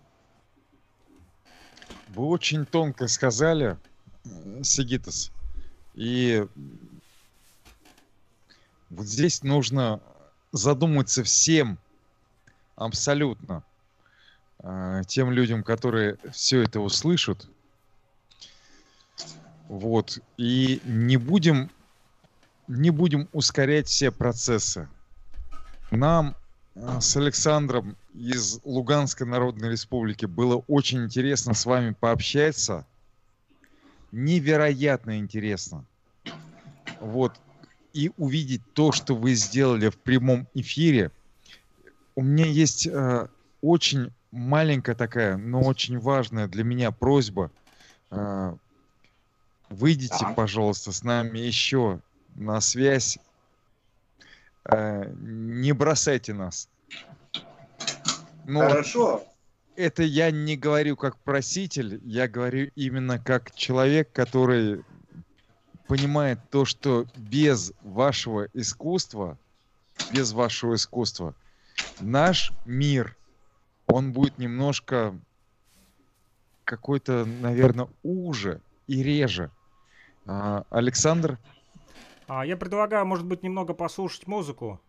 Вы 2.08 2.26
очень 2.26 2.66
тонко 2.66 3.08
сказали, 3.08 3.78
Сигитас. 4.62 5.32
И 5.94 6.46
вот 8.90 9.06
здесь 9.06 9.42
нужно 9.42 10.00
задуматься 10.52 11.22
всем, 11.22 11.78
абсолютно, 12.74 13.62
а, 14.58 15.04
тем 15.04 15.30
людям, 15.30 15.62
которые 15.62 16.18
все 16.32 16.62
это 16.62 16.80
услышат. 16.80 17.48
Вот. 19.68 20.18
И 20.36 20.80
не 20.84 21.16
будем, 21.16 21.70
не 22.66 22.90
будем 22.90 23.28
ускорять 23.32 23.86
все 23.86 24.10
процессы. 24.10 24.88
Нам 25.92 26.34
а, 26.74 27.00
с 27.00 27.16
Александром 27.16 27.96
из 28.12 28.60
Луганской 28.64 29.26
Народной 29.26 29.70
Республики 29.70 30.26
было 30.26 30.56
очень 30.66 31.04
интересно 31.04 31.54
с 31.54 31.64
вами 31.64 31.94
пообщаться. 31.98 32.84
Невероятно 34.10 35.18
интересно. 35.18 35.84
Вот. 37.00 37.34
И 37.92 38.12
увидеть 38.16 38.62
то, 38.72 38.92
что 38.92 39.14
вы 39.14 39.34
сделали 39.34 39.88
в 39.88 39.98
прямом 39.98 40.46
эфире. 40.54 41.10
У 42.14 42.22
меня 42.22 42.46
есть 42.46 42.86
э, 42.86 43.28
очень 43.62 44.12
маленькая 44.30 44.94
такая, 44.94 45.36
но 45.36 45.62
очень 45.62 45.98
важная 45.98 46.46
для 46.48 46.64
меня 46.64 46.92
просьба. 46.92 47.50
Э, 48.10 48.54
выйдите, 49.68 50.16
так. 50.18 50.34
пожалуйста, 50.34 50.92
с 50.92 51.02
нами 51.02 51.38
еще 51.38 52.00
на 52.34 52.60
связь. 52.60 53.18
Э, 54.64 55.12
не 55.20 55.72
бросайте 55.72 56.34
нас. 56.34 56.68
Ну, 58.46 58.60
Хорошо. 58.60 59.24
Это 59.76 60.02
я 60.02 60.30
не 60.30 60.56
говорю 60.56 60.96
как 60.96 61.16
проситель, 61.18 62.00
я 62.04 62.28
говорю 62.28 62.70
именно 62.74 63.18
как 63.18 63.54
человек, 63.54 64.12
который 64.12 64.84
понимает 65.90 66.38
то, 66.50 66.64
что 66.64 67.06
без 67.16 67.72
вашего 67.82 68.46
искусства, 68.52 69.36
без 70.12 70.32
вашего 70.32 70.76
искусства, 70.76 71.34
наш 71.98 72.52
мир, 72.64 73.16
он 73.88 74.12
будет 74.12 74.38
немножко 74.38 75.18
какой-то, 76.62 77.24
наверное, 77.24 77.88
уже 78.04 78.60
и 78.86 79.02
реже. 79.02 79.50
А, 80.26 80.62
Александр? 80.70 81.40
А, 82.28 82.46
я 82.46 82.56
предлагаю, 82.56 83.04
может 83.04 83.26
быть, 83.26 83.42
немного 83.42 83.74
послушать 83.74 84.28
музыку. 84.28 84.80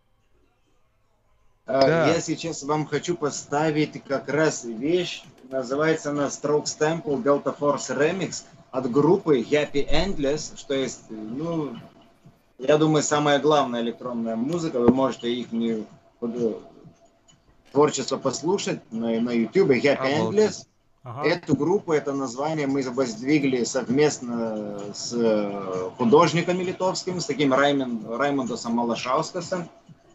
А, 1.66 1.80
да. 1.80 2.08
Я 2.10 2.20
сейчас 2.20 2.62
вам 2.62 2.86
хочу 2.86 3.16
поставить 3.16 4.04
как 4.04 4.28
раз 4.28 4.62
вещь, 4.62 5.24
называется 5.50 6.10
она 6.10 6.26
Strokes 6.26 6.78
Temple 6.78 7.24
Delta 7.24 7.58
Force 7.58 7.90
Remix 7.90 8.44
от 8.72 8.90
группы 8.90 9.40
Happy 9.40 9.86
Endless, 9.86 10.58
что 10.58 10.74
есть, 10.74 11.04
ну, 11.10 11.76
я 12.58 12.78
думаю, 12.78 13.02
самая 13.02 13.38
главная 13.38 13.82
электронная 13.82 14.34
музыка, 14.34 14.80
вы 14.80 14.88
можете 14.88 15.32
их 15.32 15.52
не, 15.52 15.84
творчество 17.70 18.16
послушать 18.16 18.80
на, 18.90 19.20
на 19.20 19.30
YouTube, 19.30 19.70
Happy 19.70 20.18
Endless. 20.18 20.66
Ага. 21.04 21.28
Эту 21.28 21.56
группу, 21.56 21.92
это 21.92 22.12
название 22.12 22.68
мы 22.68 22.80
воздвигли 22.82 23.64
совместно 23.64 24.78
с 24.94 25.12
э, 25.12 25.90
художниками 25.98 26.62
литовскими, 26.62 27.18
с 27.18 27.26
таким 27.26 27.52
Раймон, 27.52 28.06
Раймондосом 28.06 28.74
Малашаускасом. 28.74 29.68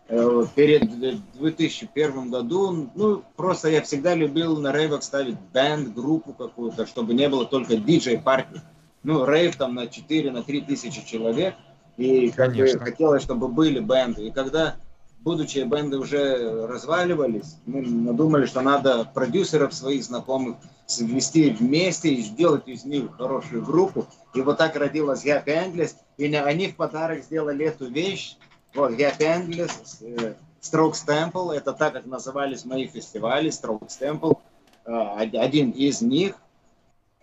Э, 0.10 0.46
перед 0.56 0.90
2001 1.34 2.30
году, 2.30 2.90
ну, 2.96 3.24
просто 3.36 3.70
я 3.70 3.82
всегда 3.82 4.16
любил 4.16 4.58
на 4.58 4.72
рейвах 4.72 5.04
ставить 5.04 5.36
бенд, 5.54 5.94
группу 5.94 6.34
какую-то, 6.34 6.86
чтобы 6.86 7.14
не 7.14 7.28
было 7.28 7.46
только 7.46 7.76
диджей-партии. 7.76 8.62
Ну, 9.04 9.26
рейв 9.26 9.58
там 9.58 9.76
на 9.76 9.88
4, 9.88 10.32
на 10.32 10.44
3 10.44 10.62
тысячи 10.62 11.06
человек. 11.06 11.56
И 11.98 12.30
как 12.32 12.56
бы 12.56 12.68
хотелось, 12.80 13.24
чтобы 13.24 13.50
были 13.50 13.80
бенды. 13.80 14.28
И 14.28 14.32
когда 14.32 14.76
будучи 15.20 15.60
бенды 15.60 15.98
уже 15.98 16.68
разваливались, 16.68 17.58
мы 17.66 17.82
надумали, 17.82 18.46
что 18.46 18.62
надо 18.62 19.10
продюсеров 19.14 19.74
своих 19.74 20.04
знакомых 20.04 20.56
свести 20.86 21.50
вместе 21.50 22.14
и 22.14 22.22
сделать 22.22 22.68
из 22.68 22.86
них 22.86 23.16
хорошую 23.18 23.62
группу. 23.62 24.06
И 24.34 24.42
вот 24.42 24.58
так 24.58 24.78
родилась 24.78 25.26
Happy 25.26 25.48
Endless. 25.48 25.96
И 26.18 26.34
они 26.34 26.70
в 26.70 26.76
подарок 26.78 27.24
сделали 27.24 27.66
эту 27.66 27.90
вещь. 27.90 28.38
Вот, 28.74 28.92
Happy 28.92 29.20
Endless, 29.20 29.98
э, 30.02 30.36
Strokes 30.62 31.06
Temple, 31.06 31.54
это 31.54 31.74
так, 31.74 31.94
как 31.94 32.06
назывались 32.06 32.66
мои 32.66 32.88
фестивали, 32.88 33.50
Strokes 33.50 34.00
Temple, 34.00 34.38
э, 34.86 35.38
один 35.38 35.72
из 35.72 36.02
них. 36.02 36.36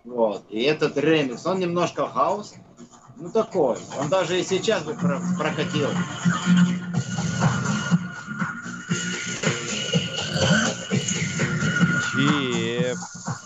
Вот, 0.05 0.45
и 0.51 0.63
этот 0.63 0.97
ремикс, 0.99 1.47
он 1.47 1.61
немножко 1.61 2.07
хаос, 2.09 2.55
ну 3.17 3.31
такой, 3.31 3.79
он 3.99 4.09
даже 4.09 4.39
и 4.39 4.45
сейчас 4.45 4.83
бы 4.83 4.95
прокатил. 5.39 5.89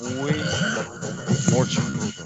Ой. 0.00 0.34
Очень 1.56 1.82
круто. 1.82 2.22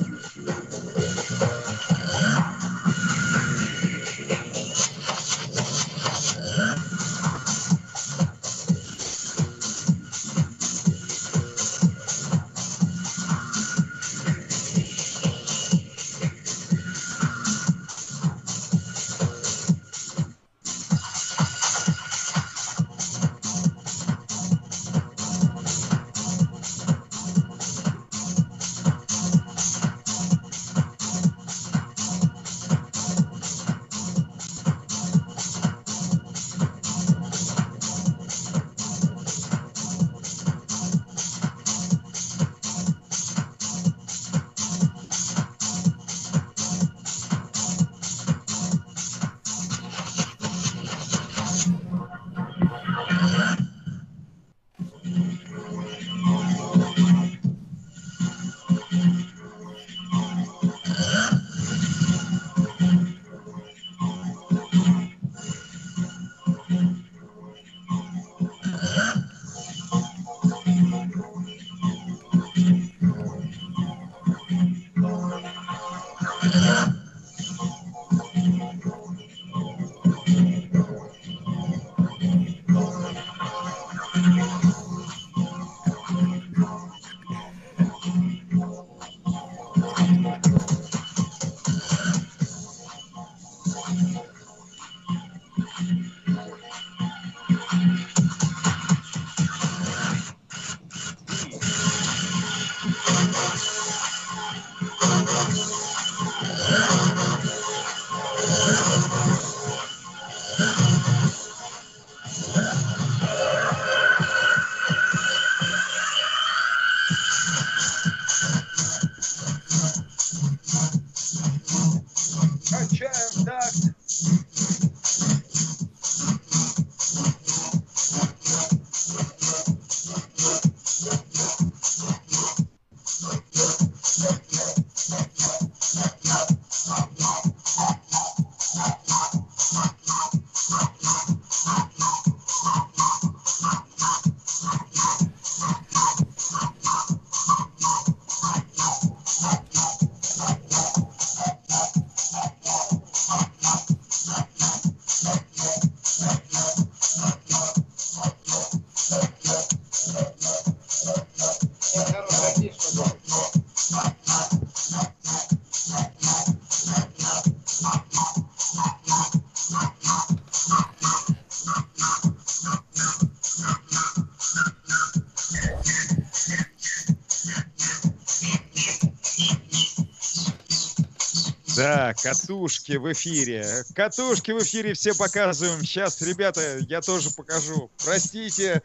Катушки 182.22 182.92
в 182.92 183.12
эфире. 183.12 183.66
Катушки 183.94 184.52
в 184.52 184.58
эфире 184.62 184.94
все 184.94 185.14
показываем. 185.14 185.80
Сейчас, 185.80 186.20
ребята, 186.22 186.78
я 186.78 187.00
тоже 187.00 187.30
покажу. 187.30 187.90
Простите, 188.04 188.82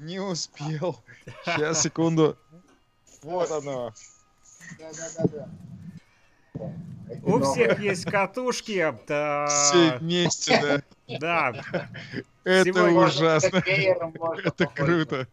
не 0.00 0.18
успел. 0.18 1.02
Сейчас, 1.44 1.82
секунду. 1.82 2.36
Вот 3.22 3.50
оно. 3.50 3.94
У 7.22 7.40
всех 7.42 7.80
есть 7.80 8.04
катушки. 8.04 8.94
Да. 9.06 9.46
Все 9.46 9.98
вместе, 9.98 10.82
да. 11.08 11.54
Да. 11.62 11.88
Это 12.44 12.84
ужасно. 12.84 13.58
Это 13.58 14.66
круто. 14.66 15.26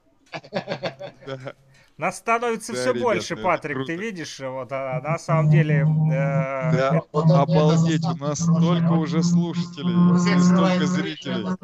Да. 1.26 1.54
Нас 1.98 2.18
становится 2.18 2.74
да, 2.74 2.80
все 2.80 2.90
ребят, 2.92 3.04
больше, 3.04 3.36
Патрик, 3.36 3.78
круто. 3.78 3.88
ты 3.88 3.96
видишь, 3.96 4.40
вот, 4.40 4.72
а, 4.72 5.02
на 5.02 5.18
самом 5.18 5.50
деле... 5.50 5.80
Э... 6.14 6.72
Да, 6.72 7.02
обалдеть, 7.12 8.06
у 8.06 8.16
нас 8.18 8.38
столько 8.38 8.92
уже 8.92 9.24
слушателей, 9.24 10.20
столько 10.40 10.86
зрителей. 10.86 11.58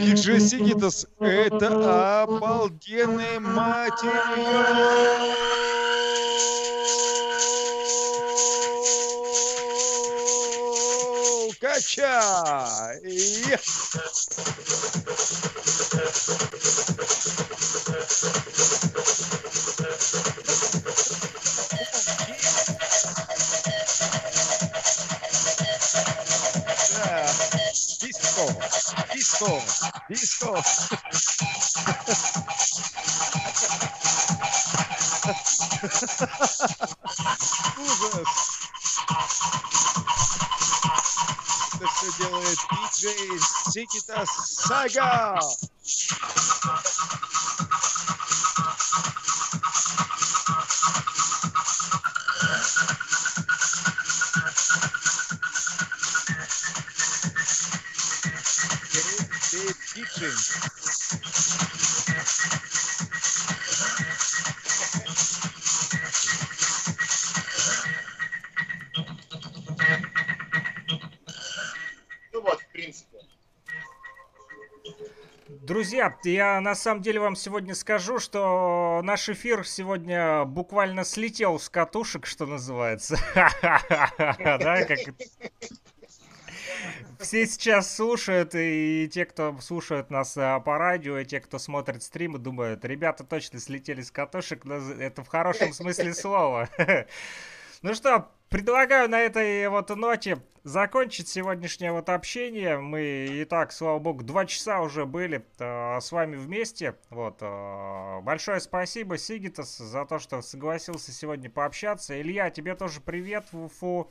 Диджей 0.00 0.38
Сигитас, 0.38 1.08
это 1.18 2.22
обалденный 2.22 3.40
материал! 3.40 4.86
Качай! 11.60 13.00
Диско! 29.38 29.62
Диско! 30.08 30.50
Ужас! 37.76 38.28
Это 41.74 41.86
все 41.88 42.08
делает 42.18 42.58
диджей 42.70 43.40
Сикита 43.70 44.24
Сага! 44.26 45.40
Друзья, 75.48 76.16
я 76.24 76.60
на 76.60 76.74
самом 76.74 77.02
деле 77.02 77.20
вам 77.20 77.36
сегодня 77.36 77.74
скажу, 77.74 78.18
что 78.18 79.00
наш 79.04 79.28
эфир 79.28 79.66
сегодня 79.66 80.44
буквально 80.44 81.04
слетел 81.04 81.58
с 81.58 81.68
катушек, 81.68 82.24
что 82.24 82.46
называется. 82.46 83.18
Да, 84.38 84.84
как 84.84 84.98
все 87.26 87.44
сейчас 87.44 87.92
слушают, 87.92 88.54
и 88.54 89.10
те, 89.12 89.24
кто 89.24 89.58
слушают 89.60 90.10
нас 90.10 90.36
а, 90.36 90.60
по 90.60 90.78
радио, 90.78 91.18
и 91.18 91.24
те, 91.24 91.40
кто 91.40 91.58
смотрит 91.58 92.04
стримы, 92.04 92.38
думают, 92.38 92.84
ребята 92.84 93.24
точно 93.24 93.58
слетели 93.58 94.00
с 94.00 94.12
катушек, 94.12 94.64
но 94.64 94.76
это 94.76 95.24
в 95.24 95.28
хорошем 95.28 95.72
смысле 95.72 96.14
слова. 96.14 96.68
Ну 97.82 97.92
что, 97.92 98.30
предлагаю 98.48 99.08
на 99.08 99.20
этой 99.20 99.68
вот 99.68 99.90
ноте 99.90 100.38
закончить 100.64 101.28
сегодняшнее 101.28 101.92
вот 101.92 102.08
общение. 102.08 102.78
Мы 102.78 103.28
и 103.30 103.44
так, 103.44 103.70
слава 103.70 103.98
богу, 103.98 104.24
два 104.24 104.46
часа 104.46 104.80
уже 104.80 105.04
были 105.04 105.44
э, 105.58 106.00
с 106.00 106.10
вами 106.10 106.36
вместе. 106.36 106.96
Вот, 107.10 107.36
э, 107.42 108.20
большое 108.22 108.60
спасибо, 108.60 109.18
Сигитас, 109.18 109.76
за 109.76 110.06
то, 110.06 110.18
что 110.18 110.40
согласился 110.40 111.12
сегодня 111.12 111.50
пообщаться. 111.50 112.18
Илья, 112.18 112.48
тебе 112.48 112.74
тоже 112.74 113.02
привет 113.02 113.44
в 113.52 113.66
Уфу. 113.66 114.10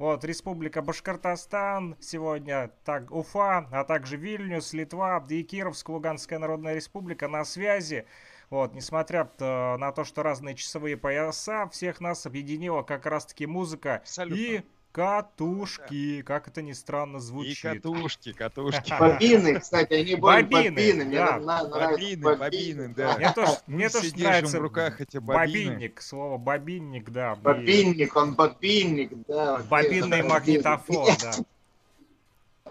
Вот, 0.00 0.24
Республика 0.24 0.80
Башкортостан 0.80 1.94
сегодня, 2.00 2.70
так, 2.86 3.10
Уфа, 3.10 3.68
а 3.70 3.84
также 3.84 4.16
Вильнюс, 4.16 4.72
Литва 4.72 5.22
и 5.28 5.42
Кировск, 5.42 5.90
Луганская 5.90 6.38
Народная 6.38 6.74
Республика 6.74 7.28
на 7.28 7.44
связи. 7.44 8.06
Вот, 8.48 8.72
несмотря 8.72 9.30
э, 9.38 9.76
на 9.76 9.92
то, 9.92 10.04
что 10.04 10.22
разные 10.22 10.54
часовые 10.54 10.96
пояса, 10.96 11.68
всех 11.68 12.00
нас 12.00 12.24
объединила 12.24 12.82
как 12.82 13.04
раз-таки 13.04 13.44
музыка 13.44 13.96
Абсолютно. 13.96 14.40
и 14.40 14.62
Катушки, 14.92 16.18
да. 16.18 16.22
как 16.24 16.48
это 16.48 16.62
ни 16.62 16.72
странно 16.72 17.20
звучит. 17.20 17.64
И 17.64 17.78
катушки, 17.78 18.32
катушки. 18.32 18.92
Бобины, 18.98 19.60
кстати, 19.60 19.92
они 19.94 20.16
были 20.16 20.42
бобины. 20.42 20.70
бобины. 20.70 21.04
Да. 21.14 22.36
бобины, 22.36 22.94
да. 22.96 23.16
Мне 23.16 23.32
тоже, 23.32 23.52
мне 23.68 23.88
тоже 23.88 24.12
нравится 24.16 24.58
в 24.58 24.62
руках 24.62 25.00
эти 25.00 25.18
бобины. 25.18 25.70
Бобинник, 25.70 26.02
слово 26.02 26.38
бобинник, 26.38 27.10
да. 27.10 27.36
Бобинник, 27.36 28.16
он 28.16 28.34
бобинник, 28.34 29.12
да. 29.28 29.58
Бобинный 29.70 30.22
магнитофон, 30.24 31.08
да. 31.20 31.32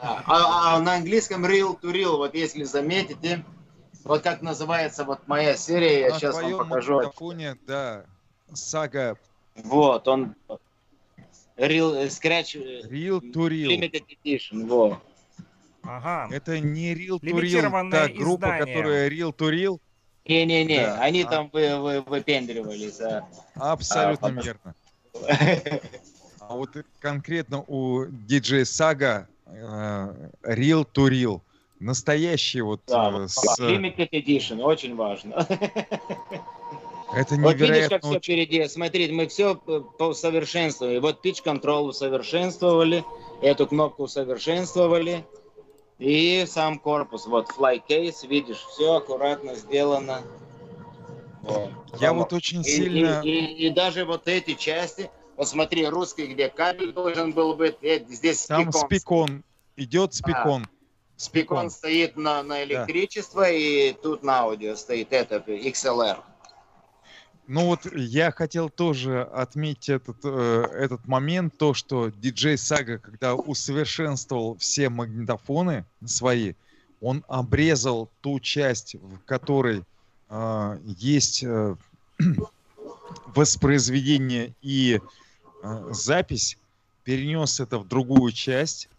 А, 0.02 0.76
а 0.76 0.80
на 0.80 0.96
английском 0.96 1.46
real 1.46 1.78
to 1.78 1.92
real, 1.92 2.16
вот 2.16 2.34
если 2.34 2.64
заметите, 2.64 3.44
вот 4.06 4.22
как 4.22 4.42
называется 4.42 5.04
вот 5.04 5.28
моя 5.28 5.58
серия, 5.58 6.02
я 6.02 6.12
сейчас 6.12 6.42
вам 6.42 6.58
покажу. 6.58 7.02
На 7.02 7.58
да, 7.68 8.06
сага. 8.54 9.18
Вот, 9.56 10.08
он 10.08 10.36
Real, 11.60 11.96
э, 11.96 12.08
Scratch 12.08 12.56
э, 12.56 12.88
Real 12.88 13.20
to 13.20 13.50
Real. 13.50 13.70
Limited 13.70 14.06
Edition, 14.08 14.66
во. 14.66 15.02
Ага. 15.84 16.34
Это 16.34 16.60
не 16.60 16.94
Real 16.94 17.20
to 17.20 17.34
Real, 17.34 17.92
та 17.92 18.08
группа, 18.08 18.46
издание. 18.46 18.76
которая 18.76 19.10
Real 19.10 19.36
to 19.36 19.50
Real. 19.50 19.80
Не-не-не, 20.26 20.86
да. 20.86 21.02
они 21.02 21.24
а... 21.24 21.28
там 21.28 21.50
вы, 21.52 21.80
вы, 21.80 22.02
выпендривались. 22.02 23.00
А... 23.02 23.28
Абсолютно 23.56 24.28
а, 24.28 24.32
верно. 24.32 24.76
А 26.40 26.56
вот 26.56 26.70
конкретно 27.00 27.64
у 27.68 28.06
DJ 28.06 28.64
Saga 28.64 29.26
uh, 29.46 30.32
Real 30.44 30.88
to 30.94 31.10
Real. 31.10 31.42
Настоящий 31.80 32.62
вот 32.62 32.82
да, 32.88 33.28
с... 33.28 33.60
Limited 33.60 34.10
Edition, 34.12 34.62
очень 34.62 34.96
важно. 34.96 35.48
Это 37.14 37.38
невероятно. 37.38 37.66
Вот 37.66 37.76
видишь, 37.76 37.90
как 37.90 38.04
все 38.04 38.20
впереди. 38.20 38.68
Смотрите, 38.68 39.14
мы 39.14 39.28
все 39.28 39.56
усовершенствовали. 40.00 41.00
Вот 41.00 41.26
pitch 41.26 41.44
control 41.44 41.88
усовершенствовали, 41.88 43.04
эту 43.42 43.68
кнопку 43.68 44.04
усовершенствовали. 44.04 45.26
И 45.98 46.46
сам 46.48 46.80
корпус. 46.80 47.26
Вот 47.26 47.50
fly 47.50 47.82
case, 47.88 48.26
видишь, 48.28 48.66
все 48.72 48.96
аккуратно 48.96 49.56
сделано. 49.56 50.22
Вот. 51.42 51.72
Я 52.00 52.14
вот 52.14 52.32
очень 52.32 52.62
и, 52.62 52.64
сильно... 52.64 53.22
И, 53.24 53.30
и, 53.30 53.68
и 53.68 53.70
даже 53.70 54.06
вот 54.06 54.28
эти 54.28 54.54
части, 54.54 55.10
посмотри, 55.36 55.86
русский, 55.88 56.28
где 56.28 56.50
кабель 56.50 56.94
должен 56.94 57.34
был 57.34 57.56
быть, 57.56 57.78
э, 57.82 58.06
здесь 58.08 58.46
Там 58.46 58.72
спикон. 58.72 58.88
спикон. 58.88 59.44
Идет 59.76 60.14
спикон. 60.14 60.64
А, 60.64 60.70
спикон, 61.16 61.70
спикон 61.70 61.70
стоит 61.70 62.18
на, 62.18 62.44
на 62.44 62.64
электричество, 62.64 63.44
да. 63.44 63.50
и 63.50 63.94
тут 63.94 64.24
на 64.24 64.42
аудио 64.42 64.76
стоит 64.76 65.12
этот 65.12 65.48
XLR. 65.48 66.18
Ну 67.52 67.66
вот 67.66 67.92
я 67.96 68.30
хотел 68.30 68.70
тоже 68.70 69.24
отметить 69.24 69.90
этот, 69.90 70.18
э, 70.24 70.68
этот 70.72 71.08
момент, 71.08 71.58
то, 71.58 71.74
что 71.74 72.10
диджей 72.10 72.60
Сага, 72.60 73.00
когда 73.00 73.34
усовершенствовал 73.34 74.56
все 74.58 74.88
магнитофоны 74.90 75.84
свои, 76.06 76.54
он 77.02 77.26
обрезал 77.28 78.08
ту 78.22 78.40
часть, 78.40 78.94
в 78.94 79.18
которой 79.26 79.82
э, 80.30 80.80
есть 80.86 81.44
э, 81.44 81.76
воспроизведение 83.26 84.54
и 84.62 85.02
э, 85.64 85.88
запись, 85.90 86.56
перенес 87.04 87.60
это 87.60 87.80
в 87.80 87.88
другую 87.88 88.32
часть 88.32 88.90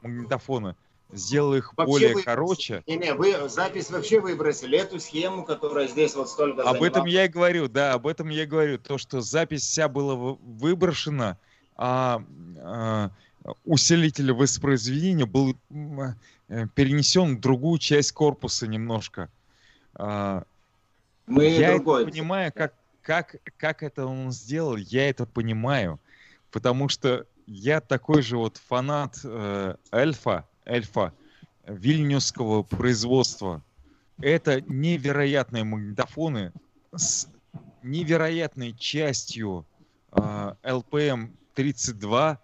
магнитофона, 0.00 0.74
сделал 1.12 1.54
их 1.54 1.72
вообще 1.76 1.90
более 1.90 2.14
вы... 2.14 2.22
короче. 2.22 2.82
Не, 2.86 2.96
не, 2.96 3.14
вы 3.14 3.48
запись 3.48 3.90
вообще 3.90 4.20
выбросили 4.20 4.78
эту 4.78 5.00
схему, 5.00 5.44
которая 5.44 5.88
здесь 5.88 6.14
вот 6.14 6.28
столько. 6.28 6.62
Об 6.62 6.82
этом 6.82 7.06
я 7.06 7.24
и 7.24 7.28
говорю, 7.28 7.68
да, 7.68 7.94
об 7.94 8.06
этом 8.06 8.28
я 8.28 8.44
и 8.44 8.46
говорю, 8.46 8.78
то 8.78 8.98
что 8.98 9.20
запись 9.20 9.62
вся 9.62 9.88
была 9.88 10.14
выброшена, 10.14 11.38
а, 11.76 12.22
а 12.58 13.10
усилитель 13.64 14.32
воспроизведения 14.32 15.26
был 15.26 15.56
э, 15.70 16.66
перенесен 16.74 17.36
в 17.36 17.40
другую 17.40 17.78
часть 17.78 18.12
корпуса 18.12 18.66
немножко. 18.66 19.30
А, 19.94 20.44
Мы 21.26 21.48
я 21.48 21.74
другой. 21.74 22.04
понимаю, 22.04 22.52
как 22.54 22.74
как, 23.02 23.36
как 23.56 23.82
это 23.82 24.06
он 24.06 24.30
сделал, 24.30 24.76
я 24.76 25.08
это 25.08 25.26
понимаю. 25.26 25.98
Потому 26.50 26.88
что 26.88 27.26
я 27.46 27.80
такой 27.80 28.22
же 28.22 28.36
вот 28.36 28.56
фанат 28.56 29.18
э, 29.24 29.74
эльфа, 29.90 30.46
эльфа 30.64 31.12
вильнюсского 31.66 32.62
производства. 32.62 33.62
Это 34.20 34.60
невероятные 34.62 35.64
магнитофоны 35.64 36.52
с 36.94 37.28
невероятной 37.82 38.74
частью 38.74 39.64
э, 40.12 40.54
LPM 40.62 41.30
32. 41.54 42.38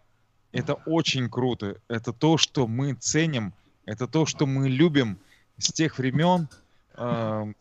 Это 0.52 0.74
очень 0.86 1.28
круто. 1.28 1.76
Это 1.88 2.12
то, 2.12 2.38
что 2.38 2.66
мы 2.66 2.94
ценим. 2.94 3.52
Это 3.84 4.06
то, 4.06 4.26
что 4.26 4.46
мы 4.46 4.68
любим 4.68 5.18
с 5.58 5.72
тех 5.72 5.98
времен, 5.98 6.48
э, 6.94 7.52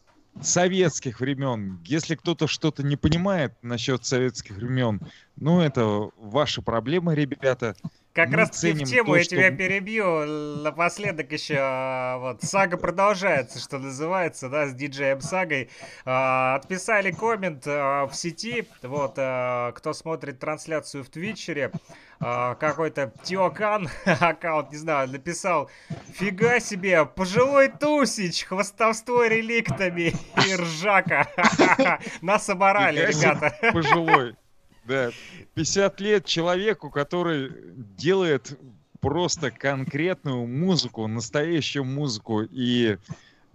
советских 0.41 1.19
времен. 1.19 1.80
Если 1.86 2.15
кто-то 2.15 2.48
что-то 2.48 2.84
не 2.84 2.98
понимает 2.98 3.53
насчет 3.61 4.06
советских 4.06 4.57
времен, 4.57 5.02
ну, 5.36 5.61
это 5.61 6.10
ваши 6.18 6.61
проблемы, 6.61 7.15
ребята. 7.15 7.76
Как 8.15 8.29
Мы 8.29 8.37
раз 8.37 8.51
таки 8.51 8.71
в 8.71 8.87
тему 8.87 9.11
то, 9.11 9.17
я 9.17 9.23
что... 9.23 9.35
тебя 9.35 9.51
перебью. 9.51 10.25
Напоследок 10.63 11.33
еще 11.33 11.57
а, 11.59 12.17
вот 12.17 12.43
сага 12.43 12.77
продолжается, 12.77 13.59
что 13.59 13.77
называется, 13.77 14.47
да, 14.47 14.67
с 14.67 14.73
диджеем 14.73 15.19
Сагой. 15.19 15.69
А, 16.05 16.55
отписали 16.55 17.11
коммент 17.11 17.65
а, 17.67 18.07
в 18.07 18.15
сети, 18.15 18.65
вот, 18.83 19.15
кто 19.15 19.91
смотрит 19.93 20.39
трансляцию 20.39 21.03
в 21.03 21.09
Твитчере, 21.09 21.71
какой-то 22.19 23.11
Тиокан 23.23 23.89
аккаунт, 24.05 24.71
не 24.71 24.77
знаю, 24.77 25.09
написал 25.09 25.69
Фига 26.13 26.61
себе, 26.61 27.05
пожилой 27.05 27.67
Тусич, 27.67 28.45
хвостовство 28.45 29.25
реликтами 29.25 30.13
и 30.47 30.55
ржака. 30.55 31.27
Нас 32.21 32.47
оборали, 32.47 33.11
ребята. 33.11 33.53
Пожилой. 33.73 34.37
Да, 34.85 35.11
50 35.55 35.99
лет 35.99 36.25
человеку, 36.25 36.91
который 36.91 37.51
делает 37.97 38.57
просто 38.99 39.51
конкретную 39.51 40.45
музыку, 40.45 41.07
настоящую 41.07 41.85
музыку, 41.85 42.43
и 42.43 42.97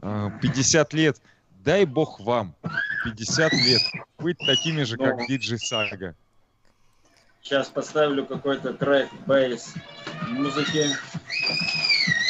э, 0.03 0.31
50 0.43 0.93
лет, 0.93 1.21
дай 1.51 1.85
бог 1.85 2.21
вам, 2.21 2.55
50 3.05 3.53
лет, 3.53 3.83
быть 4.19 4.39
такими 4.39 4.83
же, 4.83 4.97
как 4.97 5.27
Диджи 5.29 5.59
Сага. 5.59 6.15
Сейчас 7.43 7.69
поставлю 7.69 8.27
какой-то 8.27 8.75
трек 8.75 9.09
бейс 9.27 9.75
музыки. 10.29 10.87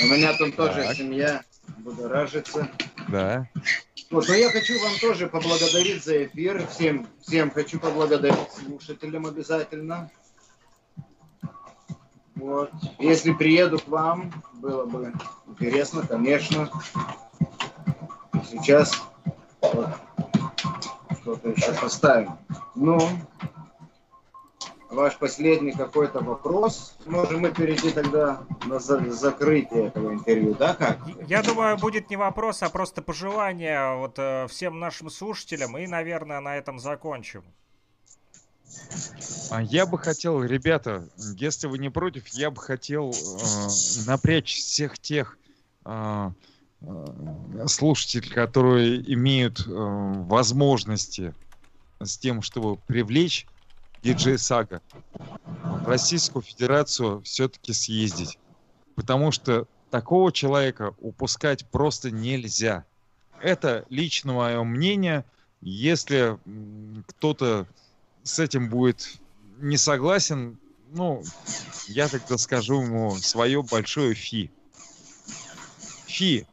У 0.03 0.07
меня 0.07 0.37
там 0.37 0.53
тоже 0.53 0.83
так. 0.83 0.97
семья 0.97 1.43
будоражится. 1.79 2.71
Да. 3.09 3.49
Вот, 4.11 4.27
но 4.27 4.35
я 4.35 4.51
хочу 4.51 4.81
вам 4.81 4.93
тоже 5.01 5.29
поблагодарить 5.29 6.05
за 6.05 6.25
эфир. 6.25 6.67
Всем, 6.67 7.07
всем 7.21 7.51
хочу 7.53 7.79
поблагодарить 7.79 8.51
слушателям 8.53 9.27
обязательно. 9.27 10.11
Вот. 12.35 12.73
Если 12.99 13.33
приеду 13.33 13.79
к 13.79 13.87
вам, 13.87 14.33
было 14.55 14.85
бы 14.85 15.13
интересно, 15.47 16.05
конечно. 16.05 16.69
Сейчас 18.51 19.01
вот, 19.63 19.91
что-то 21.21 21.51
еще 21.51 21.73
поставим. 21.75 22.37
Ну, 22.75 22.99
ваш 24.91 25.17
последний 25.19 25.73
какой-то 25.73 26.21
вопрос. 26.21 26.95
Можем 27.07 27.41
мы 27.41 27.51
перейти 27.51 27.91
тогда 27.91 28.43
на 28.67 28.79
за 28.79 29.11
закрытие 29.13 29.87
этого 29.87 30.13
интервью, 30.13 30.55
да, 30.55 30.75
как? 30.75 30.99
Я 31.27 31.43
думаю, 31.43 31.77
будет 31.79 32.11
не 32.11 32.17
вопрос, 32.17 32.63
а 32.63 32.69
просто 32.69 33.03
пожелание 33.03 33.97
вот 33.97 34.19
э, 34.19 34.47
всем 34.49 34.79
нашим 34.79 35.11
слушателям, 35.11 35.79
и, 35.79 35.87
наверное, 35.87 36.41
на 36.41 36.57
этом 36.57 36.79
закончим. 36.79 37.45
А 39.51 39.63
я 39.63 39.87
бы 39.87 39.99
хотел, 39.99 40.43
ребята, 40.45 41.09
если 41.37 41.67
вы 41.67 41.79
не 41.79 41.91
против, 41.91 42.29
я 42.29 42.51
бы 42.51 42.61
хотел 42.61 43.11
э, 43.11 44.07
напрячь 44.07 44.55
всех 44.55 44.99
тех 44.99 45.39
э, 45.85 46.31
э, 46.81 47.67
слушателей, 47.67 48.31
которые 48.31 49.13
имеют 49.15 49.61
э, 49.61 49.71
возможности 49.71 51.35
с 52.01 52.17
тем, 52.19 52.43
чтобы 52.43 52.77
привлечь 52.77 53.47
диджей 54.03 54.39
Сага 54.39 54.81
в 54.93 55.87
Российскую 55.87 56.43
Федерацию 56.43 57.23
все-таки 57.23 57.73
съездить. 57.73 58.39
Потому 58.95 59.33
что 59.33 59.67
такого 59.91 60.33
человека 60.33 60.95
упускать 61.01 61.67
просто 61.67 62.11
нельзя. 62.11 62.85
Это 63.41 63.87
лично 63.89 64.35
мое 64.35 64.63
мнение. 64.63 65.25
Если 65.61 66.39
кто-то 67.07 67.67
с 68.23 68.39
этим 68.39 68.69
будет 68.69 69.19
не 69.59 69.77
согласен, 69.77 70.59
ну, 70.93 71.23
я 71.89 72.09
тогда 72.09 72.39
скажу 72.39 72.83
ему 72.83 73.17
свое 73.17 73.63
большое 73.63 74.15
фи. 74.15 74.51
Фи. 76.07 76.47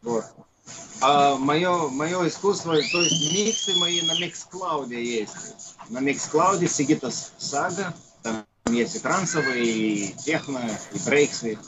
А 0.99 1.35
мое, 1.35 1.89
мое 1.89 2.27
искусство, 2.27 2.73
то 2.73 3.01
есть 3.01 3.33
миксы 3.33 3.75
мои 3.77 4.01
на 4.01 4.19
Миксклауде 4.19 5.03
есть. 5.03 5.75
На 5.89 5.99
Миксклауде 5.99 6.67
Сигита 6.67 7.11
Сага, 7.11 7.93
там 8.23 8.45
есть 8.71 8.95
и 8.95 8.99
трансовые, 8.99 9.65
и 9.65 10.13
техно, 10.13 10.61
и 10.91 10.99
брейксы 11.05 11.59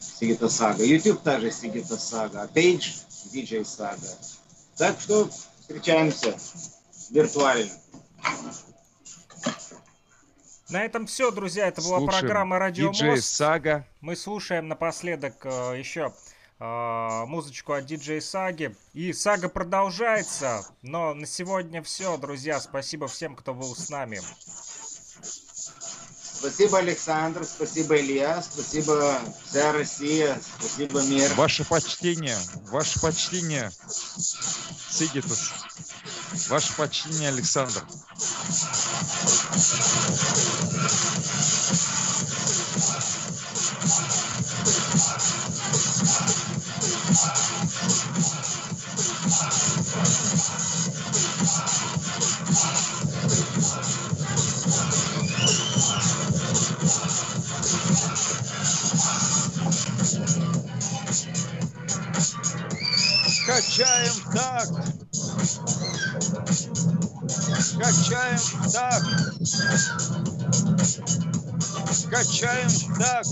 Сигита 0.00 0.48
Сага. 0.48 0.84
YouTube 0.84 1.22
также 1.22 1.50
Сигита 1.50 1.98
Сага, 1.98 2.48
Пейдж 2.52 2.88
DJ 3.32 3.64
Сага. 3.64 4.08
Так 4.76 4.98
что 5.00 5.28
встречаемся 5.60 6.36
виртуально. 7.10 7.70
На 10.70 10.84
этом 10.84 11.06
все, 11.06 11.30
друзья. 11.30 11.66
Это 11.68 11.80
была 11.80 11.98
Слушаем. 11.98 12.20
программа 12.20 12.58
Радио 12.58 12.92
Мост. 12.92 13.24
Сага. 13.24 13.86
Мы 14.00 14.16
слушаем 14.16 14.68
напоследок 14.68 15.34
э, 15.44 15.78
еще 15.78 16.12
э, 16.58 17.24
музычку 17.26 17.72
от 17.72 17.86
диджей 17.86 18.20
Саги. 18.20 18.74
И 18.92 19.12
сага 19.12 19.48
продолжается. 19.48 20.66
Но 20.82 21.14
на 21.14 21.26
сегодня 21.26 21.82
все, 21.82 22.16
друзья. 22.16 22.60
Спасибо 22.60 23.08
всем, 23.08 23.36
кто 23.36 23.54
был 23.54 23.74
с 23.74 23.90
нами. 23.90 24.20
Спасибо, 26.38 26.78
Александр, 26.78 27.44
спасибо, 27.44 27.98
Илья, 27.98 28.40
спасибо 28.40 29.18
вся 29.44 29.72
Россия, 29.72 30.40
спасибо, 30.56 31.02
мир. 31.02 31.34
Ваше 31.34 31.64
почтение, 31.64 32.38
ваше 32.70 33.00
почтение, 33.00 33.72
Сигитус. 34.88 35.50
Ваше 36.48 36.76
почтение, 36.76 37.30
Александр. 37.30 37.82
Качаем 63.78 64.14
так. 64.32 64.68
Качаем 67.78 68.40
так. 68.72 69.02
Качаем 72.10 72.70
так. 72.98 73.24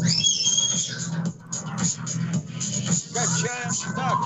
Качаем 3.13 3.73
так. 3.97 4.19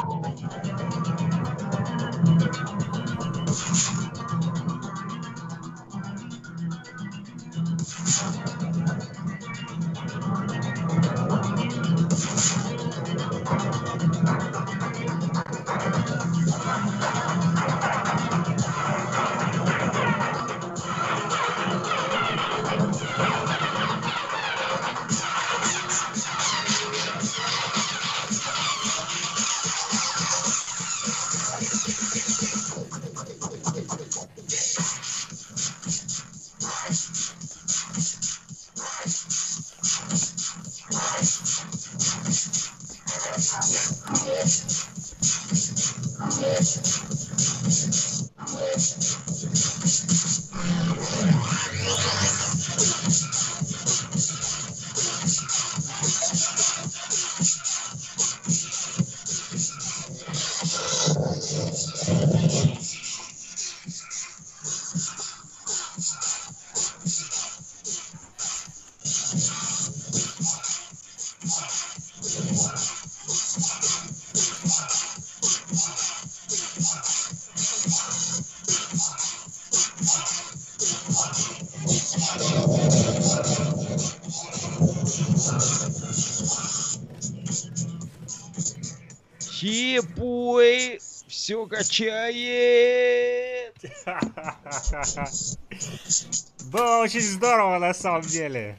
Все 91.51 91.67
качает. 91.67 93.75
Было 96.71 97.03
очень 97.03 97.23
здорово 97.23 97.81
на 97.81 97.93
самом 97.93 98.23
деле. 98.23 98.79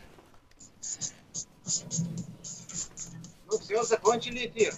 Ну 3.47 3.57
все, 3.59 3.83
закончили 3.83 4.47
эфир. 4.47 4.73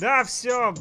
Да, 0.00 0.24
все. 0.24 0.74